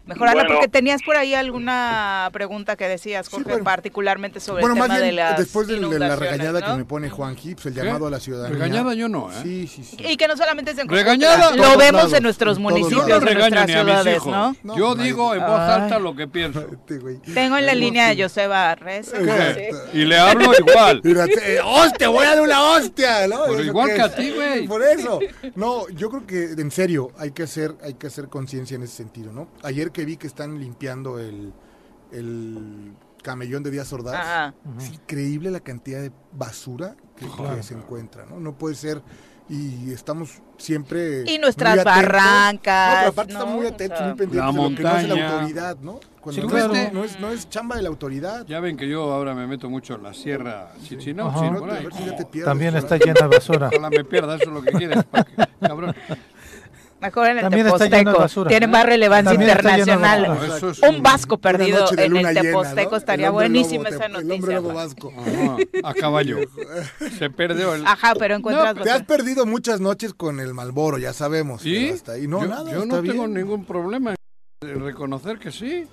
mejorarla 0.09 0.41
Bueno. 0.43 0.55
porque 0.55 0.67
tenías 0.67 1.01
por 1.03 1.15
ahí 1.15 1.33
alguna 1.33 2.29
pregunta 2.33 2.75
que 2.75 2.87
decías, 2.87 3.25
Sí, 3.27 3.31
Jorge, 3.31 3.49
bueno. 3.49 3.63
particularmente 3.63 4.39
sobre 4.39 4.61
Bueno, 4.61 4.75
el 4.75 4.79
más 4.79 4.87
tema 4.89 4.97
de 4.99 5.03
bien, 5.05 5.15
las 5.15 5.37
después 5.37 5.67
de, 5.67 5.79
de 5.79 5.99
la 5.99 6.15
regañada 6.15 6.59
¿no? 6.59 6.65
que 6.65 6.73
me 6.77 6.85
pone 6.85 7.09
Juan 7.09 7.35
Gips, 7.35 7.65
el 7.67 7.73
llamado 7.75 8.07
a 8.07 8.09
la 8.09 8.19
ciudadanía. 8.19 8.53
Regañada 8.57 8.93
yo 8.93 9.07
no, 9.07 9.31
¿eh? 9.31 9.35
Sí, 9.43 9.67
sí, 9.67 9.83
sí. 9.83 9.97
Y 9.99 10.17
que 10.17 10.27
no 10.27 10.35
solamente 10.35 10.71
es 10.71 10.77
en 10.77 10.87
Cojutla, 10.87 11.03
Regañada. 11.03 11.55
lo 11.55 11.77
vemos 11.77 11.93
lados, 12.03 12.13
en 12.13 12.23
nuestros 12.23 12.57
Yo 12.57 12.61
municipios, 12.63 13.07
no 13.07 13.29
en 13.29 13.37
nuestras 13.37 13.67
ni 13.67 13.73
a 13.73 13.83
mis 13.83 13.85
ciudades, 13.85 14.15
hijos. 14.17 14.27
¿no? 14.31 14.55
No, 14.63 14.77
Yo 14.77 14.95
digo 14.95 15.33
en 15.33 15.41
voz 15.41 15.59
alta 15.59 15.99
lo 15.99 16.15
que 16.15 16.27
pienso. 16.27 16.59
Este. 16.71 16.99
Tengo 17.33 17.57
en 17.57 17.65
la 17.65 17.75
línea 17.75 18.09
a 18.09 18.13
sí. 18.13 18.21
Joseba 18.21 18.75
Reza. 18.75 19.17
Exacto. 19.17 19.77
Y 19.93 20.05
le 20.05 20.17
hablo 20.17 20.51
igual. 20.57 21.01
Te- 21.03 21.55
eh, 21.55 21.59
¡hostia! 21.63 22.09
Voy 22.09 22.25
a 22.25 22.29
dar 22.31 22.41
una 22.41 22.61
hostia. 22.71 23.27
Pues 23.47 23.59
¿Eso 23.59 23.63
igual 23.63 23.93
que 23.93 24.01
a 24.01 24.15
ti, 24.15 24.31
güey. 24.31 24.67
Por 24.67 24.83
eso. 24.83 25.19
No, 25.55 25.87
yo 25.89 26.09
creo 26.09 26.25
que 26.25 26.43
en 26.61 26.71
serio 26.71 27.11
hay 27.17 27.31
que 27.31 27.43
hacer, 27.43 27.75
hay 27.83 27.93
que 27.93 28.07
hacer 28.07 28.27
conciencia 28.29 28.75
en 28.75 28.83
ese 28.83 28.95
sentido, 28.95 29.31
¿no? 29.31 29.47
Ayer 29.63 29.91
que 29.91 29.98
vi 30.05 30.17
que 30.17 30.27
están 30.27 30.59
limpiando 30.59 31.19
el, 31.19 31.53
el 32.11 32.93
camellón 33.23 33.63
de 33.63 33.71
Díaz 33.71 33.91
Ordaz, 33.93 34.15
Ajá. 34.15 34.53
es 34.77 34.93
increíble 34.93 35.51
la 35.51 35.59
cantidad 35.59 36.01
de 36.01 36.11
basura 36.31 36.95
que, 37.15 37.25
que 37.55 37.63
se 37.63 37.73
encuentra, 37.73 38.25
¿no? 38.25 38.39
No 38.39 38.53
puede 38.57 38.75
ser 38.75 39.01
y 39.51 39.91
estamos 39.91 40.41
siempre 40.57 41.23
Y 41.25 41.39
nuestras 41.39 41.83
barrancas, 41.83 42.89
No, 42.93 42.99
pero 42.99 43.09
aparte 43.09 43.33
¿no? 43.33 43.39
estamos 43.39 43.55
muy 43.57 43.65
O 43.65 43.69
atentos, 43.69 43.97
sea, 43.97 44.07
muy 44.07 44.15
pendientes 44.15 44.55
La 44.55 44.61
de 44.61 44.69
lo 44.69 44.75
que 44.75 44.83
no 44.83 44.89
hace 44.89 45.07
la 45.07 45.15
montaña. 45.15 45.33
autoridad, 45.33 45.77
¿no? 45.79 45.99
Cuando 46.21 46.41
Sí, 46.41 46.47
no, 46.47 46.53
claro. 46.53 46.75
es, 46.75 46.93
no, 46.93 47.03
es, 47.03 47.19
no 47.19 47.29
es 47.31 47.49
chamba 47.49 47.75
de 47.77 47.81
la 47.81 47.89
autoridad. 47.89 48.45
Ya 48.45 48.59
ven 48.59 48.77
que 48.77 48.87
yo 48.87 49.11
ahora 49.11 49.33
me 49.33 49.47
meto 49.47 49.67
mucho 49.69 49.95
en 49.95 50.03
la 50.03 50.13
sierra 50.13 50.65
Ajá. 50.73 50.79
sí, 50.87 51.13
No, 51.13 51.33
por 51.59 51.69
a 51.71 51.75
ahí. 51.77 51.83
ver 51.83 51.93
si 51.93 52.05
ya 52.05 52.15
te 52.15 52.25
pierdes, 52.25 52.45
También 52.45 52.73
por 52.73 52.79
está 52.83 52.97
llena 52.97 53.21
de 53.21 53.27
basura. 53.27 53.67
Ojalá 53.73 53.89
me 53.89 54.03
pierda, 54.05 54.35
eso 54.35 54.43
es 54.43 54.49
lo 54.49 54.61
que 54.61 54.71
quieres. 54.73 55.03
que- 55.11 55.67
Cabrón. 55.67 55.95
Mejor 57.01 57.27
en 57.27 57.37
el 57.37 57.41
También 57.43 57.65
Teposteco. 57.65 58.11
basura. 58.19 58.49
Tiene 58.49 58.67
más 58.67 58.85
relevancia 58.85 59.31
También 59.31 59.49
internacional. 59.51 60.37
es 60.71 60.79
Un 60.81 61.01
vasco 61.01 61.35
Una 61.35 61.41
perdido 61.41 61.85
en 61.97 62.17
el 62.17 62.33
Teposteco 62.35 62.91
¿no? 62.91 62.97
estaría 62.97 63.29
buenísima 63.29 63.89
esa 63.89 63.99
te- 63.99 64.05
El 64.07 64.15
hombre 64.17 64.37
noticia. 64.37 64.55
lobo 64.55 64.73
vasco. 64.73 65.13
Ajá, 65.17 65.57
a 65.83 65.93
caballo. 65.93 66.37
Se 67.17 67.29
perdió 67.29 67.73
el... 67.75 67.85
Ajá, 67.87 68.13
pero 68.19 68.35
encuentras 68.35 68.75
Te 68.75 68.91
has 68.91 69.03
perdido 69.03 69.45
muchas 69.45 69.79
noches 69.79 70.13
con 70.13 70.39
el 70.39 70.53
Malboro, 70.53 70.97
ya 70.97 71.13
sabemos. 71.13 71.61
¿Sí? 71.61 71.79
pero 71.85 71.95
hasta 71.95 72.11
ahí 72.13 72.27
no, 72.27 72.41
yo 72.41 72.47
nada, 72.47 72.71
yo 72.71 72.83
está 72.83 72.95
no 72.97 73.01
tengo 73.01 73.23
bien. 73.27 73.33
ningún 73.33 73.65
problema 73.65 74.15
en 74.61 74.83
reconocer 74.83 75.39
que 75.39 75.51
sí. 75.53 75.87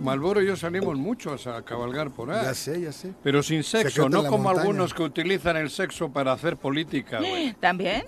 Malboro 0.00 0.40
y 0.40 0.46
yo 0.46 0.56
salimos 0.56 0.96
muchos 0.96 1.46
a 1.46 1.60
cabalgar 1.62 2.10
por 2.10 2.30
ahí. 2.30 2.42
Ya 2.44 2.54
sé, 2.54 2.80
ya 2.80 2.92
sé. 2.92 3.12
Pero 3.22 3.42
sin 3.42 3.62
sexo, 3.62 4.08
no 4.08 4.24
como 4.24 4.44
montaña. 4.44 4.62
algunos 4.62 4.94
que 4.94 5.02
utilizan 5.02 5.58
el 5.58 5.68
sexo 5.68 6.10
para 6.10 6.32
hacer 6.32 6.56
política. 6.56 7.20
¿También? 7.60 8.04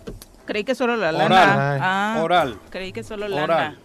Creí 0.49 0.65
que 0.65 0.75
solo 0.75 0.97
la 0.97 1.13
lana. 1.13 1.25
Oral. 1.27 1.79
Ah, 1.83 2.19
Oral. 2.23 2.59
Creí 2.71 2.91
que 2.93 3.05
solo 3.05 3.27
Oral. 3.27 3.47
lana. 3.49 3.77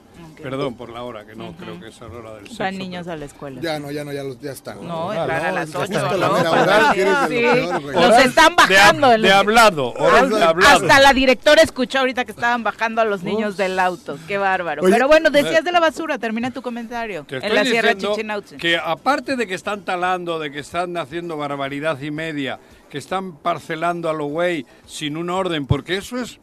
Perdón 0.42 0.76
por 0.76 0.90
la 0.90 1.04
hora, 1.04 1.26
que 1.26 1.36
no 1.36 1.54
creo 1.54 1.80
que 1.80 1.88
es 1.88 2.00
la 2.02 2.08
hora 2.08 2.34
del 2.36 2.48
sexo. 2.48 2.64
Van 2.64 2.78
niños 2.78 3.08
a 3.08 3.16
la 3.16 3.26
escuela. 3.26 3.62
Ya 3.62 3.80
no, 3.80 3.92
ya 3.92 4.04
no, 4.04 4.12
ya, 4.12 4.24
los, 4.24 4.40
ya 4.42 4.52
están. 4.52 4.76
No, 4.86 5.08
Claro, 5.10 5.22
entrar 5.22 5.46
a 5.46 5.50
no, 5.50 5.56
las 5.56 5.72
ya 5.72 5.80
8, 5.80 6.00
justo 6.00 6.18
la 6.18 6.28
¿no? 6.28 6.34
mera 6.34 6.50
Para- 6.50 6.62
hora, 6.78 6.92
quieres 6.94 7.14
de 7.30 7.42
lo 7.42 7.54
Sí. 7.54 7.60
peor, 7.68 7.82
güey. 7.82 7.96
Los 7.96 8.18
están 8.26 8.50
De, 8.50 8.56
bajando. 8.56 9.08
hab- 9.08 9.16
en 9.16 9.22
de 9.22 9.32
hablado, 9.32 9.94
oral 9.94 10.30
de 10.30 10.44
hablado. 10.44 10.76
Hasta 10.76 11.00
la 11.00 11.14
directora 11.14 11.62
escuchó 11.62 12.00
ahorita 12.00 12.26
que 12.26 12.32
estaban 12.32 12.64
bajando 12.64 13.02
a 13.02 13.06
los 13.06 13.24
niños 13.24 13.58
del 13.58 13.80
auto. 13.80 14.18
Qué 14.28 14.38
bárbaro. 14.38 14.84
Oye, 14.84 14.94
Pero 14.94 15.08
bueno, 15.08 15.30
decías 15.30 15.64
de 15.64 15.72
la 15.72 15.80
basura. 15.80 16.18
Termina 16.18 16.52
tu 16.52 16.62
comentario. 16.62 17.26
Te 17.28 17.38
En 17.46 17.56
la 17.56 17.64
Sierra 17.64 17.96
Chichinautzen. 17.96 18.58
que 18.60 18.78
aparte 18.78 19.36
de 19.36 19.48
que 19.48 19.54
están 19.56 19.84
talando, 19.86 20.40
de 20.40 20.52
que 20.52 20.60
están 20.60 20.98
haciendo 20.98 21.38
barbaridad 21.38 22.00
y 22.02 22.12
media, 22.12 22.60
que 22.90 22.98
están 22.98 23.38
parcelando 23.38 24.10
a 24.10 24.14
lo 24.14 24.26
güey 24.26 24.66
sin 24.86 25.16
un 25.18 25.30
orden, 25.30 25.66
porque 25.68 25.98
eso 25.98 26.18
es 26.20 26.40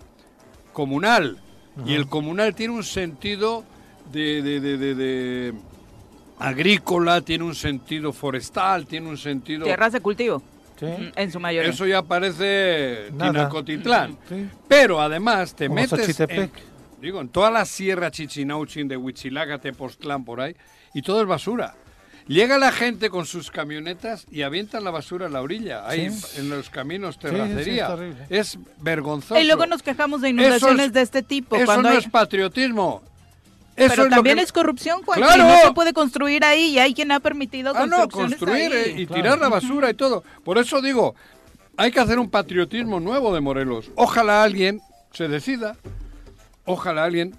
comunal. 0.80 1.36
Y 1.84 1.94
el 1.94 2.06
comunal 2.08 2.54
tiene 2.54 2.72
un 2.74 2.82
sentido 2.84 3.64
de, 4.12 4.40
de- 4.42 4.60
de- 4.60 4.76
de- 4.78 4.94
de 4.94 5.54
agrícola, 6.38 7.20
tiene 7.20 7.44
un 7.44 7.54
sentido 7.54 8.12
forestal, 8.14 8.86
tiene 8.86 9.08
un 9.08 9.18
sentido... 9.18 9.64
Tierras 9.64 9.92
de 9.92 10.00
cultivo. 10.00 10.42
Sí. 10.78 10.86
En 11.14 11.30
su 11.30 11.38
mayoría. 11.38 11.68
Eso 11.70 11.86
ya 11.86 12.00
parece. 12.00 13.08
Tinacotitlán. 13.10 14.16
Sí. 14.26 14.48
Pero 14.66 15.00
además 15.02 15.54
te 15.54 15.68
Como 15.68 15.80
metes 15.82 16.18
en, 16.20 16.50
digo, 17.02 17.20
en 17.20 17.28
toda 17.28 17.50
la 17.50 17.66
sierra 17.66 18.10
Chichinauchin 18.10 18.88
de 18.88 18.96
Huichilaga, 18.96 19.58
Tepoztlán, 19.58 20.24
por 20.24 20.40
ahí, 20.40 20.56
y 20.94 21.02
todo 21.02 21.20
es 21.20 21.26
basura. 21.26 21.74
Llega 22.30 22.58
la 22.58 22.70
gente 22.70 23.10
con 23.10 23.26
sus 23.26 23.50
camionetas 23.50 24.24
y 24.30 24.42
avientan 24.42 24.84
la 24.84 24.92
basura 24.92 25.26
a 25.26 25.28
la 25.28 25.42
orilla, 25.42 25.88
ahí 25.88 26.10
Sí. 26.12 26.38
en 26.38 26.48
los 26.48 26.70
caminos 26.70 27.16
sí, 27.16 27.22
terracería. 27.22 27.86
es 27.86 27.90
horrible. 27.90 28.26
es 28.30 28.58
vergonzoso. 28.78 29.40
Y 29.40 29.44
luego 29.48 29.66
nos 29.66 29.82
quejamos 29.82 30.20
de 30.20 30.28
inundaciones 30.28 30.86
es- 30.86 30.92
de 30.92 31.02
este 31.02 31.22
tipo. 31.24 31.56
Eso 31.56 31.64
cuando 31.66 31.88
no 31.88 31.94
hay- 31.96 31.98
es 31.98 32.08
patriotismo. 32.08 33.02
Eso 33.74 33.88
Pero 33.88 34.02
es 34.04 34.10
lo 34.10 34.14
también 34.14 34.36
que- 34.36 34.42
es 34.44 34.52
corrupción, 34.52 35.02
Juan. 35.02 35.18
¡Claro! 35.18 35.42
No 35.42 35.60
se 35.60 35.72
puede 35.72 35.92
construir 35.92 36.44
ahí 36.44 36.66
y 36.66 36.78
hay 36.78 36.94
quien 36.94 37.10
ha 37.10 37.18
permitido 37.18 37.72
Ah, 37.74 37.86
no, 37.86 38.08
construir 38.08 38.72
ahí. 38.72 38.80
eh, 38.90 38.94
y 38.98 39.06
Claro. 39.06 39.22
tirar 39.22 39.38
la 39.40 39.48
basura 39.48 39.90
y 39.90 39.94
todo. 39.94 40.22
Por 40.44 40.56
eso 40.58 40.80
digo, 40.80 41.16
hay 41.76 41.90
que 41.90 41.98
hacer 41.98 42.20
un 42.20 42.30
patriotismo 42.30 43.00
nuevo 43.00 43.34
de 43.34 43.40
Morelos. 43.40 43.90
Ojalá 43.96 44.44
alguien 44.44 44.80
se 45.12 45.26
decida. 45.26 45.76
Ojalá 46.64 47.04
alguien. 47.04 47.34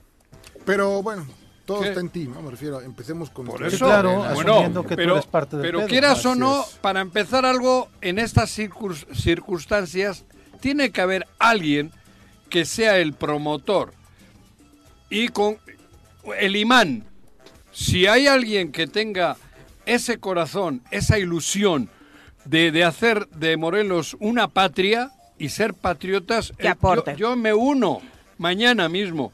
Pero 0.65 1.01
bueno, 1.01 1.25
todo 1.65 1.81
¿Qué? 1.81 1.89
está 1.89 1.99
en 1.99 2.09
ti, 2.09 2.27
¿no? 2.27 2.41
Me 2.41 2.51
refiero, 2.51 2.81
empecemos 2.81 3.29
con... 3.29 3.45
Por 3.45 3.65
eso, 3.65 3.85
claro, 3.85 4.23
bueno, 4.33 4.83
que 4.83 4.89
tú 4.89 4.95
pero, 4.95 5.13
eres 5.13 5.25
parte 5.25 5.57
del 5.57 5.65
pero 5.65 5.79
pedo. 5.79 5.87
quieras 5.87 6.25
o 6.25 6.35
no, 6.35 6.65
para 6.81 7.01
empezar 7.01 7.45
algo 7.45 7.89
en 8.01 8.19
estas 8.19 8.57
circus- 8.57 9.05
circunstancias, 9.13 10.25
tiene 10.59 10.91
que 10.91 11.01
haber 11.01 11.27
alguien 11.39 11.91
que 12.49 12.65
sea 12.65 12.97
el 12.97 13.13
promotor 13.13 13.93
y 15.09 15.29
con 15.29 15.57
el 16.39 16.55
imán. 16.55 17.05
Si 17.71 18.05
hay 18.07 18.27
alguien 18.27 18.71
que 18.71 18.87
tenga 18.87 19.37
ese 19.85 20.19
corazón, 20.19 20.81
esa 20.91 21.17
ilusión 21.17 21.89
de, 22.45 22.71
de 22.71 22.83
hacer 22.83 23.27
de 23.29 23.55
Morelos 23.57 24.17
una 24.19 24.47
patria 24.47 25.11
y 25.37 25.49
ser 25.49 25.73
patriotas, 25.73 26.53
Que 26.57 26.67
eh, 26.67 26.75
yo, 26.81 27.15
yo 27.15 27.35
me 27.35 27.53
uno 27.53 28.01
mañana 28.37 28.89
mismo. 28.89 29.31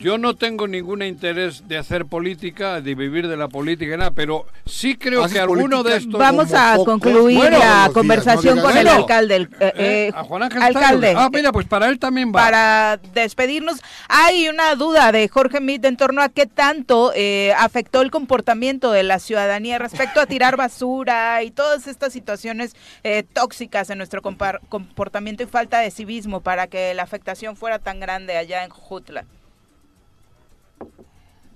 Yo 0.00 0.16
no 0.16 0.34
tengo 0.34 0.66
ningún 0.66 1.02
interés 1.02 1.68
de 1.68 1.76
hacer 1.76 2.06
política, 2.06 2.80
de 2.80 2.94
vivir 2.94 3.28
de 3.28 3.36
la 3.36 3.48
política, 3.48 3.96
nada, 3.98 4.10
pero 4.12 4.46
sí 4.64 4.96
creo 4.96 5.24
¿Haces 5.24 5.34
que 5.34 5.40
alguno 5.40 5.82
de 5.82 5.98
estos... 5.98 6.18
Vamos 6.18 6.54
a 6.54 6.72
pocos 6.76 6.86
concluir 6.94 7.36
Bueno, 7.36 7.58
la 7.58 7.64
días, 7.84 7.90
conversación 7.90 8.56
¿no? 8.56 8.62
con 8.62 8.76
el 8.78 8.88
alcalde. 8.88 9.36
el- 9.36 9.42
eh, 9.44 9.48
Eh, 9.60 9.72
eh, 10.08 10.12
a 10.14 10.24
Juan 10.24 10.42
Ángel 10.44 10.62
alcalde, 10.62 11.06
Taylor. 11.08 11.22
Ah, 11.22 11.28
mira, 11.30 11.52
pues 11.52 11.66
para 11.66 11.86
él 11.88 11.98
también 11.98 12.28
va. 12.30 12.32
para 12.32 13.00
despedirnos, 13.12 13.80
hay 14.08 14.48
una 14.48 14.74
duda 14.74 15.12
de 15.12 15.28
Jorge 15.28 15.60
Mit 15.60 15.84
en 15.84 15.98
torno 15.98 16.22
a 16.22 16.30
qué 16.30 16.46
tanto 16.46 17.12
eh, 17.14 17.52
afectó 17.58 18.00
el 18.00 18.10
comportamiento 18.10 18.92
de 18.92 19.02
la 19.02 19.18
ciudadanía 19.18 19.78
respecto 19.78 20.20
a 20.20 20.26
tirar 20.26 20.56
basura 20.56 21.42
y 21.42 21.50
todas 21.50 21.86
estas 21.86 22.12
situaciones 22.14 22.74
eh, 23.04 23.22
tóxicas 23.34 23.90
en 23.90 23.98
nuestro 23.98 24.22
compar- 24.22 24.60
comportamiento 24.70 25.42
y 25.42 25.46
falta 25.46 25.80
de 25.80 25.90
civismo 25.90 26.40
para 26.40 26.68
que 26.68 26.94
la 26.94 27.02
afectación 27.02 27.54
fuera 27.54 27.78
tan 27.78 28.00
grande 28.00 28.38
allá 28.38 28.64
en 28.64 28.70
Jutla. 28.70 29.26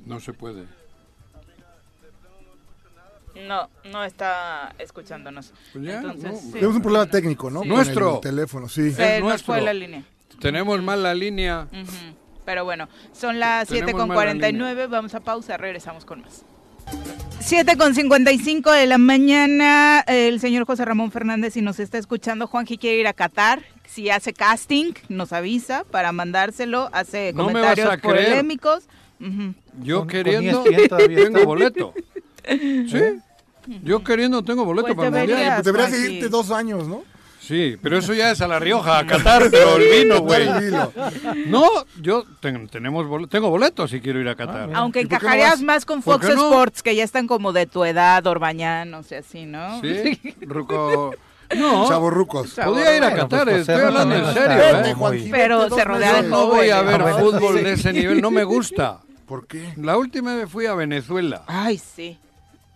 No 0.06 0.20
se 0.20 0.32
puede. 0.32 0.64
No, 3.48 3.68
no 3.90 4.04
está 4.04 4.74
escuchándonos. 4.78 5.52
Pues 5.72 5.84
ya, 5.84 5.96
Entonces, 5.96 6.32
no, 6.32 6.38
sí. 6.38 6.52
Tenemos 6.52 6.76
un 6.76 6.82
problema 6.82 7.06
técnico, 7.06 7.50
¿no? 7.50 7.62
Sí. 7.62 7.68
Nuestro. 7.68 8.14
el 8.14 8.20
teléfono, 8.20 8.68
sí. 8.68 8.92
Se 8.92 9.18
nos 9.18 9.28
nuestro. 9.28 9.54
fue 9.54 9.62
la 9.62 9.74
línea. 9.74 10.04
Tenemos 10.40 10.80
mal 10.82 11.02
la 11.02 11.14
línea. 11.14 11.68
Ujú. 11.72 12.16
Pero 12.44 12.64
bueno, 12.64 12.88
son 13.12 13.40
las 13.40 13.68
Tenemos 13.68 13.90
7 13.90 13.98
con 13.98 14.08
mala 14.08 14.20
49, 14.20 14.86
vamos 14.86 15.14
a 15.14 15.20
pausa, 15.20 15.56
regresamos 15.56 16.04
con 16.04 16.20
más. 16.20 16.44
7 17.40 17.76
con 17.78 17.94
55 17.94 18.70
de 18.70 18.86
la 18.86 18.98
mañana, 18.98 20.00
el 20.06 20.40
señor 20.40 20.66
José 20.66 20.84
Ramón 20.84 21.10
Fernández, 21.10 21.54
si 21.54 21.62
nos 21.62 21.80
está 21.80 21.96
escuchando, 21.96 22.46
Juanji 22.46 22.76
quiere 22.76 22.98
ir 22.98 23.06
a 23.06 23.14
Qatar, 23.14 23.62
si 23.86 24.10
hace 24.10 24.34
casting, 24.34 24.92
nos 25.08 25.32
avisa 25.32 25.84
para 25.90 26.12
mandárselo, 26.12 26.90
hace 26.92 27.32
No 27.32 27.46
me 27.46 27.52
comentarios 27.52 27.88
vas 27.88 27.96
a 27.96 28.00
creer. 28.00 28.44
Yo 29.82 30.00
Con- 30.00 30.08
queriendo 30.08 30.62
todavía 30.64 31.16
tengo 31.24 31.36
está. 31.38 31.44
boleto. 31.44 31.94
¿Sí? 32.48 33.20
Yo 33.82 34.04
queriendo 34.04 34.42
tengo 34.44 34.64
boleto 34.64 34.94
Pues 34.94 34.96
para 34.96 35.08
el 35.08 35.14
deberías. 35.14 35.38
mundial. 35.38 35.54
Pues 35.62 35.64
deberías 35.64 35.92
de 35.92 36.12
irte 36.12 36.28
dos 36.28 36.50
años, 36.50 36.86
¿no? 36.86 37.02
Sí, 37.40 37.76
pero 37.82 37.98
eso 37.98 38.14
ya 38.14 38.30
es 38.30 38.40
a 38.40 38.48
La 38.48 38.58
Rioja, 38.58 38.98
a 39.00 39.06
Qatar, 39.06 39.50
pero 39.50 39.76
el 39.76 40.04
vino, 40.04 40.20
güey. 40.22 40.48
No, 41.46 41.68
yo 42.00 42.24
ten- 42.40 42.68
tenemos 42.68 43.06
bole- 43.06 43.26
tengo 43.28 43.50
boletos 43.50 43.90
si 43.90 44.00
quiero 44.00 44.18
ir 44.20 44.28
a 44.28 44.34
Qatar. 44.34 44.68
mira. 44.68 44.78
Aunque 44.78 45.02
¿Y 45.02 45.06
por 45.06 45.18
qué 45.18 45.26
no 45.26 45.32
encajarías 45.32 45.60
más 45.62 45.84
con 45.84 46.00
¿Por 46.02 46.22
Fox 46.22 46.34
no? 46.34 46.44
Sports, 46.50 46.82
que 46.82 46.96
ya 46.96 47.04
están 47.04 47.26
como 47.26 47.52
de 47.52 47.66
tu 47.66 47.84
edad, 47.84 48.26
Orbañanos 48.26 49.12
y 49.12 49.16
así, 49.16 49.44
¿no? 49.44 49.78
¿Sí? 49.82 50.18
Ruco. 50.40 51.14
No, 51.54 51.86
Chavorrucos. 51.86 52.52
podía 52.54 52.96
ir 52.96 53.02
a 53.02 53.10
Bueno, 53.10 53.22
Qatar, 53.28 53.44
pues, 53.44 53.60
estoy 53.68 53.74
hablando 53.82 54.14
en 54.14 54.34
serio, 54.34 55.22
¿eh? 55.22 55.28
Pero 55.30 55.68
se 55.68 55.84
rodearon 55.84 56.16
meses. 56.22 56.30
No 56.30 56.46
voy 56.46 56.70
a 56.70 56.80
ver 56.82 57.02
Ah, 57.02 57.14
fútbol 57.18 57.62
de 57.62 57.72
ese 57.74 57.92
nivel, 57.92 58.22
no 58.22 58.30
me 58.30 58.44
gusta. 58.44 59.00
¿Por 59.26 59.46
qué? 59.46 59.72
La 59.76 59.96
última 59.96 60.34
vez 60.34 60.50
fui 60.50 60.66
a 60.66 60.74
Venezuela 60.74 61.44
Ay, 61.46 61.78
sí. 61.78 62.18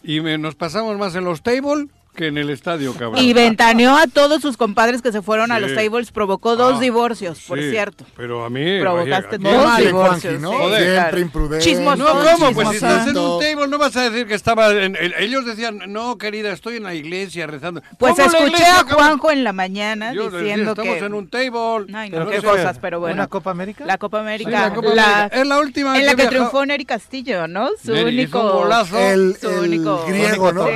y 0.03 0.21
me- 0.21 0.39
nos 0.39 0.55
pasamos 0.55 0.97
más 0.99 1.15
en 1.15 1.25
los 1.25 1.43
tables 1.43 1.89
que 2.19 2.27
en 2.27 2.37
el 2.39 2.51
estadio, 2.51 2.93
cabrón. 2.95 3.23
Y 3.25 3.33
ventaneó 3.33 3.97
a 3.97 4.07
todos 4.09 4.43
sus 4.43 4.57
compadres 4.57 5.01
que 5.03 5.13
se 5.13 5.23
fueron 5.23 5.53
a 5.53 5.61
los 5.61 5.73
tables, 5.75 6.11
provocó 6.11 6.57
dos 6.57 6.75
Ah, 6.77 6.81
divorcios, 6.81 7.41
por 7.47 7.59
Sí, 7.61 7.71
cierto. 7.71 8.05
Pero 8.17 8.45
a 8.45 8.51
mí... 8.51 8.81
Provocaste 8.81 9.39
dos 9.39 9.77
divorcios. 9.79 10.41
¿no? 10.41 10.51
sí, 10.51 10.57
Joder. 10.59 10.93
Siempre 11.01 11.21
imprudente. 11.21 11.65
Chismoso. 11.65 11.97
No, 11.97 12.07
¿cómo? 12.09 12.53
Pues 12.53 12.69
si 12.71 12.75
estás 12.77 13.07
en 13.07 13.17
un 13.17 13.41
table 13.41 13.69
no 13.69 13.79
vas 13.79 13.97
a 13.97 14.11
decir 14.11 14.27
que 14.27 14.35
estaba... 14.35 14.71
En, 14.73 14.97
en- 14.97 15.13
ellos 15.19 15.47
decían, 15.47 15.81
no, 15.87 16.19
querida, 16.19 16.53
estoy 16.53 16.77
en 16.77 16.83
la 16.83 16.95
iglesia 16.95 17.47
rezando. 17.47 17.81
Pues 17.99 18.13
¿Cómo 18.17 18.19
la 18.19 18.27
escuché 18.27 18.47
iglesia, 18.49 18.75
a 18.81 18.85
cabrón? 18.85 18.97
Juanjo 18.99 19.31
en 19.31 19.45
la 19.45 19.53
mañana 19.53 20.13
Yo 20.13 20.25
les 20.25 20.33
decía, 20.33 20.41
diciendo 20.49 20.71
estamos 20.73 20.97
que... 20.99 21.05
en 21.07 21.15
un 21.15 21.29
table. 21.31 21.87
Ay, 21.95 22.11
¿Pero 22.11 22.25
no, 22.25 22.31
qué 22.31 22.43
cosas, 22.43 22.79
pero 22.81 23.01
bueno. 23.01 23.15
¿Una 23.15 23.27
Copa 23.29 23.51
América? 23.53 23.85
La 23.87 23.97
Copa 23.99 24.19
Sí, 24.19 24.23
América. 24.23 24.51
la 24.51 24.75
Copa 24.75 24.89
la- 24.95 25.17
América. 25.21 25.41
Es 25.41 25.47
la 25.47 25.59
última 25.61 25.95
en 25.95 26.01
que 26.01 26.07
la 26.07 26.15
que 26.17 26.27
triunfó 26.27 26.67
Neri 26.67 26.85
Castillo, 26.85 27.47
¿no? 27.47 27.69
Su 27.85 27.93
único... 27.93 28.67
Su 29.41 29.49
único- 29.63 30.05
griego, 30.07 30.53
¿no? 30.53 30.67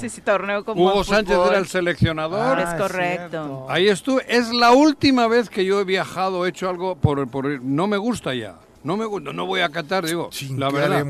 Sí, 0.00 0.08
sí, 0.08 0.20
torneo 0.20 0.64
como 0.64 0.81
Hugo 0.90 1.04
Sánchez 1.04 1.34
fútbol. 1.36 1.48
era 1.50 1.58
el 1.58 1.66
seleccionador. 1.66 2.58
es 2.58 2.66
Ah, 2.66 2.76
correcto. 2.78 3.28
cierto. 3.30 3.66
Ahí 3.68 3.88
estuve. 3.88 4.24
Es 4.28 4.50
la 4.52 4.72
última 4.72 5.26
vez 5.28 5.48
que 5.50 5.64
yo 5.64 5.80
he 5.80 5.84
viajado, 5.84 6.44
he 6.46 6.50
hecho 6.50 6.68
algo 6.68 6.96
por, 6.96 7.28
por 7.28 7.46
no 7.62 7.86
me 7.86 7.96
gusta 7.96 8.34
ya. 8.34 8.56
No 8.84 8.96
me 8.96 9.04
gusta, 9.04 9.32
no 9.32 9.46
voy 9.46 9.60
a 9.60 9.68
Qatar, 9.68 10.04
digo, 10.06 10.28
Chin, 10.32 10.58
la 10.58 10.68
¿qué 10.68 10.74
verdad. 10.74 11.04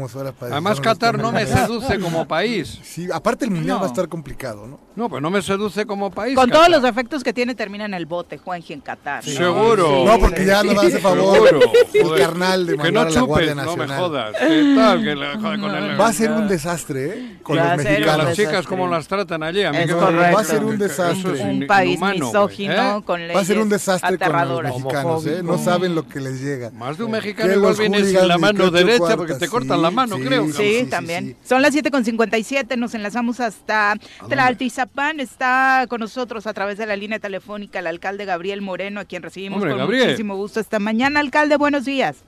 Además 0.50 0.78
Qatar 0.80 1.18
no 1.18 1.32
me 1.32 1.46
seduce 1.46 1.98
como 1.98 2.26
país. 2.28 2.78
Sí, 2.92 3.08
aparte 3.10 3.46
el 3.46 3.50
mundial 3.50 3.76
No. 3.76 3.80
va 3.80 3.86
a 3.86 3.88
estar 3.88 4.06
complicado, 4.08 4.66
¿no? 4.66 4.78
No, 4.94 5.08
pues 5.08 5.22
no 5.22 5.30
me 5.30 5.40
seduce 5.40 5.86
como 5.86 6.10
país. 6.10 6.34
Con 6.36 6.50
todos 6.50 6.66
Qatar. 6.66 6.70
los 6.70 6.82
defectos 6.82 7.24
que 7.24 7.32
tiene, 7.32 7.54
termina 7.54 7.86
en 7.86 7.94
el 7.94 8.04
bote, 8.04 8.36
Juanji, 8.36 8.74
en 8.74 8.80
Qatar. 8.82 9.24
¿no? 9.26 9.32
Seguro. 9.32 10.04
No, 10.04 10.18
porque 10.18 10.44
ya 10.44 10.62
no 10.62 10.78
hace 10.78 10.98
favor 10.98 11.48
Seguro, 11.90 12.14
el 12.14 12.20
carnal 12.20 12.66
de 12.66 12.72
Que 12.72 12.78
mandar 12.78 12.92
no 12.92 13.00
a 13.00 13.10
la 13.14 13.20
Guardia 13.22 13.52
chupes, 13.54 13.64
no 13.64 13.72
me 13.76 13.86
Nacional. 13.86 13.98
jodas. 13.98 14.36
¿Qué 14.38 14.74
tal? 14.76 15.02
Que 15.04 15.14
la- 15.14 15.32
con 15.38 15.64
el- 15.74 15.98
Va 16.00 16.08
a 16.08 16.12
ser 16.12 16.30
un 16.32 16.48
desastre, 16.48 17.04
¿eh? 17.06 17.38
Con 17.42 17.56
Va 17.56 17.62
los 17.62 17.72
a 17.72 17.76
ser 17.76 17.84
Y 17.84 17.86
a 17.86 17.88
un 17.88 17.94
mexicanos. 18.00 18.24
las 18.26 18.36
chicas 18.36 18.50
desastre. 18.52 18.68
cómo 18.76 18.88
las 18.88 19.08
tratan 19.08 19.42
allí. 19.42 19.62
A 19.62 19.70
mí 19.70 19.78
Es 19.78 19.86
que 19.86 19.94
me- 19.94 20.00
correcto. 20.00 20.34
Va 20.36 20.40
a 20.40 20.44
ser 20.44 20.64
un 20.64 20.70
que- 20.72 20.76
que 20.76 20.82
desastre. 20.84 21.32
es 21.32 21.40
Un 21.40 21.66
país 21.66 21.90
inhumano, 21.96 22.26
misógino 22.26 22.98
¿eh? 22.98 23.02
con 23.06 23.20
leyes 23.20 23.36
Va 23.36 23.40
a 23.40 23.44
ser 23.44 23.58
un 23.58 23.68
desastre 23.70 24.08
con 24.08 24.18
los 24.18 24.22
aterradoras. 24.28 24.74
mexicanos, 24.76 25.26
¿eh? 25.26 25.40
No 25.42 25.56
saben 25.58 25.94
lo 25.94 26.06
que 26.06 26.20
les 26.20 26.40
llega. 26.42 26.70
Más 26.70 26.98
de 26.98 27.04
un 27.04 27.12
mexicano 27.12 27.61
Que 27.62 27.72
igual 27.72 27.72
los 27.72 27.78
viene 27.78 28.04
sin 28.04 28.28
la 28.28 28.38
mano 28.38 28.70
derecha 28.70 28.98
cuartas, 28.98 29.16
porque 29.16 29.34
te 29.34 29.44
sí, 29.46 29.50
cortan 29.50 29.82
la 29.82 29.90
mano, 29.90 30.16
sí, 30.16 30.22
creo. 30.24 30.46
sí, 30.46 30.52
Sí, 30.52 30.80
sí, 30.80 30.86
también. 30.90 31.26
sí. 31.28 31.36
Son 31.48 31.62
las 31.62 31.74
7.57, 31.74 32.76
nos 32.76 32.94
enlazamos 32.94 33.40
hasta 33.40 33.94
Tlaltizapán. 34.28 35.20
Está 35.20 35.86
con 35.88 36.00
nosotros 36.00 36.46
a 36.46 36.54
través 36.54 36.78
de 36.78 36.86
la 36.86 36.96
línea 36.96 37.18
telefónica 37.18 37.78
el 37.78 37.86
alcalde 37.86 38.24
Gabriel 38.24 38.62
Moreno, 38.62 39.00
a 39.00 39.04
quien 39.04 39.22
recibimos 39.22 39.56
Hombre, 39.58 39.70
con 39.72 39.78
Gabriel. 39.80 40.04
muchísimo 40.06 40.36
gusto 40.36 40.60
esta 40.60 40.78
mañana. 40.78 41.20
Alcalde, 41.20 41.56
buenos 41.56 41.84
días. 41.84 42.22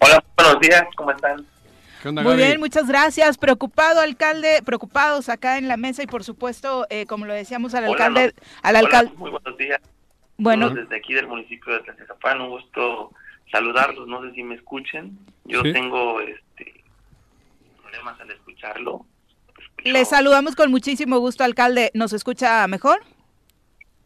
Hola, 0.00 0.22
buenos 0.36 0.60
días, 0.60 0.84
¿cómo 0.96 1.10
están? 1.10 1.44
¿Qué 2.02 2.08
onda, 2.10 2.22
Muy 2.22 2.36
bien, 2.36 2.60
muchas 2.60 2.86
gracias. 2.86 3.36
Preocupado, 3.38 4.00
alcalde, 4.00 4.62
preocupados 4.64 5.28
acá 5.28 5.58
en 5.58 5.66
la 5.66 5.76
mesa 5.76 6.02
y 6.02 6.06
por 6.06 6.22
supuesto, 6.22 6.86
eh, 6.90 7.06
como 7.06 7.26
lo 7.26 7.34
decíamos 7.34 7.74
al 7.74 7.84
Hola, 7.84 7.92
alcalde, 7.92 8.26
no. 8.36 8.42
al 8.62 8.70
Hola, 8.76 8.78
alcalde, 8.78 9.12
muy 9.16 9.30
buenos 9.32 9.58
días. 9.58 9.80
bueno, 10.36 10.70
desde 10.70 10.96
aquí 10.96 11.12
del 11.14 11.26
municipio 11.26 11.72
de 11.72 11.80
Tlaltizapán, 11.80 12.40
un 12.40 12.50
gusto 12.50 13.10
saludarlos. 13.50 14.06
No 14.08 14.22
sé 14.22 14.32
si 14.34 14.42
me 14.42 14.54
escuchen. 14.56 15.18
Yo 15.44 15.62
Sí. 15.62 15.72
tengo 15.72 16.20
este 16.20 16.82
problemas 17.82 18.20
al 18.20 18.30
escucharlo. 18.30 19.04
Escucho 19.48 19.90
Le 19.90 20.04
saludamos 20.04 20.54
con 20.56 20.70
muchísimo 20.70 21.18
gusto, 21.18 21.44
alcalde. 21.44 21.90
¿Nos 21.94 22.12
escucha 22.12 22.66
mejor? 22.68 23.00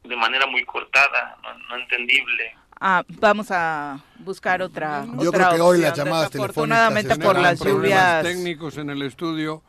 de 0.04 0.16
manera 0.16 0.46
muy 0.48 0.64
cortada, 0.64 1.36
no, 1.44 1.56
no 1.68 1.76
entendible. 1.80 2.52
Ah, 2.80 3.04
vamos 3.20 3.52
a 3.52 4.00
buscar 4.18 4.60
otra. 4.60 5.06
Yo 5.20 5.28
otra 5.30 5.46
creo 5.46 5.54
que 5.54 5.60
hoy 5.60 5.78
las 5.78 5.96
llamadas 5.96 6.30
Desafortunadamente 6.32 7.14
telefónicas 7.14 7.24
por 7.24 7.36
están 7.36 7.42
las 7.42 7.74
lluvias. 7.76 8.22
técnicos 8.24 8.76
en 8.78 8.90
el 8.90 9.02
estudio, 9.02 9.62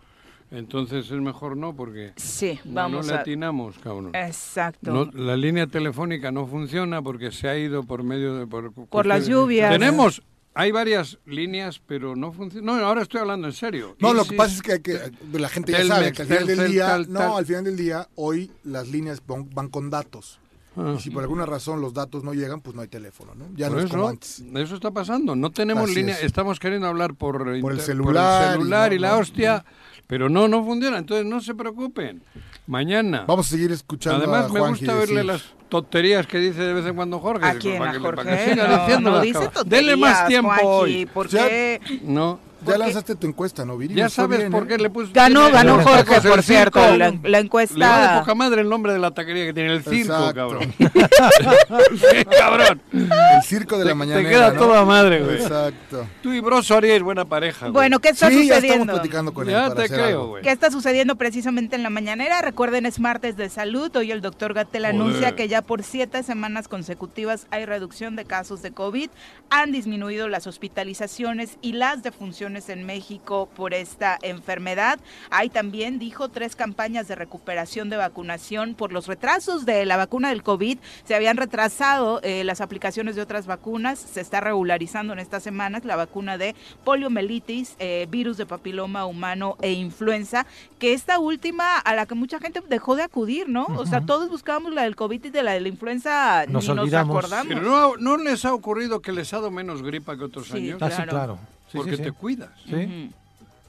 entonces 0.54 1.06
es 1.12 1.20
mejor 1.20 1.58
no, 1.58 1.76
porque 1.76 2.14
Sí, 2.16 2.60
no, 2.64 2.74
vamos 2.76 3.06
no 3.06 3.12
le 3.12 3.18
a. 3.18 3.22
atinamos, 3.22 3.78
cabrón. 3.80 4.12
Exacto. 4.14 4.92
No, 4.92 5.06
la 5.14 5.36
línea 5.36 5.68
telefónica 5.68 6.32
no 6.32 6.46
funciona 6.48 7.02
porque 7.02 7.32
se 7.32 7.48
ha 7.50 7.58
ido 7.58 7.84
por 7.84 8.04
medio 8.04 8.36
de... 8.36 8.48
Por, 8.48 8.72
Por 8.72 9.06
las 9.06 9.28
lluvias. 9.28 9.72
Tenemos, 9.72 10.22
hay 10.54 10.72
varias 10.72 11.18
líneas, 11.26 11.82
pero 11.86 12.16
no 12.16 12.32
funciona. 12.32 12.78
No, 12.78 12.86
ahora 12.86 13.02
estoy 13.02 13.22
hablando 13.22 13.48
en 13.48 13.54
serio. 13.54 13.96
No, 14.00 14.12
Y 14.12 14.16
lo 14.16 14.24
sí, 14.24 14.30
que 14.30 14.36
pasa 14.36 14.54
es 14.56 14.62
que, 14.62 14.72
hay 14.74 14.82
que 14.82 15.12
la 15.40 15.50
gente 15.50 15.72
ya 15.72 15.84
sabe 15.86 16.14
que 16.14 16.22
al 16.22 16.28
final 16.28 16.48
del 16.48 16.72
día, 16.72 16.86
tal, 16.88 17.06
tal. 17.06 17.14
no, 17.14 17.38
al 17.38 17.46
final 17.46 17.64
del 17.64 17.76
día, 17.78 18.08
hoy 18.16 18.52
las 18.64 18.88
líneas 18.88 19.22
van, 19.26 19.70
con 19.70 19.90
datos. 19.90 20.40
Ah. 20.76 20.96
Y 20.98 21.02
si 21.02 21.12
por 21.12 21.22
alguna 21.22 21.46
razón 21.46 21.82
los 21.82 21.94
datos 21.94 22.24
no 22.24 22.34
llegan, 22.34 22.62
pues 22.62 22.76
no 22.76 22.82
hay 22.82 22.88
teléfono, 22.88 23.36
¿no? 23.36 23.46
Ya 23.56 23.68
Por 23.68 23.78
no 23.78 23.84
es 23.84 23.92
como 23.92 24.04
eso, 24.04 24.10
antes. 24.10 24.44
eso 24.56 24.76
está 24.76 24.90
pasando. 24.90 25.36
No 25.36 25.52
tenemos 25.52 25.84
Así 25.86 25.96
línea, 25.96 26.16
es. 26.16 26.24
estamos 26.24 26.60
queriendo 26.60 26.88
hablar 26.88 27.14
por, 27.14 27.44
Por 27.62 27.74
el 27.74 27.80
celular 27.80 28.56
y 28.56 28.60
celular 28.60 28.92
y, 28.94 28.96
no, 28.96 29.02
la 29.02 29.12
no, 29.12 29.18
hostia, 29.20 29.66
pero 30.08 30.30
no, 30.30 30.48
no 30.48 30.64
funciona. 30.64 30.98
Entonces 30.98 31.26
no 31.26 31.42
se 31.42 31.56
preocupen. 31.56 32.24
Mañana. 32.68 33.26
Vamos 33.28 33.48
a 33.48 33.50
seguir 33.50 33.72
escuchando 33.72 34.20
Además, 34.20 34.50
a 34.50 34.54
me 34.54 34.60
gusta 34.62 34.96
verle 34.96 35.24
las 35.24 35.44
tonterías 35.68 36.26
que 36.28 36.38
dice 36.40 36.62
de 36.62 36.74
vez 36.74 36.86
en 36.86 36.96
cuando 36.96 37.20
Jorge. 37.20 37.46
¿A 37.46 37.56
quién? 37.56 37.80
para 37.80 37.92
¿A 37.92 37.94
que, 37.94 38.00
para 38.00 38.24
que 38.24 38.30
Jorge? 38.30 38.50
siga 38.52 38.68
No, 38.68 38.80
diciendo 38.80 39.10
no 39.10 39.16
las 39.18 39.24
dice 39.26 39.40
tonterías, 39.50 39.66
Dele 39.66 39.96
más 39.98 40.28
tiempo 40.28 40.50
Juanji, 40.50 40.96
hoy. 40.96 41.06
¿Por 41.08 41.30
qué? 41.30 41.82
No. 42.04 42.40
Ya 42.66 42.78
lanzaste 42.78 43.16
tu 43.16 43.28
encuesta, 43.28 43.66
¿no, 43.66 43.78
Viri? 43.78 43.94
Ya 43.96 44.10
sabes 44.10 44.40
bien, 44.40 44.52
por 44.52 44.64
¿eh? 44.64 44.68
qué 44.68 44.78
le 44.78 44.90
puse. 44.90 45.12
Ganó, 45.14 45.50
ganó 45.52 45.80
Jorge, 45.84 46.22
por 46.28 46.42
cierto. 46.44 46.80
La, 46.80 46.98
la 46.98 47.10
Le 47.12 47.18
va 47.30 47.38
de 47.38 47.38
encuesta. 47.40 48.20
poca 48.22 48.36
madre 48.36 48.62
el 48.62 48.70
nombre 48.70 48.94
de 48.94 49.00
la 49.00 49.12
taquería 49.12 49.46
que 49.46 49.54
tiene 49.54 49.74
el 49.74 49.84
circo, 49.84 50.14
Exacto. 50.14 50.34
cabrón. 50.36 50.74
cabrón. 52.38 52.82
El 52.92 53.44
circo 53.44 53.78
de 53.78 53.86
la 53.86 53.96
mañana. 53.96 54.22
te 54.22 54.30
queda 54.30 54.54
toda 54.54 54.86
madre, 54.86 55.22
güey. 55.24 55.36
Exacto. 55.42 56.08
Tú 56.22 56.32
y 56.34 56.40
Broso 56.40 56.76
haríais 56.76 57.02
buena 57.02 57.26
pareja. 57.26 57.66
güey. 57.68 57.74
Bueno, 57.74 58.00
¿qué 58.00 58.10
está 58.10 58.30
Sí, 58.30 58.36
ya 58.48 58.56
estamos 58.56 58.62
sucediendo? 58.62 58.94
platicando 58.94 59.34
con 59.34 59.48
él. 59.48 59.54
ya 59.56 59.62
para 59.64 59.76
te 59.76 59.82
hacer 59.84 59.98
creo, 59.98 60.08
algo. 60.20 60.28
güey. 60.30 60.44
¿Qué 60.44 60.52
está 60.52 60.72
sucediendo 60.72 61.16
precisamente 61.16 61.76
en 61.76 61.84
la 61.84 61.90
mañanera? 61.90 62.42
Recuerden, 62.42 62.86
es 62.86 63.00
martes 63.00 63.36
de 63.38 63.50
salud. 63.50 63.96
Hoy 63.96 64.12
el 64.12 64.22
doctor 64.22 64.54
Gatel 64.54 64.86
anuncia 64.86 65.36
que 65.36 65.48
ya 65.48 65.62
por 65.62 65.84
siete 65.84 66.24
semanas 66.24 66.68
consecutivas 66.68 67.48
hay 67.52 67.66
reducción 67.66 68.16
de 68.16 68.26
casos 68.26 68.62
de 68.62 68.72
COVID. 68.72 69.10
Han 69.50 69.72
disminuido 69.72 70.28
las 70.30 70.48
hospitalizaciones 70.48 71.58
y 71.62 71.74
las 71.74 72.04
defunciones 72.04 72.53
en 72.54 72.86
México 72.86 73.50
por 73.56 73.74
esta 73.74 74.18
enfermedad. 74.22 75.00
Hay 75.32 75.50
también, 75.50 76.00
dijo, 76.00 76.30
tres 76.30 76.56
campañas 76.56 77.08
de 77.08 77.16
recuperación 77.16 77.90
de 77.90 77.98
vacunación 77.98 78.76
por 78.76 78.92
los 78.94 79.08
retrasos 79.08 79.66
de 79.66 79.86
la 79.86 79.98
vacuna 79.98 80.30
del 80.30 80.44
COVID. 80.44 80.78
Se 81.04 81.16
habían 81.16 81.38
retrasado 81.38 82.20
eh, 82.24 82.44
las 82.44 82.62
aplicaciones 82.62 83.16
de 83.16 83.22
otras 83.24 83.48
vacunas. 83.48 83.98
Se 84.00 84.22
está 84.22 84.40
regularizando 84.40 85.14
en 85.14 85.20
estas 85.20 85.42
semanas 85.44 85.84
la 85.86 85.96
vacuna 85.96 86.38
de 86.38 86.56
poliomielitis, 86.84 87.76
eh, 87.80 88.08
virus 88.10 88.38
de 88.38 88.46
papiloma 88.46 89.06
humano 89.06 89.58
e 89.62 89.72
influenza, 89.74 90.46
que 90.80 90.94
esta 90.94 91.20
última 91.20 91.78
a 91.80 91.96
la 91.96 92.06
que 92.06 92.16
mucha 92.16 92.40
gente 92.40 92.62
dejó 92.70 92.96
de 92.96 93.04
acudir, 93.04 93.50
¿no? 93.50 93.66
O 93.66 93.86
sea, 93.86 94.02
todos 94.02 94.30
buscábamos 94.30 94.74
la 94.74 94.84
del 94.84 94.96
COVID 94.96 95.26
y 95.26 95.30
de 95.30 95.44
la 95.44 95.52
de 95.54 95.60
la 95.62 95.68
influenza, 95.70 96.46
Nos 96.48 96.64
ni 96.68 96.76
nos 96.76 96.84
olvidamos. 96.84 97.18
acordamos. 97.18 97.48
Pero 97.48 97.62
no, 97.62 97.98
¿no 97.98 98.18
les 98.18 98.46
ha 98.46 98.54
ocurrido 98.54 99.02
que 99.02 99.12
les 99.12 99.34
ha 99.34 99.38
dado 99.38 99.52
menos 99.52 99.82
gripa 99.82 100.16
que 100.18 100.24
otros 100.24 100.48
Sí, 100.48 100.58
años? 100.58 100.82
Ah, 100.82 100.92
sí, 100.92 101.04
Claro. 101.04 101.38
Sí, 101.74 101.78
Porque 101.80 101.92
sí, 101.92 101.98
sí. 101.98 102.04
te 102.04 102.12
cuidas. 102.14 102.50
Sí. 102.66 103.12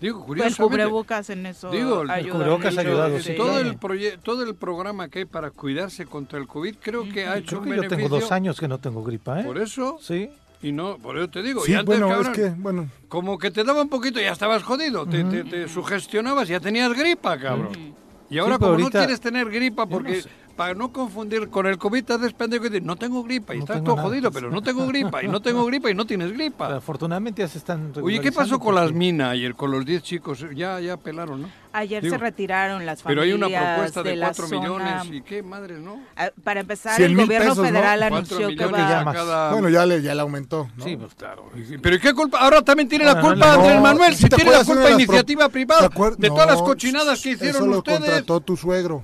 Digo, 0.01 0.19
El 0.21 0.25
curiosamente. 0.27 0.63
cubrebocas 0.63 1.31
en 1.31 1.47
eso 1.47 1.71
Digo, 1.71 2.03
el 2.03 2.11
ayuda 2.11 2.33
cubrebocas 2.35 2.77
ayudado, 2.79 3.19
sí, 3.21 3.35
todo, 3.37 3.59
el 3.59 3.79
todo 4.23 4.43
el 4.43 4.55
programa 4.55 5.09
que 5.09 5.21
hay 5.21 5.25
para 5.25 5.51
cuidarse 5.51 6.05
contra 6.05 6.39
el 6.39 6.47
COVID 6.47 6.77
creo 6.83 7.09
que 7.09 7.27
ha 7.27 7.39
hecho 7.39 7.61
Creo 7.61 7.63
un 7.63 7.69
que 7.71 7.89
yo 7.89 7.97
tengo 7.97 8.09
dos 8.11 8.31
años 8.31 8.61
que 8.61 8.69
no 8.69 8.79
tengo 8.79 9.03
gripa, 9.03 9.41
¿eh? 9.41 9.45
Por 9.45 9.57
eso, 9.59 9.97
Sí. 10.03 10.29
y 10.63 10.73
no, 10.73 10.99
por 10.99 11.17
eso 11.17 11.29
te 11.29 11.43
digo. 11.43 11.63
Sí, 11.65 11.73
y 11.73 11.75
antes, 11.75 11.87
bueno, 11.87 12.09
cabrón, 12.09 12.33
es 12.33 12.39
que, 12.39 12.49
bueno, 12.51 12.89
como 13.09 13.39
que 13.39 13.51
te 13.51 13.65
daba 13.65 13.81
un 13.83 13.89
poquito 13.89 14.21
y 14.21 14.25
ya 14.25 14.33
estabas 14.33 14.63
jodido, 14.63 15.07
te, 15.07 15.25
te- 15.25 15.45
te 15.45 15.69
sugestionabas, 15.69 16.49
ya 16.49 16.61
tenías 16.61 16.93
gripa, 16.93 17.39
cabrón. 17.39 17.95
Y 18.29 18.39
ahora 18.39 18.57
Sí, 18.57 18.59
como 18.61 18.71
ahorita- 18.73 18.99
no 18.99 19.05
quieres 19.05 19.21
tener 19.21 19.49
gripa, 19.51 19.85
no 19.85 19.91
porque 19.91 20.23
sé. 20.23 20.29
Para 20.57 20.75
no 20.75 20.93
confundir 20.93 21.49
con 21.49 21.67
el 21.67 21.79
COVID 21.79 22.05
te 22.05 22.13
haces 22.15 22.33
pendejo 22.33 22.67
y 22.67 22.69
dices, 22.69 22.85
no 22.85 22.97
tengo 22.97 23.23
gripa, 23.23 23.55
y 23.55 23.59
No 23.59 23.65
estás 23.65 23.83
todo 23.85 23.97
nada. 23.97 24.09
jodido, 24.09 24.31
pero 24.33 24.51
no 24.51 24.63
tengo 24.63 24.87
gripa, 24.87 25.23
y 25.23 25.29
no 25.29 25.41
tengo 25.43 25.65
gripa, 25.67 25.91
y 25.91 25.95
no 25.95 26.07
tienes 26.07 26.33
gripa. 26.33 26.77
Afortunadamente 26.77 27.43
ya 27.43 27.49
se 27.49 27.59
están 27.59 27.93
Oye, 28.03 28.21
¿qué 28.21 28.33
pasó 28.33 28.59
con 28.59 28.75
las 28.75 28.93
minas 28.93 29.31
ayer, 29.33 29.55
con 29.55 29.71
los 29.71 29.85
10 29.85 30.03
chicos? 30.03 30.45
Ya, 30.55 30.81
ya 30.81 30.97
pelaron, 30.97 31.43
¿no? 31.43 31.49
Ayer 31.73 32.01
Digo, 32.03 32.15
se 32.15 32.19
retiraron 32.19 32.87
las 32.87 33.03
Pero 33.03 33.23
hay 33.23 33.33
familias 33.33 33.51
una 33.61 33.67
propuesta 33.73 34.03
de, 34.05 34.15
la 34.17 34.27
4 34.27 34.47
zona. 34.47 34.61
millones 34.61 35.07
y 35.13 35.23
qué 35.23 35.43
madres, 35.43 35.81
¿no? 35.81 35.99
Ah, 36.17 36.31
Para 36.45 36.61
empezar, 36.61 36.95
100 36.95 37.11
el 37.11 37.17
gobierno 37.17 37.55
federal 37.57 37.99
4 37.99 38.17
anunció 38.17 38.49
que 38.57 38.67
va... 38.73 38.79
ya 38.79 39.01
a 39.01 39.13
cada... 39.13 39.53
bueno, 39.53 39.69
ya 39.69 39.85
le, 39.85 40.01
ya 40.01 40.15
le 40.15 40.21
aumentó, 40.21 40.69
¿no? 40.77 40.85
Sí, 40.85 40.97
pues 40.97 41.15
claro. 41.17 41.51
Pero 41.83 41.97
¿y 41.97 41.99
qué 41.99 42.15
culpa? 42.15 42.39
Ahora 42.39 42.63
también 42.63 42.89
tiene 42.89 43.05
la 43.05 43.15
Bueno, 43.15 43.31
culpa 43.31 43.55
Andrés 43.55 43.81
Manuel, 43.81 44.15
¿sí 44.15 44.23
si 44.23 44.29
tiene 44.29 44.53
la 44.53 44.65
culpa 44.65 44.83
de 44.85 44.93
iniciativa 44.93 45.49
privada 45.49 45.89
¿Te 45.89 45.95
acuer- 45.97 46.17
de 46.17 46.29
todas 46.29 46.47
las 46.47 46.59
No, 46.59 46.65
cochinadas 46.65 47.21
que 47.21 47.33
Eso 47.33 47.45
hicieron 47.45 47.69
lo 47.71 47.79
ustedes. 47.79 47.99
contrató 47.99 48.41
tu 48.41 48.57
suegro. 48.57 49.03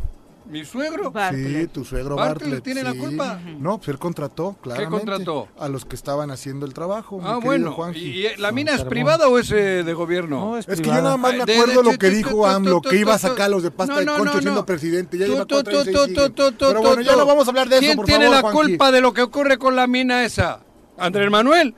Mi 0.50 0.64
suegro. 0.64 1.10
Bartlett. 1.12 1.60
Sí, 1.60 1.66
tu 1.68 1.84
suegro 1.84 2.16
Bartlett 2.16 2.40
Bartlett. 2.40 2.64
tiene 2.64 2.82
la 2.82 2.94
culpa. 2.94 3.38
No, 3.58 3.78
pues 3.78 3.88
él 3.88 3.98
contrató, 3.98 4.56
claramente. 4.60 4.98
contrató? 4.98 5.48
A 5.58 5.68
los 5.68 5.84
que 5.84 5.94
estaban 5.94 6.30
haciendo 6.30 6.66
el 6.66 6.74
trabajo. 6.74 7.20
Ah, 7.22 7.38
bueno. 7.42 7.72
Juanji. 7.72 8.00
¿Y, 8.00 8.26
y 8.26 8.36
la 8.36 8.50
mina 8.50 8.74
es 8.74 8.84
privada 8.84 9.28
o 9.28 9.38
es 9.38 9.50
eh, 9.52 9.84
de 9.84 9.94
gobierno? 9.94 10.40
No, 10.40 10.56
es, 10.58 10.68
Es 10.68 10.80
que 10.80 10.88
yo 10.88 10.92
nada 10.94 11.16
más 11.16 11.34
me 11.36 11.44
de- 11.44 11.54
acuerdo 11.54 11.82
de- 11.82 11.92
lo 11.92 11.98
que 11.98 12.10
tu- 12.10 12.16
dijo 12.16 12.30
tu- 12.30 12.36
tu- 12.36 12.46
AMLO, 12.46 12.80
tu- 12.80 12.88
que 12.90 12.96
iba 12.96 13.14
a 13.14 13.18
sacar 13.18 13.48
los 13.50 13.62
de 13.62 13.70
pasta 13.70 13.94
no, 13.94 14.00
de 14.00 14.06
concho 14.06 14.24
no, 14.24 14.32
siendo 14.40 14.60
no. 14.60 14.66
presidente. 14.66 15.18
Ya 15.18 15.26
Tu- 15.26 15.32
lleva 15.32 15.44
tu- 15.46 15.54
cuatro 15.54 15.72
años 15.80 15.88
y 15.88 15.92
tu- 15.92 15.98
ahí 16.00 16.14
tu- 16.14 16.20
sigue. 16.22 16.30
tu- 16.30 16.52
tu- 16.52 16.66
Pero 16.68 16.82
bueno, 16.82 17.02
ya 17.02 17.16
no 17.16 17.26
vamos 17.26 17.46
a 17.46 17.50
hablar 17.50 17.68
de 17.68 17.76
eso, 17.76 17.80
¿Quién 17.84 17.96
por 17.96 18.06
tiene 18.06 18.24
favor, 18.26 18.36
la 18.36 18.50
Juanji. 18.50 18.68
culpa 18.70 18.90
de 18.92 19.00
lo 19.00 19.12
que 19.14 19.22
ocurre 19.22 19.58
con 19.58 19.76
la 19.76 19.86
mina 19.86 20.24
esa? 20.24 20.60
¿Andrés 20.98 21.30
Manuel? 21.30 21.74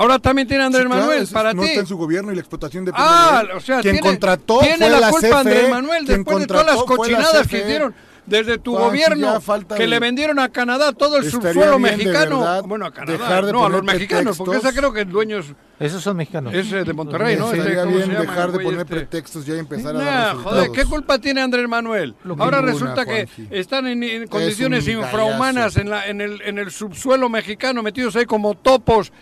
Ahora 0.00 0.18
también 0.18 0.48
tiene 0.48 0.64
Andrés 0.64 0.84
Sí, 0.84 0.88
claro, 0.88 1.02
Manuel, 1.06 1.28
para 1.28 1.52
no 1.52 1.62
ti. 1.62 1.68
está 1.68 1.80
en 1.80 1.86
su 1.86 1.96
gobierno 1.98 2.32
y 2.32 2.34
la 2.34 2.40
explotación 2.40 2.84
depende 2.86 3.06
Ah, 3.06 3.42
de 3.44 3.50
él. 3.52 3.56
o 3.56 3.60
sea, 3.60 3.80
quien 3.82 3.96
tiene, 3.96 4.08
contrató 4.08 4.60
tiene 4.60 4.76
fue 4.78 4.88
la 4.90 5.00
la 5.00 5.10
culpa 5.10 5.26
CFE, 5.28 5.36
Andrés 5.36 5.70
Manuel 5.70 6.04
quien 6.06 6.16
después 6.24 6.38
de 6.38 6.46
todas 6.46 6.66
las 6.66 6.74
fue 6.76 6.84
la 6.84 6.96
cochinadas 6.96 7.46
que 7.48 7.58
hicieron 7.58 7.94
desde 8.26 8.58
tu 8.58 8.76
gobierno 8.78 9.40
falta 9.40 9.74
que 9.74 9.84
el- 9.84 9.90
le 9.90 9.98
vendieron 9.98 10.38
a 10.38 10.48
Canadá 10.50 10.92
todo 10.92 11.16
el 11.16 11.26
Estaría 11.26 11.52
subsuelo 11.52 11.78
mexicano. 11.80 12.38
verdad, 12.40 12.62
bueno, 12.64 12.86
a 12.86 12.92
Canadá, 12.92 13.18
dejar 13.18 13.46
de 13.46 13.52
no, 13.52 13.64
a 13.64 13.68
los 13.68 13.82
mexicanos, 13.82 14.38
porque 14.38 14.56
esa 14.58 14.72
creo 14.72 14.92
que 14.92 15.00
el 15.00 15.10
dueño 15.10 15.38
es, 15.38 15.46
Esos 15.80 16.02
son 16.02 16.16
mexicanos. 16.16 16.54
es, 16.54 16.70
eh, 16.72 16.84
de 16.84 16.92
Monterrey, 16.92 17.36
¿no? 17.36 17.46
Este, 17.46 17.58
Estaría 17.58 17.82
¿cómo 17.82 17.90
se 17.92 17.96
bien 17.98 18.08
llama 18.12 18.20
dejar 18.20 18.52
de 18.52 18.58
poner 18.60 18.80
este? 18.80 18.94
pretextos 18.94 19.44
ya 19.46 19.54
y 19.56 19.58
empezar 19.58 19.96
a 19.96 19.98
Nah, 19.98 20.04
dar 20.04 20.14
joder, 20.36 20.44
resultados. 20.44 20.68
¿qué 20.76 20.84
culpa 20.84 21.18
tiene 21.18 21.40
Andrés 21.42 21.68
Manuel? 21.68 22.14
Ahora 22.38 22.58
Ninguna, 22.58 22.72
resulta 22.72 23.04
que 23.04 23.26
Juanji. 23.26 23.48
están 23.50 23.86
en, 23.86 24.02
en 24.02 24.26
condiciones 24.28 24.86
infrahumanas 24.86 25.76
en, 25.76 25.90
la, 25.90 26.06
en, 26.06 26.20
el, 26.20 26.40
en 26.42 26.58
el 26.58 26.70
subsuelo 26.70 27.28
mexicano, 27.28 27.82
metidos 27.82 28.14
ahí 28.16 28.26
como 28.26 28.54
topos, 28.54 29.12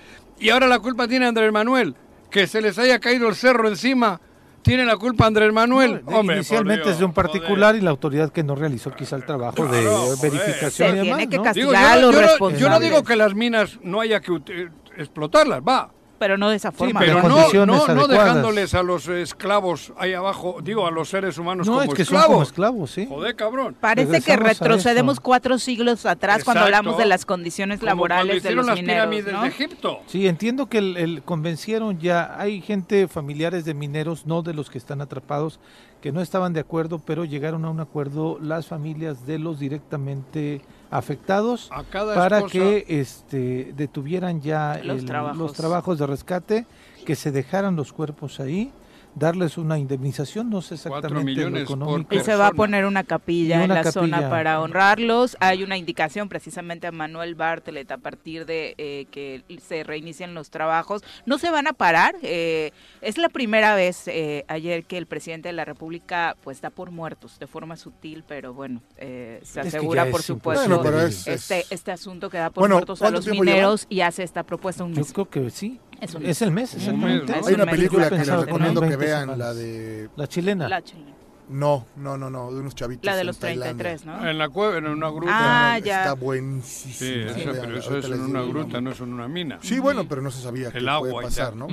y 0.41 0.51
ahora 0.51 0.67
la 0.67 0.79
culpa 0.79 1.07
tiene 1.09 1.27
Andrés 1.27 1.53
Manuel, 1.53 1.95
que 2.31 2.47
se 2.47 2.61
les 2.61 2.79
haya 2.79 2.99
caído 2.99 3.29
el 3.29 3.35
cerro 3.35 3.69
encima. 3.69 4.21
Tiene 4.63 4.85
la 4.85 4.97
culpa 4.97 5.25
Andrés 5.27 5.53
Manuel. 5.53 6.03
No, 6.05 6.19
Hombre, 6.19 6.37
Inicialmente 6.37 6.91
es 6.91 6.99
de 6.99 7.05
un 7.05 7.13
particular 7.15 7.75
y 7.77 7.81
la 7.81 7.91
autoridad 7.91 8.31
que 8.31 8.43
no 8.43 8.55
realizó 8.55 8.91
quizá 8.93 9.17
el 9.17 9.25
trabajo 9.25 9.67
de 9.67 9.83
verificación 10.21 10.91
Se 10.91 10.95
y 10.95 10.99
demás, 10.99 11.19
tiene 11.19 11.29
que 11.29 11.61
yo, 11.61 11.71
los 11.73 11.73
yo 11.73 11.81
no- 12.01 12.01
yo 12.01 12.13
no 12.13 12.21
responsables. 12.23 12.81
digo 12.81 13.03
que 13.05 13.17
las 13.17 13.35
minas 13.35 13.79
no 13.83 14.01
haya 14.01 14.21
que 14.21 14.33
ut- 14.33 14.71
explotarlas, 14.97 15.61
va. 15.63 15.91
Pero 16.19 16.37
no 16.37 16.51
de 16.51 16.57
esa 16.57 16.73
forma. 16.73 16.99
Pero 17.01 17.23
no, 17.23 17.65
no, 17.67 18.09
dejándoles 18.09 18.75
a 18.75 18.83
los 18.83 19.07
esclavos 19.09 19.93
ahí 19.99 20.15
abajo, 20.15 20.59
digo, 20.63 20.87
a 20.87 20.91
los 20.91 21.09
seres 21.09 21.39
humanos 21.39 21.67
No, 21.67 21.75
como 21.79 21.85
es 21.85 21.89
que 21.97 22.05
son 22.05 22.17
esclavos. 22.17 22.29
como 22.35 22.43
esclavos, 22.43 22.91
sí. 22.91 23.07
Joder, 23.09 23.37
cabrón. 23.37 23.77
Parece 23.81 24.21
que 24.21 24.37
retrocedemos 24.37 25.21
cuatro 25.21 25.59
siglos 25.59 26.05
atrás 26.07 26.43
cuando 26.45 26.65
hablamos 26.65 26.99
de 26.99 27.07
las 27.07 27.25
condiciones 27.25 27.79
Como 27.81 27.87
laborales 27.91 28.43
de 28.43 28.51
los 28.53 28.67
las 28.67 28.77
mineros, 28.77 29.07
pirámides 29.09 29.33
¿no? 29.33 29.43
de 29.43 29.49
Egipto. 29.49 30.01
Sí, 30.07 30.27
entiendo 30.27 30.67
que 30.67 30.79
el, 30.79 30.97
el- 30.97 31.23
convencieron 31.23 31.99
ya, 31.99 32.35
hay 32.39 32.61
gente 32.61 33.07
familiares 33.09 33.65
de 33.65 33.75
mineros, 33.75 34.27
no 34.27 34.43
de 34.43 34.55
los 34.55 34.71
que 34.71 34.79
están 34.79 35.01
atrapados, 35.01 35.61
que 36.01 36.11
no 36.13 36.21
estaban 36.21 36.53
de 36.53 36.61
acuerdo, 36.61 36.99
pero 36.99 37.25
llegaron 37.25 37.65
a 37.65 37.71
un 37.71 37.81
acuerdo 37.81 38.39
las 38.41 38.67
familias 38.67 39.27
de 39.27 39.39
los 39.39 39.59
directamente 39.59 40.63
afectados 40.91 41.69
A 41.71 41.85
cada 41.85 42.15
para 42.15 42.39
esposa- 42.39 42.53
que 42.53 42.85
este 42.89 43.73
detuvieran 43.77 44.41
ya 44.41 44.81
Los 44.83 45.01
el- 45.01 45.05
trabajos. 45.07 45.39
los 45.39 45.53
trabajos 45.53 45.99
de 45.99 46.07
rescate, 46.07 46.67
que 47.05 47.15
se 47.15 47.31
dejaran 47.33 47.77
los 47.77 47.93
cuerpos 47.93 48.41
ahí, 48.41 48.73
darles 49.19 49.59
una 49.59 49.79
indemnización, 49.79 50.51
no 50.51 50.63
sé 50.63 50.75
exactamente 50.75 51.49
lo 51.49 51.59
económico. 51.59 52.15
Y 52.15 52.21
se 52.21 52.37
va 52.37 52.49
a 52.49 52.53
poner 52.53 52.85
una 52.87 53.05
capilla 53.05 53.63
en 53.65 53.71
la 53.75 53.91
zona 53.91 54.31
para 54.31 54.61
honrarlos. 54.61 55.37
Hay 55.41 55.63
una 55.63 55.77
indicación 55.77 56.29
precisamente 56.29 56.87
a 56.87 56.93
Manuel 56.93 57.35
Bartlett 57.35 57.91
a 57.91 57.99
partir 57.99 58.47
de 58.47 58.75
eh, 58.79 59.07
que 59.11 59.43
se 59.67 59.83
reinician 59.85 60.35
los 60.35 60.51
trabajos. 60.51 61.03
No 61.27 61.39
se 61.39 61.51
van 61.51 61.67
a 61.67 61.73
parar. 61.73 62.15
eh, 62.23 62.71
es 63.01 63.19
la 63.19 63.29
primera 63.29 63.75
vez 63.75 64.09
eh, 64.09 64.45
ayer 64.49 64.85
que 64.85 64.99
el 64.99 65.07
presidente 65.07 65.49
de 65.49 65.53
la 65.53 65.65
República 65.65 66.37
pues 66.43 66.61
da 66.61 66.71
por 66.71 66.91
muertos 66.91 67.39
de 67.39 67.47
forma 67.47 67.77
sutil, 67.77 68.25
pero 68.27 68.55
bueno, 68.55 68.83
eh, 68.97 69.41
se 69.43 69.61
Es 69.61 69.71
que 69.71 69.77
asegura 69.79 70.07
por 70.07 70.21
es 70.21 70.27
supuesto 70.27 70.67
Bueno, 70.69 70.83
pero 70.83 71.01
es- 71.01 71.27
este, 71.27 71.61
es- 71.61 71.73
este 71.73 71.93
asunto 71.93 72.29
que 72.31 72.39
da 72.39 72.51
por 72.51 72.63
Bueno, 72.63 72.77
muertos 72.77 73.01
a 73.01 73.05
¿cuánto 73.05 73.19
los 73.21 73.29
mineros 73.29 73.87
y 73.89 74.01
hace 74.01 74.23
esta 74.23 74.43
propuesta 74.43 74.85
un 74.85 74.95
Yo 74.95 75.01
mes. 75.03 75.13
creo 75.13 75.29
que 75.29 75.51
sí. 75.51 75.81
Es 76.01 76.15
un 76.15 76.25
Es 76.25 76.43
el 76.43 76.51
mes, 76.53 76.75
exactamente. 76.75 77.33
mes, 77.33 77.47
Hay 77.47 77.55
un 77.55 77.61
una 77.61 77.65
mes. 77.67 77.75
película 77.77 78.09
que 78.11 78.17
les 78.19 78.29
recomiendo 78.29 78.81
que 78.81 78.87
20 78.89 79.05
vean, 79.05 79.39
la 79.39 79.53
de... 79.55 80.09
La 80.17 80.27
chilena. 80.27 80.69
La 80.69 80.83
chilena. 80.83 81.15
No, 81.51 81.87
no, 81.97 82.19
no, 82.19 82.29
no, 82.29 82.53
de 82.53 82.61
unos 82.61 82.75
chavitos 82.75 83.07
La 83.07 83.17
de 83.17 83.25
los 83.25 83.39
Tailandia. 83.39 83.83
33, 83.97 84.05
¿no? 84.05 84.29
En 84.29 84.37
la 84.37 84.51
cueva, 84.51 84.77
en 84.77 84.87
una 84.87 85.09
gruta. 85.09 85.33
Ah, 85.73 85.79
ya. 85.79 86.01
Está 86.03 86.13
buenísimo. 86.13 86.93
sí, 86.95 87.15
eso, 87.41 87.51
pero 87.59 87.79
eso 87.79 87.97
es 87.99 88.05
en 88.05 88.21
una 88.21 88.43
gruta, 88.43 88.83
no 88.83 88.91
es 88.91 89.01
en 89.01 89.15
una 89.15 89.29
mina. 89.29 89.59
Sí, 89.63 89.79
bueno, 89.79 90.07
pero 90.07 90.21
no 90.21 90.31
se 90.31 90.43
sabía 90.43 90.71
que 90.71 90.77
El 90.77 90.89
agua 90.91 91.09
puede 91.11 91.27
pasar. 91.29 91.57
¿no? 91.57 91.67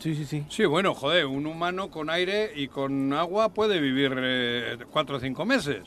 Sí, 0.00 0.16
sí, 0.16 0.24
sí. 0.24 0.44
Sí, 0.48 0.64
bueno, 0.64 0.94
joder, 0.96 1.26
un 1.26 1.46
humano 1.46 1.90
con 1.90 2.10
aire 2.10 2.50
y 2.56 2.66
con 2.66 3.12
agua 3.12 3.50
puede 3.50 3.78
vivir 3.80 4.12
eh, 4.18 4.78
cuatro 4.90 5.18
o 5.18 5.20
cinco 5.20 5.46
meses. 5.46 5.82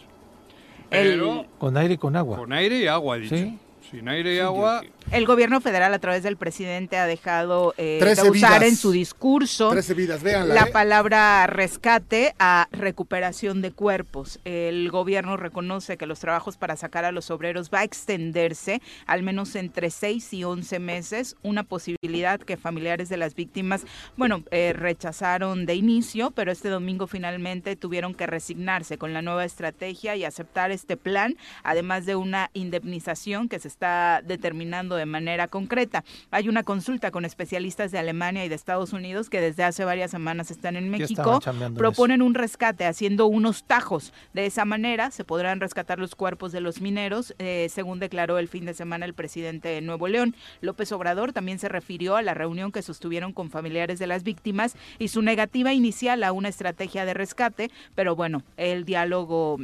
El- 0.90 1.10
Pero 1.20 1.46
Con 1.60 1.76
aire 1.76 1.96
y 1.96 1.98
con 1.98 2.16
agua. 2.16 2.38
con 2.38 2.54
aire 2.54 2.78
y 2.78 2.88
agua, 2.88 3.18
he 3.18 3.20
dicho. 3.20 3.36
Sí. 3.36 3.60
Sin 3.94 4.10
aire 4.10 4.34
y 4.34 4.40
agua, 4.40 4.82
El 5.12 5.28
gobierno 5.28 5.62
federal 5.62 5.94
a 5.94 6.00
través 6.00 6.24
del 6.24 6.36
presidente 6.36 6.98
ha 6.98 7.06
dejado 7.06 7.76
eh, 7.78 8.00
de 8.04 8.12
usar 8.12 8.32
vidas. 8.32 8.64
en 8.64 8.76
su 8.76 8.92
discurso 8.92 9.70
13 9.70 9.94
vidas, 9.94 10.24
véanla. 10.24 10.56
la 10.56 10.64
¿eh? 10.64 10.72
palabra 10.72 11.46
rescate 11.46 12.34
a 12.40 12.68
recuperación 12.72 13.62
de 13.62 13.72
cuerpos. 13.72 14.40
El 14.46 14.90
gobierno 14.90 15.38
reconoce 15.38 15.96
que 15.96 16.08
los 16.08 16.20
trabajos 16.20 16.58
para 16.58 16.76
sacar 16.76 17.06
a 17.06 17.12
los 17.12 17.30
obreros 17.30 17.70
va 17.72 17.82
a 17.82 17.84
extenderse 17.84 18.82
al 19.06 19.22
menos 19.22 19.56
entre 19.56 19.92
6 19.92 20.34
y 20.34 20.44
11 20.44 20.80
meses, 20.80 21.36
una 21.44 21.62
posibilidad 21.62 22.40
que 22.40 22.58
familiares 22.58 23.10
de 23.10 23.18
las 23.18 23.36
víctimas, 23.36 23.86
bueno, 24.18 24.44
eh, 24.50 24.74
rechazaron 24.74 25.68
de 25.68 25.76
inicio, 25.76 26.32
pero 26.32 26.52
este 26.52 26.70
domingo 26.70 27.06
finalmente 27.06 27.76
tuvieron 27.76 28.16
que 28.16 28.26
resignarse 28.26 28.98
con 28.98 29.14
la 29.14 29.22
nueva 29.22 29.46
estrategia 29.46 30.16
y 30.16 30.26
aceptar 30.26 30.72
este 30.72 30.98
plan, 30.98 31.38
además 31.62 32.08
de 32.08 32.16
una 32.16 32.50
indemnización 32.54 33.50
que 33.50 33.60
se 33.60 33.68
está 33.68 33.83
determinando 34.26 34.96
de 34.96 35.06
manera 35.06 35.48
concreta. 35.48 36.04
Hay 36.32 36.50
una 36.50 36.64
consulta 36.64 37.12
con 37.12 37.26
especialistas 37.26 37.92
de 37.92 38.00
Alemania 38.00 38.46
y 38.46 38.50
de 38.50 38.56
Estados 38.56 38.94
Unidos 38.94 39.30
que 39.30 39.42
desde 39.42 39.64
hace 39.64 39.86
varias 39.86 40.12
semanas 40.12 40.52
están 40.52 40.76
en 40.76 40.90
México. 40.90 41.40
Proponen 41.76 42.22
un 42.22 42.34
rescate 42.34 42.86
haciendo 42.86 43.28
unos 43.28 43.64
tajos. 43.66 44.14
De 44.34 44.46
esa 44.46 44.66
manera 44.66 45.12
se 45.12 45.24
podrán 45.24 45.60
rescatar 45.60 46.00
los 46.00 46.16
cuerpos 46.16 46.52
de 46.52 46.62
los 46.62 46.82
mineros, 46.82 47.36
eh, 47.40 47.68
según 47.70 48.00
declaró 48.00 48.38
el 48.38 48.48
fin 48.48 48.66
de 48.66 48.74
semana 48.74 49.06
el 49.06 49.14
presidente 49.14 49.70
de 49.70 49.82
Nuevo 49.82 50.08
León. 50.08 50.36
López 50.62 50.92
Obrador 50.92 51.34
también 51.34 51.60
se 51.60 51.70
refirió 51.70 52.16
a 52.16 52.22
la 52.22 52.34
reunión 52.34 52.72
que 52.72 52.82
sostuvieron 52.82 53.34
con 53.34 53.50
familiares 53.50 54.00
de 54.00 54.08
las 54.08 54.24
víctimas 54.24 54.76
y 55.00 55.10
su 55.10 55.22
negativa 55.22 55.74
inicial 55.74 56.24
a 56.24 56.32
una 56.32 56.50
estrategia 56.50 57.06
de 57.06 57.14
rescate, 57.14 57.72
pero 57.96 58.16
bueno, 58.16 58.44
el 58.58 58.86
diálogo 58.86 59.58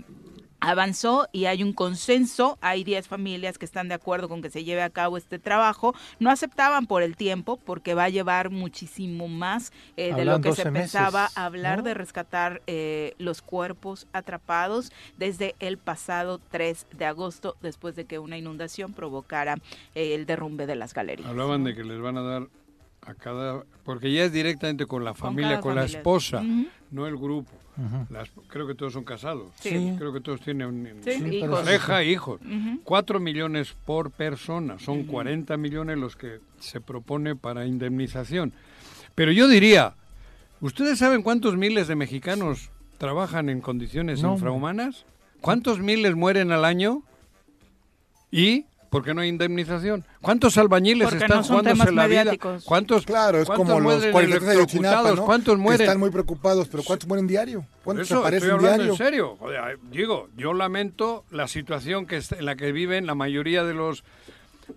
avanzó 0.59 1.27
y 1.31 1.45
hay 1.45 1.63
un 1.63 1.73
consenso, 1.73 2.57
hay 2.61 2.83
10 2.83 3.07
familias 3.07 3.57
que 3.57 3.65
están 3.65 3.87
de 3.87 3.95
acuerdo 3.95 4.29
con 4.29 4.41
que 4.41 4.49
se 4.49 4.63
lleve 4.63 4.81
a 4.81 4.89
cabo 4.89 5.17
este 5.17 5.39
trabajo, 5.39 5.93
no 6.19 6.29
aceptaban 6.29 6.85
por 6.85 7.03
el 7.03 7.15
tiempo 7.15 7.57
porque 7.57 7.93
va 7.93 8.05
a 8.05 8.09
llevar 8.09 8.49
muchísimo 8.49 9.27
más 9.27 9.71
eh, 9.97 10.13
de 10.13 10.25
lo 10.25 10.41
que 10.41 10.51
se 10.53 10.63
12 10.63 10.71
meses, 10.71 10.91
pensaba 10.91 11.29
hablar 11.35 11.79
¿no? 11.79 11.83
de 11.83 11.93
rescatar 11.93 12.61
eh, 12.67 13.13
los 13.17 13.41
cuerpos 13.41 14.07
atrapados 14.13 14.91
desde 15.17 15.55
el 15.59 15.77
pasado 15.77 16.39
3 16.51 16.87
de 16.97 17.05
agosto 17.05 17.55
después 17.61 17.95
de 17.95 18.05
que 18.05 18.19
una 18.19 18.37
inundación 18.37 18.93
provocara 18.93 19.55
eh, 19.95 20.15
el 20.15 20.25
derrumbe 20.25 20.65
de 20.65 20.75
las 20.75 20.93
galerías. 20.93 21.29
hablaban 21.29 21.63
de 21.63 21.75
que 21.75 21.83
les 21.83 21.99
van 21.99 22.17
a 22.17 22.21
dar 22.21 22.47
a 23.01 23.13
cada... 23.13 23.63
Porque 23.83 24.11
ya 24.11 24.25
es 24.25 24.33
directamente 24.33 24.85
con 24.85 25.03
la 25.03 25.13
familia, 25.13 25.61
con 25.61 25.75
la 25.75 25.85
esposa. 25.85 26.43
No 26.91 27.07
el 27.07 27.17
grupo. 27.17 27.51
Las- 28.09 28.29
creo 28.49 28.67
que 28.67 28.75
todos 28.75 28.91
son 28.93 29.03
casados. 29.05 29.51
Sí. 29.59 29.93
Creo 29.97 30.11
que 30.11 30.19
todos 30.19 30.41
tienen 30.41 30.99
Sí, 31.03 31.13
Sí, 31.13 31.25
hijos. 31.37 31.61
pareja 31.61 32.01
e 32.01 32.11
hijos. 32.11 32.41
Ujú. 32.41 32.81
Cuatro 32.83 33.19
millones 33.21 33.73
por 33.85 34.11
persona. 34.11 34.77
Son 34.79 35.03
40 35.05 35.55
millones 35.55 35.97
los 35.97 36.15
que 36.17 36.39
se 36.59 36.81
propone 36.81 37.35
para 37.37 37.65
indemnización. 37.65 38.51
Pero 39.15 39.31
yo 39.31 39.47
diría, 39.47 39.93
¿ustedes 40.59 40.99
saben 40.99 41.23
cuántos 41.23 41.55
miles 41.55 41.87
de 41.87 41.95
mexicanos 41.95 42.69
trabajan 42.97 43.47
en 43.49 43.61
condiciones 43.61 44.21
No, 44.21 44.33
infrahumanas? 44.33 45.05
¿Cuántos 45.39 45.79
miles 45.79 46.15
mueren 46.15 46.51
al 46.51 46.65
año? 46.65 47.03
¿Y 48.31 48.65
por 48.89 49.03
qué 49.03 49.13
no 49.13 49.21
hay 49.21 49.29
indemnización? 49.29 50.03
¿Cuántos 50.21 50.57
albañiles 50.57 51.07
Porque 51.09 51.23
están 51.23 51.39
no 51.39 51.43
jugándose 51.43 51.91
la 51.91 52.07
vida? 52.07 52.31
¿Cuántos, 52.65 53.05
Claro, 53.05 53.39
es 53.39 53.45
cuántos 53.45 53.67
como 53.67 53.79
los 53.79 53.93
mueren 53.93 54.11
43 54.11 54.41
de. 54.41 55.21
¿Cuántos 55.25 55.55
Que 55.55 55.61
mueren? 55.61 55.81
están 55.81 55.99
muy 55.99 56.09
preocupados, 56.09 56.67
pero 56.69 56.83
¿cuántos 56.83 57.07
mueren 57.07 57.27
diario? 57.27 57.65
¿Cuántos 57.83 58.07
eso 58.07 58.15
estoy 58.15 58.27
aparecen 58.27 58.51
hablando 58.51 58.77
diario? 58.83 58.91
en 58.93 58.97
serio. 58.97 59.35
Joder, 59.39 59.79
digo, 59.91 60.29
yo 60.35 60.53
lamento 60.53 61.23
la 61.31 61.47
situación 61.47 62.05
que 62.05 62.17
en 62.37 62.45
la 62.45 62.55
que 62.55 62.71
viven 62.71 63.05
la 63.05 63.15
mayoría 63.15 63.63
de 63.63 63.73
los... 63.73 64.03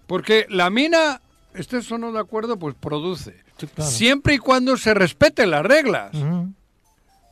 Porque 0.06 0.46
la 0.48 0.70
mina, 0.70 1.20
estés 1.54 1.90
o 1.92 1.98
no 1.98 2.12
de 2.12 2.20
acuerdo, 2.20 2.58
pues 2.58 2.74
produce. 2.74 3.36
Sí, 3.58 3.66
claro. 3.66 3.90
Siempre 3.90 4.34
y 4.34 4.38
cuando 4.38 4.76
se 4.76 4.94
respeten 4.94 5.50
las 5.50 5.64
reglas. 5.64 6.10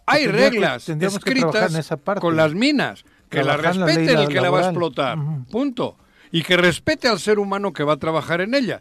Hay 0.07 0.25
Tendría 0.25 0.51
reglas 0.51 0.85
que 0.87 0.93
escritas 1.07 1.73
en 1.73 1.79
esa 1.81 1.97
parte. 1.97 2.21
con 2.21 2.37
las 2.37 2.55
minas. 2.55 3.05
Que 3.29 3.39
la 3.45 3.53
Trabajar 3.57 3.77
la 3.77 3.87
ley 3.87 3.97
respete 3.97 4.23
el 4.23 4.29
que 4.29 4.41
la 4.41 4.51
va 4.51 4.59
a 4.61 4.63
explotar. 4.65 5.19
Punto. 5.51 5.97
Y 6.33 6.43
que 6.43 6.57
respete 6.57 7.09
al 7.09 7.19
ser 7.19 7.39
humano 7.39 7.73
que 7.73 7.83
va 7.83 7.95
a 7.95 7.99
trabajar 7.99 8.41
en 8.41 8.55
ella. 8.55 8.81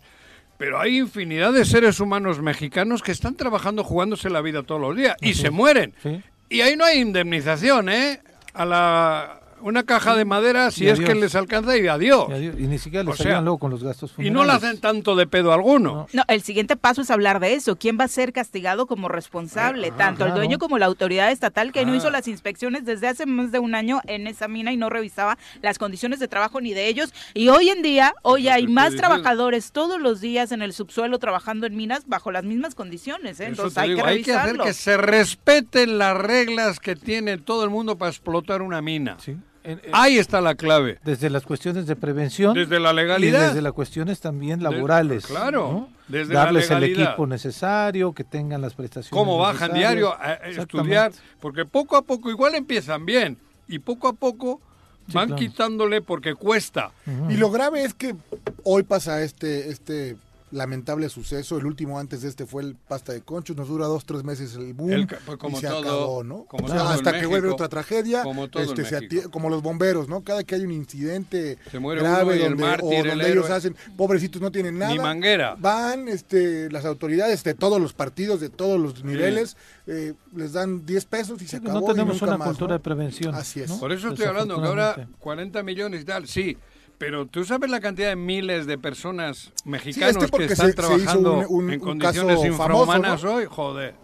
Pero 0.58 0.80
hay 0.80 0.98
infinidad 0.98 1.54
de 1.54 1.64
seres 1.66 2.00
humanos 2.00 2.42
mexicanos 2.42 3.02
que 3.02 3.12
están 3.12 3.36
trabajando 3.36 3.84
jugándose 3.84 4.30
la 4.30 4.42
vida 4.42 4.64
todos 4.64 4.82
los 4.82 4.96
días 4.96 5.16
y 5.22 5.34
se 5.34 5.50
mueren. 5.50 5.94
Sí. 6.04 6.22
Y 6.50 6.62
ahí 6.62 6.76
no 6.76 6.84
hay 6.84 7.00
indemnización, 7.00 7.90
¿eh? 7.90 8.22
A 8.54 8.66
la 8.66 9.39
una 9.62 9.84
caja 9.84 10.16
de 10.16 10.26
madera 10.26 10.72
si 10.72 10.88
es 10.88 11.00
que 11.00 11.16
les 11.16 11.36
alcanza 11.36 11.78
y 11.78 11.88
adiós. 11.88 12.28
Y, 12.30 12.34
adiós. 12.34 12.56
Y 12.60 12.68
ni 12.68 12.78
siquiera 12.78 13.04
O 13.08 13.12
les 13.12 13.18
sea, 13.18 13.28
ayudan 13.28 13.46
luego 13.46 13.58
con 13.60 13.72
los 13.72 13.84
gastos 13.84 14.12
Y 14.18 14.30
no 14.30 14.40
funerarios. 14.42 14.64
hacen 14.64 14.80
tanto 14.82 15.16
de 15.16 15.28
pedo 15.28 15.54
alguno. 15.54 15.90
No. 15.94 16.08
No, 16.14 16.24
el 16.28 16.42
siguiente 16.42 16.76
paso 16.76 17.02
es 17.02 17.12
hablar 17.12 17.40
de 17.40 17.54
eso. 17.54 17.76
¿Quién 17.78 17.98
va 18.00 18.06
a 18.06 18.08
ser 18.08 18.34
castigado 18.34 18.86
como 18.88 19.08
responsable? 19.10 19.88
Eh, 19.88 19.90
ajá, 19.90 19.98
Tanto 19.98 20.26
el 20.26 20.34
dueño 20.34 20.60
como 20.60 20.78
la 20.78 20.86
autoridad 20.86 21.32
estatal 21.32 21.72
que 21.72 21.86
no 21.86 21.94
Ah. 21.94 21.98
hizo 21.98 22.10
las 22.10 22.28
inspecciones 22.28 22.86
desde 22.86 23.08
hace 23.08 23.26
más 23.26 23.52
de 23.52 23.60
un 23.60 23.76
año 23.76 24.02
en 24.08 24.28
esa 24.28 24.48
mina 24.48 24.72
y 24.72 24.78
no 24.78 24.90
revisaba 24.90 25.38
las 25.62 25.78
condiciones 25.78 26.20
de 26.20 26.28
trabajo 26.28 26.62
ni 26.62 26.74
de 26.74 26.88
ellos. 26.88 27.14
Y 27.34 27.50
hoy 27.50 27.70
en 27.70 27.82
día, 27.82 28.14
hoy 28.24 28.48
hay 28.48 28.68
más 28.68 28.96
trabajadores 28.96 29.72
todos 29.72 30.00
los 30.00 30.22
días 30.22 30.52
en 30.52 30.62
el 30.62 30.74
subsuelo 30.74 31.20
trabajando 31.20 31.68
en 31.68 31.76
minas 31.76 32.04
bajo 32.08 32.32
las 32.32 32.44
mismas 32.44 32.76
condiciones. 32.76 33.40
¿eh? 33.40 33.46
Entonces 33.46 33.78
hay 33.78 33.90
digo, 33.90 34.04
que 34.04 34.10
hay 34.10 34.22
que 34.24 34.32
hacer 34.34 34.44
revisarlo. 34.58 34.64
que 34.66 34.74
se 34.74 34.98
respeten 34.98 35.98
las 35.98 36.16
reglas 36.18 36.80
que 36.80 36.96
tiene 36.96 37.38
todo 37.38 37.64
el 37.64 37.70
mundo 37.70 37.98
para 37.98 38.10
explotar 38.10 38.62
una 38.62 38.82
mina. 38.82 39.18
Sí. 39.20 39.36
En- 39.64 39.80
en- 39.84 39.92
Ahí 39.92 40.18
está 40.18 40.40
la 40.42 40.56
clave. 40.56 41.00
desde 41.04 41.30
las 41.30 41.44
cuestiones 41.44 41.86
de 41.86 41.96
prevención 41.96 42.54
Desde 42.54 42.80
la 42.80 42.92
y 42.92 42.96
legalidad. 42.96 43.48
desde 43.48 43.62
las 43.62 43.74
cuestiones 43.74 44.20
también 44.22 44.64
laborales. 44.64 45.26
claro, 45.28 45.72
¿no? 45.72 45.90
desde 46.08 46.34
la 46.34 46.46
Darles 46.46 46.72
el 46.72 46.80
legalidad. 46.80 47.10
equipo 47.12 47.28
necesario, 47.28 48.14
que 48.14 48.24
tengan 48.24 48.62
las 48.62 48.74
prestaciones. 48.74 49.12
cómo 49.12 49.38
bajan 49.38 49.74
diario 49.74 50.14
a, 50.14 50.16
a 50.26 50.34
Exactamente. 50.34 50.62
estudiar, 50.62 51.12
porque 51.42 51.66
poco 51.66 51.98
a 51.98 52.02
poco 52.02 52.30
igual 52.30 52.56
empiezan 52.56 53.06
bien 53.06 53.38
y 53.68 53.80
poco 53.80 54.08
a 54.08 54.14
poco 54.14 54.62
Sí, 55.08 55.14
van 55.16 55.28
claro. 55.28 55.40
quitándole 55.40 56.02
porque 56.02 56.36
cuesta. 56.36 56.92
Y 57.30 57.36
lo 57.38 57.50
grave 57.50 57.84
es 57.84 57.94
que 57.96 58.16
hoy 58.64 58.84
pasa 58.84 59.22
este, 59.24 59.70
este 59.70 60.18
lamentable 60.52 61.10
suceso. 61.10 61.58
El 61.58 61.66
último 61.66 62.00
antes 62.00 62.22
de 62.22 62.30
este 62.30 62.46
fue 62.46 62.64
el 62.64 62.76
pasta 62.76 63.14
de 63.14 63.22
conchos. 63.22 63.56
Nos 63.56 63.68
dura 63.68 63.86
dos, 63.88 64.06
tres 64.06 64.24
meses 64.24 64.56
el 64.56 64.74
boom. 64.74 64.92
El 64.92 65.08
pues 65.08 65.38
como 65.38 65.58
y 65.58 65.62
se 65.62 65.68
todo, 65.68 65.80
acabó, 65.80 66.24
¿no? 66.24 66.46
como 66.46 66.66
O 66.66 66.68
sea, 66.68 66.78
todo 66.78 66.88
en 66.88 66.94
hasta 66.96 67.12
que 67.12 67.18
México, 67.18 67.30
vuelve 67.30 67.50
otra 67.50 67.70
tragedia. 67.70 68.24
como 68.24 68.48
todo 68.50 68.64
este, 68.64 68.86
se 68.86 69.30
como 69.30 69.50
los 69.50 69.62
bomberos, 69.62 70.08
¿no? 70.10 70.24
Cada 70.24 70.44
que 70.44 70.56
hay 70.56 70.62
un 70.62 70.72
incidente 70.72 71.58
Se 71.72 71.80
muere 71.80 72.02
grave 72.02 72.24
uno 72.24 72.36
y 72.36 72.42
el 72.44 72.50
donde, 72.50 72.64
mártir, 72.64 72.88
o 72.90 72.92
el 73.04 73.08
donde 73.10 73.32
ellos 73.32 73.46
héroe. 73.46 73.58
hacen, 73.58 73.76
pobrecitos 73.98 74.42
no 74.42 74.52
tienen 74.52 74.78
nada. 74.80 74.92
Ni 74.92 75.00
manguera. 75.00 75.56
Van 75.60 76.08
este, 76.08 76.72
las 76.72 76.86
autoridades 76.86 77.44
de 77.44 77.54
todos 77.54 77.80
los 77.82 77.94
partidos, 77.94 78.40
de 78.40 78.50
todos 78.50 78.80
los 78.80 79.04
niveles, 79.04 79.58
eh, 79.88 80.14
les 80.36 80.54
dan 80.54 80.86
10 80.86 81.06
pesos 81.06 81.42
y 81.42 81.48
se 81.48 81.58
Sí, 81.58 81.62
pues 81.62 81.72
acabó. 81.72 81.88
no 81.88 81.94
y 81.94 81.96
tenemos 81.96 82.14
nunca 82.16 82.26
una 82.26 82.38
más, 82.38 82.48
cultura 82.50 82.70
¿no? 82.70 82.74
de 82.78 82.80
prevención. 82.84 83.36
Así 83.36 83.62
es. 83.62 83.70
¿no? 83.70 83.80
Por 83.80 83.92
eso 83.92 84.10
estoy 84.10 84.26
hablando 84.26 84.56
que 84.62 84.68
ahora 84.68 84.82
Desafortunadamente. 84.84 85.20
40 85.24 85.64
millones 85.64 86.02
y 86.02 86.06
tal, 86.06 86.28
sí. 86.28 86.58
Pero 87.00 87.26
tú 87.26 87.44
sabes 87.46 87.70
la 87.72 87.80
cantidad 87.80 88.10
de 88.10 88.16
miles 88.18 88.68
de 88.68 88.78
personas 88.78 89.52
Sí, 89.64 90.04
este 90.04 90.28
porque 90.28 90.48
que 90.48 90.54
están 90.54 90.68
se- 90.68 90.74
se 90.74 90.82
hizo 90.84 90.96
trabajando 90.98 91.34
un- 91.40 91.46
un- 91.66 91.70
en 91.72 91.80
un 91.80 91.86
condiciones 91.88 92.36
famoso, 92.36 92.48
infrahumanas 92.48 93.24
¿no? 93.24 93.34
hoy, 93.36 93.46
joder. 93.50 93.96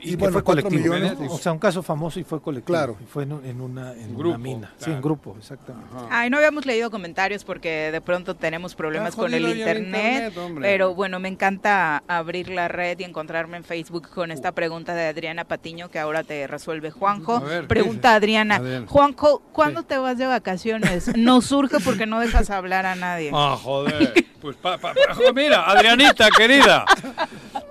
Y, 0.00 0.12
Y 0.12 0.16
bueno, 0.16 0.32
fue 0.32 0.44
colectivo. 0.44 0.94
pues- 1.18 1.30
O 1.32 1.38
sea, 1.38 1.52
un 1.52 1.58
caso 1.58 1.82
famoso 1.82 2.18
y 2.20 2.24
fue 2.24 2.40
colectivo. 2.40 2.74
Claro. 2.76 2.96
Y 3.02 3.04
fue 3.06 3.24
en, 3.24 3.32
un- 3.34 3.44
en 3.44 3.60
una, 3.60 3.92
en 3.92 4.08
una 4.10 4.18
Grupo, 4.18 4.38
mina. 4.38 4.72
Sí, 4.78 4.90
en 4.90 5.00
grupo, 5.02 5.36
exactamente. 5.38 5.90
Ay, 6.10 6.30
no 6.30 6.38
habíamos 6.38 6.64
leído 6.66 6.90
comentarios 6.90 7.44
porque 7.44 7.90
de 7.92 8.00
pronto 8.00 8.34
tenemos 8.34 8.74
problemas 8.74 9.14
con 9.14 9.32
el 9.34 9.48
internet, 9.48 10.32
pero 10.60 10.94
bueno, 10.94 11.20
me 11.20 11.28
encanta 11.28 12.02
abrir 12.08 12.48
la 12.48 12.68
red 12.68 12.98
y 12.98 13.04
encontrarme 13.04 13.56
en 13.58 13.64
Facebook 13.64 14.08
con 14.10 14.30
esta 14.30 14.52
pregunta 14.52 14.94
de 14.94 15.06
Adriana 15.06 15.44
Patiño 15.44 15.90
que 15.90 15.98
ahora 15.98 16.22
te 16.24 16.46
resuelve 16.46 16.90
Juanjo. 16.90 17.36
A 17.36 17.40
ver, 17.40 17.60
¿qué 17.62 17.66
pregunta? 17.68 18.14
Adriana, 18.14 18.56
Adriana. 18.56 18.86
Juanjo, 18.88 19.40
¿cuándo 19.52 19.80
Sí. 19.80 19.86
te 19.88 19.98
vas 19.98 20.16
de 20.18 20.26
vacaciones? 20.26 21.10
No 21.16 21.40
surge 21.42 21.78
porque 21.80 22.06
no 22.06 22.20
dejas 22.20 22.50
hablar 22.50 22.86
a 22.86 22.94
nadie. 22.94 23.30
Ah, 23.34 23.56
joder. 23.60 24.24
Pues 24.40 24.56
pa, 24.56 24.76
pa- 24.76 24.92
pa- 24.92 25.32
mira, 25.34 25.64
Adrianita, 25.70 26.28
querida. 26.36 26.84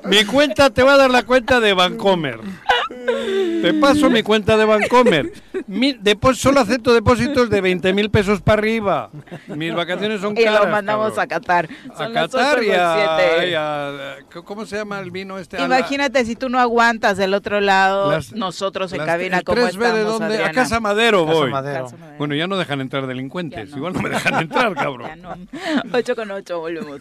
Mi 0.05 0.26
cuenta, 0.26 0.70
te 0.70 0.82
voy 0.84 0.91
a 0.91 0.97
dar 0.97 1.09
la 1.11 1.24
cuenta 1.24 1.59
de 1.59 1.74
Vancomer. 2.04 2.39
Te 3.62 3.74
paso 3.76 4.10
mi 4.10 4.24
cuenta 4.24 4.58
de 4.58 4.66
Vancomer. 4.66 5.32
Mi, 5.68 5.97
solo 6.36 6.60
acepto 6.60 6.93
depósitos 6.93 7.49
de 7.49 7.62
20 7.62 7.93
mil 7.93 8.10
pesos 8.10 8.41
para 8.41 8.60
arriba. 8.60 9.10
Mis 9.47 9.74
vacaciones 9.74 10.20
son 10.22 10.38
y 10.38 10.43
caras. 10.43 10.66
lo 10.66 10.72
mandamos 10.72 11.14
cabrón. 11.14 11.24
a 11.24 11.28
Qatar. 11.28 11.70
A 11.93 11.97
Son 11.97 12.14
las 12.14 12.30
Qatar 12.32 12.64
y 12.64 12.72
a, 12.72 13.45
y 13.47 13.54
a- 13.54 14.18
¿Cómo 14.43 14.66
se 14.66 14.76
llama 14.78 14.99
el 14.99 15.12
vino 15.12 15.38
este? 15.39 15.58
A 15.58 15.68
la- 15.68 15.80
Imagínate 15.80 16.26
si 16.26 16.36
tú 16.36 16.49
no 16.49 16.60
aguantas 16.60 17.18
del 17.18 17.34
otro 17.34 17.62
lado, 17.62 18.12
Las- 18.12 18.34
nosotros 18.34 18.91
en 18.91 18.99
las- 18.99 19.08
cabina 19.08 19.41
como 19.41 19.62
3B 19.62 19.64
de 19.93 20.01
estamos, 20.01 20.06
dónde? 20.20 20.26
Adriana. 20.36 20.49
A 20.49 20.54
Casa 20.54 20.80
Madero 20.80 21.26
voy. 21.26 21.51
Casa 21.51 21.51
Madero. 21.51 21.88
Bueno, 22.18 22.36
ya 22.36 22.47
no 22.47 22.58
dejan 22.58 22.82
entrar 22.82 23.08
delincuentes. 23.08 23.70
Ya 23.70 23.72
no. 23.72 23.78
Igual 23.78 23.93
no 23.93 24.01
me 24.01 24.10
dejan 24.10 24.34
entrar, 24.41 24.74
Ya 24.76 24.82
cabrón. 24.84 25.22
no. 25.22 25.36
8 25.93 26.16
con 26.16 26.30
8, 26.32 26.60
volvemos. 26.60 26.99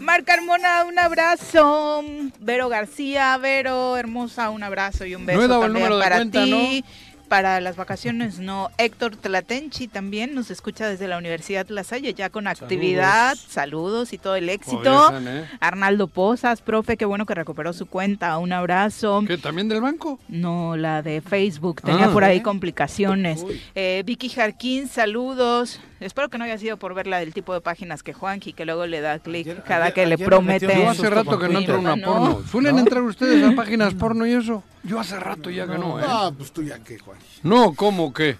Mar 0.00 0.24
Carmona, 0.24 0.84
un 0.84 0.98
abrazo. 0.98 2.02
Vero 2.40 2.68
García, 2.68 3.36
Vero, 3.38 3.96
hermosa, 3.96 4.50
un 4.50 4.62
abrazo 4.62 5.04
y 5.04 5.14
un 5.14 5.26
beso 5.26 5.38
No 5.38 5.44
he 5.44 5.48
dado 5.48 5.66
el 5.66 5.72
también 5.72 5.98
para 6.00 6.16
cuenta, 6.16 6.44
ti. 6.44 6.84
Para 7.28 7.60
las 7.60 7.74
vacaciones, 7.74 8.38
no. 8.38 8.70
Héctor 8.78 9.16
Tlatenchi 9.16 9.88
también 9.88 10.32
nos 10.36 10.52
escucha 10.52 10.88
desde 10.88 11.08
la 11.08 11.18
Universidad 11.18 11.66
La 11.70 11.82
Salle, 11.82 12.14
ya 12.14 12.30
con 12.30 12.46
actividad. 12.46 13.36
Saludos, 13.48 14.12
y 14.12 14.18
todo 14.18 14.36
el 14.36 14.48
éxito. 14.48 15.08
San, 15.08 15.26
¿eh? 15.26 15.44
Arnaldo 15.58 16.06
Pozas, 16.06 16.60
profe, 16.60 16.96
qué 16.96 17.04
bueno 17.04 17.26
que 17.26 17.34
recuperó 17.34 17.72
su 17.72 17.86
cuenta. 17.86 18.38
Un 18.38 18.52
abrazo. 18.52 19.24
¿Qué, 19.26 19.38
¿También 19.38 19.68
del 19.68 19.80
banco? 19.80 20.20
No, 20.28 20.76
la 20.76 21.02
de 21.02 21.20
Facebook. 21.20 21.82
Tenía 21.82 22.06
Ah. 22.06 22.12
por 22.12 22.22
ahí 22.22 22.42
complicaciones. 22.42 23.44
Eh, 23.74 24.04
Vicky 24.06 24.28
Jarquín, 24.28 24.86
saludos. 24.86 25.80
Espero 25.98 26.28
que 26.28 26.36
no 26.38 26.44
haya 26.44 26.58
sido 26.58 26.76
por 26.76 26.94
ver 26.94 27.06
la 27.06 27.18
del 27.18 27.32
tipo 27.32 27.54
de 27.54 27.60
páginas 27.62 28.02
que 28.02 28.12
Juanqui, 28.12 28.52
que 28.52 28.66
luego 28.66 28.86
le 28.86 29.00
da 29.00 29.18
clic 29.18 29.62
cada 29.64 29.86
ayer- 29.86 29.94
que 29.94 30.06
le 30.06 30.14
ayer 30.14 30.26
promete. 30.26 30.66
Yo 30.66 30.90
hace 30.90 31.08
rato 31.08 31.38
que 31.38 31.48
no 31.48 31.58
entro 31.58 31.78
una 31.78 31.96
¿no? 31.96 32.06
porno. 32.06 32.42
¿Suelen 32.50 32.74
¿No? 32.76 32.80
entrar 32.82 33.02
ustedes 33.02 33.42
a 33.42 33.52
páginas 33.56 33.94
porno 33.94 34.26
y 34.26 34.32
eso? 34.34 34.62
Yo 34.82 35.00
hace 35.00 35.18
rato 35.18 35.48
ya 35.50 35.66
que 35.66 35.78
no, 35.78 35.98
¿eh? 35.98 36.04
Ah, 36.06 36.30
pues 36.36 36.52
tú 36.52 36.62
ya 36.62 36.78
qué, 36.80 36.98
Juan. 36.98 37.18
No, 37.42 37.72
¿cómo 37.74 38.12
qué? 38.12 38.36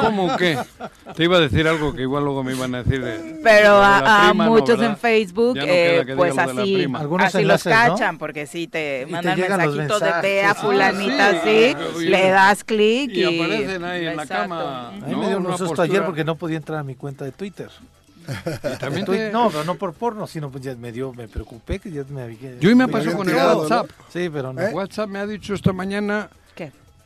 ¿Cómo 0.00 0.36
qué? 0.36 0.58
Te 1.16 1.24
iba 1.24 1.36
a 1.36 1.40
decir 1.40 1.66
algo 1.68 1.92
que 1.94 2.02
igual 2.02 2.24
luego 2.24 2.42
me 2.44 2.52
iban 2.52 2.74
a 2.74 2.82
decir 2.82 3.02
de... 3.04 3.40
Pero 3.42 3.78
de 3.80 3.84
a, 3.86 4.00
la 4.00 4.28
a 4.30 4.34
no, 4.34 4.44
muchos 4.44 4.80
en 4.80 4.96
Facebook, 4.96 5.56
no 5.56 5.62
eh, 5.66 6.04
pues 6.16 6.34
la 6.36 6.44
así, 6.44 6.86
así 7.20 7.44
los 7.44 7.62
cachan, 7.64 8.18
porque 8.18 8.46
sí 8.46 8.66
te 8.66 9.04
te 9.04 9.06
mandan 9.06 9.38
los 9.38 9.48
mensajitos 9.48 10.00
de 10.00 10.06
mensajes. 10.06 10.22
ve 10.22 10.42
a 10.44 10.50
Ah, 10.50 10.54
fulanita, 10.54 11.42
sí. 11.42 11.74
sí, 11.96 12.04
Y- 12.04 12.08
le 12.08 12.30
das 12.30 12.64
clic 12.64 13.10
y... 13.12 13.20
y 13.20 13.40
aparecen 13.40 13.84
ahí 13.84 14.06
en 14.06 14.16
la 14.16 14.22
Exacto. 14.22 14.42
cama. 14.54 14.88
A 14.88 14.92
mí 14.92 15.02
No, 15.12 15.18
me 15.18 15.28
dio 15.28 15.36
un 15.38 15.46
susto 15.48 15.66
postura- 15.66 15.84
ayer 15.84 16.04
porque 16.04 16.24
no 16.24 16.34
podía 16.36 16.56
entrar 16.56 16.78
a 16.78 16.82
mi 16.84 16.94
cuenta 16.94 17.24
de 17.24 17.32
Twitter. 17.32 17.68
También 18.78 19.06
te- 19.06 19.30
No, 19.32 19.50
pero 19.50 19.64
no 19.64 19.74
por 19.74 19.92
porno, 19.94 20.26
sino 20.26 20.50
pues 20.50 20.62
ya 20.62 20.74
me 20.76 20.92
dio, 20.92 21.12
me 21.12 21.26
preocupé 21.26 21.78
que 21.78 21.90
ya 21.90 22.02
me 22.08 22.22
había... 22.22 22.58
Yo 22.60 22.70
y 22.70 22.74
me 22.74 22.86
pasó 22.86 23.12
con 23.16 23.28
el 23.28 23.34
WhatsApp. 23.34 23.90
Sí, 24.12 24.28
pero 24.32 24.52
no. 24.52 24.60
¿Eh? 24.60 24.70
WhatsApp 24.72 25.08
me 25.08 25.18
ha 25.18 25.26
dicho 25.26 25.54
esta 25.54 25.72
mañana. 25.72 26.28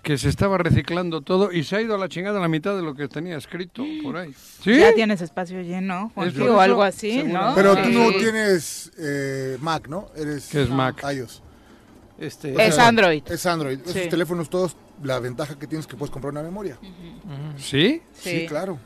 Que 0.04 0.18
se 0.18 0.28
estaba 0.28 0.58
reciclando 0.58 1.22
todo 1.22 1.50
y 1.50 1.64
se 1.64 1.74
ha 1.76 1.80
ido 1.80 1.94
a 1.94 1.98
la 1.98 2.08
chingada 2.08 2.38
la 2.38 2.46
mitad 2.46 2.76
de 2.76 2.82
lo 2.82 2.94
que 2.94 3.08
tenía 3.08 3.36
escrito 3.38 3.82
por 4.02 4.16
ahí. 4.18 4.32
¿Sí? 4.62 4.78
Ya 4.78 4.94
tienes 4.94 5.20
espacio 5.22 5.60
lleno, 5.62 6.12
Juanqui, 6.14 6.42
o 6.42 6.60
algo 6.60 6.82
así. 6.82 7.22
¿no? 7.24 7.52
Pero 7.56 7.74
Sí. 7.74 7.82
tú 7.82 7.88
no 7.90 8.10
tienes 8.12 8.92
eh, 8.98 9.56
Mac, 9.60 9.88
¿no? 9.88 10.08
Eres 10.14 10.48
¿Qué 10.50 10.62
es 10.62 10.68
Mac? 10.68 11.02
iOS. 11.12 11.42
Este, 12.18 12.52
Es 12.64 12.74
o 12.74 12.76
sea, 12.76 12.86
Android. 12.88 13.22
Es 13.26 13.44
Android. 13.46 13.80
Sí. 13.84 13.98
Esos 13.98 14.08
teléfonos 14.10 14.48
todos, 14.48 14.76
la 15.02 15.18
ventaja 15.18 15.58
que 15.58 15.66
tienes 15.66 15.84
es 15.86 15.90
que 15.90 15.96
puedes 15.96 16.12
comprar 16.12 16.30
una 16.32 16.42
memoria. 16.42 16.78
¿Sí? 17.58 18.00
Sí, 18.12 18.46
claro. 18.46 18.78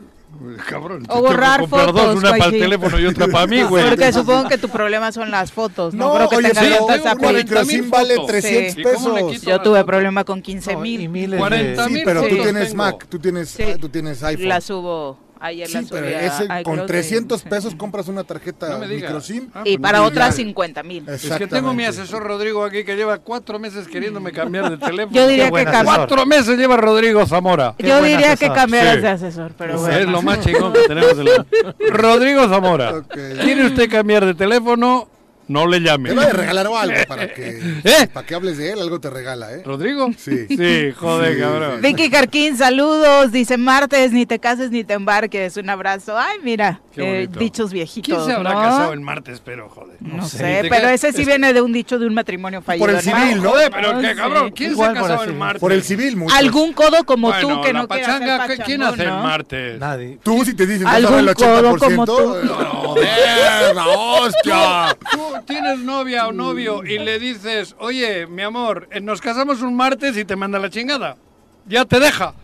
Cabrón. 0.69 1.05
O 1.09 1.21
borrar 1.21 1.67
fotos, 1.69 2.17
una 2.17 2.31
para 2.31 2.45
el 2.47 2.59
teléfono 2.61 3.01
y 3.01 3.07
otra 3.07 3.27
para 3.27 3.47
mí, 3.47 3.63
güey. 3.69 3.89
Porque 3.89 4.13
supongo 4.13 4.49
que 4.49 4.59
tu 4.59 4.69
problema 4.69 5.11
son 5.11 5.31
las 5.31 5.51
fotos, 5.51 5.95
no, 5.95 6.15
creo 6.15 6.29
que 6.29 6.37
oye, 6.37 6.51
tengas 6.51 6.87
tantas 6.87 6.87
tengo 6.87 7.01
una 7.01 7.11
API. 7.13 7.23
40 7.25 7.45
microSIM 7.45 7.81
mil 7.81 7.91
vale 7.91 8.15
fotos. 8.17 8.31
300 8.31 8.75
Sí. 8.75 8.81
¿Y 8.81 8.85
pesos. 8.85 9.43
Yo 9.43 9.61
tuve 9.63 9.85
problema 9.85 10.25
con 10.25 10.41
15 10.43 10.75
no, 10.75 10.79
y 10.85 10.99
mil. 10.99 11.09
miles 11.09 11.39
40 11.41 11.83
de... 11.83 11.89
Sí, 11.89 11.93
mil 11.95 12.03
pero 12.05 12.23
tú 12.23 12.29
fotos 12.29 12.45
tienes. 12.45 12.75
Mac, 12.75 13.07
tú 13.09 13.19
tienes, 13.19 13.49
Sí. 13.49 13.65
tú 13.81 13.89
tienes 13.89 14.23
iPhone. 14.23 14.49
La 14.49 14.61
subo, 14.61 15.19
ayer 15.41 15.71
la 15.71 15.81
sí, 15.81 15.87
subí 15.89 16.01
pero 16.01 16.17
a 16.17 16.21
ese 16.21 16.45
iCloud 16.45 16.63
con 16.65 16.79
y- 16.81 16.87
300 16.87 17.41
sí. 17.41 17.49
pesos 17.49 17.75
compras 17.75 18.09
una 18.09 18.25
tarjeta 18.25 18.79
No 18.79 18.87
microSIM. 18.87 19.49
Ah, 19.55 19.63
Y 19.65 19.77
pues 19.77 19.83
para 19.83 19.99
no, 19.99 20.05
otras 20.07 20.31
ya. 20.37 20.45
50 20.45 20.83
mil. 20.83 21.09
Es 21.09 21.23
que 21.31 21.47
tengo 21.47 21.73
mi 21.75 21.85
asesor 21.85 22.23
Rodrigo 22.23 22.65
aquí 22.65 22.85
que 22.85 22.97
lleva 22.97 23.19
cuatro 23.19 23.59
meses 23.59 23.87
queriéndome 23.89 24.33
cambiar 24.33 24.71
de 24.71 24.77
teléfono. 24.87 25.15
Yo 25.15 25.27
diría 25.29 25.51
que 25.51 25.61
asesor. 25.61 25.85
Cuatro 25.85 26.27
meses 26.27 26.59
lleva 26.59 26.77
Rodrigo 26.77 27.25
Zamora. 27.27 27.75
Qué 27.79 27.87
Yo 27.89 28.03
diría 28.03 28.37
que 28.37 28.51
cambiaras 28.53 28.97
Sí. 28.97 29.01
de 29.03 29.09
asesor, 29.09 29.53
pero 29.57 29.75
Es 29.75 29.81
bueno. 29.81 30.11
lo 30.13 30.23
más 30.23 30.41
chingón 30.41 30.73
que 30.73 30.81
tenemos. 30.89 31.13
en 31.19 31.25
la- 31.25 31.47
Rodrigo 31.91 32.49
Zamora. 32.49 33.03
¿Quiere 33.43 33.67
usted 33.67 33.91
cambiar 33.91 34.25
de 34.27 34.35
teléfono? 34.35 35.09
No 35.49 35.67
le 35.67 35.81
llame. 35.81 36.11
Te 36.11 36.15
va 36.15 36.25
a 36.25 36.29
regalar 36.31 36.67
algo 36.67 36.97
para 37.09 37.33
que, 37.33 37.59
¿Eh? 37.85 38.07
para 38.13 38.27
que 38.27 38.35
hables 38.35 38.59
de 38.59 38.73
él, 38.73 38.81
algo 38.81 39.01
te 39.01 39.09
regala, 39.11 39.53
¿eh? 39.53 39.63
¿Rodrigo? 39.65 40.11
Sí. 40.17 40.47
Sí, 40.59 40.93
joder, 40.97 41.35
Sí, 41.35 41.41
cabrón. 41.41 41.81
Vicky 41.81 42.11
Carquín, 42.11 42.57
saludos. 42.57 43.33
Dice 43.33 43.57
martes, 43.57 44.13
ni 44.13 44.27
te 44.27 44.39
cases 44.39 44.71
ni 44.71 44.85
te 44.85 44.95
embarques. 44.95 45.57
Un 45.57 45.71
abrazo. 45.71 46.19
Ay, 46.19 46.39
mira, 46.43 46.81
Qué 46.95 47.01
eh, 47.03 47.15
bonito. 47.27 47.39
dichos 47.41 47.73
viejitos. 47.73 48.15
¿Quién 48.15 48.27
se 48.27 48.33
habrá 48.35 48.53
¿no? 48.55 48.61
casado 48.61 48.93
el 48.93 49.01
martes, 49.01 49.41
pero 49.45 49.69
joder? 49.69 49.97
No, 50.01 50.27
sé. 50.29 50.39
sé, 50.39 50.59
¿Te 50.63 50.69
pero 50.69 50.89
ese 50.89 51.13
sí 51.13 51.23
es- 51.23 51.27
viene 51.27 51.53
de 51.53 51.63
un 51.63 51.73
dicho 51.73 51.99
de 51.99 52.07
un 52.07 52.15
matrimonio 52.15 52.61
fallido. 52.61 52.87
Por 52.87 52.95
el 52.95 53.01
civil, 53.01 53.43
¿no? 53.43 53.51
Joder, 53.51 53.71
pero 53.71 53.99
qué 54.01 54.11
sí. 54.11 54.17
cabrón. 54.17 54.51
¿Quién 54.51 54.77
se 54.77 54.85
ha 54.85 54.93
casado 54.93 55.25
el 55.25 55.35
martes? 55.35 55.61
Por 55.61 55.73
el 55.73 55.83
civil, 55.83 56.17
muchos. 56.17 56.37
Algún 56.37 56.73
codo 56.73 57.05
como 57.05 57.29
Bueno, 57.29 57.49
tú 57.57 57.63
que 57.63 57.73
la 57.73 57.83
no 57.83 57.89
pachanga, 57.89 58.45
hacer 58.45 58.59
¿qué- 58.59 58.63
¿quién 58.65 58.83
hace 58.83 59.03
el 59.05 59.09
¿no? 59.09 59.23
martes? 59.23 59.79
Nadie. 59.79 60.19
Tú 60.23 60.45
si 60.45 60.55
te 60.55 60.65
a 60.85 60.91
Algún 60.91 61.27
codo 61.35 61.73
80%. 61.73 61.79
como 61.79 62.05
tú. 62.07 62.13
¡Joder, 62.13 63.75
la 63.75 63.87
hostia! 63.87 64.97
Tienes 65.47 65.79
novia 65.81 66.27
o 66.27 66.33
novio 66.33 66.85
y 66.85 66.99
le 66.99 67.19
dices, 67.19 67.75
oye, 67.79 68.27
mi 68.27 68.43
amor, 68.43 68.89
eh, 68.91 69.01
nos 69.01 69.21
casamos 69.21 69.63
un 69.63 69.75
martes 69.75 70.17
y 70.17 70.25
te 70.25 70.37
manda 70.37 70.59
la 70.59 70.71
chingada. 70.71 71.17
Ya 71.67 71.85
te 71.85 72.01
deja. 72.01 72.35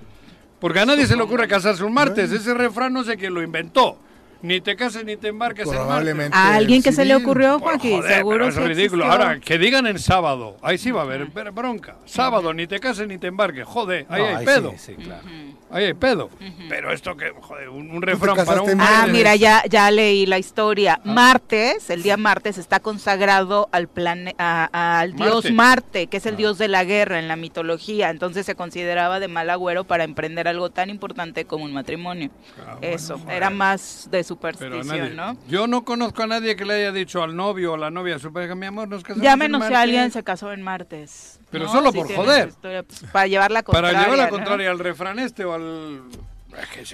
Porque 0.61 0.81
a 0.81 0.87
nadie 0.87 1.07
se 1.07 1.17
le 1.17 1.23
ocurre 1.23 1.47
casarse 1.49 1.85
un 1.85 1.93
martes. 1.93 2.33
Ese 2.33 2.55
refrán 2.55 2.93
no 2.93 3.05
sé 3.05 3.17
quién 3.17 3.35
lo 3.35 3.43
inventó. 3.43 3.99
Ni 4.43 4.61
te 4.61 4.77
cases 4.77 5.07
ni 5.07 5.17
te 5.17 5.29
embarques 5.29 5.67
el 5.67 5.73
Probablemente. 5.75 6.37
¿A 6.37 6.55
alguien 6.55 6.83
que 6.83 6.93
se 6.93 7.07
le 7.07 7.15
ocurrió? 7.17 7.59
Joder, 7.61 8.15
Seguro 8.17 8.49
es 8.49 8.55
que 8.55 8.61
ridículo. 8.61 9.05
existió. 9.05 9.25
Ahora, 9.25 9.41
que 9.41 9.57
digan 9.57 9.87
en 9.87 9.99
sábado. 9.99 10.59
Ahí 10.61 10.77
sí 10.77 10.91
va 10.91 11.01
a 11.01 11.05
haber 11.05 11.27
bronca. 11.53 11.97
Sábado, 12.05 12.53
ni 12.53 12.67
te 12.67 12.79
cases 12.79 13.09
ni 13.09 13.17
te 13.17 13.29
embarques. 13.29 13.65
Joder, 13.67 14.05
ahí 14.11 14.21
No, 14.21 14.29
hay 14.29 14.35
ahí 14.35 14.45
pedo. 14.45 14.73
Sí, 14.73 14.79
sí, 14.79 14.95
claro. 14.97 15.23
Ahí 15.71 15.85
hay 15.87 15.95
pedo. 15.95 16.31
Pero 16.69 16.93
esto 16.93 17.17
que, 17.17 17.31
joder, 17.41 17.69
un, 17.69 17.91
un 17.91 18.01
refrán 18.03 18.37
para 18.47 18.63
un 18.63 18.71
en 18.71 18.81
Ah, 18.81 19.07
mira, 19.11 19.35
ya, 19.35 19.63
ya 19.69 19.91
leí 19.91 20.25
la 20.27 20.39
historia. 20.39 21.01
Martes, 21.05 21.91
el 21.91 22.03
día 22.03 22.17
martes, 22.17 22.59
está 22.59 22.79
consagrado 22.81 23.69
al, 23.73 23.89
plane 23.89 24.35
a- 24.39 25.01
al 25.01 25.15
dios 25.15 25.45
Marte. 25.51 25.53
Marte, 25.53 26.07
que 26.07 26.19
es 26.19 26.27
el 26.27 26.37
dios 26.37 26.59
de 26.59 26.69
la 26.69 26.85
guerra 26.85 27.19
en 27.19 27.27
la 27.29 27.37
mitología. 27.37 28.11
Entonces 28.11 28.47
se 28.47 28.55
consideraba 28.55 29.19
de 29.21 29.29
mal 29.29 29.51
agüero 29.51 29.85
para 29.85 30.05
emprender 30.05 30.47
algo 30.49 30.71
tan 30.71 30.91
importante 30.91 31.45
como 31.45 31.65
un 31.65 31.73
matrimonio. 31.73 32.31
Ah, 32.59 32.77
bueno, 32.79 32.95
Eso, 32.97 33.21
era 33.29 33.51
más 33.51 34.09
de 34.11 34.23
superstición, 34.23 34.87
nadie. 34.87 35.11
¿no? 35.11 35.37
Yo 35.49 35.67
no 35.67 35.85
conozco 35.85 36.23
a 36.23 36.27
nadie 36.27 36.55
que 36.57 36.65
le 36.65 36.75
haya 36.75 36.93
dicho 36.93 37.23
al 37.23 37.35
novio 37.35 37.73
o 37.73 37.75
a 37.75 37.79
la 37.79 37.91
novia 37.91 38.17
a 38.17 38.19
su 38.19 38.33
pareja, 38.33 38.55
mi 38.55 38.67
amor, 38.67 38.87
nos 38.89 39.03
casamos 39.03 39.23
Llámenos 39.25 39.63
el 39.63 39.67
si 39.69 39.73
martes". 39.73 39.83
alguien 39.83 40.11
se 40.13 40.23
casó 40.23 40.53
en 40.53 40.63
martes. 40.63 41.41
Pero 41.55 41.65
¿no? 41.67 41.73
solo 41.73 41.93
por 41.93 42.13
joder. 42.15 42.49
historia, 42.49 42.83
pues, 42.83 43.05
para 43.11 43.27
llevar 43.27 43.51
la 43.51 43.63
Para 43.63 43.89
contraria. 43.89 44.01
llevar 44.03 44.19
la 44.19 44.25
¿no? 44.25 44.31
contraria 44.31 44.71
al 44.71 44.79
refrán 44.79 45.19
este 45.19 45.45
o 45.45 45.55
al... 45.55 46.03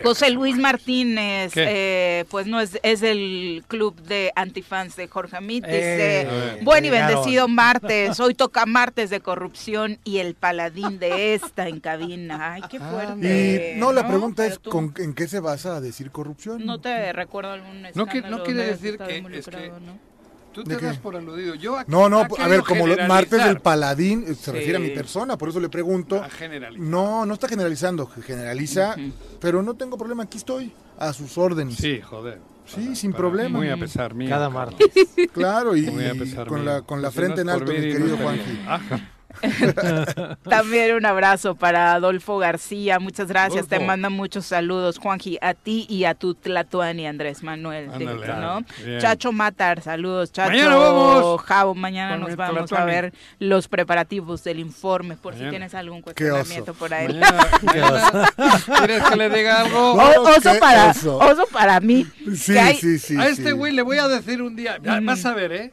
José 0.02 0.30
Luis 0.30 0.56
Martínez, 0.56 1.52
eh, 1.54 2.24
pues 2.30 2.46
no 2.46 2.62
es, 2.62 2.78
es 2.82 3.02
el 3.02 3.62
club 3.68 3.94
de 4.00 4.32
antifans 4.34 4.96
de 4.96 5.06
Jorge 5.06 5.36
Amit. 5.36 5.66
Dice, 5.66 6.22
Eh, 6.22 6.58
buen 6.62 6.82
y 6.86 6.88
bendecido 6.88 7.46
martes, 7.48 8.18
hoy 8.20 8.32
toca 8.34 8.64
martes 8.64 9.10
de 9.10 9.20
corrupción 9.20 9.98
y 10.02 10.16
el 10.16 10.34
paladín 10.34 10.98
de 10.98 11.34
esta 11.34 11.68
en 11.68 11.80
cabina. 11.80 12.54
Ay, 12.54 12.62
qué 12.70 12.80
fuerte. 12.80 13.74
Y 13.76 13.78
no, 13.78 13.92
la 13.92 14.08
pregunta 14.08 14.46
es 14.46 14.58
tú 14.60 14.70
¿con, 14.70 14.94
en 14.96 15.12
qué 15.12 15.28
se 15.28 15.40
basa 15.40 15.76
a 15.76 15.80
decir 15.82 16.10
corrupción. 16.10 16.64
No 16.64 16.80
te 16.80 17.12
recuerdo 17.12 17.52
algún 17.52 17.82
No 17.94 18.06
que- 18.06 18.22
no 18.22 18.42
quiere 18.42 18.64
decir 18.64 18.96
que- 18.96 19.12
es 19.12 19.18
involucrado, 19.18 19.62
que- 19.62 19.80
¿no? 19.84 20.09
Tú 20.52 20.64
¿De 20.64 20.76
te 20.76 20.84
das 20.84 20.98
por 20.98 21.14
aludido. 21.16 21.54
Yo 21.54 21.78
aquí- 21.78 21.90
No, 21.90 22.08
no, 22.08 22.26
a 22.38 22.48
ver, 22.48 22.62
como 22.62 22.86
lo- 22.86 22.96
martes 23.06 23.44
del 23.44 23.60
paladín 23.60 24.24
eh, 24.26 24.34
se 24.34 24.46
Sí. 24.46 24.50
refiere 24.50 24.76
a 24.78 24.80
mi 24.80 24.90
persona, 24.90 25.38
por 25.38 25.48
eso 25.48 25.60
le 25.60 25.68
pregunto. 25.68 26.22
A 26.22 26.28
generalizar. 26.28 26.84
No, 26.84 27.24
no 27.24 27.34
está 27.34 27.46
generalizando, 27.48 28.06
generaliza, 28.06 28.96
pero 29.40 29.62
no 29.62 29.74
tengo 29.74 29.96
problema, 29.96 30.24
aquí 30.24 30.38
estoy, 30.38 30.72
a 30.98 31.12
sus 31.12 31.38
órdenes. 31.38 31.76
Sí, 31.76 32.00
joder. 32.00 32.40
Sí, 32.66 32.94
sin 32.96 33.12
problema. 33.12 33.58
Muy 33.58 33.68
a 33.68 33.76
pesar 33.76 34.14
mío. 34.14 34.28
Cada 34.28 34.48
martes. 34.50 34.86
Claro, 35.32 35.74
y, 35.76 35.86
con 35.86 35.96
mío. 35.96 36.64
la, 36.64 36.82
con 36.82 37.02
la 37.02 37.10
Si 37.10 37.16
no 37.16 37.22
frente 37.22 37.40
en 37.42 37.48
alto, 37.48 37.72
mi 37.72 37.78
querido 37.80 38.16
Juanji. 38.16 38.60
Ajá. 38.66 39.00
También 40.48 40.94
un 40.94 41.06
abrazo 41.06 41.54
para 41.54 41.94
Adolfo 41.94 42.38
García, 42.38 42.98
muchas 42.98 43.28
gracias, 43.28 43.66
te 43.68 43.80
mandan 43.80 44.12
muchos 44.12 44.46
saludos, 44.46 44.98
Juanji, 44.98 45.38
a 45.40 45.54
ti 45.54 45.86
y 45.88 46.04
a 46.04 46.14
tu 46.14 46.34
Tlatuani, 46.34 47.06
Andrés 47.06 47.42
Manuel, 47.42 47.90
Ándale, 47.90 48.26
¿no? 48.26 48.62
Chacho 49.00 49.32
Matar, 49.32 49.82
saludos, 49.82 50.32
Chacho. 50.32 50.50
Mañana 50.50 50.76
vamos. 50.76 51.40
Javo, 51.42 51.74
mañana 51.74 52.18
Con 52.18 52.28
nos 52.28 52.36
vamos 52.36 52.72
a 52.72 52.84
ver 52.84 53.12
los 53.38 53.68
preparativos 53.68 54.44
del 54.44 54.58
informe, 54.58 55.16
por 55.16 55.34
si 55.34 55.48
tienes 55.48 55.74
algún 55.74 56.02
cuestionamiento 56.02 56.74
por 56.74 56.92
ahí. 56.92 57.08
Mañana, 57.62 58.30
¿Quieres 58.78 59.02
que 59.04 59.16
le 59.16 59.30
diga 59.30 59.60
algo? 59.60 59.92
O- 59.92 60.30
oso, 60.30 60.50
para, 60.60 60.90
oso. 60.90 61.18
oso 61.18 61.46
para 61.52 61.80
mí. 61.80 62.06
Sí, 62.36 62.56
hay- 62.56 62.76
sí, 62.76 62.98
sí. 62.98 63.16
a 63.18 63.28
este 63.28 63.44
sí. 63.46 63.52
güey 63.52 63.72
le 63.72 63.82
voy 63.82 63.98
a 63.98 64.08
decir 64.08 64.42
un 64.42 64.56
día, 64.56 64.78
ya, 64.82 65.00
vas 65.00 65.24
a 65.24 65.34
ver, 65.34 65.52
¿eh? 65.52 65.72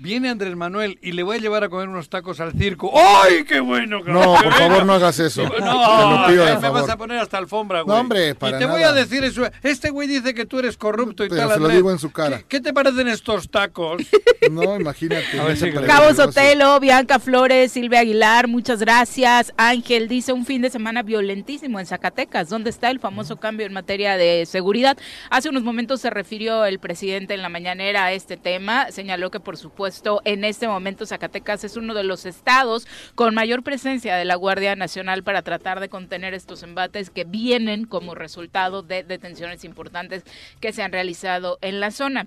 Viene 0.00 0.28
Andrés 0.28 0.54
Manuel 0.54 0.98
y 1.02 1.12
le 1.12 1.22
voy 1.22 1.36
a 1.36 1.40
llevar 1.40 1.64
a 1.64 1.68
comer 1.68 1.88
unos 1.88 2.08
tacos 2.08 2.40
al 2.40 2.52
circo. 2.52 2.92
¡Ay, 2.94 3.44
qué 3.44 3.60
bueno! 3.60 4.00
No, 4.04 4.34
por 4.42 4.52
favor, 4.52 4.84
no 4.84 4.94
hagas 4.94 5.18
eso. 5.18 5.44
No, 5.44 5.50
Te 5.50 5.60
lo 5.60 6.26
pido 6.28 6.60
me 6.60 6.68
vas 6.70 6.88
a 6.90 6.96
poner 6.96 7.18
hasta 7.18 7.38
alfombra, 7.38 7.80
güey. 7.82 7.94
No, 7.94 8.00
hombre, 8.00 8.34
para 8.34 8.56
Y 8.56 8.60
te 8.60 8.66
voy 8.66 8.82
a 8.82 8.92
decir 8.92 9.24
eso. 9.24 9.48
Este 9.62 9.90
güey 9.90 10.08
dice 10.08 10.34
que 10.34 10.44
tú 10.44 10.58
eres 10.58 10.76
corrupto 10.76 11.24
y 11.24 11.28
Pero 11.28 11.48
tal. 11.48 11.54
se 11.54 11.60
lo 11.60 11.68
digo 11.68 11.90
en 11.90 11.98
su 11.98 12.12
cara. 12.12 12.38
¿Qué, 12.38 12.44
qué 12.48 12.60
te 12.60 12.72
parecen 12.72 13.08
estos 13.08 13.50
tacos? 13.50 14.02
No, 14.50 14.76
imagínate. 14.76 15.40
A 15.40 15.44
ver, 15.44 15.86
Cabo. 15.86 16.14
Sotelo, 16.14 16.78
Bianca 16.78 17.18
Flores, 17.18 17.72
Silvia 17.72 18.00
Aguilar, 18.00 18.46
muchas 18.46 18.78
gracias. 18.78 19.52
Ángel 19.56 20.06
dice 20.08 20.32
un 20.32 20.46
fin 20.46 20.62
de 20.62 20.70
semana 20.70 21.02
violentísimo 21.02 21.80
en 21.80 21.86
Zacatecas. 21.86 22.48
¿Dónde 22.48 22.70
está 22.70 22.90
el 22.90 23.00
famoso 23.00 23.38
cambio 23.38 23.66
en 23.66 23.72
materia 23.72 24.16
de 24.16 24.46
seguridad? 24.46 24.96
Hace 25.30 25.48
unos 25.48 25.64
momentos 25.64 26.00
se 26.00 26.10
refirió 26.10 26.64
el 26.64 26.78
presidente 26.78 27.34
en 27.34 27.42
la 27.42 27.48
mañanera 27.48 28.04
a 28.04 28.12
este 28.12 28.36
tema. 28.36 28.90
Señaló 28.92 29.30
que, 29.30 29.40
por 29.46 29.56
supuesto, 29.56 30.22
en 30.24 30.42
este 30.42 30.66
momento 30.66 31.06
Zacatecas 31.06 31.62
es 31.62 31.76
uno 31.76 31.94
de 31.94 32.02
los 32.02 32.26
estados 32.26 32.88
con 33.14 33.32
mayor 33.32 33.62
presencia 33.62 34.16
de 34.16 34.24
la 34.24 34.34
Guardia 34.34 34.74
Nacional 34.74 35.22
para 35.22 35.42
tratar 35.42 35.78
de 35.78 35.88
contener 35.88 36.34
estos 36.34 36.64
embates 36.64 37.10
que 37.10 37.22
vienen 37.22 37.84
como 37.84 38.16
resultado 38.16 38.82
de 38.82 39.04
detenciones 39.04 39.62
importantes 39.62 40.24
que 40.58 40.72
se 40.72 40.82
han 40.82 40.90
realizado 40.90 41.58
en 41.60 41.78
la 41.78 41.92
zona. 41.92 42.26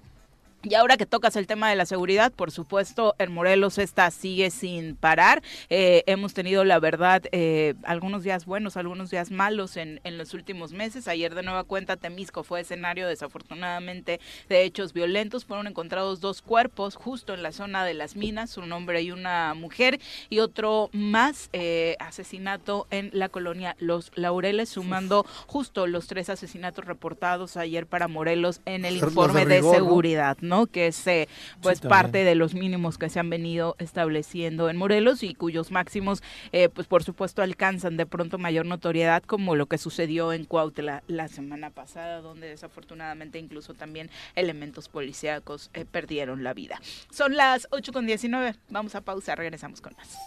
Y 0.61 0.73
ahora 0.73 0.97
que 0.97 1.05
tocas 1.05 1.37
el 1.37 1.47
tema 1.47 1.69
de 1.69 1.77
la 1.77 1.85
seguridad, 1.85 2.33
por 2.33 2.51
supuesto, 2.51 3.15
en 3.17 3.31
Morelos 3.31 3.77
esta 3.77 4.11
sigue 4.11 4.51
sin 4.51 4.97
parar. 4.97 5.41
Eh, 5.69 6.03
hemos 6.05 6.33
tenido, 6.33 6.65
la 6.65 6.79
verdad, 6.79 7.23
eh, 7.31 7.75
algunos 7.83 8.23
días 8.23 8.45
buenos, 8.45 8.75
algunos 8.75 9.09
días 9.09 9.31
malos 9.31 9.77
en, 9.77 10.01
en 10.03 10.17
los 10.17 10.33
últimos 10.33 10.73
meses. 10.73 11.07
Ayer 11.07 11.33
de 11.33 11.43
nueva 11.43 11.63
cuenta 11.63 11.95
Temisco 11.95 12.43
fue 12.43 12.59
escenario, 12.59 13.07
desafortunadamente, 13.07 14.19
de 14.49 14.63
hechos 14.63 14.91
violentos. 14.91 15.45
Fueron 15.45 15.65
encontrados 15.65 16.19
dos 16.19 16.41
cuerpos 16.41 16.95
justo 16.95 17.33
en 17.33 17.41
la 17.41 17.53
zona 17.53 17.85
de 17.85 17.93
las 17.93 18.17
minas, 18.17 18.57
un 18.57 18.69
hombre 18.73 19.01
y 19.01 19.11
una 19.11 19.53
mujer, 19.53 20.01
y 20.29 20.39
otro 20.39 20.89
más 20.91 21.49
eh, 21.53 21.95
asesinato 21.99 22.85
en 22.91 23.11
la 23.13 23.29
colonia 23.29 23.77
Los 23.79 24.11
Laureles, 24.15 24.67
sumando 24.67 25.25
justo 25.47 25.87
los 25.87 26.07
tres 26.07 26.29
asesinatos 26.29 26.83
reportados 26.83 27.55
ayer 27.55 27.87
para 27.87 28.09
Morelos 28.09 28.59
en 28.65 28.83
el 28.83 28.97
informe 28.97 29.45
de 29.45 29.63
seguridad. 29.63 30.37
¿no? 30.41 30.48
Que 30.71 30.87
es 30.87 31.07
eh, 31.07 31.27
pues 31.61 31.79
Sí, 31.79 31.87
parte 31.87 32.23
de 32.23 32.35
los 32.35 32.53
mínimos 32.53 32.97
que 32.97 33.09
se 33.09 33.19
han 33.19 33.29
venido 33.29 33.75
estableciendo 33.79 34.69
en 34.69 34.77
Morelos 34.77 35.23
y 35.23 35.33
cuyos 35.35 35.71
máximos, 35.71 36.21
eh, 36.51 36.69
pues 36.69 36.87
por 36.87 37.03
supuesto 37.03 37.41
alcanzan 37.41 37.95
de 37.97 38.05
pronto 38.05 38.37
mayor 38.37 38.65
notoriedad 38.65 39.23
como 39.23 39.55
lo 39.55 39.67
que 39.67 39.77
sucedió 39.77 40.33
en 40.33 40.45
Cuautla 40.45 41.03
la 41.07 41.27
semana 41.27 41.69
pasada, 41.69 42.21
donde 42.21 42.47
desafortunadamente 42.49 43.37
incluso 43.39 43.73
también 43.73 44.09
elementos 44.35 44.89
policíacos 44.89 45.69
eh, 45.73 45.85
perdieron 45.89 46.43
la 46.43 46.53
vida. 46.53 46.79
Son 47.11 47.35
las 47.35 47.67
8 47.71 47.93
con 47.93 48.05
19, 48.07 48.55
vamos 48.69 48.95
a 48.95 49.01
pausa, 49.01 49.35
regresamos 49.35 49.81
con 49.81 49.93
más. 49.97 50.17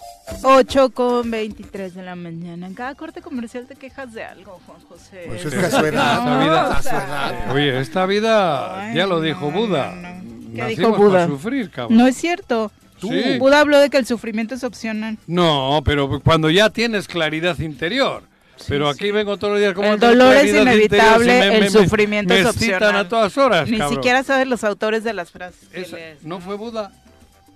8 0.44 0.90
con 0.90 1.30
23 1.30 1.94
de 1.94 2.02
la 2.02 2.14
mañana. 2.14 2.66
En 2.66 2.74
cada 2.74 2.94
corte 2.94 3.20
comercial 3.22 3.66
te 3.66 3.74
quejas 3.76 4.12
de 4.12 4.24
algo, 4.24 4.60
Juan 4.66 4.80
José. 4.82 5.24
Pues 5.26 5.44
es 5.44 5.54
que 5.54 5.66
a 5.66 5.70
su 5.70 5.84
edad, 5.86 6.18
Esta 6.18 6.38
vida- 6.42 6.68
o 6.68 6.72
a 6.72 6.76
su 6.76 6.88
sea, 6.88 7.04
edad. 7.06 7.52
Oye, 7.54 7.80
esta 7.80 8.06
vida, 8.06 8.80
Ay, 8.88 8.94
ya 8.96 9.06
lo 9.06 9.16
no, 9.16 9.20
dijo 9.22 9.50
no, 9.50 9.56
Buda. 9.58 9.92
no, 9.94 10.02
no. 10.02 10.11
¿Qué 10.54 10.64
dijo 10.66 10.92
Buda? 10.96 11.26
sufrir. 11.26 11.70
No 11.90 12.06
es 12.06 12.16
cierto. 12.16 12.70
Sí. 13.00 13.38
Buda 13.38 13.60
habló 13.60 13.78
de 13.80 13.90
que 13.90 13.96
el 13.96 14.06
sufrimiento 14.06 14.54
es 14.54 14.62
opcional. 14.62 15.18
No, 15.26 15.82
pero 15.84 16.20
cuando 16.20 16.50
ya 16.50 16.70
tienes 16.70 17.08
claridad 17.08 17.58
interior. 17.58 18.22
Pero 18.68 18.88
aquí 18.88 19.10
vengo 19.10 19.36
todos 19.38 19.54
los 19.54 19.60
días 19.60 19.74
como 19.74 19.88
El 19.94 19.98
dolor 19.98 20.36
es 20.36 20.54
inevitable, 20.54 21.42
si 21.42 21.56
el 21.64 21.70
sufrimiento 21.70 22.32
me 22.32 22.40
es 22.40 22.46
opcional. 22.46 22.94
a 22.96 23.08
todas 23.08 23.36
horas, 23.36 23.68
Ni 23.68 23.78
cabrón. 23.78 23.96
siquiera 23.96 24.22
sabes 24.22 24.46
los 24.46 24.62
autores 24.62 25.02
de 25.02 25.14
las 25.14 25.32
frases. 25.32 25.68
Esa- 25.72 25.96
lees, 25.96 26.22
no 26.22 26.38
fue 26.40 26.54
Buda. 26.56 26.92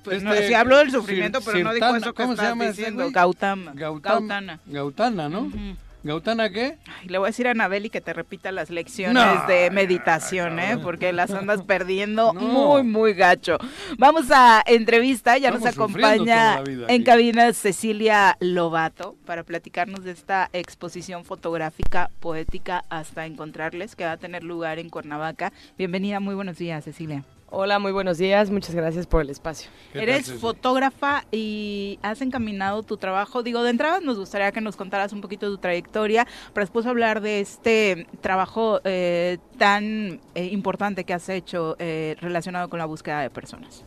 Pues 0.02 0.16
Este, 0.18 0.28
no, 0.28 0.34
sí 0.48 0.54
habló 0.54 0.78
del 0.78 0.90
sufrimiento, 0.90 1.40
Sir- 1.40 1.44
pero 1.52 1.64
no 1.64 1.74
dijo 1.74 1.86
Sirtana, 1.86 1.98
eso 1.98 2.14
que 2.14 2.22
¿cómo 2.24 2.36
se 2.36 2.42
llama 2.42 2.64
diciendo. 2.66 3.10
Gautama. 3.12 3.72
Gautam- 3.74 4.00
Gautana. 4.02 4.60
Gautana, 4.66 5.28
¿no? 5.28 5.40
Ujú. 5.42 5.76
¿Gautana 6.06 6.50
qué? 6.50 6.78
Ay, 6.86 7.08
le 7.08 7.18
voy 7.18 7.26
a 7.26 7.30
decir 7.30 7.46
a 7.48 7.50
Anabeli 7.50 7.90
que 7.90 8.00
te 8.00 8.12
repita 8.12 8.52
las 8.52 8.70
lecciones 8.70 9.14
No, 9.14 9.46
de 9.46 9.70
meditación, 9.70 10.58
¿eh? 10.58 10.78
Porque 10.82 11.12
las 11.12 11.30
andas 11.32 11.62
perdiendo 11.62 12.32
No. 12.32 12.40
muy, 12.40 12.82
muy 12.82 13.12
gacho. 13.14 13.58
Vamos 13.98 14.30
a 14.30 14.62
entrevista, 14.66 15.36
ya 15.38 15.50
nos 15.50 15.64
Estamos 15.64 15.90
acompaña 15.90 16.58
en 16.60 16.84
aquí. 16.84 17.04
cabina 17.04 17.52
Cecilia 17.52 18.36
Lobato 18.40 19.16
para 19.26 19.42
platicarnos 19.42 20.04
de 20.04 20.12
esta 20.12 20.48
exposición 20.52 21.24
fotográfica 21.24 22.10
poética 22.20 22.84
hasta 22.88 23.26
encontrarles 23.26 23.96
que 23.96 24.04
va 24.04 24.12
a 24.12 24.16
tener 24.16 24.42
lugar 24.44 24.78
en 24.78 24.88
Cuernavaca. 24.90 25.52
Bienvenida, 25.76 26.20
muy 26.20 26.34
buenos 26.34 26.56
días, 26.58 26.84
Cecilia. 26.84 27.24
Hola, 27.48 27.78
muy 27.78 27.92
buenos 27.92 28.18
días. 28.18 28.50
Muchas 28.50 28.74
gracias 28.74 29.06
por 29.06 29.22
el 29.22 29.30
espacio. 29.30 29.70
¿Qué 29.92 30.02
Eres 30.02 30.26
tal, 30.26 30.38
fotógrafa 30.38 31.24
y 31.30 31.98
has 32.02 32.20
encaminado 32.20 32.82
tu 32.82 32.96
trabajo. 32.96 33.44
Digo, 33.44 33.62
de 33.62 33.70
entrada 33.70 34.00
nos 34.00 34.18
gustaría 34.18 34.50
que 34.50 34.60
nos 34.60 34.74
contaras 34.76 35.12
un 35.12 35.20
poquito 35.20 35.46
de 35.46 35.56
tu 35.56 35.58
trayectoria, 35.58 36.26
para 36.52 36.64
después 36.64 36.86
hablar 36.86 37.20
de 37.20 37.38
este 37.40 38.08
trabajo 38.20 38.80
eh, 38.82 39.38
tan 39.58 40.20
eh, 40.34 40.46
importante 40.46 41.04
que 41.04 41.14
has 41.14 41.28
hecho 41.28 41.76
eh, 41.78 42.16
relacionado 42.20 42.68
con 42.68 42.80
la 42.80 42.86
búsqueda 42.86 43.20
de 43.20 43.30
personas. 43.30 43.84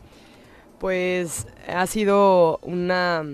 Pues 0.80 1.46
ha 1.68 1.86
sido 1.86 2.60
una 2.62 3.26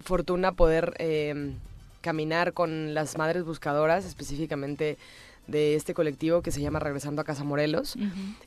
fortuna 0.00 0.52
poder 0.52 0.94
eh, 0.98 1.52
caminar 2.00 2.54
con 2.54 2.94
las 2.94 3.18
madres 3.18 3.44
buscadoras, 3.44 4.06
específicamente 4.06 4.96
de 5.46 5.74
este 5.76 5.94
colectivo 5.94 6.42
que 6.42 6.50
se 6.50 6.60
llama 6.60 6.78
Regresando 6.80 7.22
a 7.22 7.24
Casa 7.24 7.44
Morelos. 7.44 7.96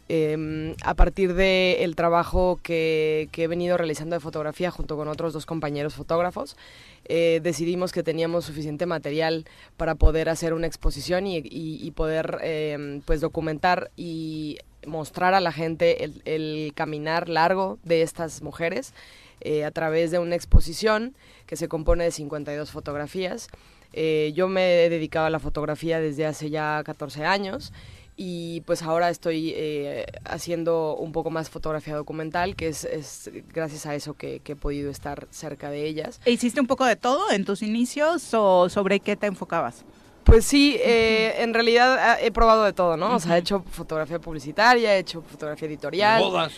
Eh, 0.09 0.75
a 0.83 0.93
partir 0.95 1.33
del 1.33 1.95
trabajo 1.95 2.59
que, 2.61 3.29
que 3.31 3.43
he 3.43 3.47
venido 3.47 3.77
realizando 3.77 4.15
de 4.15 4.19
fotografía 4.19 4.71
junto 4.71 4.97
con 4.97 5.07
otros 5.07 5.33
dos 5.33 5.45
compañeros 5.45 5.93
fotógrafos, 5.93 6.57
eh, 7.05 7.39
decidimos 7.43 7.91
que 7.91 8.03
teníamos 8.03 8.45
suficiente 8.45 8.85
material 8.85 9.45
para 9.77 9.95
poder 9.95 10.29
hacer 10.29 10.53
una 10.53 10.67
exposición 10.67 11.25
y, 11.27 11.37
y- 11.37 11.79
y 11.81 11.91
poder 11.91 12.39
eh, 12.41 13.01
pues 13.05 13.21
documentar 13.21 13.91
y 13.95 14.57
mostrar 14.85 15.33
a 15.33 15.39
la 15.39 15.51
gente 15.51 16.03
el, 16.03 16.21
el 16.25 16.71
caminar 16.75 17.29
largo 17.29 17.79
de 17.83 18.01
estas 18.01 18.41
mujeres 18.41 18.93
eh, 19.41 19.63
a 19.65 19.71
través 19.71 20.11
de 20.11 20.19
una 20.19 20.35
exposición 20.35 21.13
que 21.45 21.55
se 21.55 21.67
compone 21.67 22.03
de 22.03 22.11
52 22.11 22.71
fotografías. 22.71 23.47
Eh, 23.93 24.31
yo 24.35 24.47
me 24.47 24.85
he 24.85 24.89
dedicado 24.89 25.25
a 25.25 25.29
la 25.29 25.39
fotografía 25.39 25.99
desde 25.99 26.25
hace 26.25 26.49
ya 26.49 26.81
14 26.85 27.25
años 27.25 27.73
y 28.21 28.61
pues 28.61 28.81
ahora 28.83 29.09
estoy 29.09 29.53
eh, 29.55 30.05
haciendo 30.25 30.97
un 30.97 31.13
poco 31.13 31.31
más 31.31 31.49
fotografía 31.49 31.95
documental, 31.95 32.57
que 32.57 32.67
es, 32.67 33.31
gracias 33.53 33.85
a 33.85 33.95
eso 33.95 34.13
que, 34.15 34.41
que 34.41 34.51
he 34.51 34.55
podido 34.57 34.91
estar 34.91 35.27
cerca 35.31 35.69
de 35.69 35.85
ellas. 35.85 36.19
¿E 36.25 36.31
¿Hiciste 36.31 36.59
un 36.59 36.67
poco 36.67 36.83
de 36.83 36.97
todo 36.97 37.31
en 37.31 37.45
tus 37.45 37.61
inicios 37.61 38.33
o 38.33 38.67
sobre 38.67 38.99
qué 38.99 39.15
te 39.15 39.27
enfocabas? 39.27 39.85
Pues 40.29 40.45
sí, 40.45 40.77
eh, 40.83 41.35
en 41.39 41.53
realidad 41.53 41.97
ah, 41.99 42.17
he 42.21 42.31
probado 42.31 42.63
de 42.63 42.73
todo, 42.73 42.95
¿no? 42.97 43.15
O 43.15 43.19
sea, 43.19 43.35
he 43.35 43.39
hecho 43.39 43.63
fotografía 43.71 44.19
publicitaria, 44.19 44.95
he 44.95 44.99
hecho 44.99 45.21
fotografía 45.21 45.67
editorial. 45.67 46.21
Bodas. 46.21 46.53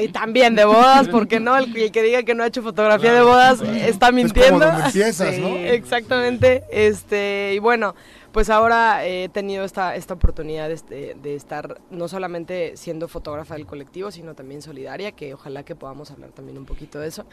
Y 0.00 0.08
también 0.08 0.54
de 0.54 0.64
bodas, 0.64 1.08
porque 1.08 1.40
no, 1.40 1.56
el, 1.56 1.72
que- 1.72 1.86
el 1.86 1.92
que 1.92 2.02
diga 2.02 2.22
que 2.22 2.34
no 2.34 2.44
ha 2.44 2.46
hecho 2.46 2.62
fotografía 2.62 3.12
de 3.12 3.22
bodas 3.22 3.60
está 3.60 4.08
Es 4.08 4.14
mintiendo. 4.14 4.60
como 4.60 4.70
donde 4.72 4.86
empiezas, 4.86 5.38
¿no? 5.38 5.48
Exactamente. 5.56 6.62
Este, 6.70 7.52
y 7.54 7.58
bueno, 7.58 7.94
pues 8.30 8.50
ahora 8.50 9.04
he 9.04 9.28
tenido 9.30 9.64
esta, 9.64 9.96
esta 9.96 10.14
oportunidad 10.14 10.68
de, 10.68 10.74
este- 10.74 11.16
de 11.20 11.34
estar 11.34 11.80
no 11.90 12.06
solamente 12.08 12.76
siendo 12.76 13.08
fotógrafa 13.08 13.54
del 13.54 13.66
colectivo, 13.66 14.10
sino 14.12 14.34
también 14.34 14.62
solidaria, 14.62 15.10
que 15.12 15.34
ojalá 15.34 15.64
que 15.64 15.74
podamos 15.74 16.10
hablar 16.12 16.30
también 16.30 16.56
un 16.58 16.66
poquito 16.66 17.00
de 17.00 17.08
eso. 17.08 17.24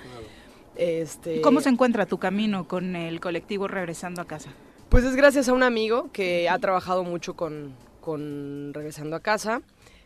Este, 0.75 1.41
¿Cómo 1.41 1.61
se 1.61 1.69
encuentra 1.69 2.05
tu 2.05 2.17
camino 2.17 2.67
con 2.67 2.95
el 2.95 3.19
colectivo 3.19 3.67
Regresando 3.67 4.21
a 4.21 4.25
Casa? 4.25 4.49
Pues 4.91 5.05
es 5.05 5.15
gracias 5.15 5.47
a 5.47 5.53
un 5.53 5.63
amigo 5.63 6.09
que 6.11 6.49
ha 6.49 6.59
trabajado 6.59 7.05
mucho 7.05 7.33
con, 7.33 7.73
con 8.01 8.73
Regresando 8.73 9.15
a 9.15 9.21
Casa. 9.21 9.61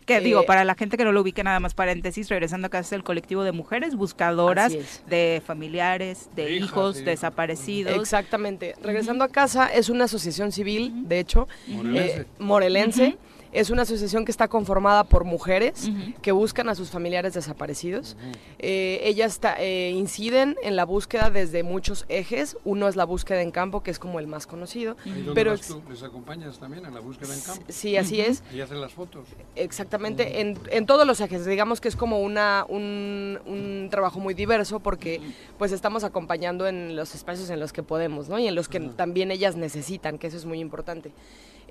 Que 0.06 0.18
Eh, 0.18 0.22
digo, 0.22 0.46
para 0.46 0.64
la 0.64 0.76
gente 0.76 0.96
que 0.96 1.04
no 1.04 1.12
lo 1.12 1.22
ubique, 1.22 1.44
nada 1.44 1.60
más 1.60 1.74
paréntesis, 1.74 2.30
Regresando 2.30 2.68
a 2.68 2.70
Casa 2.70 2.90
es 2.90 2.92
el 2.94 3.04
colectivo 3.04 3.44
de 3.44 3.52
mujeres 3.52 3.96
buscadoras 3.96 4.78
de 5.08 5.42
familiares, 5.44 6.30
de 6.36 6.52
hijas, 6.52 6.70
hijos 6.70 6.98
sí. 6.98 7.04
desaparecidos. 7.04 7.96
Exactamente. 7.96 8.76
Regresando 8.84 9.24
a 9.24 9.30
casa 9.30 9.66
es 9.74 9.90
una 9.90 10.04
asociación 10.04 10.52
civil, 10.52 11.08
de 11.10 11.20
hecho, 11.20 11.48
Morelense. 11.66 12.18
eh, 12.22 12.26
morelense. 12.38 13.18
Es 13.56 13.70
una 13.70 13.84
asociación 13.84 14.26
que 14.26 14.32
está 14.32 14.48
conformada 14.50 15.06
por 15.06 15.24
mujeres 15.24 15.90
que 16.22 16.32
buscan 16.34 16.68
a 16.68 16.76
sus 16.76 16.90
familiares 16.90 17.34
desaparecidos. 17.34 18.18
Eh, 18.60 19.00
ellas 19.04 19.40
ta- 19.40 19.56
eh, 19.60 19.92
inciden 19.92 20.58
en 20.62 20.76
la 20.76 20.84
búsqueda 20.84 21.30
desde 21.30 21.64
muchos 21.64 22.06
ejes. 22.10 22.58
Uno 22.66 22.88
es 22.90 22.96
la 22.98 23.06
búsqueda 23.06 23.42
en 23.42 23.52
campo, 23.52 23.82
que 23.82 23.92
es 23.92 23.98
como 24.00 24.20
el 24.20 24.28
más 24.28 24.46
conocido. 24.46 24.98
Ahí 25.06 25.12
donde 25.22 25.34
Pero 25.34 25.52
vas 25.52 25.62
tú, 25.68 25.82
les 25.90 26.04
acompañas 26.04 26.60
también 26.60 26.86
a 26.86 26.90
la 26.92 27.00
búsqueda 27.00 27.34
en 27.34 27.40
campo. 27.42 27.64
Sí, 27.70 27.96
así 27.96 28.20
es. 28.20 28.44
Y 28.54 28.60
hacen 28.60 28.82
las 28.82 28.92
fotos. 28.92 29.28
Exactamente, 29.56 30.42
en, 30.42 30.60
en 30.70 30.86
todos 30.86 31.08
los 31.08 31.22
ejes, 31.22 31.46
digamos 31.46 31.80
que 31.80 31.88
es 31.88 31.96
como 31.96 32.20
una, 32.20 32.66
un, 32.68 33.40
un 33.46 33.88
trabajo 33.90 34.20
muy 34.20 34.34
diverso 34.34 34.80
porque 34.82 35.22
pues 35.58 35.72
estamos 35.72 36.04
acompañando 36.04 36.68
en 36.68 36.96
los 36.96 37.16
espacios 37.16 37.50
en 37.50 37.60
los 37.62 37.72
que 37.72 37.84
podemos, 37.84 38.28
¿no? 38.28 38.38
Y 38.38 38.48
en 38.48 38.56
los 38.56 38.68
que 38.68 38.80
también 38.82 39.32
ellas 39.32 39.56
necesitan, 39.56 40.18
que 40.18 40.28
eso 40.28 40.36
es 40.38 40.46
muy 40.46 40.60
importante. 40.60 41.12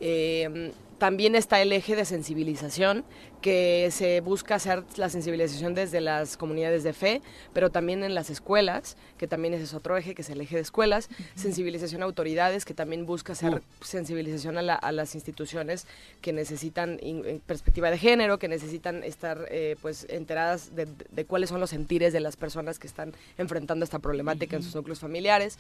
Eh, 0.00 0.72
también 1.04 1.34
está 1.34 1.60
el 1.60 1.70
eje 1.70 1.96
de 1.96 2.06
sensibilización, 2.06 3.04
que 3.42 3.90
se 3.92 4.22
busca 4.22 4.54
hacer 4.54 4.84
la 4.96 5.10
sensibilización 5.10 5.74
desde 5.74 6.00
las 6.00 6.38
comunidades 6.38 6.82
de 6.82 6.94
fe, 6.94 7.20
pero 7.52 7.68
también 7.68 8.02
en 8.02 8.14
las 8.14 8.30
escuelas, 8.30 8.96
que 9.18 9.28
también 9.28 9.52
ese 9.52 9.64
es 9.64 9.74
otro 9.74 9.98
eje, 9.98 10.14
que 10.14 10.22
es 10.22 10.30
el 10.30 10.40
eje 10.40 10.56
de 10.56 10.62
escuelas, 10.62 11.10
sensibilización 11.34 12.00
a 12.00 12.06
autoridades, 12.06 12.64
que 12.64 12.72
también 12.72 13.04
busca 13.04 13.34
hacer 13.34 13.60
sensibilización 13.82 14.56
a, 14.56 14.62
la- 14.62 14.76
a 14.76 14.92
las 14.92 15.14
instituciones 15.14 15.86
que 16.22 16.32
necesitan 16.32 16.98
in- 17.02 17.22
en 17.26 17.40
perspectiva 17.40 17.90
de 17.90 17.98
género, 17.98 18.38
que 18.38 18.48
necesitan 18.48 19.02
estar 19.04 19.46
eh, 19.50 19.76
pues 19.82 20.06
enteradas 20.08 20.74
de, 20.74 20.88
de 21.10 21.24
cuáles 21.26 21.50
son 21.50 21.60
los 21.60 21.68
sentires 21.68 22.14
de 22.14 22.20
las 22.20 22.36
personas 22.36 22.78
que 22.78 22.86
están 22.86 23.12
enfrentando 23.36 23.84
esta 23.84 23.98
problemática 23.98 24.56
en 24.56 24.62
sus 24.62 24.74
núcleos 24.74 25.00
familiares. 25.00 25.58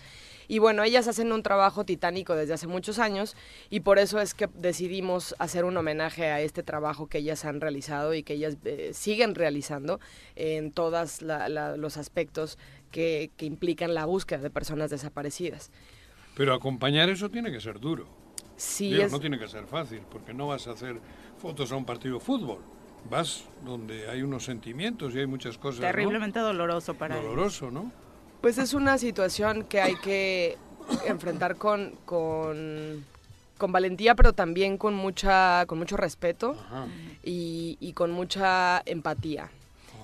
Y 0.48 0.58
bueno, 0.58 0.84
ellas 0.84 1.06
hacen 1.06 1.30
un 1.32 1.42
trabajo 1.42 1.84
titánico 1.84 2.34
desde 2.34 2.54
hace 2.54 2.66
muchos 2.66 2.98
años 2.98 3.36
y 3.68 3.80
por 3.80 3.98
eso 3.98 4.18
es 4.22 4.32
que 4.32 4.48
decidimos 4.54 5.33
hacer 5.38 5.64
un 5.64 5.76
homenaje 5.76 6.26
a 6.30 6.40
este 6.40 6.62
trabajo 6.62 7.06
que 7.08 7.18
ellas 7.18 7.44
han 7.44 7.60
realizado 7.60 8.14
y 8.14 8.22
que 8.22 8.34
ellas 8.34 8.56
eh, 8.64 8.90
siguen 8.92 9.34
realizando 9.34 10.00
en 10.36 10.72
todos 10.72 11.20
los 11.22 11.96
aspectos 11.96 12.58
que, 12.90 13.30
que 13.36 13.46
implican 13.46 13.94
la 13.94 14.04
búsqueda 14.04 14.38
de 14.40 14.50
personas 14.50 14.90
desaparecidas. 14.90 15.70
Pero 16.36 16.54
acompañar 16.54 17.08
eso 17.10 17.30
tiene 17.30 17.50
que 17.52 17.60
ser 17.60 17.78
duro. 17.80 18.06
Sí, 18.56 18.90
Digo, 18.90 19.04
es- 19.04 19.12
no 19.12 19.20
tiene 19.20 19.38
que 19.38 19.48
ser 19.48 19.66
fácil, 19.66 20.00
porque 20.10 20.32
no 20.34 20.48
vas 20.48 20.66
a 20.68 20.72
hacer 20.72 21.00
fotos 21.38 21.72
a 21.72 21.76
un 21.76 21.84
partido 21.84 22.18
de 22.18 22.24
fútbol. 22.24 22.60
Vas 23.10 23.44
donde 23.64 24.08
hay 24.08 24.22
unos 24.22 24.44
sentimientos 24.44 25.14
y 25.14 25.18
hay 25.18 25.26
muchas 25.26 25.58
cosas. 25.58 25.80
¿no? 25.80 25.86
Terriblemente 25.86 26.38
doloroso 26.40 26.94
para. 26.94 27.16
Doloroso, 27.16 27.70
¿no? 27.70 27.92
Pues 28.40 28.58
es 28.58 28.72
una 28.74 28.96
situación 28.98 29.64
que 29.64 29.80
hay 29.80 29.96
que 29.96 30.56
enfrentar 31.06 31.56
con, 31.56 31.96
con, 32.06 33.04
con 33.64 33.72
valentía, 33.72 34.14
pero 34.14 34.34
también 34.34 34.76
con, 34.76 34.94
mucha, 34.94 35.64
con 35.66 35.78
mucho 35.78 35.96
respeto 35.96 36.54
y, 37.22 37.78
y 37.80 37.94
con 37.94 38.10
mucha 38.10 38.82
empatía. 38.84 39.50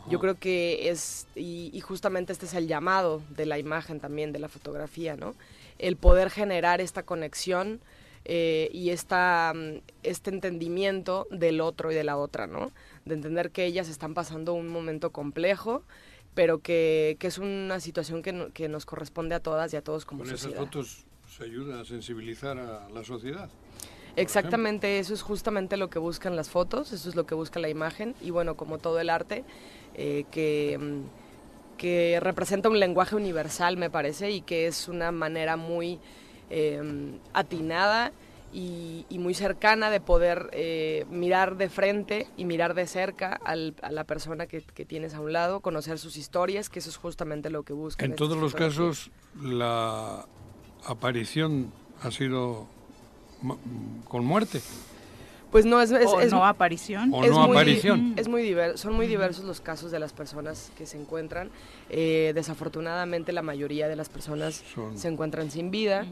Yo 0.09 0.19
creo 0.19 0.35
que 0.37 0.89
es, 0.89 1.27
y, 1.37 1.69
y 1.75 1.81
justamente 1.83 2.33
este 2.33 2.47
es 2.47 2.55
el 2.55 2.67
llamado 2.67 3.21
de 3.37 3.45
la 3.45 3.59
imagen 3.59 4.01
también, 4.01 4.33
de 4.33 4.39
la 4.39 4.49
fotografía, 4.49 5.15
¿no? 5.15 5.35
El 5.79 5.97
poder 5.97 6.31
generar 6.31 6.81
esta 6.81 7.03
conexión 7.03 7.81
eh, 8.25 8.71
y 8.73 8.91
esta, 8.91 9.53
mm, 9.55 9.83
este 10.03 10.31
entendimiento 10.31 11.27
del 11.31 11.61
otro 11.61 11.93
y 11.93 11.95
de 11.95 12.03
la 12.05 12.17
otra, 12.17 12.47
¿no? 12.47 12.73
De 13.05 13.15
entender 13.15 13.51
que 13.51 13.67
ellas 13.67 13.91
están 13.91 14.15
pasando 14.15 14.55
un 14.55 14.69
momento 14.69 15.11
complejo, 15.11 15.83
pero 16.35 16.61
que, 16.61 17.17
que 17.21 17.27
es 17.27 17.37
una 17.37 17.79
situación 17.79 18.23
que, 18.23 18.33
no- 18.33 18.51
que 18.55 18.69
nos 18.71 18.87
corresponde 18.87 19.35
a 19.35 19.41
todas 19.41 19.71
y 19.75 19.77
a 19.77 19.83
todos 19.83 20.07
como 20.07 20.21
Con 20.21 20.29
esas 20.29 20.41
sociedad. 20.41 20.65
fotos 20.65 21.05
ayuda 21.45 21.80
a 21.80 21.84
sensibilizar 21.84 22.59
a 22.59 22.88
la 22.91 23.05
sociedad. 23.05 23.49
Exactamente, 24.16 24.99
eso 24.99 25.14
es 25.14 25.22
justamente 25.22 25.76
lo 25.76 25.88
que 25.88 25.99
buscan 25.99 26.36
las 26.36 26.51
fotos, 26.51 26.93
eso 26.93 27.09
es 27.09 27.14
lo 27.14 27.26
que 27.26 27.34
busca 27.34 27.61
la 27.61 27.68
imagen 27.68 28.14
y 28.20 28.30
bueno, 28.30 28.57
como 28.57 28.78
todo 28.78 28.99
el 29.01 29.09
arte, 29.09 29.45
eh, 29.95 30.24
que, 30.30 30.78
mm, 30.80 31.78
que 31.78 32.18
representa 32.20 32.68
un 32.68 32.78
lenguaje 32.80 33.14
universal, 33.16 33.76
me 33.76 33.88
parece, 33.88 34.30
y 34.30 34.43
que 34.43 34.66
es 34.66 34.88
una 34.88 35.12
manera 35.12 35.57
muy 35.57 35.99
eh, 36.51 36.82
atinada 37.32 38.11
y, 38.53 39.07
y 39.09 39.18
muy 39.20 39.34
cercana 39.34 39.88
de 39.91 40.01
poder 40.01 40.51
eh, 40.53 41.07
mirar 41.09 41.57
de 41.57 41.68
frente 41.70 42.26
y 42.36 42.45
mirar 42.45 42.74
de 42.74 42.88
cerca 42.88 43.38
al- 43.45 43.76
a 43.82 43.93
la 43.93 44.03
persona 44.03 44.47
que, 44.49 44.61
que 44.62 44.84
tienes 44.84 45.14
a 45.14 45.20
un 45.20 45.32
lado, 45.32 45.61
conocer 45.61 46.01
sus 46.01 46.16
historias, 46.16 46.68
que 46.68 46.80
eso 46.80 46.91
es 46.91 46.97
justamente 46.97 47.49
lo 47.49 47.62
que 47.62 47.72
buscan. 47.72 48.11
En 48.11 48.16
todos 48.16 48.36
los 48.36 48.53
casos, 48.55 49.12
la 49.41 50.26
aparición 50.87 51.72
ha 52.03 52.11
sido 52.11 52.66
con 54.09 54.24
muerte. 54.24 54.61
Pues 55.51 55.64
no, 55.66 55.81
es, 55.83 55.91
es, 55.91 56.07
o 56.07 56.20
es- 56.20 56.31
no 56.31 56.45
aparición. 56.47 57.12
O 57.12 57.24
es 57.24 57.31
no 57.33 57.41
muy- 57.49 57.57
aparición. 57.57 58.14
Es 58.16 58.28
muy 58.28 58.43
diver- 58.43 58.76
son 58.76 58.95
muy 58.95 59.09
diversos 59.09 59.45
los 59.45 59.61
casos 59.61 59.91
de 59.91 59.99
las 59.99 60.12
personas 60.12 60.70
que 60.78 60.87
se 60.87 60.97
encuentran. 60.97 61.51
Eh, 61.89 62.31
desafortunadamente 62.37 63.33
la 63.33 63.43
mayoría 63.43 63.89
de 63.89 63.97
las 63.97 64.09
personas 64.09 64.62
Son- 64.72 64.97
se 64.97 65.09
encuentran 65.09 65.51
sin 65.51 65.70
vida, 65.72 66.07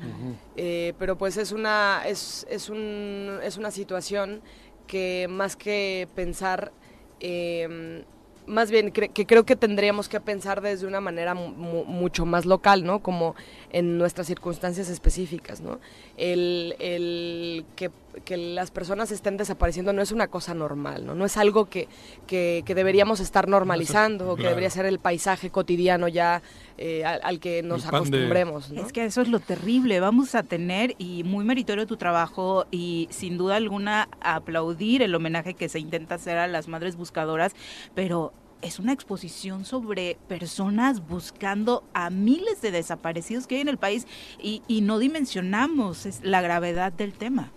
Eh, 0.56 0.92
pero 0.98 1.16
pues 1.16 1.36
es 1.36 1.52
una, 1.52 2.02
es, 2.04 2.46
es, 2.50 2.68
un, 2.68 3.38
es 3.44 3.56
una 3.58 3.70
situación 3.70 4.40
que 4.88 5.28
más 5.30 5.54
que 5.54 6.08
pensar, 6.16 6.72
eh, 7.20 8.02
más 8.48 8.70
bien 8.70 8.92
cre- 8.92 9.12
que 9.12 9.26
creo 9.26 9.44
que 9.44 9.54
tendríamos 9.56 10.08
que 10.08 10.20
pensar 10.20 10.60
desde 10.60 10.86
una 10.86 11.00
manera 11.00 11.34
mu- 11.34 11.50
mu- 11.50 11.84
mucho 11.84 12.26
más 12.26 12.46
local, 12.46 12.84
¿no? 12.84 13.00
Como 13.00 13.34
en 13.70 13.98
nuestras 13.98 14.26
circunstancias 14.26 14.88
específicas, 14.88 15.60
¿no? 15.60 15.78
El, 16.16 16.74
el 16.80 17.64
que, 17.76 17.90
que 18.24 18.36
las 18.36 18.70
personas 18.70 19.12
estén 19.12 19.36
desapareciendo 19.36 19.92
no 19.92 20.02
es 20.02 20.12
una 20.12 20.28
cosa 20.28 20.54
normal, 20.54 21.06
¿no? 21.06 21.14
No 21.14 21.24
es 21.24 21.36
algo 21.36 21.66
que, 21.66 21.88
que, 22.26 22.62
que 22.66 22.74
deberíamos 22.74 23.20
estar 23.20 23.48
normalizando 23.48 24.30
o 24.30 24.34
que 24.36 24.40
claro. 24.42 24.50
debería 24.56 24.70
ser 24.70 24.86
el 24.86 24.98
paisaje 24.98 25.50
cotidiano 25.50 26.08
ya 26.08 26.42
eh, 26.78 27.04
al, 27.04 27.20
al 27.22 27.38
que 27.40 27.62
nos 27.62 27.82
de- 27.82 27.88
acostumbremos, 27.88 28.70
¿no? 28.70 28.82
Es 28.82 28.92
que 28.92 29.04
eso 29.04 29.20
es 29.20 29.28
lo 29.28 29.40
terrible. 29.40 30.00
Vamos 30.00 30.34
a 30.34 30.42
tener, 30.42 30.94
y 30.98 31.22
muy 31.24 31.44
meritorio 31.44 31.86
tu 31.86 31.96
trabajo, 31.96 32.66
y 32.70 33.08
sin 33.10 33.36
duda 33.38 33.56
alguna 33.56 34.08
aplaudir 34.20 35.02
el 35.02 35.14
homenaje 35.14 35.54
que 35.54 35.68
se 35.68 35.78
intenta 35.78 36.16
hacer 36.16 36.38
a 36.38 36.46
las 36.48 36.66
madres 36.66 36.96
buscadoras, 36.96 37.54
pero 37.94 38.32
es 38.60 38.80
una 38.80 38.92
exposición 38.92 39.64
sobre 39.64 40.16
personas 40.26 41.06
buscando 41.06 41.84
a 41.94 42.10
miles 42.10 42.60
de 42.60 42.72
desaparecidos 42.72 43.46
que 43.46 43.54
hay 43.54 43.60
en 43.60 43.68
el 43.68 43.78
país 43.78 44.08
y, 44.42 44.62
y 44.66 44.80
no 44.80 44.98
dimensionamos 44.98 46.06
es 46.06 46.24
la 46.24 46.40
gravedad 46.40 46.92
del 46.92 47.12
tema. 47.12 47.52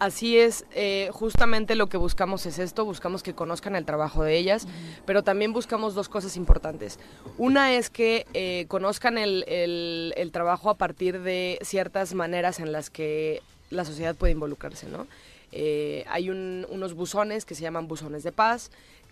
Así 0.00 0.38
es, 0.38 0.64
eh, 0.74 1.10
justamente 1.12 1.74
lo 1.74 1.88
que 1.88 1.98
buscamos 1.98 2.46
es 2.46 2.58
esto, 2.58 2.86
buscamos 2.86 3.22
que 3.22 3.34
conozcan 3.34 3.76
el 3.76 3.84
trabajo 3.84 4.24
de 4.24 4.38
ellas, 4.38 4.66
pero 5.04 5.22
también 5.22 5.52
buscamos 5.52 5.94
dos 5.94 6.08
cosas 6.08 6.38
importantes. 6.38 6.98
Una 7.36 7.74
es 7.74 7.90
que 7.90 8.26
eh, 8.32 8.64
conozcan 8.68 9.18
el, 9.18 9.44
el- 9.46 10.14
el 10.16 10.32
trabajo 10.32 10.70
a 10.70 10.78
partir 10.78 11.20
de 11.20 11.58
ciertas 11.60 12.14
maneras 12.14 12.60
en 12.60 12.72
las 12.72 12.88
que 12.88 13.42
la 13.68 13.84
sociedad 13.84 14.16
puede 14.16 14.32
involucrarse, 14.32 14.86
¿no? 14.88 15.06
Eh, 15.52 16.04
hay 16.08 16.30
un- 16.30 16.66
unos 16.70 16.94
buzones 16.94 17.44
que 17.44 17.54
se 17.54 17.60
llaman 17.62 17.86
buzones 17.86 18.22
de 18.22 18.32
paz, 18.32 18.70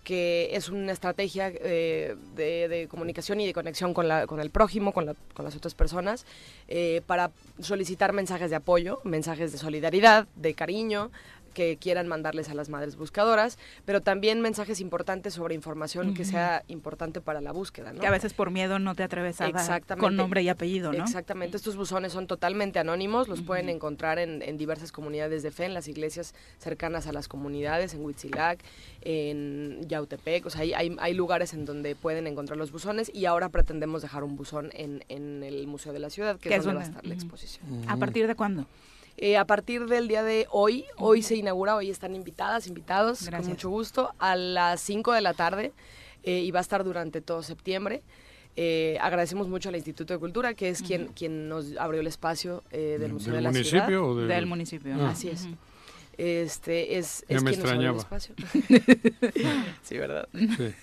que 0.08 0.48
es 0.56 0.70
una 0.70 0.92
estrategia 0.92 1.52
eh, 1.54 2.16
de, 2.34 2.88
comunicación 2.90 3.42
y 3.42 3.46
de 3.46 3.52
conexión 3.52 3.92
con, 3.92 4.08
la- 4.08 4.26
con 4.26 4.40
el 4.40 4.48
prójimo, 4.48 4.92
con, 4.94 5.04
la- 5.04 5.14
con 5.34 5.44
las 5.44 5.54
otras 5.54 5.74
personas, 5.74 6.24
eh, 6.66 7.02
para 7.06 7.30
solicitar 7.60 8.14
mensajes 8.14 8.48
de 8.48 8.56
apoyo, 8.56 9.00
mensajes 9.04 9.52
de 9.52 9.58
solidaridad, 9.58 10.26
de 10.34 10.54
cariño, 10.54 11.10
que 11.54 11.76
quieran 11.76 12.08
mandarles 12.08 12.48
a 12.48 12.54
las 12.54 12.68
madres 12.68 12.96
buscadoras, 12.96 13.58
pero 13.84 14.00
también 14.00 14.40
mensajes 14.40 14.80
importantes 14.80 15.34
sobre 15.34 15.54
información 15.54 16.14
que 16.14 16.24
sea 16.24 16.64
importante 16.68 17.20
para 17.20 17.40
la 17.40 17.52
búsqueda. 17.52 17.92
¿no? 17.92 18.00
Que 18.00 18.06
a 18.06 18.10
veces 18.10 18.34
por 18.34 18.50
miedo 18.50 18.78
no 18.78 18.94
te 18.94 19.02
atreves 19.02 19.40
a 19.40 19.50
dar 19.50 19.82
con 19.98 20.16
nombre 20.16 20.42
y 20.42 20.48
apellido, 20.48 20.92
¿no? 20.92 21.04
Exactamente, 21.04 21.56
estos 21.56 21.76
buzones 21.76 22.12
son 22.12 22.26
totalmente 22.26 22.78
anónimos, 22.78 23.28
los 23.28 23.42
pueden 23.42 23.68
encontrar 23.68 24.18
en, 24.18 24.42
en 24.42 24.56
diversas 24.56 24.92
comunidades 24.92 25.42
de 25.42 25.50
fe, 25.50 25.64
en 25.64 25.74
las 25.74 25.88
iglesias 25.88 26.34
cercanas 26.58 27.06
a 27.06 27.12
las 27.12 27.28
comunidades, 27.28 27.94
en 27.94 28.04
Huitzilac, 28.04 28.60
en 29.02 29.80
Yautepec, 29.88 30.46
o 30.46 30.50
sea, 30.50 30.62
hay, 30.62 30.72
hay, 30.74 30.96
hay 30.98 31.14
lugares 31.14 31.54
en 31.54 31.64
donde 31.64 31.94
pueden 31.94 32.26
encontrar 32.26 32.56
los 32.56 32.72
buzones 32.72 33.10
y 33.14 33.26
ahora 33.26 33.48
pretendemos 33.48 34.02
dejar 34.02 34.24
un 34.24 34.36
buzón 34.36 34.70
en, 34.74 35.04
en 35.08 35.42
el 35.42 35.66
Museo 35.66 35.92
de 35.92 35.98
la 35.98 36.10
Ciudad, 36.10 36.38
que 36.38 36.50
es 36.50 36.58
es 36.58 36.64
donde 36.64 36.80
va 36.80 36.84
a 36.84 36.88
estar 36.88 37.06
la 37.06 37.14
exposición. 37.14 37.66
¿A 37.88 37.96
partir 37.96 38.26
de 38.26 38.34
cuándo? 38.34 38.66
Eh, 39.20 39.36
a 39.36 39.44
partir 39.46 39.86
del 39.86 40.06
día 40.06 40.22
de 40.22 40.46
hoy, 40.50 40.84
hoy 40.96 41.22
se 41.22 41.34
inaugura, 41.34 41.74
hoy 41.74 41.90
están 41.90 42.14
invitadas, 42.14 42.68
invitados, 42.68 43.22
Gracias. 43.22 43.40
con 43.42 43.48
mucho 43.50 43.68
gusto, 43.68 44.14
a 44.20 44.36
las 44.36 44.80
5 44.80 45.12
de 45.12 45.20
la 45.20 45.34
tarde 45.34 45.72
eh, 46.22 46.38
y 46.38 46.50
va 46.52 46.60
a 46.60 46.62
estar 46.62 46.84
durante 46.84 47.20
todo 47.20 47.42
septiembre. 47.42 48.02
Eh, 48.54 48.96
agradecemos 49.00 49.48
mucho 49.48 49.68
al 49.70 49.76
Instituto 49.76 50.12
de 50.14 50.20
Cultura, 50.20 50.54
que 50.54 50.68
es 50.68 50.82
quien, 50.82 51.08
quien 51.08 51.48
nos 51.48 51.76
abrió 51.78 52.00
el 52.00 52.06
espacio 52.06 52.62
eh, 52.70 52.96
del 53.00 53.12
Museo 53.12 53.32
¿Del 53.32 53.38
de 53.38 53.42
la 53.42 53.50
municipio 53.50 53.86
Ciudad. 53.86 54.02
o 54.02 54.16
del- 54.16 54.28
Del 54.28 54.46
municipio. 54.46 54.94
Ah. 55.00 55.10
Así 55.10 55.28
es. 55.28 55.48
Este 56.18 56.98
es, 56.98 57.24
Ya 57.28 57.36
es 57.36 57.42
me 57.44 57.52
quien 57.52 57.62
nos 57.62 57.70
abre 57.70 57.86
el 57.86 57.90
extrañaba. 57.94 57.98
espacio. 57.98 58.34
sí, 59.82 59.96
¿verdad? 59.98 60.28
Sí, 60.34 60.74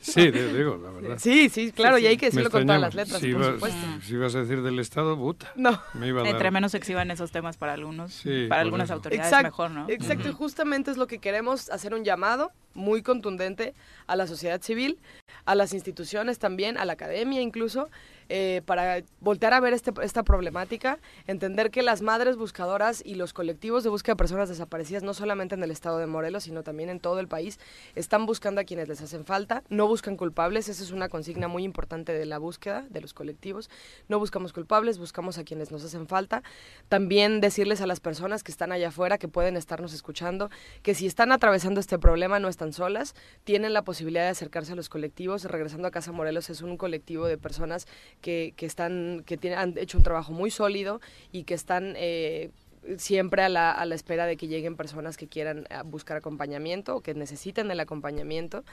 sí 0.00 0.30
digo, 0.30 0.76
la 0.76 0.90
verdad. 0.90 1.16
Sí, 1.18 1.48
sí, 1.48 1.72
claro, 1.72 1.98
y 1.98 2.06
hay 2.06 2.16
que 2.16 2.26
decirlo 2.26 2.50
con 2.50 2.66
todas 2.66 2.80
las 2.80 2.94
letras, 2.94 3.20
Si 3.20 3.32
por 3.32 3.40
ibas- 3.42 3.54
supuesto. 3.54 3.78
Si 4.02 4.12
ibas 4.14 4.34
a 4.34 4.40
decir 4.40 4.62
del 4.62 4.78
Estado, 4.78 5.16
puta. 5.16 5.52
No. 5.56 5.80
Me 5.94 6.08
iba 6.08 6.20
a 6.20 6.24
dar. 6.24 6.32
Entre 6.32 6.50
menos 6.50 6.72
se 6.72 6.78
exhiban 6.78 7.10
esos 7.10 7.30
temas 7.30 7.56
para 7.56 7.72
algunos, 7.74 8.12
Sí, 8.12 8.46
para 8.48 8.60
algunas 8.62 8.86
eso. 8.86 8.94
autoridades 8.94 9.28
Exacto, 9.32 9.46
mejor, 9.46 9.70
¿no? 9.70 9.86
Exacto, 9.88 10.28
y 10.28 10.32
justamente 10.32 10.90
es 10.90 10.96
lo 10.96 11.06
que 11.06 11.18
queremos, 11.18 11.70
hacer 11.70 11.94
un 11.94 12.04
llamado 12.04 12.52
muy 12.78 13.02
contundente 13.02 13.74
a 14.06 14.16
la 14.16 14.26
sociedad 14.26 14.62
civil, 14.62 14.98
a 15.44 15.54
las 15.54 15.74
instituciones 15.74 16.38
también, 16.38 16.78
a 16.78 16.84
la 16.84 16.94
academia 16.94 17.42
incluso, 17.42 17.90
eh, 18.30 18.62
para 18.66 19.02
voltear 19.20 19.54
a 19.54 19.60
ver 19.60 19.72
este- 19.72 19.92
esta 20.02 20.22
problemática, 20.22 20.98
entender 21.26 21.70
que 21.70 21.82
las 21.82 22.02
madres 22.02 22.36
buscadoras 22.36 23.02
y 23.04 23.14
los 23.14 23.32
colectivos 23.32 23.84
de 23.84 23.90
búsqueda 23.90 24.12
de 24.12 24.18
personas 24.18 24.48
desaparecidas, 24.50 25.02
no 25.02 25.14
solamente 25.14 25.54
en 25.54 25.62
el 25.62 25.70
estado 25.70 25.98
de 25.98 26.06
Morelos, 26.06 26.44
sino 26.44 26.62
también 26.62 26.90
en 26.90 27.00
todo 27.00 27.20
el 27.20 27.28
país, 27.28 27.58
están 27.94 28.26
buscando 28.26 28.60
a 28.60 28.64
quienes 28.64 28.88
les 28.88 29.00
hacen 29.00 29.24
falta, 29.24 29.62
no 29.70 29.86
buscan 29.88 30.16
culpables, 30.16 30.68
esa 30.68 30.82
es 30.82 30.90
una 30.90 31.08
consigna 31.08 31.48
muy 31.48 31.64
importante 31.64 32.12
de 32.12 32.26
la 32.26 32.38
búsqueda 32.38 32.84
de 32.90 33.00
los 33.00 33.14
colectivos, 33.14 33.70
no 34.08 34.18
buscamos 34.18 34.52
culpables, 34.52 34.98
buscamos 34.98 35.38
a 35.38 35.44
quienes 35.44 35.70
nos 35.70 35.82
hacen 35.84 36.06
falta, 36.06 36.42
también 36.88 37.40
decirles 37.40 37.80
a 37.80 37.86
las 37.86 38.00
personas 38.00 38.42
que 38.44 38.52
están 38.52 38.72
allá 38.72 38.88
afuera, 38.88 39.16
que 39.16 39.28
pueden 39.28 39.56
estarnos 39.56 39.94
escuchando, 39.94 40.50
que 40.82 40.94
si 40.94 41.06
están 41.06 41.32
atravesando 41.32 41.80
este 41.80 41.98
problema 41.98 42.38
no 42.38 42.48
están 42.48 42.67
solas, 42.72 43.14
tienen 43.44 43.72
la 43.72 43.82
posibilidad 43.82 44.24
de 44.24 44.30
acercarse 44.30 44.72
a 44.72 44.76
los 44.76 44.88
colectivos. 44.88 45.44
Regresando 45.44 45.88
a 45.88 45.90
Casa 45.90 46.12
Morelos 46.12 46.50
es 46.50 46.62
un 46.62 46.76
colectivo 46.76 47.26
de 47.26 47.38
personas 47.38 47.86
que, 48.20 48.54
que 48.56 48.66
están, 48.66 49.22
que 49.26 49.54
han 49.54 49.76
hecho 49.78 49.98
un 49.98 50.04
trabajo 50.04 50.32
muy 50.32 50.50
sólido 50.50 51.00
y 51.32 51.44
que 51.44 51.54
están 51.54 51.94
eh, 51.96 52.50
siempre 52.96 53.42
a 53.42 53.48
la, 53.48 53.94
espera 53.94 54.26
de 54.26 54.36
que 54.36 54.48
lleguen 54.48 54.76
personas 54.76 55.16
que 55.16 55.28
quieran 55.28 55.66
eh, 55.70 55.82
buscar 55.84 56.16
acompañamiento 56.16 56.96
o 56.96 57.00
que 57.00 57.14
necesiten 57.14 57.70
el 57.70 57.80
acompañamiento. 57.80 58.64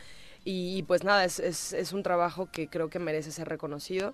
Y, 0.43 0.83
pues 0.83 1.03
nada, 1.03 1.25
es, 1.25 1.39
es, 1.39 1.73
es 1.73 1.91
un 1.91 2.03
trabajo 2.03 2.49
que 2.51 2.67
creo 2.67 2.89
que 2.89 2.99
merece 2.99 3.31
ser 3.31 3.49
reconocido 3.49 4.13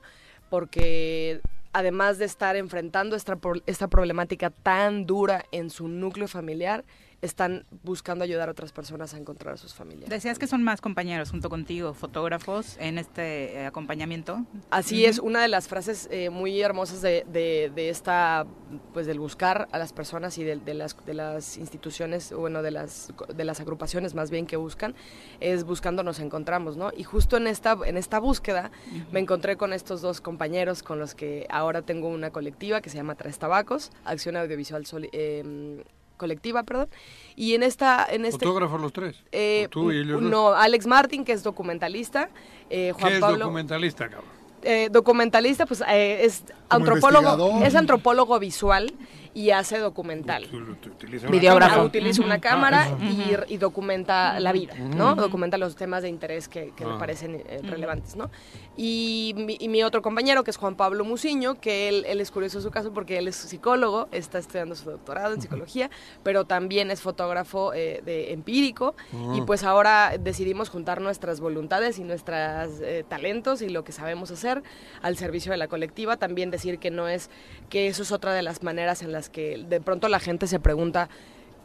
porque 0.49 1.41
además 1.74 2.18
de 2.18 2.26
estar 2.26 2.58
enfrentando 2.58 3.16
esta, 3.16 3.40
esta 3.66 3.88
problemática 3.88 4.49
tan 4.49 5.06
dura 5.06 5.45
en 5.52 5.70
su 5.70 5.88
núcleo 5.88 6.28
familiar, 6.28 6.84
están 7.22 7.65
buscando 7.84 8.23
ayudar 8.23 8.49
a 8.49 8.52
otras 8.52 8.72
personas 8.72 9.14
a 9.14 9.18
encontrar 9.18 9.53
a 9.53 9.57
sus 9.57 9.73
familiares. 9.73 10.10
Decías 10.10 10.39
que 10.39 10.48
son 10.48 10.64
más 10.64 10.81
compañeros 10.81 11.31
junto 11.31 11.49
contigo, 11.49 11.93
fotógrafos, 11.93 12.77
en 12.80 12.98
este 12.98 13.53
eh, 13.53 13.65
acompañamiento. 13.65 14.43
Así 14.69 15.06
es, 15.06 15.19
una 15.19 15.41
de 15.41 15.48
las 15.48 15.68
frases 15.68 16.07
eh, 16.11 16.30
muy 16.30 16.61
hermosas 16.61 17.02
de, 17.02 17.26
de, 17.31 17.72
de 17.76 17.89
esta, 17.89 18.45
pues 18.93 19.06
del 19.06 19.19
buscar 19.19 19.68
a 19.72 19.77
las 19.77 19.93
personas 19.93 20.38
y 20.38 20.43
de, 20.43 20.56
de 20.57 20.73
las, 20.73 20.95
de 21.06 21.14
las 21.14 21.57
instituciones, 21.57 22.34
bueno, 22.34 22.61
de 22.64 22.72
las, 22.72 23.14
de 23.34 23.45
las 23.45 23.60
agrupaciones 23.60 24.15
más 24.15 24.31
bien 24.31 24.48
que 24.48 24.57
buscan, 24.57 24.95
es 25.39 25.64
buscando 25.64 26.03
nos 26.03 26.19
encontramos, 26.19 26.76
¿no? 26.77 26.91
Y 26.95 27.03
justo 27.03 27.38
en 27.38 27.48
esta, 27.48 27.77
en 27.85 27.98
esta 27.98 28.19
búsqueda 28.19 28.72
me 29.11 29.19
encontré 29.19 29.57
con 29.57 29.73
estos 29.73 30.02
dos 30.02 30.22
compañeros 30.22 30.84
con 30.84 30.99
los 30.99 31.14
que 31.14 31.45
ahora 31.49 31.84
tengo 31.84 32.07
una 32.07 32.31
colectiva 32.31 32.81
que 32.81 32.89
se 32.89 32.98
llama 32.98 33.15
Tres 33.15 33.38
Tabacos, 33.38 33.91
Acción 34.06 34.38
Audiovisual 34.38 34.85
Soli- 34.85 35.10
eh, 35.11 35.84
Colectiva, 36.22 36.61
perdón. 36.61 36.88
Y 37.35 37.56
en 37.56 37.64
esta, 37.64 38.06
en 38.07 38.26
este... 38.26 38.45
¿Fotógrafos 38.45 38.80
los 38.80 38.93
tres? 38.93 39.15
eh, 39.31 39.64
¿O 39.65 39.69
tú 39.69 39.91
y 39.91 39.98
ellos 39.98 40.22
dos? 40.22 40.30
no, 40.30 40.49
Alex 40.53 40.85
Martín, 40.85 41.26
que 41.26 41.31
es 41.31 41.41
documentalista, 41.41 42.30
eh, 42.69 42.91
Juan 42.91 43.10
¿Qué 43.10 43.15
es 43.15 43.22
Pablo 43.22 43.39
documentalista, 43.45 44.07
cabrón? 44.07 44.30
eh, 44.61 44.89
documentalista, 44.91 45.65
pues 45.65 45.81
eh, 45.89 46.23
es 46.23 46.43
antropólogo, 46.69 47.64
es 47.64 47.73
antropólogo 47.73 48.38
visual 48.38 48.93
y 49.34 49.52
hace 49.52 49.78
documental. 49.80 50.44
Utilizas 50.45 51.24
una 51.30 51.32
Videógrafo. 51.32 51.72
Ah, 51.72 51.76
cámara. 51.76 51.88
utiliza 51.88 52.22
una 52.24 52.36
Ah, 52.36 52.41
cámara 52.41 52.88
eso. 52.88 53.48
y, 53.48 53.53
y 53.53 53.58
documenta 53.58 54.40
la 54.40 54.52
vida, 54.52 54.76
¿no? 54.76 55.16
Documenta 55.16 55.58
los 55.58 55.76
temas 55.76 56.03
de 56.03 56.10
interés 56.10 56.48
que, 56.48 56.72
que 56.76 56.86
le 56.86 56.91
Ah. 56.94 56.98
parecen 56.98 57.36
eh, 57.36 57.60
relevantes, 57.64 58.16
¿no? 58.16 58.30
Y 58.78 59.34
mi, 59.38 59.58
y 59.60 59.68
mi 59.70 59.84
otro 59.84 60.02
compañero, 60.02 60.44
que 60.44 60.52
es 60.52 60.58
Juan 60.58 60.76
Pablo 60.76 61.03
Muciño, 61.06 61.56
que 61.60 61.88
él, 61.90 62.06
él 62.08 62.20
es 62.22 62.32
curioso 62.32 62.62
su 62.62 62.72
caso 62.72 62.91
porque 62.94 63.18
él 63.18 63.28
es 63.28 63.36
psicólogo, 63.36 64.08
está 64.12 64.40
estudiando 64.40 64.76
su 64.76 64.90
doctorado 64.90 65.34
en 65.34 65.41
psicología, 65.41 65.90
pero 66.24 66.45
también 66.45 66.91
es 66.91 67.02
fotógrafo 67.02 67.74
eh, 67.74 68.02
de 68.06 68.34
empírico 68.34 68.95
y 69.36 69.41
pues 69.41 69.64
ahora 69.64 70.14
decidimos 70.20 70.70
juntar 70.70 71.02
nuestras 71.02 71.40
voluntades 71.40 71.99
y 71.99 72.03
nuestros 72.03 72.70
talentos 73.08 73.62
y 73.62 73.70
lo 73.70 73.84
que 73.84 73.91
sabemos 73.91 74.32
hacer 74.32 74.64
al 75.02 75.18
servicio 75.18 75.52
de 75.52 75.58
la 75.58 75.68
colectiva. 75.68 76.18
También 76.18 76.52
decir 76.52 76.80
que 76.80 76.91
no 76.91 77.08
es, 77.08 77.30
que 77.70 77.88
eso 77.88 78.03
es 78.03 78.12
otra 78.12 78.34
de 78.34 78.41
las 78.41 78.64
maneras 78.64 79.02
en 79.02 79.12
las 79.12 79.20
que 79.30 79.64
de 79.68 79.81
pronto 79.81 80.07
la 80.07 80.19
gente 80.19 80.48
se 80.48 80.60
pregunta 80.60 81.10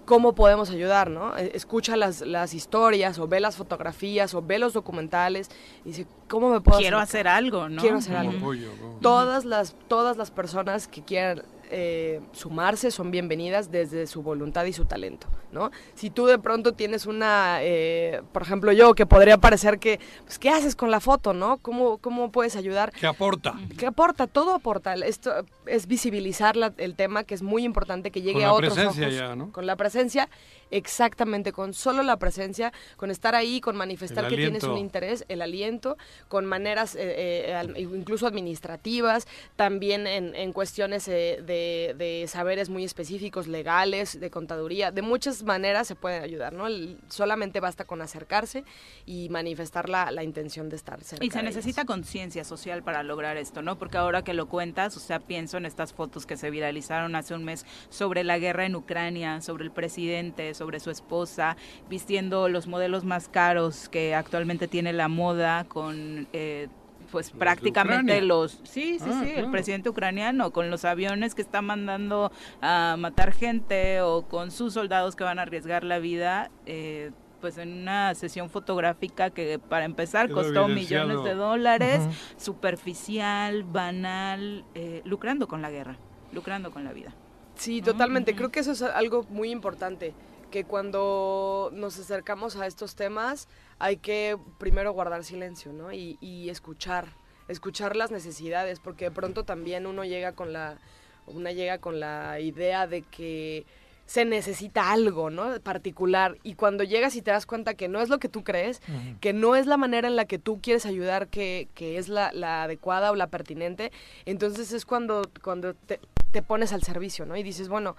cómo 0.07 0.35
podemos 0.35 0.71
ayudar, 0.71 1.11
¿no? 1.11 1.37
Eh, 1.37 1.51
Escucha 1.55 1.97
las, 1.97 2.23
las 2.23 2.55
historias 2.55 3.19
o 3.19 3.27
ve 3.27 3.41
las 3.41 3.57
fotografías 3.57 4.33
o 4.35 4.41
ve 4.43 4.59
los 4.59 4.73
documentales 4.73 5.51
y 5.85 5.89
dice, 5.89 6.07
¿cómo 6.29 6.49
me 6.49 6.61
puedo 6.61 6.79
Quiero 6.79 6.99
hacer 6.99 7.29
algo, 7.29 7.69
¿no? 7.69 7.83
Quiero 7.83 7.99
hacer 7.99 8.17
algo. 8.17 8.39
apoyo, 8.39 8.71
¿no? 8.81 8.99
Todas 9.03 9.45
las, 9.45 9.75
todas 9.89 10.17
las 10.17 10.31
personas 10.31 10.89
que 10.89 11.03
quieran 11.03 11.43
eh, 11.71 12.21
sumarse 12.31 12.93
son 12.93 13.11
bienvenidas 13.11 13.73
desde 13.73 14.07
su 14.07 14.23
voluntad 14.23 14.65
y 14.67 14.73
su 14.73 14.85
talento, 14.85 15.27
¿no? 15.51 15.73
Si 15.95 16.11
tú 16.11 16.27
de 16.27 16.39
pronto 16.39 16.75
tienes 16.75 17.07
una, 17.07 17.59
eh, 17.63 18.23
por 18.33 18.43
ejemplo 18.43 18.71
yo, 18.71 18.95
que 18.95 19.05
podría 19.07 19.39
parecer 19.39 19.81
que, 19.81 19.99
pues, 20.25 20.39
¿qué 20.39 20.51
haces 20.51 20.77
con 20.77 20.93
la 20.93 21.01
foto, 21.01 21.33
no? 21.35 21.59
¿Cómo, 21.59 21.99
cómo 21.99 22.31
puedes 22.31 22.55
ayudar? 22.55 22.93
¿Qué 22.93 23.09
aporta? 23.09 23.55
¿Qué 23.77 23.87
aporta? 23.87 24.29
Todo 24.29 24.55
aporta. 24.55 24.95
Esto 24.95 25.45
es 25.67 25.87
visibilizar 25.87 26.57
la- 26.57 26.73
el 26.79 26.95
tema, 26.95 27.25
que 27.25 27.35
es 27.35 27.43
muy 27.43 27.65
importante 27.65 28.11
que 28.11 28.21
llegue 28.23 28.35
Con 28.35 28.43
a 28.43 28.47
la 28.47 28.53
otros 28.53 28.75
presencia 28.75 29.07
ojos. 29.07 29.17
ya, 29.19 29.37
¿no? 29.37 29.53
Con 29.53 29.67
la 29.67 29.77
presencia, 29.77 30.29
exactamente, 30.71 31.53
con 31.53 31.75
solo 31.75 32.03
la 32.03 32.19
presencia, 32.19 32.73
con 32.97 33.11
estar 33.11 33.35
ahí, 33.35 33.61
con 33.61 33.77
manifestar 33.77 34.29
que 34.29 34.37
tienes 34.37 34.63
un 34.65 34.79
interés, 34.79 35.25
el 35.29 35.43
aliento, 35.43 35.97
con 36.29 36.45
maneras 36.47 36.95
eh, 36.95 37.01
eh, 37.49 37.81
incluso 37.95 38.27
administrativas, 38.27 39.27
también 39.57 40.07
en, 40.07 40.35
en 40.35 40.53
cuestiones 40.53 41.09
eh, 41.09 41.43
de, 41.45 41.95
de 41.97 42.27
saberes 42.29 42.69
muy 42.69 42.85
específicos, 42.85 43.47
legales, 43.47 44.19
de 44.19 44.31
contaduría, 44.31 44.91
de 44.91 45.03
muchas 45.03 45.43
maneras 45.43 45.87
se 45.87 45.95
pueden 45.95 46.23
ayudar, 46.23 46.53
¿no? 46.53 46.67
El- 46.67 46.99
solamente 47.09 47.61
basta 47.61 47.85
con 47.85 48.03
acercarse 48.03 48.65
y 49.07 49.29
manifestar 49.29 49.89
la, 49.89 50.11
la 50.11 50.23
intención 50.25 50.69
de 50.69 50.77
estar 50.77 51.03
cerca 51.03 51.25
Y 51.25 51.31
se 51.31 51.43
necesita 51.43 51.85
conciencia 51.85 52.45
social 52.45 52.83
para 52.83 53.03
lograr 53.03 53.37
esto, 53.37 53.63
¿no? 53.63 53.79
Porque 53.79 53.97
ahora 53.99 54.23
que 54.23 54.35
lo 54.35 54.47
cuentas, 54.49 54.97
o 54.97 55.01
sea, 55.01 55.21
pienso 55.21 55.56
en 55.57 55.67
estas 55.67 55.93
fotos 55.93 56.27
que 56.27 56.37
se 56.37 56.51
viralizaron 56.51 57.15
hace 57.15 57.35
un 57.35 57.45
mes 57.45 57.65
sobre 57.89 58.25
la 58.25 58.39
guerra 58.39 58.67
en 58.67 58.77
Ucrania, 58.77 59.41
sobre 59.41 59.65
el 59.65 59.71
presidente, 59.71 60.55
sobre 60.55 60.81
su 60.81 60.91
esposa, 60.91 61.57
vistiendo 61.89 62.49
los 62.49 62.67
modelos 62.67 63.05
más 63.05 63.29
caros 63.29 63.89
que 63.89 64.15
actualmente 64.15 64.69
tiene 64.69 64.93
la 64.93 65.09
moda 65.09 65.65
con... 65.65 66.29
eh, 66.33 66.69
pues 67.13 67.33
de 67.33 67.39
prácticamente 67.39 68.21
los 68.21 68.61
sí 68.65 68.99
sí 68.99 69.09
Ah, 69.09 69.23
sí 69.25 69.31
el 69.37 69.49
presidente 69.53 69.89
ucraniano 69.89 70.51
con 70.53 70.71
los 70.71 70.85
aviones 70.85 71.37
que 71.37 71.43
está 71.43 71.63
mandando 71.63 72.33
a 72.61 72.97
matar 72.99 73.33
gente 73.33 74.01
o 74.01 74.27
con 74.27 74.51
sus 74.51 74.75
soldados 74.75 75.15
que 75.15 75.23
van 75.23 75.39
a 75.39 75.43
arriesgar 75.43 75.85
la 75.85 76.01
vida 76.01 76.51
eh, 76.67 77.13
pues 77.41 77.59
en 77.59 77.83
una 77.83 78.15
sesión 78.15 78.51
fotográfica 78.51 79.31
que 79.31 79.59
para 79.59 79.85
empezar 79.85 80.27
Quedó 80.27 80.37
costó 80.37 80.69
millones 80.69 81.23
de 81.25 81.35
dólares 81.35 82.03
superficial, 82.37 83.65
banal, 83.65 84.65
eh, 84.75 85.03
lucrando 85.05 85.49
con 85.49 85.63
la 85.63 85.71
guerra, 85.71 85.99
lucrando 86.33 86.71
con 86.71 86.85
la 86.85 86.93
vida. 86.93 87.15
Sí, 87.57 87.83
totalmente. 87.83 88.35
Creo 88.35 88.51
que 88.51 88.61
eso 88.61 88.73
es 88.73 88.83
algo 88.83 89.25
muy 89.31 89.51
importante, 89.51 90.15
que 90.51 90.65
cuando 90.65 91.71
nos 91.73 91.99
acercamos 91.99 92.57
a 92.57 92.67
estos 92.67 92.95
temas 92.95 93.49
hay 93.79 93.97
que 93.97 94.37
primero 94.59 94.93
guardar 94.93 95.25
silencio, 95.25 95.73
¿no? 95.73 95.93
Y, 95.93 96.19
y 96.21 96.51
escuchar, 96.51 97.09
escuchar 97.49 97.97
las 97.97 98.11
necesidades, 98.11 98.81
porque 98.81 99.07
de 99.07 99.11
pronto 99.11 99.45
también 99.45 99.87
uno 99.87 100.05
llega 100.05 100.33
con 100.33 100.53
la, 100.53 100.79
una 101.27 101.53
llega 101.53 101.79
con 101.79 102.01
la 102.01 102.41
idea 102.41 102.87
de 102.87 103.03
que 103.03 103.67
se 104.07 104.25
necesita 104.25 104.93
algo, 104.93 105.31
¿no? 105.31 105.61
Particular. 105.61 106.39
Y 106.43 106.55
cuando 106.55 106.85
llegas 106.85 107.17
y 107.17 107.23
te 107.23 107.33
das 107.33 107.45
cuenta 107.45 107.75
que 107.75 107.89
no 107.89 108.01
es 108.01 108.09
lo 108.09 108.19
que 108.19 108.29
tú 108.29 108.45
crees, 108.45 108.81
que 109.21 109.33
no 109.33 109.57
es 109.57 109.67
la 109.67 109.77
manera 109.77 110.09
en 110.09 110.17
la 110.17 110.25
que 110.25 110.39
tú 110.39 110.61
quieres 110.63 110.87
ayudar 110.87 111.29
que, 111.29 111.69
que 111.75 111.99
es 111.99 112.09
la, 112.09 112.33
la 112.33 112.63
adecuada 112.63 113.11
o 113.11 113.17
la 113.17 113.27
pertinente, 113.27 113.93
entonces 114.25 114.73
es 114.73 114.87
cuando, 114.87 115.23
cuando 115.43 115.75
te, 115.75 116.01
te 116.31 116.43
pones 116.43 116.73
al 116.73 116.83
servicio, 116.83 117.27
¿no? 117.27 117.37
Y 117.37 117.43
dices, 117.43 117.69
bueno, 117.69 117.97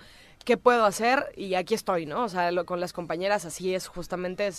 ¿qué 0.48 0.56
puedo 0.56 0.86
hacer? 0.86 1.26
Y 1.36 1.56
aquí 1.56 1.74
estoy, 1.74 2.06
¿no? 2.06 2.24
O 2.24 2.30
sea, 2.30 2.50
con 2.64 2.80
las 2.80 2.94
compañeras 2.94 3.44
así 3.44 3.76
es, 3.76 3.90
justamente 3.90 4.50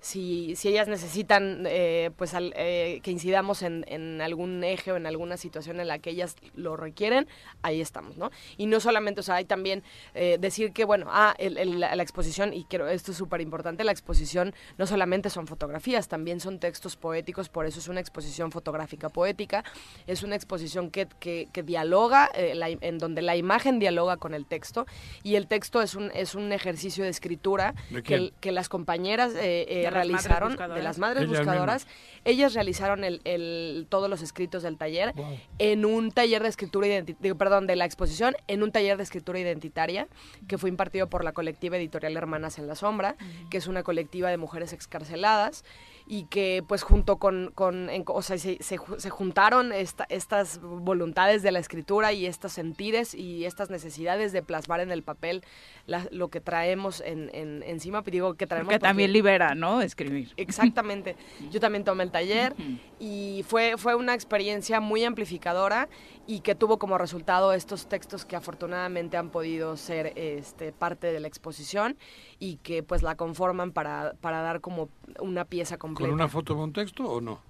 si, 0.00 0.56
si 0.56 0.68
ellas 0.68 0.88
necesitan, 0.88 1.62
eh, 1.68 2.10
pues, 2.16 2.32
eh, 2.36 2.98
que 3.00 3.12
incidamos 3.12 3.62
en, 3.62 4.20
algún 4.20 4.64
eje 4.64 4.90
o 4.90 4.96
en 4.96 5.06
alguna 5.06 5.36
situación 5.36 5.78
en 5.78 5.86
la 5.86 6.00
que 6.00 6.10
ellas 6.10 6.34
lo 6.56 6.76
requieren, 6.76 7.28
ahí 7.62 7.80
estamos, 7.80 8.16
¿no? 8.16 8.32
Y 8.56 8.66
no 8.66 8.80
solamente, 8.80 9.20
o 9.20 9.22
sea, 9.22 9.36
hay 9.36 9.44
también 9.44 9.84
eh, 10.14 10.36
decir 10.40 10.72
que, 10.72 10.84
bueno, 10.84 11.06
ah, 11.10 11.32
el- 11.38 11.78
la, 11.78 12.02
exposición, 12.02 12.52
y 12.52 12.64
creo 12.64 12.88
esto 12.88 13.12
es 13.12 13.16
súper 13.16 13.40
importante, 13.40 13.84
la 13.84 13.92
exposición 13.92 14.52
no 14.78 14.86
solamente 14.88 15.30
son 15.30 15.46
fotografías, 15.46 16.08
también 16.08 16.40
son 16.40 16.58
textos 16.58 16.96
poéticos, 16.96 17.50
por 17.50 17.66
eso 17.66 17.78
es 17.78 17.86
una 17.86 18.00
exposición 18.00 18.50
fotográfica 18.50 19.10
poética, 19.10 19.62
es 20.08 20.24
una 20.24 20.34
exposición 20.34 20.90
que, 20.90 21.06
que, 21.20 21.62
dialoga, 21.62 22.30
en 22.34 22.98
donde 22.98 23.22
la 23.22 23.36
imagen 23.36 23.78
dialoga 23.78 24.16
con 24.16 24.34
el 24.34 24.44
texto 24.44 24.86
y 25.22 25.35
el 25.36 25.46
texto 25.46 25.80
es 25.82 25.94
un, 25.94 26.10
es 26.14 26.34
un 26.34 26.52
ejercicio 26.52 27.04
de 27.04 27.10
escritura 27.10 27.74
¿De 27.90 28.02
que, 28.02 28.52
las 28.52 28.68
compañeras 28.68 29.34
eh, 29.34 29.66
eh, 29.68 29.76
De 29.76 29.82
las 29.82 29.92
madres 29.92 29.94
realizaron, 29.94 30.48
de 30.48 30.54
buscadoras. 30.56 30.84
las 30.84 30.98
madres 30.98 31.22
Ellas 31.24 31.38
buscadoras. 31.38 31.86
Ellas 32.24 32.54
realizaron 32.54 33.04
el, 33.04 33.20
el- 33.24 33.86
todos 33.88 34.10
los 34.10 34.22
escritos 34.22 34.62
del 34.62 34.76
taller 34.78 35.14
en 35.58 35.84
un 35.84 36.10
taller 36.10 36.42
de 36.42 36.48
escritura 36.48 36.86
identitaria, 36.86 37.34
perdón, 37.34 37.66
de 37.66 37.76
la 37.76 37.84
exposición, 37.84 38.34
en 38.48 38.62
un 38.62 38.72
taller 38.72 38.96
de 38.96 39.02
escritura 39.02 39.38
identitaria 39.38 40.08
que 40.48 40.58
fue 40.58 40.68
impartido 40.70 41.08
por 41.08 41.22
la 41.24 41.32
colectiva 41.32 41.76
editorial 41.76 42.16
Hermanas 42.16 42.58
en 42.58 42.66
la 42.66 42.74
Sombra, 42.74 43.16
que 43.50 43.58
es 43.58 43.66
una 43.66 43.82
colectiva 43.82 44.30
de 44.30 44.36
mujeres 44.36 44.72
excarceladas 44.72 45.64
y 46.08 46.24
que 46.26 46.62
pues 46.66 46.82
junto 46.84 47.16
con, 47.16 47.50
con 47.54 47.90
en- 47.90 48.04
o 48.06 48.22
sea, 48.22 48.38
se, 48.38 48.58
se 48.62 48.78
se 48.98 49.10
juntaron 49.10 49.72
esta- 49.72 50.06
estas 50.08 50.60
voluntades 50.60 51.42
de 51.42 51.50
la 51.50 51.58
escritura 51.58 52.12
y 52.12 52.26
estos 52.26 52.52
sentires 52.52 53.12
y 53.14 53.44
estas 53.44 53.70
necesidades 53.70 54.32
de 54.32 54.42
plasmar 54.42 54.78
en 54.80 54.92
el 54.92 55.02
papel 55.02 55.42
la- 55.86 56.06
lo 56.12 56.28
que 56.28 56.40
traemos 56.40 57.00
en, 57.00 57.30
en- 57.34 57.62
encima, 57.64 58.02
digo 58.02 58.34
que 58.34 58.46
traemos 58.46 58.72
porque- 58.74 58.78
también 58.86 59.12
libera, 59.12 59.54
¿no? 59.56 59.82
Escribir. 59.82 60.32
Exactamente. 60.36 61.16
Yo 61.50 61.58
también 61.58 61.82
tomé 61.82 62.04
el 62.04 62.10
taller 62.12 62.54
y 63.00 63.44
fue, 63.48 63.74
fue 63.76 63.94
una 63.96 64.14
experiencia 64.14 64.80
muy 64.80 65.02
amplificadora 65.04 65.88
y 66.26 66.40
que 66.40 66.54
tuvo 66.54 66.78
como 66.78 66.98
resultado 66.98 67.52
estos 67.52 67.86
textos 67.86 68.24
que 68.24 68.34
afortunadamente 68.36 69.16
han 69.16 69.30
podido 69.30 69.76
ser 69.76 70.12
este, 70.16 70.72
parte 70.72 71.12
de 71.12 71.20
la 71.20 71.28
exposición 71.28 71.96
y 72.38 72.56
que 72.56 72.82
pues 72.82 73.02
la 73.02 73.14
conforman 73.16 73.72
para, 73.72 74.14
para 74.20 74.42
dar 74.42 74.60
como 74.60 74.88
una 75.20 75.44
pieza 75.44 75.78
¿Con 75.78 75.90
completa. 75.94 76.12
una 76.14 76.28
foto 76.28 76.54
de 76.54 76.60
un 76.62 76.72
texto 76.72 77.04
o 77.04 77.20
no? 77.20 77.40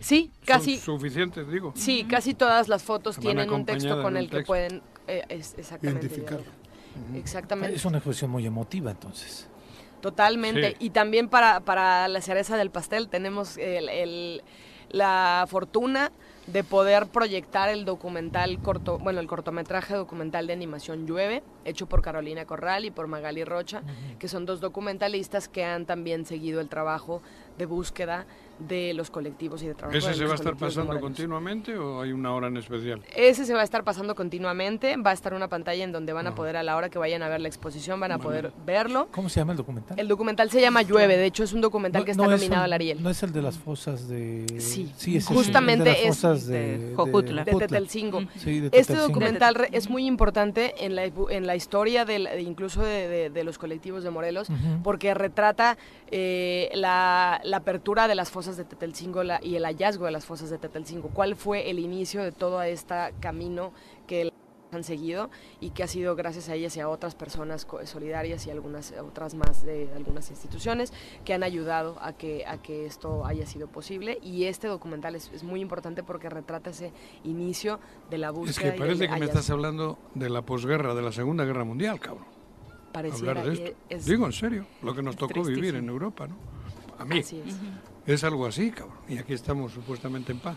Sí, 0.00 0.30
Son 0.36 0.44
casi, 0.46 0.76
suficientes, 0.76 1.48
digo. 1.50 1.72
sí, 1.74 2.04
casi 2.04 2.34
todas 2.34 2.68
las 2.68 2.82
fotos 2.84 3.18
tienen 3.18 3.50
un 3.50 3.64
texto 3.64 4.00
con 4.02 4.16
el 4.16 4.28
que 4.30 4.42
pueden 4.42 4.82
eh, 5.06 5.24
es- 5.28 5.54
exactamente 5.58 6.06
Identificar. 6.06 6.38
dialogar. 6.38 7.16
Exactamente. 7.16 7.76
Es 7.76 7.84
una 7.84 7.98
expresión 7.98 8.30
muy 8.30 8.44
emotiva, 8.46 8.90
entonces. 8.90 9.48
Totalmente. 10.00 10.70
Sí. 10.72 10.76
Y 10.80 10.90
también 10.90 11.28
para, 11.28 11.60
para 11.60 12.06
la 12.08 12.20
cereza 12.20 12.56
del 12.56 12.70
pastel 12.70 13.08
tenemos 13.08 13.56
el- 13.56 13.88
el- 13.88 14.42
la 14.90 15.44
fortuna 15.48 16.12
de 16.52 16.64
poder 16.64 17.06
proyectar 17.08 17.68
el 17.68 17.84
documental 17.84 18.58
corto, 18.60 18.98
bueno, 18.98 19.20
el 19.20 19.26
cortometraje 19.26 19.94
documental 19.94 20.46
de 20.46 20.54
animación 20.54 21.06
Llueve, 21.06 21.42
hecho 21.64 21.86
por 21.86 22.00
Carolina 22.00 22.46
Corral 22.46 22.86
y 22.86 22.90
por 22.90 23.06
Magali 23.06 23.44
Rocha, 23.44 23.82
que 24.18 24.28
son 24.28 24.46
dos 24.46 24.60
documentalistas 24.60 25.48
que 25.48 25.64
han 25.64 25.84
también 25.84 26.24
seguido 26.24 26.60
el 26.60 26.68
trabajo 26.68 27.22
de 27.58 27.66
búsqueda 27.66 28.26
de 28.58 28.92
los 28.94 29.10
colectivos 29.10 29.62
y 29.62 29.66
de 29.66 29.74
trabajo. 29.74 29.96
¿Ese 29.98 30.08
de 30.08 30.14
se 30.14 30.24
va 30.24 30.32
a 30.32 30.34
estar 30.34 30.56
pasando 30.56 30.98
continuamente 31.00 31.76
o 31.76 32.00
hay 32.02 32.12
una 32.12 32.32
hora 32.34 32.48
en 32.48 32.56
especial? 32.56 33.02
Ese 33.14 33.44
se 33.44 33.54
va 33.54 33.60
a 33.60 33.64
estar 33.64 33.84
pasando 33.84 34.14
continuamente, 34.14 34.96
va 34.96 35.10
a 35.10 35.14
estar 35.14 35.34
una 35.34 35.48
pantalla 35.48 35.84
en 35.84 35.92
donde 35.92 36.12
van 36.12 36.26
a 36.26 36.34
poder 36.34 36.56
a 36.56 36.62
la 36.62 36.76
hora 36.76 36.88
que 36.88 36.98
vayan 36.98 37.22
a 37.22 37.28
ver 37.28 37.40
la 37.40 37.48
exposición 37.48 38.00
van 38.00 38.12
a 38.12 38.18
poder 38.18 38.52
verlo. 38.66 39.08
¿Cómo 39.12 39.28
se 39.28 39.40
llama 39.40 39.52
el 39.52 39.58
documental? 39.58 39.98
El 39.98 40.08
documental 40.08 40.50
se 40.50 40.60
llama 40.60 40.82
Llueve, 40.82 41.16
de 41.16 41.26
hecho 41.26 41.44
es 41.44 41.52
un 41.52 41.60
documental 41.60 42.04
que 42.04 42.10
está 42.12 42.24
es 42.24 42.30
nominado 42.30 42.62
un- 42.62 42.64
al 42.64 42.72
Ariel. 42.72 43.02
No 43.02 43.10
es 43.10 43.22
el 43.22 43.32
de 43.32 43.42
las 43.42 43.58
fosas 43.58 44.08
de... 44.08 44.46
Sí. 44.58 44.92
es 45.16 45.28
el- 45.30 45.36
Justamente 45.36 45.78
el 45.78 45.84
de 45.84 45.90
las 45.90 46.00
es 46.00 46.06
fosas 46.08 46.46
de 46.46 46.78
de, 46.78 46.94
Jojutla. 46.96 47.44
de 47.44 47.54
Tetelcingo. 47.54 48.22
Sí, 48.36 48.60
de 48.60 48.70
Este 48.72 48.94
documental 48.96 49.54
re- 49.54 49.68
es 49.72 49.88
muy 49.88 50.06
importante 50.06 50.84
en 50.84 50.94
la, 50.96 51.04
en 51.04 51.46
la 51.46 51.56
historia 51.56 52.04
del- 52.04 52.24
de, 52.24 52.42
incluso 52.42 52.82
de, 52.82 53.08
de- 53.08 53.30
de 53.30 53.44
los 53.44 53.58
colectivos 53.58 54.02
de 54.04 54.10
Morelos, 54.10 54.48
porque 54.82 55.14
retrata 55.14 55.76
eh, 56.10 56.70
la, 56.74 57.40
la 57.44 57.58
apertura 57.58 58.08
de 58.08 58.14
las 58.14 58.30
fosas 58.30 58.47
de 58.56 58.64
Tetelcingo 58.64 59.22
la- 59.22 59.40
y 59.44 59.56
el 59.56 59.64
hallazgo 59.64 60.06
de 60.06 60.12
las 60.12 60.24
fosas 60.24 60.50
de 60.50 60.58
Tetelcingo. 60.58 61.08
¿Cuál 61.08 61.36
fue 61.36 61.70
el 61.70 61.78
inicio 61.78 62.22
de 62.22 62.32
todo 62.32 62.62
este 62.62 62.94
camino 63.20 63.72
que 64.06 64.32
han 64.70 64.84
seguido 64.84 65.30
y 65.60 65.70
que 65.70 65.82
ha 65.82 65.86
sido 65.86 66.14
gracias 66.14 66.50
a 66.50 66.54
ellas 66.54 66.76
y 66.76 66.80
a 66.80 66.90
otras 66.90 67.14
personas 67.14 67.66
solidarias 67.84 68.46
y 68.46 68.50
algunas 68.50 68.92
otras 69.00 69.34
más 69.34 69.64
de 69.64 69.88
algunas 69.96 70.28
instituciones 70.28 70.92
que 71.24 71.32
han 71.32 71.42
ayudado 71.42 71.96
a 72.02 72.12
que, 72.12 72.44
a 72.46 72.60
que 72.60 72.84
esto 72.84 73.24
haya 73.24 73.46
sido 73.46 73.68
posible 73.68 74.18
y 74.22 74.44
este 74.44 74.68
documental 74.68 75.14
es, 75.14 75.30
es 75.32 75.42
muy 75.42 75.62
importante 75.62 76.02
porque 76.02 76.28
retrata 76.28 76.68
ese 76.68 76.92
inicio 77.24 77.80
de 78.10 78.18
la 78.18 78.30
búsqueda 78.30 78.68
Es 78.68 78.72
que 78.74 78.78
parece 78.78 79.08
que 79.08 79.16
me 79.18 79.24
estás 79.24 79.48
hablando 79.48 79.98
de 80.14 80.28
la 80.28 80.42
posguerra, 80.42 80.94
de 80.94 81.00
la 81.00 81.12
Segunda 81.12 81.46
Guerra 81.46 81.64
Mundial, 81.64 81.98
cabrón. 81.98 82.26
Pareciera, 82.92 83.40
Hablar 83.40 83.56
de 83.56 83.64
esto. 83.68 83.78
es- 83.88 84.04
Digo, 84.04 84.26
en 84.26 84.32
serio, 84.32 84.66
lo 84.82 84.94
que 84.94 85.02
nos 85.02 85.16
tocó 85.16 85.42
vivir 85.44 85.76
en 85.76 85.88
Europa, 85.88 86.26
¿no? 86.26 86.36
A 86.98 87.06
mí. 87.06 87.20
así 87.20 87.40
es. 87.40 87.56
Es 88.08 88.24
algo 88.24 88.46
así, 88.46 88.70
cabrón. 88.70 88.96
Y 89.06 89.18
aquí 89.18 89.34
estamos 89.34 89.72
supuestamente 89.72 90.32
en 90.32 90.38
paz. 90.38 90.56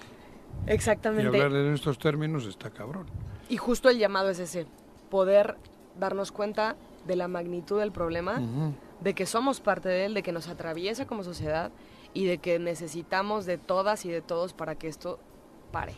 Y 0.66 0.72
Exactamente. 0.72 1.42
hablar 1.42 1.66
en 1.66 1.74
estos 1.74 2.00
términos 2.00 2.46
está 2.46 2.70
cabrón. 2.70 3.08
Y 3.50 3.58
justo 3.58 3.90
el 3.90 3.98
llamado 3.98 4.30
es 4.30 4.40
ese, 4.40 4.66
poder 5.10 5.58
darnos 6.00 6.32
cuenta 6.32 6.78
de 7.06 7.18
la 7.18 7.28
magnitud 7.28 7.80
del 7.80 7.92
problema, 7.92 8.42
de 9.02 9.14
que 9.14 9.26
somos 9.26 9.60
parte 9.60 9.90
de 9.90 10.06
él, 10.06 10.14
de 10.14 10.24
que 10.24 10.32
nos 10.32 10.48
atraviesa 10.48 11.06
como 11.06 11.26
sociedad 11.26 11.72
y 12.14 12.26
de 12.26 12.38
que 12.38 12.58
necesitamos 12.58 13.46
de 13.46 13.58
todas 13.58 14.06
y 14.06 14.10
de 14.10 14.22
todos 14.22 14.54
para 14.54 14.76
que 14.76 14.88
esto 14.88 15.20
pare. 15.74 15.96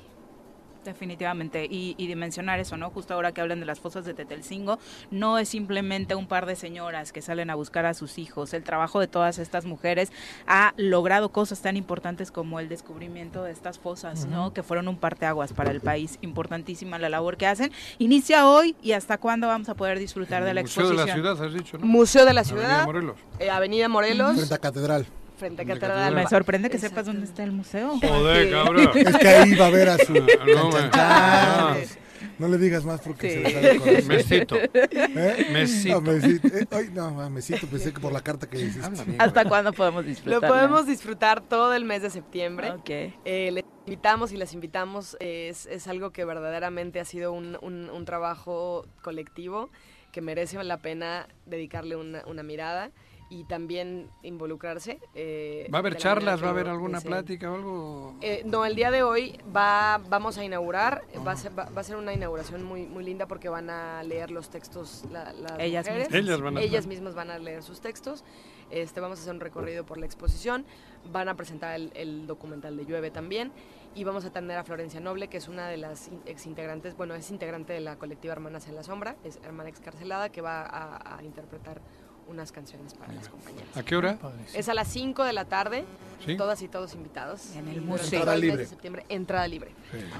Definitivamente, 0.83 1.65
y, 1.69 1.95
y 1.97 2.07
dimensionar 2.07 2.59
eso, 2.59 2.77
¿no? 2.77 2.89
Justo 2.89 3.13
ahora 3.13 3.31
que 3.31 3.41
hablan 3.41 3.59
de 3.59 3.65
las 3.65 3.79
fosas 3.79 4.05
de 4.05 4.13
Tetelcingo, 4.13 4.79
no 5.11 5.37
es 5.37 5.49
simplemente 5.49 6.15
un 6.15 6.27
par 6.27 6.45
de 6.45 6.55
señoras 6.55 7.11
que 7.11 7.21
salen 7.21 7.49
a 7.49 7.55
buscar 7.55 7.85
a 7.85 7.93
sus 7.93 8.17
hijos. 8.17 8.53
El 8.53 8.63
trabajo 8.63 8.99
de 8.99 9.07
todas 9.07 9.37
estas 9.39 9.65
mujeres 9.65 10.11
ha 10.47 10.73
logrado 10.77 11.29
cosas 11.29 11.61
tan 11.61 11.77
importantes 11.77 12.31
como 12.31 12.59
el 12.59 12.69
descubrimiento 12.69 13.43
de 13.43 13.51
estas 13.51 13.79
fosas, 13.79 14.25
¿no? 14.25 14.53
Que 14.53 14.63
fueron 14.63 14.87
un 14.87 14.97
parteaguas 14.97 15.53
para 15.53 15.71
el 15.71 15.81
país. 15.81 16.17
Importantísima 16.21 16.99
la 16.99 17.09
labor 17.09 17.37
que 17.37 17.47
hacen. 17.47 17.71
Inicia 17.99 18.47
hoy 18.47 18.75
y 18.81 18.91
hasta 18.93 19.17
cuándo 19.17 19.47
vamos 19.47 19.69
a 19.69 19.75
poder 19.75 19.99
disfrutar 19.99 20.43
de 20.43 20.53
la 20.53 20.61
Museo 20.61 20.83
de 20.83 20.89
exposición. 20.93 21.23
la 21.23 21.35
Ciudad, 21.35 21.45
has 21.47 21.53
dicho, 21.53 21.77
¿no? 21.77 21.85
Museo 21.85 22.25
de 22.25 22.33
la 22.33 22.41
Avenida 22.41 22.61
Ciudad, 22.67 22.85
Morelos. 22.85 23.17
eh, 23.39 23.49
Avenida 23.49 23.87
Morelos, 23.87 24.35
Frente 24.35 24.53
a 24.53 24.57
Catedral. 24.57 25.05
Frente 25.43 25.61
a 25.61 25.65
Catedral. 25.65 26.15
Me 26.15 26.27
sorprende 26.27 26.69
que 26.69 26.77
sepas 26.79 27.05
dónde 27.05 27.25
está 27.25 27.43
el 27.43 27.51
museo. 27.51 27.99
Joder, 27.99 28.49
cabrón. 28.51 28.89
Es 28.95 29.17
que 29.17 29.27
ahí 29.27 29.55
va 29.55 29.65
a 29.67 29.69
ver 29.69 29.89
a 29.89 29.97
su... 29.97 30.13
No, 30.13 30.69
No 32.39 32.47
le 32.47 32.57
digas 32.57 32.83
más 32.85 33.01
porque 33.01 33.29
Sí. 33.29 33.35
se 33.35 33.41
le 33.43 33.51
sale 33.53 33.71
el 33.71 33.79
corazón. 33.81 34.07
Mesito. 34.07 34.55
¿Eh? 34.55 35.47
Mesito. 35.51 36.01
No, 36.01 36.11
mesito. 36.11 36.47
Eh, 36.47 36.65
ay, 36.71 36.89
no, 36.93 37.29
mesito, 37.29 37.67
pensé 37.67 37.93
que 37.93 37.99
por 37.99 38.11
la 38.13 38.21
carta 38.21 38.47
que 38.49 38.57
hiciste. 38.59 39.15
¿Hasta 39.19 39.45
cuándo 39.45 39.71
podemos 39.73 40.03
Lo 40.03 40.09
disfrutar? 40.09 40.49
podemos 40.49 40.87
disfrutar 40.87 41.41
todo 41.41 41.73
el 41.73 41.85
mes 41.85 42.01
de 42.01 42.09
septiembre. 42.09 42.71
Ok. 42.71 42.89
Eh, 42.89 43.51
les 43.51 43.63
invitamos 43.85 44.31
y 44.31 44.37
las 44.37 44.53
invitamos. 44.53 45.15
es, 45.19 45.65
es 45.67 45.87
algo 45.87 46.11
que 46.11 46.25
verdaderamente 46.25 46.99
ha 46.99 47.05
sido 47.05 47.33
un, 47.33 47.57
un- 47.61 47.89
un 47.89 48.05
trabajo 48.05 48.85
colectivo 49.01 49.69
que 50.11 50.21
merece 50.21 50.63
la 50.63 50.77
pena 50.77 51.27
dedicarle 51.45 51.95
una, 51.95 52.23
una 52.25 52.43
mirada 52.43 52.91
y 53.33 53.45
también 53.45 54.09
involucrarse. 54.21 54.99
eh, 55.15 55.67
¿Va 55.73 55.79
a 55.79 55.81
haber 55.81 55.95
charlas? 55.97 56.41
¿Va 56.43 56.47
a 56.47 56.49
haber 56.51 56.67
alguna 56.69 57.01
plática 57.01 57.51
o 57.51 57.55
algo? 57.55 58.15
Eh, 58.21 58.43
no, 58.45 58.63
el 58.63 58.75
día 58.75 58.91
de 58.91 59.01
hoy 59.01 59.39
va, 59.55 59.99
vamos 60.07 60.37
a 60.37 60.43
inaugurar, 60.45 61.01
va, 61.25 61.31
a 61.31 61.35
ser, 61.35 61.57
va, 61.57 61.65
va 61.69 61.81
a 61.81 61.83
ser 61.83 61.95
una 61.95 62.13
inauguración 62.13 62.63
muy, 62.63 62.85
muy 62.85 63.03
linda 63.03 63.25
porque 63.25 63.49
van 63.49 63.71
a 63.71 64.03
leer 64.03 64.29
los 64.29 64.49
textos 64.51 65.03
la- 65.11 65.33
las 65.33 65.59
Ellas 65.59 65.85
mujeres. 65.87 66.09
mismas. 66.11 66.23
Ellas 66.23 66.41
van 66.41 66.57
a 66.57 66.61
Ellas 66.61 66.79
hacer. 66.79 66.89
mismas 66.89 67.15
van 67.15 67.31
a 67.31 67.39
leer 67.39 67.63
sus 67.63 67.81
textos. 67.81 68.23
Este, 68.69 68.99
vamos 69.01 69.17
a 69.19 69.21
hacer 69.23 69.33
un 69.33 69.39
recorrido 69.39 69.83
por 69.83 69.97
la 69.97 70.05
exposición. 70.05 70.65
Van 71.11 71.27
a 71.27 71.35
presentar 71.35 71.75
el, 71.75 71.91
el 71.95 72.27
documental 72.27 72.77
de 72.77 72.85
Llueve 72.85 73.09
también. 73.09 73.51
Y 73.95 74.03
vamos 74.03 74.25
a 74.25 74.31
tener 74.31 74.57
a 74.57 74.63
Florencia 74.63 74.99
Noble, 74.99 75.27
que 75.27 75.37
es 75.37 75.47
una 75.47 75.67
de 75.67 75.77
las 75.77 76.07
in- 76.07 76.21
exintegrantes, 76.25 76.95
bueno, 76.97 77.13
es 77.13 77.29
integrante 77.29 77.73
de 77.73 77.79
la 77.79 77.95
colectiva 77.97 78.33
Hermanas 78.33 78.67
en 78.67 78.75
la 78.75 78.81
Sombra, 78.83 79.15
es 79.23 79.39
hermana 79.43 79.69
excarcelada, 79.69 80.29
que 80.29 80.41
va 80.41 80.63
a, 80.63 81.17
a 81.17 81.23
interpretar 81.23 81.79
unas 82.27 82.51
canciones 82.51 82.93
para 82.93 83.13
las 83.13 83.29
compañeras. 83.29 83.75
¿A 83.75 83.83
qué 83.83 83.95
hora? 83.95 84.17
Es 84.53 84.69
a 84.69 84.73
las 84.73 84.87
5 84.87 85.23
de 85.23 85.33
la 85.33 85.45
tarde, 85.45 85.85
¿Sí? 86.25 86.35
todas 86.37 86.61
y 86.61 86.67
todos 86.67 86.93
invitados. 86.93 87.55
En 87.55 87.67
el 87.67 87.81
museo. 87.81 88.19
Entrada 88.19 88.25
todo 88.25 88.33
el 88.35 88.41
mes 88.41 88.41
de 88.41 88.51
libre. 88.51 88.65
septiembre, 88.65 89.05
entrada 89.09 89.47
libre. 89.47 89.71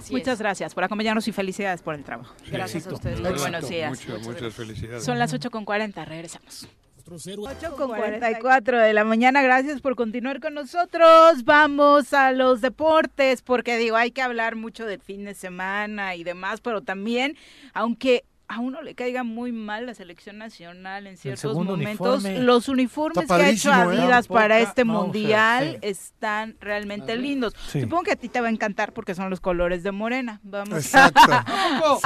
Sí. 0.02 0.14
Muchas 0.14 0.34
es. 0.34 0.40
gracias 0.40 0.74
por 0.74 0.84
acompañarnos 0.84 1.28
y 1.28 1.32
felicidades 1.32 1.82
por 1.82 1.96
el 1.96 2.04
trabajo. 2.04 2.36
Gracias 2.52 2.86
Éxito. 2.86 2.92
a 2.92 2.98
ustedes. 2.98 3.22
Muy 3.22 3.40
buenos 3.40 3.70
días. 3.70 3.90
Muchas, 3.90 4.28
muchas 4.28 4.54
felicidades. 4.54 5.04
Son 5.04 5.18
las 5.20 5.34
8.40, 5.34 6.06
regresamos. 6.06 6.68
Nuestros 6.96 7.28
héroes. 7.28 7.58
8 7.60 7.76
con 7.76 7.88
44 7.90 8.80
de 8.80 8.94
la 8.94 9.04
mañana, 9.04 9.42
gracias 9.42 9.82
por 9.82 9.96
continuar 9.96 10.40
con 10.40 10.54
nosotros. 10.54 11.44
Vamos 11.44 12.14
a 12.14 12.32
los 12.32 12.62
deportes, 12.62 13.42
porque 13.42 13.78
digo, 13.78 13.98
hay 13.98 14.12
que 14.12 14.22
hablar 14.22 14.56
mucho 14.56 14.86
del 14.86 15.02
fin 15.02 15.26
de 15.26 15.34
semana 15.34 16.16
y 16.16 16.24
demás, 16.24 16.62
pero 16.62 16.82
también, 16.82 17.36
aunque 17.74 18.24
a 18.54 18.60
uno 18.60 18.82
le 18.84 18.94
caiga 18.94 19.24
muy 19.24 19.52
mal 19.52 19.88
la 19.88 19.96
selección 19.96 20.38
nacional 20.38 21.08
en 21.08 21.18
ciertos 21.18 21.56
momentos, 21.56 22.24
uniforme. 22.24 22.40
los 22.44 22.68
uniformes 22.70 23.28
que 23.28 23.34
ha 23.34 23.50
hecho 23.50 23.70
¿eh? 23.72 23.74
Adidas 23.74 24.28
para 24.28 24.60
este 24.60 24.84
mundial 24.84 25.80
sí. 25.82 25.88
están 25.90 26.56
realmente 26.60 27.16
lindos. 27.16 27.54
Sí. 27.72 27.82
Supongo 27.82 28.04
que 28.04 28.12
a 28.12 28.16
ti 28.16 28.30
te 28.30 28.42
va 28.42 28.48
a 28.48 28.52
encantar 28.52 28.94
porque 28.94 29.16
son 29.16 29.30
los 29.32 29.40
colores 29.40 29.82
de 29.82 29.92
Morena. 29.92 30.40
Vamos 30.44 30.78
Exacto. 30.78 31.22
a 31.32 31.44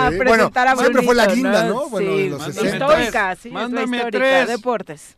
Sí, 0.10 0.16
bueno, 0.16 0.20
presentar 0.20 0.68
a 0.70 0.76
siempre 0.78 1.02
fue 1.02 1.16
la 1.16 1.26
guinda, 1.28 1.66
¿no? 1.66 1.90
Bueno, 1.90 2.12
sí, 2.12 2.24
de 2.24 2.30
los 2.30 2.40
Mándame 2.40 2.54
60. 2.62 2.86
histórica, 2.86 3.36
sí, 3.36 3.48
es 3.50 3.54
mándame 3.54 3.98
la 3.98 4.06
histórica. 4.06 4.18
tres. 4.20 4.48
Deportes. 4.48 5.18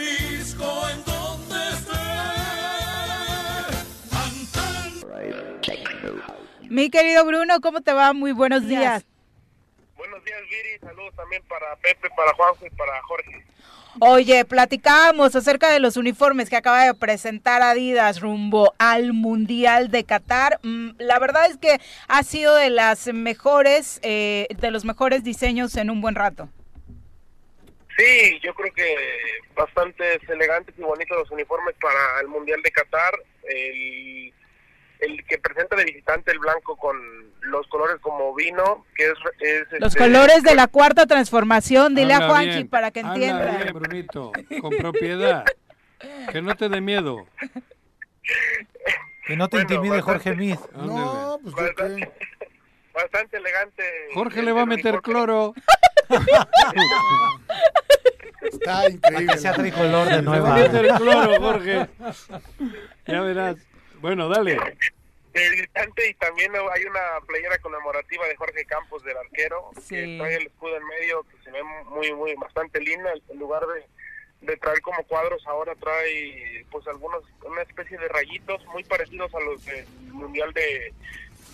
Mi 6.71 6.89
querido 6.89 7.25
Bruno, 7.25 7.59
¿cómo 7.59 7.81
te 7.81 7.91
va? 7.91 8.13
Muy 8.13 8.31
buenos 8.31 8.65
días. 8.65 9.05
Buenos 9.97 10.23
días, 10.23 10.39
Viri. 10.49 10.79
Saludos 10.79 11.13
también 11.17 11.43
para 11.49 11.75
Pepe, 11.75 12.09
para 12.15 12.33
Juanjo 12.33 12.65
y 12.65 12.69
para 12.69 13.01
Jorge. 13.01 13.43
Oye, 13.99 14.45
platicábamos 14.45 15.35
acerca 15.35 15.69
de 15.69 15.81
los 15.81 15.97
uniformes 15.97 16.49
que 16.49 16.55
acaba 16.55 16.85
de 16.85 16.93
presentar 16.93 17.61
Adidas 17.61 18.21
rumbo 18.21 18.73
al 18.77 19.11
Mundial 19.11 19.91
de 19.91 20.05
Qatar. 20.05 20.59
Mm, 20.63 20.91
La 20.99 21.19
verdad 21.19 21.47
es 21.47 21.57
que 21.57 21.81
ha 22.07 22.23
sido 22.23 22.55
de 22.55 22.69
las 22.69 23.05
mejores, 23.07 23.99
eh, 24.01 24.47
de 24.57 24.71
los 24.71 24.85
mejores 24.85 25.25
diseños 25.25 25.75
en 25.75 25.89
un 25.89 25.99
buen 25.99 26.15
rato. 26.15 26.47
Sí, 27.97 28.39
yo 28.41 28.53
creo 28.53 28.73
que 28.73 28.95
bastante 29.55 30.21
elegantes 30.29 30.73
y 30.77 30.81
bonitos 30.81 31.17
los 31.17 31.31
uniformes 31.31 31.75
para 31.81 32.21
el 32.21 32.29
Mundial 32.29 32.61
de 32.61 32.71
Qatar. 32.71 33.13
El, 33.43 34.33
el 35.01 35.25
que 35.25 35.37
presenta 35.39 35.75
de 35.75 35.83
visitante 35.85 36.31
el 36.31 36.39
blanco 36.39 36.75
con 36.77 36.95
los 37.41 37.65
colores 37.67 37.97
como 38.01 38.33
vino, 38.35 38.85
que 38.95 39.05
es... 39.07 39.13
es, 39.39 39.79
Los 39.79 39.93
este, 39.93 39.99
colores 39.99 40.43
de 40.43 40.55
la 40.55 40.67
cuarta 40.67 41.05
transformación, 41.07 41.95
dile 41.95 42.13
a 42.13 42.19
bien, 42.39 42.67
para 42.67 42.91
que 42.91 42.99
habla 43.01 43.13
entienda. 43.13 43.57
bien, 43.57 43.73
Brunito, 43.73 44.31
con 44.61 44.77
propiedad. 44.77 45.43
Que 46.31 46.41
no 46.41 46.55
te 46.55 46.69
dé 46.69 46.81
miedo. 46.81 47.25
Que 49.25 49.35
no 49.35 49.47
te 49.49 49.57
Bueno, 49.57 49.71
intimide 49.73 50.01
bastante- 50.01 50.29
Jorge 50.29 50.35
Mid. 50.35 50.57
No, 50.75 51.39
pues. 51.43 51.55
Bastante, 51.55 52.11
bastante 52.93 53.37
elegante. 53.37 53.83
Jorge 54.13 54.41
le 54.43 54.51
va 54.51 54.61
a 54.61 54.65
meter 54.65 54.93
uniforme. 54.95 55.13
cloro. 55.25 55.53
Está 58.41 58.89
increíble. 58.89 59.33
Que 59.33 59.37
sea 59.39 59.53
tricolor 59.53 60.07
de 60.07 60.21
Le 60.21 60.39
va 60.39 60.55
a 60.55 60.57
meter 60.57 60.87
cloro, 60.95 61.39
Jorge. 61.41 61.87
Ya 63.07 63.21
verás. 63.21 63.55
Bueno, 64.01 64.27
dale. 64.29 64.57
El 65.33 65.55
gritante 65.55 66.09
y 66.09 66.13
también 66.15 66.51
hay 66.55 66.83
una 66.83 67.25
playera 67.25 67.57
conmemorativa 67.59 68.27
de 68.27 68.35
Jorge 68.35 68.65
Campos 68.65 69.01
del 69.03 69.15
arquero 69.15 69.69
Sí. 69.81 69.95
que 69.95 70.17
trae 70.17 70.35
el 70.35 70.47
escudo 70.47 70.75
en 70.75 70.85
medio 70.87 71.23
que 71.23 71.37
se 71.43 71.51
ve 71.51 71.63
muy 71.85 72.11
muy 72.13 72.35
bastante 72.35 72.81
linda 72.81 73.13
en 73.29 73.39
lugar 73.39 73.63
de, 73.65 73.85
de 74.45 74.57
traer 74.57 74.81
como 74.81 75.01
cuadros 75.05 75.41
ahora 75.47 75.73
trae 75.75 76.65
pues 76.69 76.85
algunos 76.87 77.23
una 77.45 77.61
especie 77.61 77.97
de 77.97 78.09
rayitos 78.09 78.65
muy 78.67 78.83
parecidos 78.83 79.33
a 79.33 79.39
los 79.39 79.63
del 79.63 79.85
mundial 80.11 80.51
de, 80.53 80.93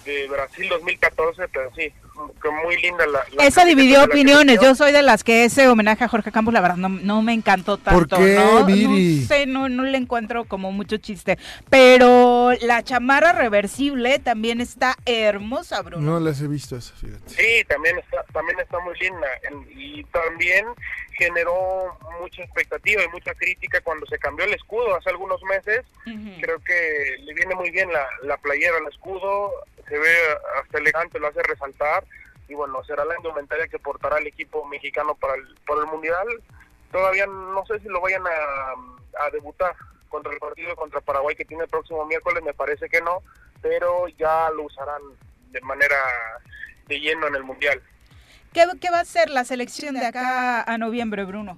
de 0.07 0.27
Brasil 0.27 0.67
2014 0.69 1.47
pero 1.49 1.71
sí 1.75 1.93
que 2.41 2.49
muy 2.49 2.81
linda 2.81 3.05
la, 3.05 3.23
la 3.33 3.45
Esa 3.45 3.65
dividió 3.65 4.03
opiniones. 4.03 4.59
Yo 4.61 4.75
soy 4.75 4.91
de 4.91 5.01
las 5.01 5.23
que 5.23 5.45
ese 5.45 5.67
homenaje 5.67 6.03
a 6.03 6.07
Jorge 6.07 6.31
Campos, 6.31 6.53
la 6.53 6.61
verdad, 6.61 6.77
no, 6.77 6.89
no 6.89 7.21
me 7.21 7.33
encantó 7.33 7.77
tanto. 7.77 8.15
¿Por 8.15 8.25
qué, 8.25 8.35
¿no? 8.35 8.65
Viri? 8.65 9.19
No 9.21 9.27
sé, 9.27 9.45
no, 9.45 9.69
no 9.69 9.83
le 9.83 9.97
encuentro 9.97 10.45
como 10.45 10.71
mucho 10.71 10.97
chiste. 10.97 11.37
Pero 11.69 12.51
la 12.61 12.83
chamarra 12.83 13.33
reversible 13.33 14.19
también 14.19 14.61
está 14.61 14.95
hermosa, 15.05 15.81
Bruno. 15.81 16.13
No 16.13 16.19
las 16.19 16.41
he 16.41 16.47
visto 16.47 16.75
esas, 16.75 16.99
fíjate. 16.99 17.29
Sí, 17.29 17.63
también 17.67 17.97
está, 17.99 18.23
también 18.33 18.59
está 18.59 18.79
muy 18.79 18.97
linda 18.99 19.27
y 19.75 20.03
también 20.05 20.65
generó 21.17 21.97
mucha 22.21 22.43
expectativa 22.43 23.03
y 23.03 23.09
mucha 23.09 23.33
crítica 23.33 23.81
cuando 23.81 24.05
se 24.05 24.19
cambió 24.19 24.45
el 24.45 24.53
escudo 24.53 24.95
hace 24.95 25.09
algunos 25.09 25.41
meses. 25.43 25.83
Creo 26.41 26.59
que 26.59 27.17
le 27.23 27.33
viene 27.33 27.55
muy 27.55 27.71
bien 27.71 27.91
la, 27.91 28.05
la 28.23 28.37
playera, 28.37 28.77
el 28.77 28.87
escudo, 28.87 29.51
se 29.87 29.97
ve 29.97 30.15
hasta 30.61 30.77
elegante, 30.77 31.19
lo 31.19 31.27
hace 31.27 31.43
resaltar 31.43 32.05
y 32.47 32.53
bueno, 32.53 32.83
será 32.83 33.05
la 33.05 33.17
indumentaria 33.17 33.67
que 33.67 33.79
portará 33.79 34.17
el 34.17 34.27
equipo 34.27 34.65
mexicano 34.65 35.15
para 35.15 35.35
el, 35.35 35.55
para 35.65 35.81
el 35.81 35.87
Mundial. 35.87 36.27
Todavía 36.91 37.25
no 37.27 37.65
sé 37.65 37.79
si 37.79 37.87
lo 37.87 38.01
vayan 38.01 38.23
a, 38.25 39.25
a 39.25 39.29
debutar 39.31 39.75
contra 40.09 40.31
el 40.31 40.39
partido 40.39 40.75
contra 40.75 41.01
Paraguay 41.01 41.35
que 41.35 41.45
tiene 41.45 41.63
el 41.63 41.69
próximo 41.69 42.05
miércoles, 42.05 42.43
me 42.43 42.53
parece 42.53 42.87
que 42.89 43.01
no, 43.01 43.21
pero 43.61 44.07
ya 44.17 44.49
lo 44.51 44.63
usarán 44.63 45.01
de 45.51 45.61
manera 45.61 45.97
de 46.87 46.99
lleno 46.99 47.27
en 47.27 47.35
el 47.35 47.43
Mundial. 47.43 47.81
¿Qué, 48.53 48.65
qué 48.79 48.89
va 48.89 49.01
a 49.01 49.05
ser 49.05 49.29
la 49.29 49.43
selección 49.43 49.95
de 49.95 50.05
acá 50.05 50.63
a 50.63 50.77
noviembre, 50.77 51.25
Bruno? 51.25 51.57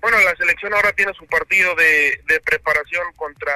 Bueno, 0.00 0.18
la 0.20 0.36
selección 0.36 0.72
ahora 0.74 0.92
tiene 0.92 1.12
su 1.14 1.26
partido 1.26 1.74
de, 1.74 2.20
de 2.26 2.40
preparación 2.40 3.12
contra 3.14 3.52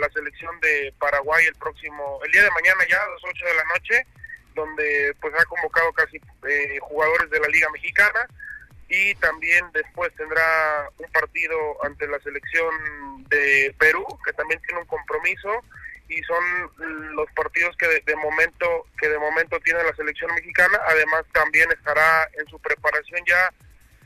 la 0.00 0.08
selección 0.12 0.58
de 0.60 0.92
Paraguay 0.98 1.46
el 1.46 1.54
próximo, 1.54 2.20
el 2.24 2.32
día 2.32 2.42
de 2.42 2.50
mañana 2.50 2.84
ya 2.88 3.00
a 3.00 3.08
las 3.08 3.22
8 3.22 3.46
de 3.46 3.54
la 3.54 3.64
noche, 3.64 4.06
donde 4.54 5.14
pues 5.20 5.32
ha 5.38 5.44
convocado 5.44 5.92
casi 5.92 6.20
eh, 6.48 6.78
jugadores 6.80 7.30
de 7.30 7.38
la 7.38 7.48
Liga 7.48 7.68
Mexicana. 7.70 8.26
Y 8.88 9.14
también 9.16 9.66
después 9.72 10.12
tendrá 10.16 10.88
un 10.98 11.10
partido 11.12 11.56
ante 11.84 12.08
la 12.08 12.18
selección 12.20 13.24
de 13.28 13.74
Perú, 13.78 14.04
que 14.24 14.32
también 14.32 14.60
tiene 14.62 14.80
un 14.80 14.86
compromiso. 14.86 15.62
Y 16.08 16.22
son 16.22 16.42
los 17.14 17.30
partidos 17.32 17.76
que 17.76 17.86
de, 17.86 18.00
de 18.00 18.16
momento 18.16 18.86
que 18.98 19.08
de 19.08 19.18
momento 19.18 19.60
tiene 19.60 19.84
la 19.84 19.94
selección 19.94 20.34
mexicana, 20.34 20.80
además 20.86 21.22
también 21.32 21.70
estará 21.70 22.26
en 22.38 22.48
su 22.48 22.58
preparación 22.60 23.20
ya 23.26 23.52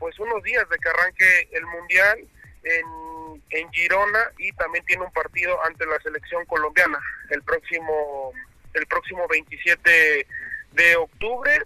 pues 0.03 0.19
unos 0.19 0.43
días 0.43 0.69
de 0.69 0.77
que 0.79 0.89
arranque 0.89 1.49
el 1.53 1.65
mundial 1.65 2.19
en, 2.65 3.43
en 3.51 3.71
Girona 3.71 4.19
y 4.37 4.51
también 4.55 4.85
tiene 4.85 5.05
un 5.05 5.13
partido 5.13 5.57
ante 5.65 5.87
la 5.87 5.97
selección 6.01 6.45
colombiana 6.47 6.99
el 7.31 7.41
próximo 7.43 8.33
el 8.75 8.85
próximo 8.89 9.29
27 9.29 10.27
de 10.73 10.97
octubre 10.97 11.57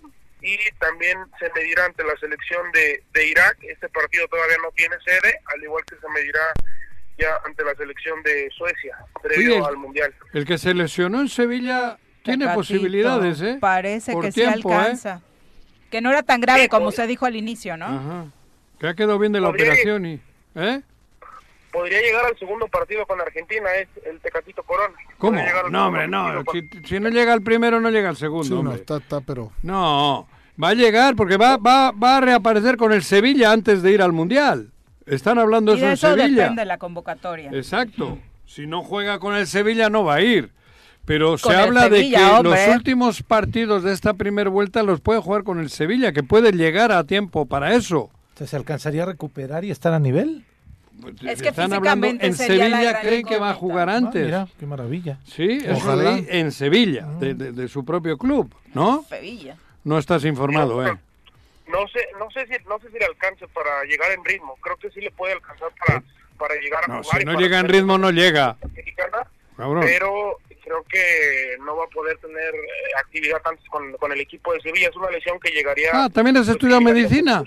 y 0.43 0.59
también 0.79 1.17
se 1.41 1.51
medirá 1.55 1.87
ante 1.87 2.05
la 2.05 2.15
selección 2.19 2.71
de, 2.73 3.03
de 3.15 3.27
Irak 3.27 3.57
este 3.63 3.89
partido 3.89 4.29
todavía 4.29 4.59
no 4.63 4.71
tiene 4.73 4.97
sede 5.03 5.41
al 5.55 5.63
igual 5.63 5.83
que 5.87 5.97
se 5.97 6.09
medirá 6.11 6.53
ya 7.17 7.41
ante 7.47 7.65
la 7.65 7.75
selección 7.75 8.23
de 8.23 8.51
Suecia 8.51 8.99
previo 9.23 9.57
Oye, 9.57 9.67
al 9.67 9.79
mundial 9.79 10.15
El 10.35 10.45
que 10.45 10.59
se 10.59 10.75
lesionó 10.75 11.23
en 11.23 11.31
Sevilla 11.31 11.97
tiene 12.23 12.45
Tecatito, 12.45 12.61
posibilidades, 12.61 13.41
¿eh? 13.41 13.57
Parece 13.59 14.13
Por 14.13 14.27
que 14.27 14.33
tiempo, 14.33 14.69
sí 14.69 15.09
¿eh? 15.09 15.21
Que 15.91 16.01
no 16.01 16.11
era 16.11 16.23
tan 16.23 16.41
grave 16.41 16.63
Sí, 16.65 16.69
como 16.69 16.91
se 16.93 17.07
dijo 17.07 17.27
al 17.27 17.37
inicio, 17.37 17.77
¿no? 17.77 17.87
Ajá. 17.87 18.25
Que 18.79 18.89
ha 18.89 18.95
quedado 18.95 19.19
bien 19.19 19.33
de 19.33 19.41
la 19.41 19.49
Podría- 19.49 19.67
operación 19.71 20.07
y... 20.07 20.21
¿Eh? 20.55 20.81
podría 21.73 22.01
llegar 22.01 22.25
al 22.25 22.39
segundo 22.39 22.67
partido 22.69 23.05
con 23.05 23.21
Argentina 23.21 23.69
es 23.75 23.87
el 24.07 24.19
Tecatito 24.21 24.63
Corona 24.63 24.95
¿Cómo? 25.19 25.39
No, 25.71 25.89
hombre, 25.89 26.09
no. 26.09 26.43
Si, 26.51 26.63
si 26.87 26.99
no 27.01 27.11
llega 27.11 27.35
al 27.35 27.43
primero, 27.43 27.81
no 27.83 27.91
llega 27.91 28.09
al 28.09 28.17
segundo, 28.17 28.45
Sí, 28.45 28.53
no, 28.55 28.61
hombre. 28.61 28.77
está, 28.77 28.97
está, 28.97 29.21
pero... 29.21 29.53
No, 29.63 30.27
va 30.63 30.69
a 30.71 30.75
llegar 30.75 31.15
porque 31.17 31.37
va, 31.37 31.59
va, 31.59 31.91
va 31.91 32.17
a 32.17 32.21
reaparecer 32.23 32.79
con 32.79 32.93
el 32.95 33.03
Sevilla 33.03 33.53
antes 33.53 33.83
de 33.83 33.93
ir 33.93 34.01
al 34.01 34.13
Mundial. 34.13 34.71
Están 35.05 35.39
hablando 35.39 35.73
Y 35.73 35.77
eso 35.77 35.85
de 35.85 35.87
en 35.89 35.93
eso 35.93 36.15
Sevilla. 36.17 36.43
depende 36.45 36.65
la 36.65 36.79
convocatoria. 36.79 37.51
Exacto. 37.53 38.19
Si 38.47 38.67
no 38.67 38.83
juega 38.83 39.19
con 39.19 39.35
el 39.35 39.47
Sevilla 39.47 39.91
no 39.91 40.03
va 40.05 40.15
a 40.15 40.23
ir. 40.23 40.51
Pero 41.07 41.39
se 41.39 41.55
habla 41.55 41.85
Sevilla, 41.85 42.19
de 42.19 42.25
que 42.27 42.31
hombre. 42.33 42.67
los 42.67 42.77
últimos 42.77 43.23
partidos 43.23 43.83
de 43.85 43.93
esta 43.93 44.15
primera 44.15 44.51
vuelta 44.51 44.83
los 44.83 45.01
puede 45.01 45.21
jugar 45.21 45.45
con 45.45 45.61
el 45.61 45.71
Sevilla, 45.71 46.13
que 46.13 46.23
puede 46.23 46.53
llegar 46.53 46.93
a 46.93 47.05
tiempo 47.05 47.47
para 47.47 47.75
eso. 47.75 48.11
Entonces, 48.31 48.51
¿Se 48.51 48.57
alcanzaría 48.57 49.05
a 49.05 49.07
recuperar 49.07 49.65
y 49.65 49.71
estar 49.71 49.93
a 49.93 49.99
nivel? 49.99 50.45
Es 51.25 51.41
que 51.43 51.49
Están 51.49 51.73
hablando 51.73 52.07
en 52.07 52.35
Sevilla, 52.35 53.01
creen 53.01 53.25
que 53.25 53.39
va 53.39 53.51
a 53.51 53.55
jugar 53.55 53.89
Ah, 53.91 53.97
antes. 53.97 54.25
mira, 54.25 54.49
qué 54.59 54.67
maravilla. 54.67 55.19
Sí, 55.25 55.59
eso 55.63 55.75
Ojalá. 55.77 56.13
leí 56.13 56.27
en 56.31 56.51
Sevilla, 56.53 57.07
de, 57.21 57.35
de- 57.35 57.53
de 57.53 57.69
su 57.69 57.85
propio 57.85 58.17
club, 58.19 58.53
¿no? 58.75 59.05
Sevilla. 59.09 59.57
No 59.85 59.99
estás 59.99 60.25
informado, 60.25 60.85
¿eh? 60.87 60.93
no 61.69 61.79
sé 61.89 61.99
no 62.19 62.31
sé 62.31 62.47
si 62.47 62.53
no 62.69 62.79
sé 62.79 62.89
si 62.93 62.99
le 62.99 63.05
alcance 63.07 63.45
para 63.49 63.83
llegar 63.91 64.13
en 64.13 64.25
ritmo 64.25 64.57
creo 64.63 64.77
que 64.77 64.89
sí 64.91 65.01
le 65.01 65.11
puede 65.11 65.33
alcanzar 65.33 65.69
para 65.85 66.01
para 66.39 66.55
llegar 66.61 66.85
a 66.85 66.87
No, 66.89 67.03
jugar 67.03 67.19
si 67.21 67.25
no 67.27 67.41
llega 67.41 67.59
en 67.59 67.67
ritmo, 67.69 67.99
no 67.99 68.11
llega. 68.13 68.57
mexicana, 68.75 69.27
Cabrón. 69.57 69.83
pero 69.85 70.37
creo 70.67 70.83
que 70.91 71.57
no 71.61 71.77
va 71.77 71.85
a 71.85 71.89
poder 71.89 72.19
tener 72.19 72.53
eh, 72.55 72.59
actividad 72.99 73.41
antes 73.45 73.65
con, 73.69 73.93
con 73.93 74.11
el 74.11 74.21
equipo 74.21 74.53
de 74.53 74.61
Sevilla 74.61 74.89
es 74.89 74.97
una 74.97 75.11
lesión 75.11 75.39
que 75.39 75.51
llegaría 75.53 75.91
Ah, 75.93 76.09
¿también 76.13 76.37
has 76.39 76.49
estudiado 76.49 76.81
que 76.81 76.87
llegaría- 76.87 77.09
medicina? 77.09 77.45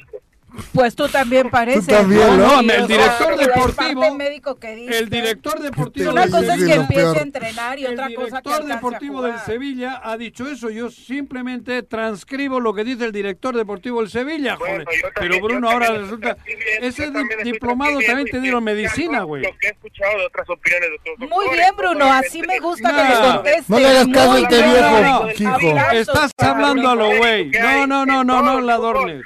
Pues 0.73 0.95
tú 0.95 1.07
también 1.07 1.49
pareces. 1.49 1.85
también, 1.87 2.25
No, 2.37 2.61
¿no? 2.61 2.71
el 2.71 2.87
director 2.87 3.33
El 3.33 3.39
deportivo, 3.39 4.01
parte 4.01 4.15
médico 4.17 4.55
que 4.59 4.75
diste. 4.75 4.97
el 4.97 5.09
director 5.09 5.59
deportivo 5.59 6.11
Una 6.11 6.21
del 6.23 6.31
cosa 6.31 6.55
es 6.55 6.63
que 6.65 6.73
empiece 6.73 7.17
a 7.19 7.21
entrenar 7.21 7.79
y 7.79 7.85
el 7.85 7.93
otra 7.93 8.05
cosa 8.07 8.15
que 8.15 8.19
director 8.25 8.53
alcance 8.53 8.71
a 8.71 8.75
deportivo 8.75 9.21
del. 9.21 9.39
Sevilla 9.39 10.01
ha 10.03 10.17
dicho 10.17 10.47
eso. 10.47 10.69
Yo 10.69 10.89
simplemente 10.89 11.83
transcribo 11.83 12.59
lo 12.59 12.73
que 12.73 12.83
dice 12.83 13.05
el 13.05 13.11
director 13.11 13.55
deportivo 13.55 14.01
del 14.01 14.09
Sevilla, 14.09 14.55
Bueno, 14.57 14.83
joder. 14.85 15.01
yo 15.01 15.09
también- 15.13 15.31
Pero 15.31 15.43
Bruno 15.47 15.69
ahora 15.69 15.91
resulta... 15.91 16.37
bien, 16.45 16.57
Ese 16.81 17.11
diplomado 17.43 17.99
también 18.05 18.27
te 18.29 18.41
dieron 18.41 18.63
medicina, 18.63 19.21
güey. 19.23 19.43
Lo 19.43 19.49
que 19.59 19.67
he 19.67 19.71
escuchado 19.71 20.17
de 20.17 20.25
otras 20.25 20.49
opiniones 20.49 20.89
de 20.89 21.11
otros 21.11 21.29
Muy 21.29 21.45
bien, 21.55 21.75
Bruno, 21.77 22.05
así 22.11 22.41
me 22.41 22.59
gusta 22.59 22.91
Nah. 22.91 22.97
que 22.97 23.09
le 23.13 23.31
contestes. 23.33 23.69
No 23.69 23.79
le 23.79 23.87
hagas 23.87 24.07
caso 24.07 24.31
a 24.33 24.39
este 24.39 24.55
viejo, 24.63 25.91
Estás 25.91 26.31
hablando 26.37 26.89
a 26.89 26.95
lo 26.95 27.17
güey. 27.17 27.49
No, 27.51 27.87
no, 27.87 28.05
no, 28.05 28.23
no, 28.23 28.41
no, 28.41 28.59
el 28.59 28.65
la 28.65 28.73
adornes. 28.73 29.23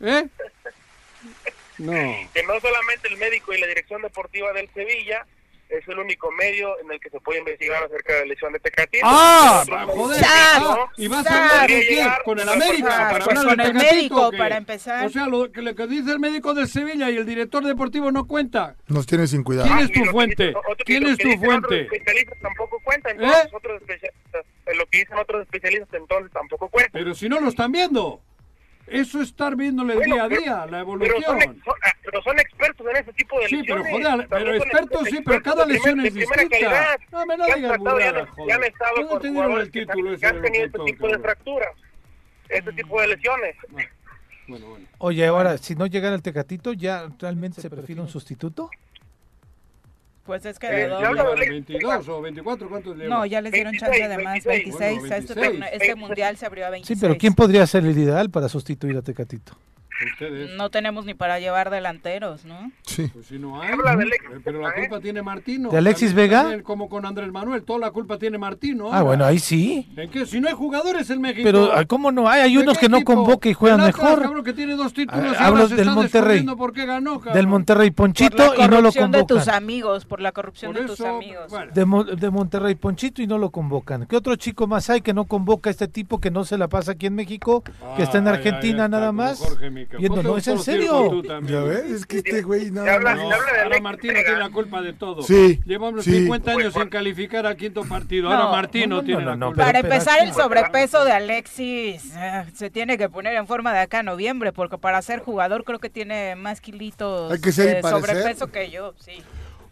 ¿Eh? 0.00 0.26
No. 1.78 1.92
que 2.32 2.42
no 2.44 2.60
solamente 2.60 3.08
el 3.08 3.16
médico 3.16 3.52
y 3.52 3.58
la 3.60 3.66
dirección 3.66 4.00
deportiva 4.02 4.52
del 4.52 4.68
Sevilla 4.74 5.26
es 5.70 5.88
el 5.88 5.98
único 5.98 6.30
medio 6.30 6.78
en 6.80 6.92
el 6.92 7.00
que 7.00 7.08
se 7.10 7.18
puede 7.20 7.38
investigar 7.40 7.82
acerca 7.82 8.12
de 8.12 8.20
la 8.20 8.26
lesión 8.26 8.52
de 8.52 8.60
Tecatito. 8.60 9.04
Ah, 9.08 9.64
joder. 9.88 10.22
Ah, 10.24 10.86
¿Y 10.96 11.08
vas 11.08 11.26
a 11.26 11.36
hablar 11.36 11.66
con 11.70 11.80
quién? 11.80 12.08
Con 12.24 12.38
el 12.38 12.44
una 12.44 12.52
América. 12.52 12.88
para 12.88 13.08
Pues 13.24 13.28
hablar 13.28 13.44
con 13.44 13.60
el 13.60 13.66
Tecatito, 13.72 13.94
médico, 13.94 14.30
para 14.38 14.56
empezar. 14.58 15.06
O 15.06 15.08
sea, 15.08 15.26
lo 15.26 15.50
que, 15.50 15.62
lo 15.62 15.74
que 15.74 15.86
dice 15.86 16.12
el 16.12 16.20
médico 16.20 16.52
del 16.54 16.68
Sevilla 16.68 17.10
y 17.10 17.16
el 17.16 17.26
director 17.26 17.64
deportivo 17.64 18.12
no 18.12 18.26
cuenta. 18.28 18.76
Nos 18.88 19.06
tiene 19.06 19.26
sin 19.26 19.42
cuidado. 19.42 19.66
¿Quién 19.66 19.78
Ah, 19.78 19.82
es 19.82 19.90
y 19.90 19.92
tu 19.94 20.04
fuente? 20.10 20.48
otros- 20.54 20.76
¿Quién 20.84 21.06
es 21.06 21.18
tu 21.18 21.30
fuente? 21.38 21.80
especialistas 21.80 22.38
tampoco 22.40 22.78
cuenta, 22.84 23.10
¿Eh? 23.10 23.48
otros 23.52 23.80
especialistas, 23.80 24.44
eh, 24.66 24.74
lo 24.76 24.86
que 24.86 24.98
dicen 24.98 25.16
otros 25.18 25.42
especialistas 25.42 25.88
entonces 25.94 26.30
tampoco 26.30 26.68
cuenta. 26.68 26.90
Pero 26.92 27.14
si 27.14 27.28
no 27.28 27.40
lo 27.40 27.48
están 27.48 27.72
viendo. 27.72 28.20
Eso 28.86 29.20
es 29.22 29.28
estar 29.28 29.56
viéndole 29.56 29.94
Bueno, 29.94 30.14
día 30.14 30.24
a 30.24 30.28
pero- 30.28 30.40
día, 30.40 30.56
la 30.56 30.66
Pero 30.66 30.78
evolución. 30.80 31.22
son, 31.24 31.40
son- 31.64 31.74
ah, 31.82 31.92
pero 32.04 32.22
son 32.22 32.38
expertos 32.38 32.86
en 32.90 32.96
ese 32.96 33.12
tipo 33.14 33.40
de 33.40 33.48
Sí, 33.48 33.62
pero 33.66 33.78
lesiones. 33.78 34.06
joder, 34.06 34.28
pero 34.28 34.54
expertos 34.54 35.08
sí, 35.08 35.18
pero 35.24 35.42
cada 35.42 35.64
de 35.64 35.72
lesión 35.72 35.94
primer- 35.94 36.06
es 36.08 36.14
distinta. 36.14 36.48
calidad. 36.50 36.98
No, 37.10 37.26
me 37.26 37.36
no 37.36 37.44
han 37.44 37.54
digas 37.54 37.70
ya, 37.72 37.78
burradas, 37.78 38.00
han- 38.00 38.14
ya 38.14 38.20
han 38.20 38.26
joder. 38.34 38.64
estado 38.64 38.94
¿Dónde 38.96 39.08
con 39.10 39.22
te 39.22 39.28
dieron 39.28 39.42
el 39.42 39.46
jugadores 39.46 39.70
que, 39.72 39.80
título 39.86 40.10
que 40.10 40.16
ese 40.16 40.26
han 40.26 40.36
de 40.36 40.42
tenido 40.42 40.64
este 40.66 40.78
tipo 40.84 41.08
de 41.08 41.18
fracturas, 41.18 41.68
este 42.48 42.72
tipo 42.72 43.00
de 43.00 43.06
lesiones. 43.08 43.56
Bueno, 44.46 44.66
bueno. 44.68 44.86
Oye, 44.98 45.26
ahora, 45.26 45.56
si 45.56 45.74
no 45.74 45.86
llegara 45.86 46.14
el 46.14 46.22
Tecatito, 46.22 46.74
¿ya 46.74 47.08
realmente 47.18 47.62
se 47.62 47.70
prefiere 47.70 48.02
un 48.02 48.08
sustituto? 48.08 48.68
Pues 50.24 50.46
es 50.46 50.58
que 50.58 50.66
Eh, 50.68 50.88
de 50.88 50.94
hablo- 50.94 51.34
22 51.36 52.08
o 52.08 52.22
24, 52.22 52.68
¿cuántos 52.68 52.96
lleva? 52.96 53.08
No, 53.14 53.26
ya 53.26 53.42
les 53.42 53.52
dieron 53.52 53.74
chance 53.74 54.00
de 54.08 54.16
26, 54.16 54.24
más, 54.24 54.44
26. 54.44 54.78
26. 54.78 54.78
Bueno, 54.78 55.14
este, 55.16 55.34
26. 55.34 55.36
torneo- 55.60 55.68
este 55.72 55.94
mundial 55.96 56.36
se 56.38 56.46
abrió 56.46 56.66
a 56.66 56.70
26. 56.70 56.98
Sí, 56.98 57.06
pero 57.06 57.18
¿quién 57.18 57.34
podría 57.34 57.66
ser 57.66 57.84
el 57.84 57.98
ideal 57.98 58.30
para 58.30 58.48
sustituir 58.48 58.96
a 58.96 59.02
Tecatito? 59.02 59.52
Ustedes. 60.12 60.50
No 60.56 60.70
tenemos 60.70 61.04
ni 61.04 61.14
para 61.14 61.38
llevar 61.38 61.70
delanteros, 61.70 62.44
¿no? 62.44 62.72
Sí. 62.82 63.08
Pues 63.12 63.26
si 63.26 63.38
no 63.38 63.60
hay. 63.60 63.70
Habla 63.72 63.96
de 63.96 64.02
Alexis 64.02 64.30
Eh, 64.34 64.40
Pero 64.44 64.60
la 64.60 64.68
Vega, 64.70 64.80
¿eh? 64.82 64.88
culpa 64.88 65.02
tiene 65.02 65.22
Martino. 65.22 65.70
¿De 65.70 65.78
Alexis 65.78 66.08
También- 66.10 66.30
Vega? 66.30 66.62
como 66.62 66.88
con 66.88 67.06
Andrés 67.06 67.30
Manuel, 67.30 67.62
toda 67.62 67.78
la 67.78 67.90
culpa 67.90 68.18
tiene 68.18 68.36
Martino. 68.38 68.86
Ah, 68.88 68.98
ahora. 68.98 69.02
bueno, 69.02 69.24
ahí 69.24 69.38
sí. 69.38 69.88
¿En 69.96 70.10
qué? 70.10 70.26
Si 70.26 70.40
no 70.40 70.48
hay 70.48 70.54
jugadores 70.54 71.08
en 71.10 71.20
México. 71.20 71.42
Pero, 71.44 71.70
ah, 71.72 71.84
¿cómo 71.84 72.10
no? 72.12 72.28
Hay, 72.28 72.40
hay 72.42 72.56
¿De 72.56 72.62
unos 72.62 72.78
que 72.78 72.88
no 72.88 73.02
convoca 73.04 73.48
y 73.48 73.54
juegan 73.54 73.80
El 73.80 73.86
Atlas, 73.88 74.02
mejor. 74.04 74.22
cabrón, 74.22 74.44
que 74.44 74.52
tiene 74.52 74.74
dos 74.74 74.92
títulos 74.92 75.36
Ah, 75.38 75.46
hablo 75.46 75.68
del 75.68 75.90
Monterrey. 75.90 76.44
por 76.44 76.72
qué 76.72 76.86
ganó. 76.86 77.20
Del 77.32 77.46
Monterrey 77.46 77.90
Ponchito 77.90 78.54
y 78.56 78.58
no 78.62 78.66
lo 78.66 78.92
corrupción 78.92 79.10
de 79.12 79.18
tus 79.24 79.38
convocan. 79.38 79.54
amigos, 79.54 80.04
por 80.04 80.20
la 80.20 80.32
corrupción 80.32 80.72
Por 80.72 80.80
de 80.82 80.86
tus 80.88 81.00
amigos. 81.00 81.46
bueno, 81.50 81.72
De, 81.72 81.84
Mo- 81.84 82.04
de 82.04 82.30
Monterrey 82.30 82.74
Ponchito 82.74 83.22
y 83.22 83.26
no 83.26 83.38
lo 83.38 83.50
convocan. 83.50 84.06
¿Qué 84.06 84.16
otro 84.16 84.34
chico 84.36 84.66
más 84.66 84.90
hay 84.90 85.00
que 85.00 85.14
no 85.14 85.24
convoca 85.26 85.70
a 85.70 85.72
este 85.72 85.88
tipo 85.88 86.20
que 86.20 86.30
no 86.30 86.44
se 86.44 86.58
la 86.58 86.68
pasa 86.68 86.92
aquí 86.92 87.06
en 87.06 87.14
México, 87.14 87.62
que 87.96 88.02
está 88.02 88.18
en 88.18 88.28
Argentina 88.28 88.84
ahí 88.84 88.86
está, 88.86 88.88
nada 88.88 89.12
más? 89.12 89.38
Jorge 89.38 89.70
Mica. 89.84 89.98
Viendo, 89.98 90.22
no, 90.22 90.36
es 90.36 90.48
en 90.48 90.58
serio. 90.58 91.22
Ya 91.22 91.60
ves, 91.62 91.84
es 91.90 92.06
que 92.06 92.18
este 92.18 92.42
güey 92.42 92.70
nada 92.70 92.94
habla- 92.94 93.14
más. 93.14 93.22
No, 93.24 93.28
se 93.28 93.34
habla 93.34 93.52
de 93.52 93.60
ahora 93.62 93.80
Martino 93.80 94.14
tiene 94.14 94.38
la 94.38 94.50
culpa 94.50 94.82
de 94.82 94.92
todo. 94.92 95.22
Sí, 95.22 95.60
Llevamos 95.64 96.04
sí. 96.04 96.12
50 96.12 96.50
años 96.50 96.72
Pues, 96.72 96.82
sin 96.82 96.90
calificar 96.90 97.46
al 97.46 97.56
quinto 97.56 97.84
partido. 97.84 98.28
No, 98.28 98.34
Ahora 98.34 98.50
Martino 98.50 98.86
no, 98.88 98.96
no, 98.96 99.02
tiene 99.04 99.22
no, 99.22 99.30
la 99.30 99.36
no, 99.36 99.46
culpa. 99.48 99.64
Para 99.66 99.78
empezar, 99.80 100.20
el 100.22 100.32
sobrepeso 100.32 101.04
de 101.04 101.12
Alexis 101.12 102.12
eh, 102.16 102.44
se 102.54 102.70
tiene 102.70 102.98
que 102.98 103.08
poner 103.08 103.34
en 103.36 103.46
forma 103.46 103.72
de 103.72 103.80
acá 103.80 104.00
a 104.00 104.02
noviembre, 104.02 104.52
porque 104.52 104.78
para 104.78 105.00
ser 105.02 105.20
jugador 105.20 105.64
creo 105.64 105.78
que 105.78 105.90
tiene 105.90 106.34
más 106.36 106.60
kilitos 106.60 107.32
Hay 107.32 107.40
que 107.40 107.52
ser 107.52 107.64
y 107.70 107.74
de 107.76 107.80
parecer. 107.82 108.06
sobrepeso 108.16 108.46
que 108.48 108.70
yo, 108.70 108.94
sí. 108.98 109.22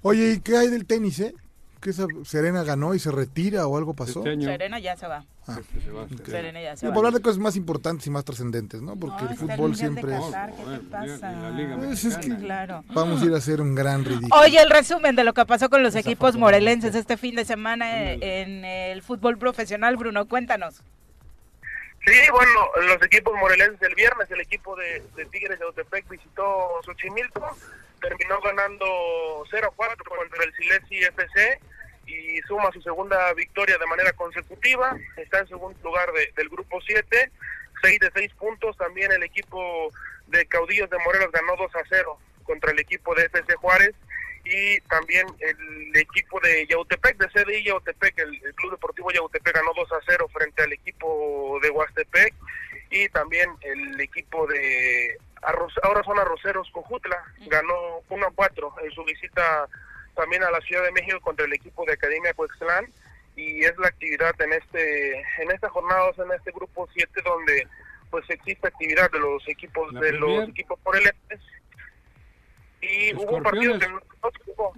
Oye, 0.03 0.33
¿y 0.33 0.41
qué 0.41 0.57
hay 0.57 0.69
del 0.69 0.85
tenis, 0.87 1.21
eh? 1.21 1.35
¿Que 1.81 1.91
esa 1.91 2.07
Serena 2.25 2.63
ganó 2.63 2.95
y 2.95 2.99
se 2.99 3.11
retira 3.11 3.67
o 3.67 3.77
algo 3.77 3.95
pasó? 3.95 4.25
Este. 4.27 4.45
Serena 4.45 4.79
ya 4.79 4.97
se 4.97 5.07
va. 5.07 5.25
Este 5.49 5.81
se 5.81 5.91
va 5.91 6.07
se 6.77 6.87
Y 6.87 6.89
va. 6.89 6.95
por 6.95 6.99
hablar 7.05 7.15
de 7.15 7.21
cosas 7.21 7.39
más 7.39 7.57
importantes 7.57 8.07
y 8.07 8.11
más 8.11 8.25
trascendentes, 8.25 8.81
¿no? 8.81 8.95
Porque 8.97 9.25
No, 9.25 9.31
el 9.31 9.37
fútbol 9.37 9.75
siempre 9.75 10.15
es... 10.17 10.21
¿qué 10.23 10.79
te 10.79 10.79
pasa? 10.89 11.33
y 11.33 11.37
la 11.43 11.51
Liga 11.51 11.77
Pues 11.79 12.05
es 12.05 12.17
que- 12.19 12.37
Claro. 12.37 12.85
Vamos 12.95 13.23
a 13.23 13.25
ir 13.25 13.35
a 13.35 13.39
hacer 13.39 13.61
un 13.61 13.75
gran 13.75 14.05
ridículo. 14.05 14.37
Oye, 14.41 14.61
el 14.61 14.71
resumen 14.71 15.17
de 15.17 15.25
lo 15.25 15.35
que 15.35 15.45
pasó 15.45 15.69
con 15.69 15.83
los 15.83 15.97
equipos 15.97 16.37
morelenses 16.37 16.95
este 16.95 17.17
fin 17.17 17.35
de 17.35 17.45
semana 17.45 18.03
eh, 18.13 18.43
en 18.43 18.65
el 18.65 19.03
fútbol 19.03 19.37
profesional, 19.37 19.97
Bruno, 19.97 20.29
cuéntanos. 20.29 20.83
Sí, 22.05 22.13
bueno, 22.33 22.53
los 22.95 23.03
equipos 23.05 23.33
morelenses 23.41 23.81
el 23.83 23.95
viernes, 23.95 24.29
el 24.31 24.41
equipo 24.41 24.75
de, 24.77 25.03
de 25.17 25.25
Tigres 25.27 25.59
de 25.59 25.65
Otepec 25.67 26.09
visitó 26.09 26.69
Xochimilco, 26.85 27.57
terminó 28.01 28.41
ganando 28.41 28.85
0-4 29.51 29.73
contra 29.77 30.45
el 30.45 30.53
Silesi 30.55 30.97
FC 31.05 31.61
y 32.13 32.41
suma 32.43 32.71
su 32.73 32.83
segunda 32.83 33.33
victoria 33.35 33.79
de 33.79 33.87
manera 33.87 34.13
consecutiva, 34.13 34.97
está 35.17 35.39
en 35.41 35.49
segundo 35.49 35.79
lugar 35.83 36.11
de- 36.13 36.33
del 36.37 36.49
grupo 36.49 36.81
7, 36.81 37.31
6 37.83 38.01
de 38.01 38.11
6 38.15 38.33
puntos, 38.35 38.77
también 38.77 39.11
el 39.13 39.23
equipo 39.23 39.91
de 40.29 40.47
Caudillos 40.47 40.89
de 40.91 40.99
Morelos 40.99 41.33
ganó 41.33 41.57
2 41.57 41.75
a 41.77 41.83
0 41.89 42.19
contra 42.45 42.71
el 42.73 42.79
equipo 42.79 43.15
de 43.15 43.25
FC 43.25 43.55
Juárez 43.57 43.95
y 44.45 44.81
también 44.83 45.27
el 45.41 45.97
equipo 45.97 46.41
de 46.41 46.67
Yautepec, 46.67 47.17
de 47.17 47.29
CDI 47.29 47.65
Yautepec, 47.65 48.19
el, 48.19 48.41
Club 48.55 48.73
Deportivo 48.73 49.11
Yautepec 49.13 49.55
ganó 49.55 49.73
2 49.77 49.93
a 49.93 50.01
0 50.07 50.29
frente 50.33 50.63
al 50.63 50.73
equipo 50.73 51.59
de 51.63 51.71
Huastepec 51.71 52.35
y 52.91 53.09
también 53.11 53.49
el 53.63 54.01
equipo 54.01 54.47
de 54.47 55.17
Arroz- 55.43 55.79
ahora 55.83 56.03
son 56.05 56.19
Arroceros 56.19 56.69
Cojutla, 56.73 57.23
ganó 57.47 58.01
1 58.09 58.27
a 58.27 58.31
4 58.33 58.75
en 58.83 58.91
su 58.93 59.05
visita 59.05 59.67
también 60.15 60.43
a 60.43 60.51
la 60.51 60.61
Ciudad 60.61 60.85
de 60.85 60.93
México 60.93 61.21
contra 61.21 61.45
el 61.47 61.53
equipo 61.53 61.85
de 61.85 61.93
Academia 61.95 62.35
Coextlán 62.35 62.87
y 63.37 63.65
es 63.65 63.77
la 63.79 63.89
actividad 63.89 64.35
en 64.41 64.53
este 64.53 65.19
en 65.39 65.51
esta 65.53 65.69
jornada, 65.71 66.05
o 66.11 66.15
sea, 66.15 66.25
en 66.25 66.33
este 66.33 66.53
grupo 66.53 66.89
7 66.93 67.21
donde 67.25 67.67
pues 68.11 68.29
existe 68.29 68.69
actividad 68.69 69.11
de 69.11 69.19
los 69.21 69.47
equipos 69.49 69.93
La 69.93 70.01
de 70.01 70.13
los 70.13 70.49
equipos 70.49 70.79
morelenses 70.85 71.41
y 72.81 73.15
hubo 73.15 73.37
un 73.37 73.43
partido 73.43 73.79
que 73.79 73.89
no 73.89 74.01
se 74.37 74.45
jugó. 74.45 74.73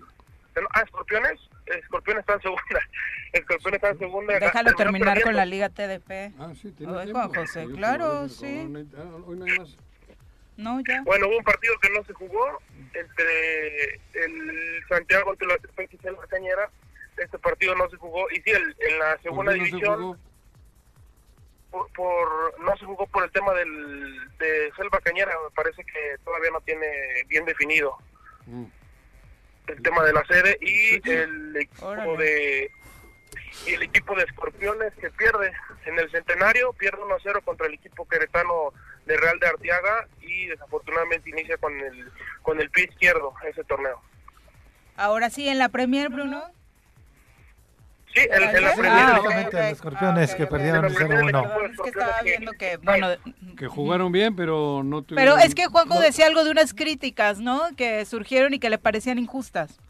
Que 0.55 0.61
no- 0.61 0.69
Ah, 0.75 0.83
Escorpiones. 0.83 1.41
Escorpiones 1.67 2.21
está 2.21 2.35
en 2.35 2.43
segunda. 2.43 2.81
Escorpiones 3.33 3.75
está 3.79 3.89
en 3.91 3.99
segunda. 3.99 4.39
Déjalo 4.39 4.73
terminar 4.75 5.21
con 5.23 5.35
la 5.35 5.47
Liga 5.47 5.69
TDP. 5.71 6.33
Ah, 6.39 6.53
sí, 6.55 6.71
tiene 6.73 6.93
Oye, 6.93 7.05
tiempo. 7.07 7.21
Juan 7.29 7.35
José, 7.35 7.67
claro, 7.75 8.29
sí. 8.29 8.69
ah, 8.97 9.17
Hoy 9.27 9.37
no 9.39 9.45
hay 9.47 9.59
más. 9.59 9.77
No, 10.57 10.81
ya. 10.89 11.03
Bueno, 11.05 11.29
hubo 11.29 11.39
un 11.39 11.45
partido 11.45 11.75
que 11.81 11.91
no 11.91 12.05
se 12.05 12.13
jugó 12.13 12.61
entre 12.93 13.95
el 14.15 14.85
Santiago 14.89 15.31
ante 15.31 15.47
la 15.47 15.55
y 15.55 15.97
la 16.05 16.27
Cañera. 16.29 16.71
Este 17.17 17.39
partido 17.39 17.75
no 17.75 17.89
se 17.91 17.97
jugó. 17.97 18.31
Y 18.31 18.37
sí, 18.43 18.51
el- 18.51 18.77
en 18.81 18.99
la 18.99 19.13
¿Por 19.15 19.23
segunda 19.23 19.53
qué 19.53 19.59
no 19.59 19.65
se 19.65 19.71
división 19.71 20.01
jugó? 20.01 20.19
por, 21.71 21.91
por- 21.93 22.61
no 22.61 22.77
se 22.77 22.85
jugó 22.85 23.07
por 23.09 23.25
el 23.25 23.33
tema 23.33 23.53
del 23.55 24.37
de 24.39 24.73
Selva 24.77 25.01
Cañera. 25.01 25.33
Me 25.45 25.51
parece 25.55 25.85
que 25.85 26.17
todavía 26.25 26.51
no 26.53 26.61
tiene 26.61 26.87
bien 27.27 27.45
definido 27.45 27.97
Mm. 28.47 28.65
el 29.69 29.83
tema 29.83 30.05
de 30.05 30.13
la 30.13 30.25
sede 30.27 30.57
y 30.61 31.09
el 31.11 31.57
equipo 31.57 31.87
Órale. 31.87 32.17
de 32.19 32.71
y 33.67 33.75
el 33.75 33.83
equipo 33.83 34.15
de 34.15 34.25
Escorpiones 34.25 34.93
que 35.01 35.11
pierde 35.11 35.53
en 35.87 35.99
el 35.99 36.11
centenario 36.11 36.73
pierde 36.75 37.03
1-0 37.03 37.41
contra 37.43 37.67
el 37.67 37.75
equipo 37.75 38.07
queretano 38.09 38.73
de 39.07 39.17
Real 39.17 39.39
de 39.39 39.47
Arteaga 39.47 40.09
y 40.21 40.47
desafortunadamente 40.47 41.31
inicia 41.31 41.57
con 41.59 41.79
el 41.79 42.11
con 42.43 42.61
el 42.61 42.71
pie 42.71 42.85
izquierdo 42.85 43.35
ese 43.49 43.65
torneo 43.65 44.01
Ahora 44.97 45.29
sí, 45.29 45.49
en 45.49 45.59
la 45.59 45.69
Premier, 45.71 46.09
Bruno. 46.09 46.45
sí 48.15 48.21
en, 48.21 48.43
en 48.43 48.63
la 48.63 48.71
Ah, 48.71 48.75
Premier 48.77 49.53
los 49.53 49.55
Escorpiones 49.73 50.33
Ah, 50.33 50.37
que 50.37 50.47
perdieron 50.47 50.85
En 50.85 50.93
la 50.93 50.99
Premier 50.99 51.25
0-1. 51.25 51.43
Perdón, 51.43 51.71
es 51.73 51.81
que 51.83 51.89
estaba 51.89 52.23
viendo 52.23 52.53
que, 52.53 52.77
bueno, 52.77 53.09
Que 53.59 53.67
jugaron 53.67 54.13
bien, 54.13 54.37
pero 54.37 54.83
no 54.85 55.03
tuvieron... 55.03 55.35
pero 55.37 55.45
es 55.47 55.55
que 55.57 55.67
Juanjo 55.67 55.99
decía 56.01 56.27
algo 56.27 56.45
de 56.45 56.51
unas 56.53 56.75
críticas, 56.75 57.41
¿no? 57.41 57.63
Que 57.77 58.05
surgieron 58.05 58.55
y 58.55 58.59
que 58.61 58.71
le 58.71 58.79
parecían 58.79 59.19
injustas. 59.19 59.81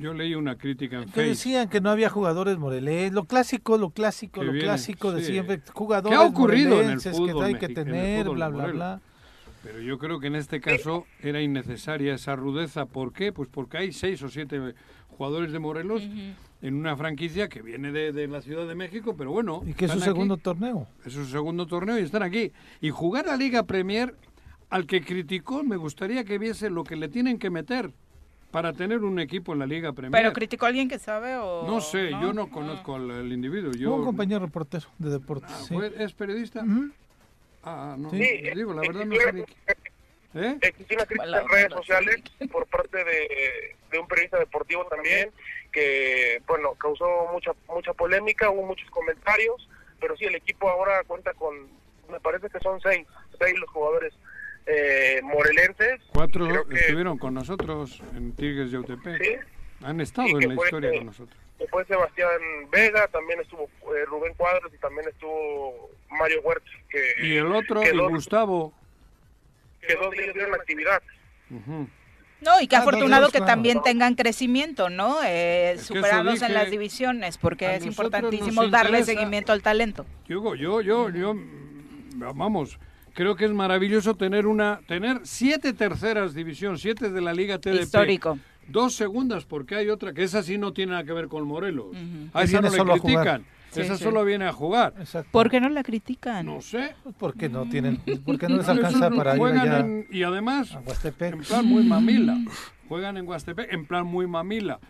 Yo 0.00 0.14
leí 0.14 0.34
una 0.34 0.56
crítica 0.56 0.96
en 0.96 1.04
Que 1.04 1.10
Facebook. 1.10 1.28
decían 1.28 1.68
que 1.68 1.80
no 1.82 1.90
había 1.90 2.08
jugadores 2.08 2.56
morelenses, 2.58 3.12
lo 3.12 3.24
clásico, 3.26 3.76
lo 3.76 3.90
clásico, 3.90 4.40
Que 4.40 4.46
lo 4.46 4.52
viene, 4.52 4.64
cleásico 4.66 5.12
de 5.12 5.20
sí. 5.22 5.32
siempre, 5.32 5.60
jugadores 5.74 6.18
¿Qué 6.18 6.24
ha 6.24 6.26
ocurrido 6.26 6.68
en 6.68 6.72
el 6.72 6.76
morelenses 6.78 7.12
que 7.12 7.18
fútbol 7.18 7.44
hay 7.44 7.54
que 7.56 7.68
tener, 7.68 8.22
fútbol 8.24 8.36
bla, 8.36 8.48
bla, 8.48 8.58
Morelos? 8.58 8.76
bla. 8.76 9.00
Pero 9.62 9.80
yo 9.82 9.98
creo 9.98 10.18
que 10.20 10.28
en 10.28 10.36
este 10.36 10.58
caso 10.60 11.04
era 11.20 11.42
innecesaria 11.42 12.14
esa 12.14 12.34
rudeza. 12.34 12.86
¿Por 12.86 13.12
qué? 13.12 13.30
Pues 13.30 13.50
porque 13.52 13.76
hay 13.76 13.92
seis 13.92 14.22
o 14.22 14.30
siete 14.30 14.58
jugadores 15.18 15.52
de 15.52 15.58
Morelos 15.58 16.02
en 16.62 16.74
una 16.74 16.96
franquicia 16.96 17.50
que 17.50 17.60
viene 17.60 17.92
de, 17.92 18.12
de 18.12 18.26
la 18.26 18.40
Ciudad 18.40 18.66
de 18.66 18.74
México, 18.74 19.14
pero 19.18 19.32
bueno. 19.32 19.62
Y 19.66 19.74
que 19.74 19.84
es 19.84 19.90
su 19.90 19.98
aquí. 19.98 20.06
segundo 20.06 20.38
torneo. 20.38 20.86
Es 21.04 21.12
su 21.12 21.26
segundo 21.26 21.66
torneo 21.66 21.98
y 21.98 22.02
están 22.04 22.22
aquí. 22.22 22.52
Y 22.80 22.88
jugar 22.88 23.26
la 23.26 23.36
Liga 23.36 23.64
Premier 23.64 24.14
al 24.70 24.86
que 24.86 25.02
criticó 25.02 25.62
me 25.62 25.76
gustaría 25.76 26.24
que 26.24 26.38
viese 26.38 26.70
lo 26.70 26.82
que 26.82 26.96
le 26.96 27.08
tienen 27.08 27.38
que 27.38 27.50
meter 27.50 27.92
para 28.50 28.72
tener 28.72 28.98
un 28.98 29.18
equipo 29.20 29.52
en 29.52 29.60
la 29.60 29.66
Liga 29.66 29.92
Premier. 29.92 30.20
¿Pero 30.22 30.32
criticó 30.32 30.64
a 30.66 30.68
alguien 30.68 30.88
que 30.88 30.98
sabe 30.98 31.36
o...? 31.36 31.64
No 31.66 31.80
sé, 31.80 32.10
yo 32.10 32.32
no 32.32 32.50
conozco 32.50 32.96
al, 32.96 33.10
al 33.10 33.32
individuo. 33.32 33.72
Yo, 33.72 33.94
Un 33.94 34.04
compañero 34.04 34.40
reportero 34.44 34.86
de 34.98 35.10
deportes. 35.10 35.50
Ah, 35.52 35.60
sí. 35.62 35.74
¿fue- 35.74 35.92
¿Es 36.02 36.12
periodista? 36.12 36.60
Ujú. 36.62 36.90
Ah, 37.62 37.94
no, 37.98 38.10
Sí. 38.10 38.16
digo, 38.54 38.72
la 38.72 38.80
verdad 38.82 39.04
no 39.04 39.14
sé 39.16 39.32
ni 39.32 39.44
¿Eh? 40.32 40.56
Existe 40.60 40.94
una 40.94 41.06
crítica 41.06 41.40
en 41.40 41.48
redes 41.48 41.72
sociales 41.72 42.22
por 42.52 42.64
parte 42.66 42.98
de, 43.04 43.74
de 43.90 43.98
un 43.98 44.06
periodista 44.06 44.38
deportivo 44.38 44.84
también 44.86 45.30
que, 45.72 46.40
bueno, 46.46 46.74
causó 46.74 47.04
mucha 47.32 47.50
mucha 47.68 47.92
polémica, 47.94 48.48
hubo 48.48 48.64
muchos 48.64 48.88
comentarios, 48.90 49.68
pero 50.00 50.16
sí, 50.16 50.26
el 50.26 50.36
equipo 50.36 50.68
ahora 50.68 51.02
cuenta 51.04 51.34
con, 51.34 51.54
me 52.10 52.20
parece 52.20 52.48
que 52.48 52.60
son 52.60 52.80
seis, 52.80 53.06
seis 53.40 53.58
los 53.58 53.68
jugadores 53.70 54.14
eh, 54.66 55.20
morelenses. 55.22 56.00
Cuatro 56.12 56.66
que- 56.68 56.76
estuvieron 56.76 57.18
con 57.18 57.34
nosotros 57.34 58.02
en 58.14 58.32
Tigres 58.32 58.70
de 58.72 58.78
UTP. 58.78 59.18
Sí. 59.22 59.32
Han 59.82 60.00
estado 60.00 60.28
Sí, 60.28 60.34
en 60.34 60.48
la 60.50 60.54
fue- 60.54 60.66
historia 60.66 60.90
con 60.92 61.06
nosotros. 61.06 61.38
Después 61.58 61.86
Sebastián 61.88 62.30
Vega, 62.70 63.06
también 63.08 63.40
estuvo 63.40 63.64
eh, 63.64 64.04
Rubén 64.06 64.32
Cuadros 64.34 64.72
y 64.74 64.78
también 64.78 65.06
estuvo 65.08 65.90
Mario 66.10 66.40
Huerta, 66.42 66.70
que, 66.88 67.26
Y 67.26 67.36
el 67.36 67.52
otro, 67.52 67.80
que 67.82 67.90
y 67.90 67.96
dos, 67.96 68.10
Gustavo. 68.10 68.72
que 69.86 69.94
dos 69.94 70.10
de 70.12 70.22
ellos 70.22 70.34
dieron 70.34 70.54
actividad. 70.54 71.02
No, 72.40 72.58
y 72.62 72.66
qué 72.68 72.76
Ah, 72.76 72.80
afortunado 72.80 73.22
dos, 73.24 73.32
que 73.32 73.38
claro. 73.38 73.52
también 73.52 73.82
tengan 73.82 74.14
crecimiento, 74.14 74.88
¿no? 74.88 75.18
Eh, 75.26 75.76
superarlos 75.78 76.40
en 76.40 76.54
las 76.54 76.70
divisiones, 76.70 77.36
porque 77.36 77.74
es 77.76 77.84
importantísimo 77.84 78.66
darle 78.68 79.00
interesa- 79.00 79.04
seguimiento 79.18 79.52
al 79.52 79.60
talento. 79.62 80.06
Yo, 80.26 80.54
yo, 80.54 80.80
yo, 80.80 81.10
yo, 81.10 81.34
vamos, 82.34 82.78
creo 83.14 83.36
que 83.36 83.44
es 83.44 83.52
maravilloso 83.52 84.14
tener 84.14 84.46
una, 84.46 84.80
tener 84.86 85.20
siete 85.24 85.72
terceras 85.72 86.34
división, 86.34 86.78
siete 86.78 87.10
de 87.10 87.20
la 87.20 87.32
Liga 87.32 87.58
TDP. 87.58 87.82
Histórico. 87.82 88.38
Dos 88.68 88.94
segundas, 88.94 89.44
porque 89.46 89.74
hay 89.74 89.88
otra 89.88 90.12
que 90.12 90.22
esa 90.22 90.42
sí 90.42 90.56
no 90.56 90.72
tiene 90.72 90.92
nada 90.92 91.04
que 91.04 91.12
ver 91.12 91.26
con 91.28 91.46
Morelos. 91.46 91.96
A 92.32 92.40
Que 92.40 92.44
esa 92.44 92.60
no 92.60 92.62
viene 92.62 92.70
le 92.70 92.76
solo 92.76 92.92
a 92.94 92.98
jugar. 92.98 93.24
critican. 93.24 93.44
Sí, 93.72 93.80
esa 93.82 93.96
sí. 93.96 94.02
solo 94.04 94.24
viene 94.24 94.46
a 94.46 94.52
jugar. 94.52 94.94
Exacto. 94.98 95.28
¿Por 95.32 95.48
qué 95.50 95.60
no 95.60 95.68
la 95.68 95.82
critican? 95.84 96.44
No 96.46 96.60
sé. 96.60 96.94
¿Por 97.18 97.34
qué 97.34 97.48
no 97.48 97.66
tienen? 97.68 97.98
¿Por 98.24 98.38
qué 98.38 98.48
no 98.48 98.56
les 98.58 98.68
alcanza 98.68 99.10
no- 99.10 99.16
para 99.16 99.36
ir 99.36 99.42
allá 99.42 99.78
en- 99.80 100.06
y 100.10 100.22
además, 100.24 100.72
a 100.74 100.80
Huastepec? 100.80 101.34
en 101.34 101.40
plan 101.40 101.64
muy 101.66 101.84
mamila. 101.84 102.36
Juegan 102.88 103.16
en 103.16 103.28
Huastepec 103.28 103.72
en 103.72 103.86
plan 103.86 104.06
muy 104.06 104.26
mamila. 104.26 104.80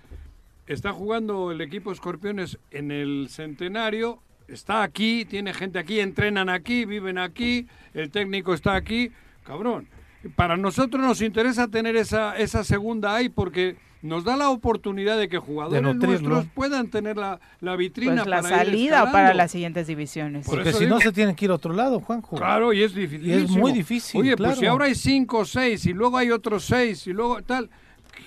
Está 0.66 0.92
jugando 0.92 1.51
el 1.51 1.60
equipo 1.60 1.90
Escorpiones 1.92 2.59
en 2.70 2.90
el 2.90 3.28
centenario. 3.28 4.22
Está 4.51 4.82
aquí, 4.82 5.24
tiene 5.24 5.55
gente 5.55 5.78
aquí, 5.78 6.01
entrenan 6.01 6.48
aquí, 6.48 6.85
viven 6.85 7.18
aquí, 7.18 7.66
el 7.94 8.10
técnico 8.10 8.52
está 8.55 8.74
aquí. 8.74 9.10
Cabrón. 9.44 9.86
Para 10.36 10.56
nosotros 10.56 11.02
nos 11.02 11.22
interesa 11.22 11.68
tener 11.68 11.97
esa, 11.97 12.36
esa 12.36 12.62
segunda 12.62 13.14
ahí 13.14 13.31
porque 13.31 13.77
nos 14.02 14.24
da 14.24 14.36
la 14.36 14.51
oportunidad 14.51 15.18
de 15.18 15.28
que 15.28 15.39
jugadores 15.39 15.82
nutrirlo. 15.82 16.28
nuestros 16.28 16.52
puedan 16.55 16.89
tener 16.89 17.16
la, 17.16 17.40
la 17.60 17.77
vitrina 17.77 18.16
Pues 18.16 18.27
la 18.27 18.43
para 18.43 18.56
salida 18.56 19.12
para 19.12 19.35
las 19.35 19.51
siguientes 19.51 19.86
divisiones. 19.86 20.47
Por 20.47 20.56
Porque 20.56 20.72
si 20.72 20.86
no 20.86 21.01
se 21.01 21.12
tienen 21.12 21.35
que 21.35 21.47
ir 21.47 21.51
a 21.51 21.55
otro 21.55 21.72
lado, 21.72 22.01
Juanjo. 22.01 22.36
Claro, 22.36 22.72
y 22.72 22.82
es 22.82 22.94
difícil. 22.94 23.27
Y 23.27 23.32
es 23.32 23.51
muy 23.51 23.72
difícil, 23.72 24.20
Oye, 24.20 24.36
claro. 24.36 24.51
pues 24.51 24.60
si 24.60 24.66
ahora 24.66 24.86
hay 24.86 24.94
cinco 24.94 25.39
o 25.39 25.44
seis 25.44 25.86
y 25.86 25.93
luego 25.93 26.18
hay 26.18 26.31
otros 26.31 26.64
seis 26.66 27.06
y 27.06 27.12
luego 27.12 27.43
tal. 27.43 27.70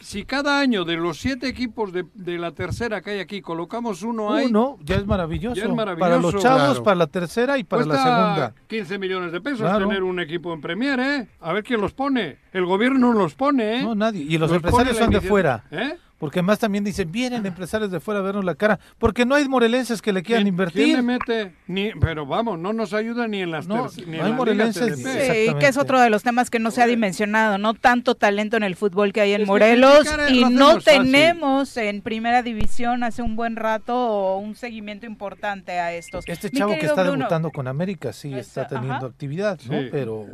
Si 0.02 0.26
cada 0.26 0.60
año 0.60 0.86
de 0.86 0.96
los 0.98 1.18
siete 1.20 1.48
equipos 1.48 1.92
de, 1.94 2.06
de 2.14 2.38
la 2.38 2.52
tercera 2.52 3.02
que 3.02 3.12
hay 3.12 3.20
aquí 3.20 3.42
colocamos 3.42 4.02
uno 4.04 4.34
ahí, 4.34 4.48
Uno 4.48 4.78
ya 4.82 4.96
es 4.96 5.06
maravilloso. 5.06 5.56
Ya 5.56 5.64
es 5.66 5.74
maravilloso. 5.74 6.00
Para 6.00 6.18
los 6.22 6.36
chavos, 6.42 6.64
Claro. 6.64 6.84
para 6.84 6.96
la 6.96 7.08
tercera 7.08 7.58
y 7.58 7.64
para 7.64 7.82
la 7.86 7.88
cuesta 7.88 8.04
segunda. 8.04 8.54
15 8.68 8.98
millones 9.00 9.32
de 9.32 9.42
pesos 9.42 9.62
Claro. 9.62 9.88
tener 9.88 10.04
un 10.04 10.20
equipo 10.20 10.54
en 10.54 10.62
Premier, 10.62 11.00
¿eh? 11.00 11.28
A 11.42 11.54
ver 11.54 11.64
quién 11.64 11.82
los 11.82 11.94
pone. 11.94 12.38
El 12.52 12.66
gobierno 12.66 13.14
no 13.14 13.20
los 13.20 13.36
pone, 13.36 13.80
¿eh? 13.80 13.84
No, 13.84 13.96
nadie. 13.96 14.22
Y 14.24 14.38
los 14.38 14.50
Los 14.50 14.58
empresarios 14.58 14.96
la 14.98 15.04
son 15.06 15.14
de 15.14 15.22
fuera. 15.22 15.64
¿Eh? 15.72 15.96
Porque 16.24 16.42
más 16.42 16.58
también 16.58 16.86
dicen, 16.86 17.12
vienen 17.12 17.46
empresarios 17.46 17.92
de 17.92 18.00
fuera 18.00 18.22
a 18.22 18.24
vernos 18.24 18.46
la 18.46 18.56
cara. 18.56 18.80
Porque 18.98 19.26
no 19.26 19.36
hay 19.36 19.46
morelenses 19.50 20.02
que 20.02 20.14
le 20.14 20.24
quieran 20.24 20.44
¿Quién- 20.44 20.54
invertir. 20.54 20.84
¿Quién 20.86 20.96
le 20.96 21.02
mete? 21.04 21.56
Ni, 21.68 21.92
pero 22.00 22.26
vamos, 22.26 22.58
no 22.58 22.72
nos 22.72 22.94
ayuda 22.94 23.28
ni 23.28 23.42
en 23.42 23.52
las 23.52 23.68
No, 23.68 23.90
ter- 23.90 24.08
ni 24.08 24.14
no 24.14 24.20
en 24.20 24.24
hay 24.24 24.30
la 24.32 24.38
morelenses. 24.38 24.98
Sí, 25.00 25.54
que 25.60 25.68
es 25.68 25.76
otro 25.76 26.00
de 26.00 26.10
los 26.10 26.24
temas 26.24 26.50
que 26.50 26.60
no 26.60 26.72
se 26.72 26.82
ha 26.82 26.88
dimensionado, 26.88 27.58
no 27.58 27.74
tanto 27.74 28.16
talento 28.16 28.56
en 28.56 28.64
el 28.64 28.78
fútbol 28.78 29.12
que 29.12 29.20
hay 29.20 29.34
en 29.34 29.42
Es 29.42 29.48
Morelos 29.48 30.08
y 30.30 30.46
no 30.46 30.76
fácil. 30.76 30.84
tenemos 31.04 31.76
en 31.76 32.02
primera 32.02 32.42
división 32.42 33.04
hace 33.04 33.22
un 33.22 33.36
buen 33.36 33.58
rato 33.58 34.38
un 34.38 34.56
seguimiento 34.56 35.06
importante 35.06 35.74
a 35.80 35.92
estos. 35.92 36.24
Este 36.26 36.50
Mi 36.54 36.58
chavo 36.60 36.74
que 36.80 36.86
está 36.86 37.04
Bruno, 37.04 37.18
debutando 37.18 37.52
con 37.52 37.68
América, 37.68 38.14
sí, 38.14 38.34
está 38.34 38.66
teniendo 38.66 38.96
ajá. 38.96 39.06
actividad, 39.08 39.60
¿no? 39.70 39.82
Sí. 39.82 39.90
Pero 39.92 40.26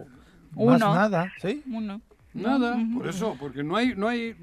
Uno. 0.56 0.78
más 0.78 0.96
nada, 0.96 1.34
¿sí? 1.42 1.64
Uno. 1.72 2.00
Nada, 2.34 2.78
por 2.96 3.08
eso, 3.08 3.36
porque 3.40 3.64
no 3.64 3.76
hay, 3.76 3.94
no 3.96 4.08
hay, 4.08 4.36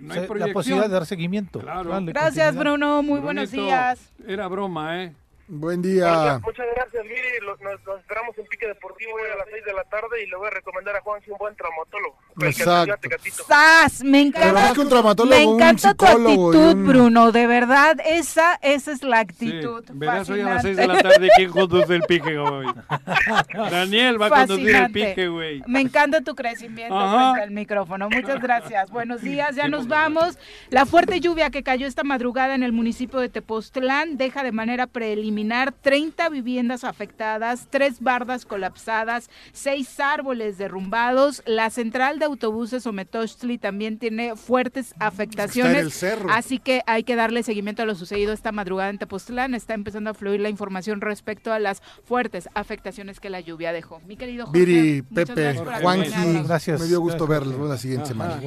no 0.00 0.12
hay 0.12 0.18
O 0.18 0.20
sea, 0.20 0.26
proyección. 0.26 0.38
la 0.48 0.52
posibilidad 0.52 0.86
de 0.88 0.92
dar 0.94 1.06
seguimiento. 1.06 1.60
Claro. 1.60 1.90
Dale 1.90 2.12
Gracias. 2.12 2.56
Bruno. 2.56 3.02
Muy 3.02 3.20
buenos 3.20 3.50
días. 3.50 4.12
Era 4.26 4.48
broma, 4.48 5.02
¿eh? 5.04 5.14
Buen 5.46 5.80
día. 5.80 6.40
muchas 6.44 6.66
gracias. 6.74 7.04
Lo- 7.42 7.56
Nos, 7.56 7.82
nos 7.86 8.00
esperamos 8.00 8.36
en 8.36 8.46
Pique 8.46 8.66
Deportivo 8.66 9.12
hoy 9.14 9.30
a 9.32 9.36
las 9.38 9.46
6 9.50 9.64
de 9.64 9.72
la 9.72 9.84
tarde 9.84 10.22
y 10.22 10.26
le 10.28 10.36
voy 10.36 10.48
a 10.48 10.50
recomendar 10.50 10.94
a 10.96 11.00
Juan 11.00 11.22
un 11.26 11.38
buen 11.38 11.56
traumatólogo. 11.56 12.18
Exacto. 12.40 13.08
¡Sas! 13.48 14.02
Me 14.04 14.20
encanta. 14.22 14.72
que 14.74 14.80
un 14.80 14.88
Me 15.28 15.46
un 15.46 15.54
encanta 15.54 15.94
tu 15.94 16.04
actitud, 16.04 16.54
un- 16.54 16.86
Bruno. 16.86 17.32
De 17.32 17.46
verdad, 17.46 17.96
esa, 18.06 18.54
esa 18.62 18.92
es 18.92 19.02
la 19.02 19.18
Sí. 19.18 19.22
actitud. 19.48 19.84
Verás 19.92 20.28
hoy 20.30 20.40
a 20.40 20.44
las 20.44 20.62
6 20.62 20.76
fascinante. 20.76 20.96
de 21.02 21.08
la 21.08 21.14
tarde 21.14 21.28
quién 21.36 21.50
conduce 21.50 21.94
el 21.94 22.02
pique, 22.02 22.38
güey. 22.38 22.68
Daniel 23.70 24.20
va 24.20 24.26
a 24.26 24.30
conducir 24.30 24.74
el 24.74 24.90
pique, 24.92 25.28
güey. 25.28 25.62
Me 25.66 25.80
encanta 25.80 26.20
tu 26.20 26.34
crecimiento 26.34 26.94
frente 26.94 27.42
al 27.42 27.50
micrófono. 27.50 28.08
Muchas 28.10 28.40
gracias. 28.40 28.90
Buenos 28.90 29.22
días. 29.22 29.56
Ya 29.56 29.68
nos 29.68 29.88
vamos. 29.88 30.38
La 30.70 30.86
fuerte 30.86 31.20
lluvia 31.20 31.50
que 31.50 31.62
cayó 31.62 31.86
esta 31.86 32.04
madrugada 32.04 32.54
en 32.54 32.62
el 32.62 32.72
municipio 32.72 33.18
de 33.20 33.28
Tepoztlán 33.28 34.16
deja 34.16 34.42
de 34.42 34.52
manera 34.52 34.86
preliminar 34.86 35.72
30 35.72 36.28
viviendas 36.28 36.84
afectadas, 36.84 37.66
tres 37.70 38.00
bardas 38.00 38.44
colapsadas, 38.44 39.30
seis 39.52 39.98
árboles 40.00 40.58
derrumbados. 40.58 41.42
La 41.46 41.70
central 41.70 42.18
de 42.18 42.27
autobuses 42.28 42.86
Ometochtli 42.86 43.58
también 43.58 43.98
tiene 43.98 44.36
fuertes 44.36 44.94
afectaciones. 45.00 45.70
Está 45.72 45.80
en 45.80 45.84
el 45.86 45.92
cerro. 45.92 46.30
Así 46.30 46.58
que 46.58 46.82
hay 46.86 47.02
que 47.04 47.16
darle 47.16 47.42
seguimiento 47.42 47.82
a 47.82 47.86
lo 47.86 47.94
sucedido 47.94 48.32
esta 48.32 48.52
madrugada 48.52 48.90
en 48.90 48.98
Tepoztlán. 48.98 49.54
Está 49.54 49.74
empezando 49.74 50.10
a 50.10 50.14
fluir 50.14 50.40
la 50.40 50.48
información 50.48 51.00
respecto 51.00 51.52
a 51.52 51.58
las 51.58 51.82
fuertes 52.04 52.48
afectaciones 52.54 53.20
que 53.20 53.30
la 53.30 53.40
lluvia 53.40 53.72
dejó. 53.72 54.00
Mi 54.06 54.16
querido 54.16 54.46
Jorge, 54.46 54.64
Viri, 54.64 55.02
Pepe, 55.02 55.48
acompañarnos. 55.48 56.46
Gracias. 56.46 56.80
me 56.80 56.86
dio 56.86 57.00
gusto 57.00 57.26
Gracias. 57.26 57.48
verlos 57.48 57.68
la 57.68 57.76
siguiente 57.78 58.08
semana. 58.08 58.40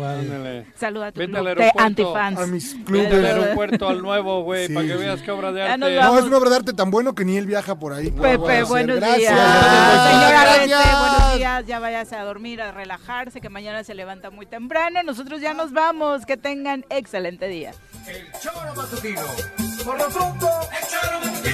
Saluda 0.75 1.07
a 1.07 1.11
tu 1.11 1.19
Vete 1.19 1.31
club 1.33 1.37
al 1.39 1.43
de 1.43 1.49
aeropuerto. 1.63 1.83
antifans. 1.83 2.39
A 2.39 2.47
mis 2.47 2.73
Vete 2.85 3.05
al 3.05 3.09
clubes. 3.09 3.25
aeropuerto 3.33 3.89
al 3.89 4.01
nuevo, 4.01 4.43
güey, 4.43 4.67
Sí, 4.67 4.73
para 4.73 4.87
que 4.87 4.95
veas 4.95 5.21
qué 5.21 5.31
obra 5.31 5.51
de 5.51 5.63
arte. 5.63 5.77
No, 5.77 6.17
es 6.19 6.25
una 6.25 6.37
obra 6.37 6.49
de 6.49 6.55
arte 6.57 6.73
tan 6.73 6.91
bueno 6.91 7.15
que 7.15 7.25
ni 7.25 7.37
él 7.37 7.45
viaja 7.45 7.77
por 7.77 7.93
ahí. 7.93 8.11
Pepe, 8.11 8.63
buenos 8.63 8.97
Gracias. 8.97 9.19
días. 9.19 9.33
Gracias. 9.33 10.61
Señora 10.61 10.99
buenos 10.99 11.37
días. 11.37 11.65
Ya 11.67 11.79
váyase 11.79 12.15
a 12.15 12.23
dormir, 12.23 12.61
a 12.61 12.71
relajarse, 12.71 13.41
que 13.41 13.49
mañana 13.49 13.70
se 13.83 13.95
levanta 13.95 14.29
muy 14.29 14.45
temprano. 14.45 15.01
Nosotros 15.03 15.41
ya 15.41 15.53
nos 15.53 15.71
vamos. 15.71 16.25
Que 16.25 16.37
tengan 16.37 16.85
excelente 16.89 17.47
día. 17.47 17.73
El 18.07 18.31
choro. 18.39 18.73
Por 19.83 19.97
lo 19.97 20.07
pronto, 20.09 20.47
el 20.71 20.87
choro 20.87 21.41
que. 21.43 21.51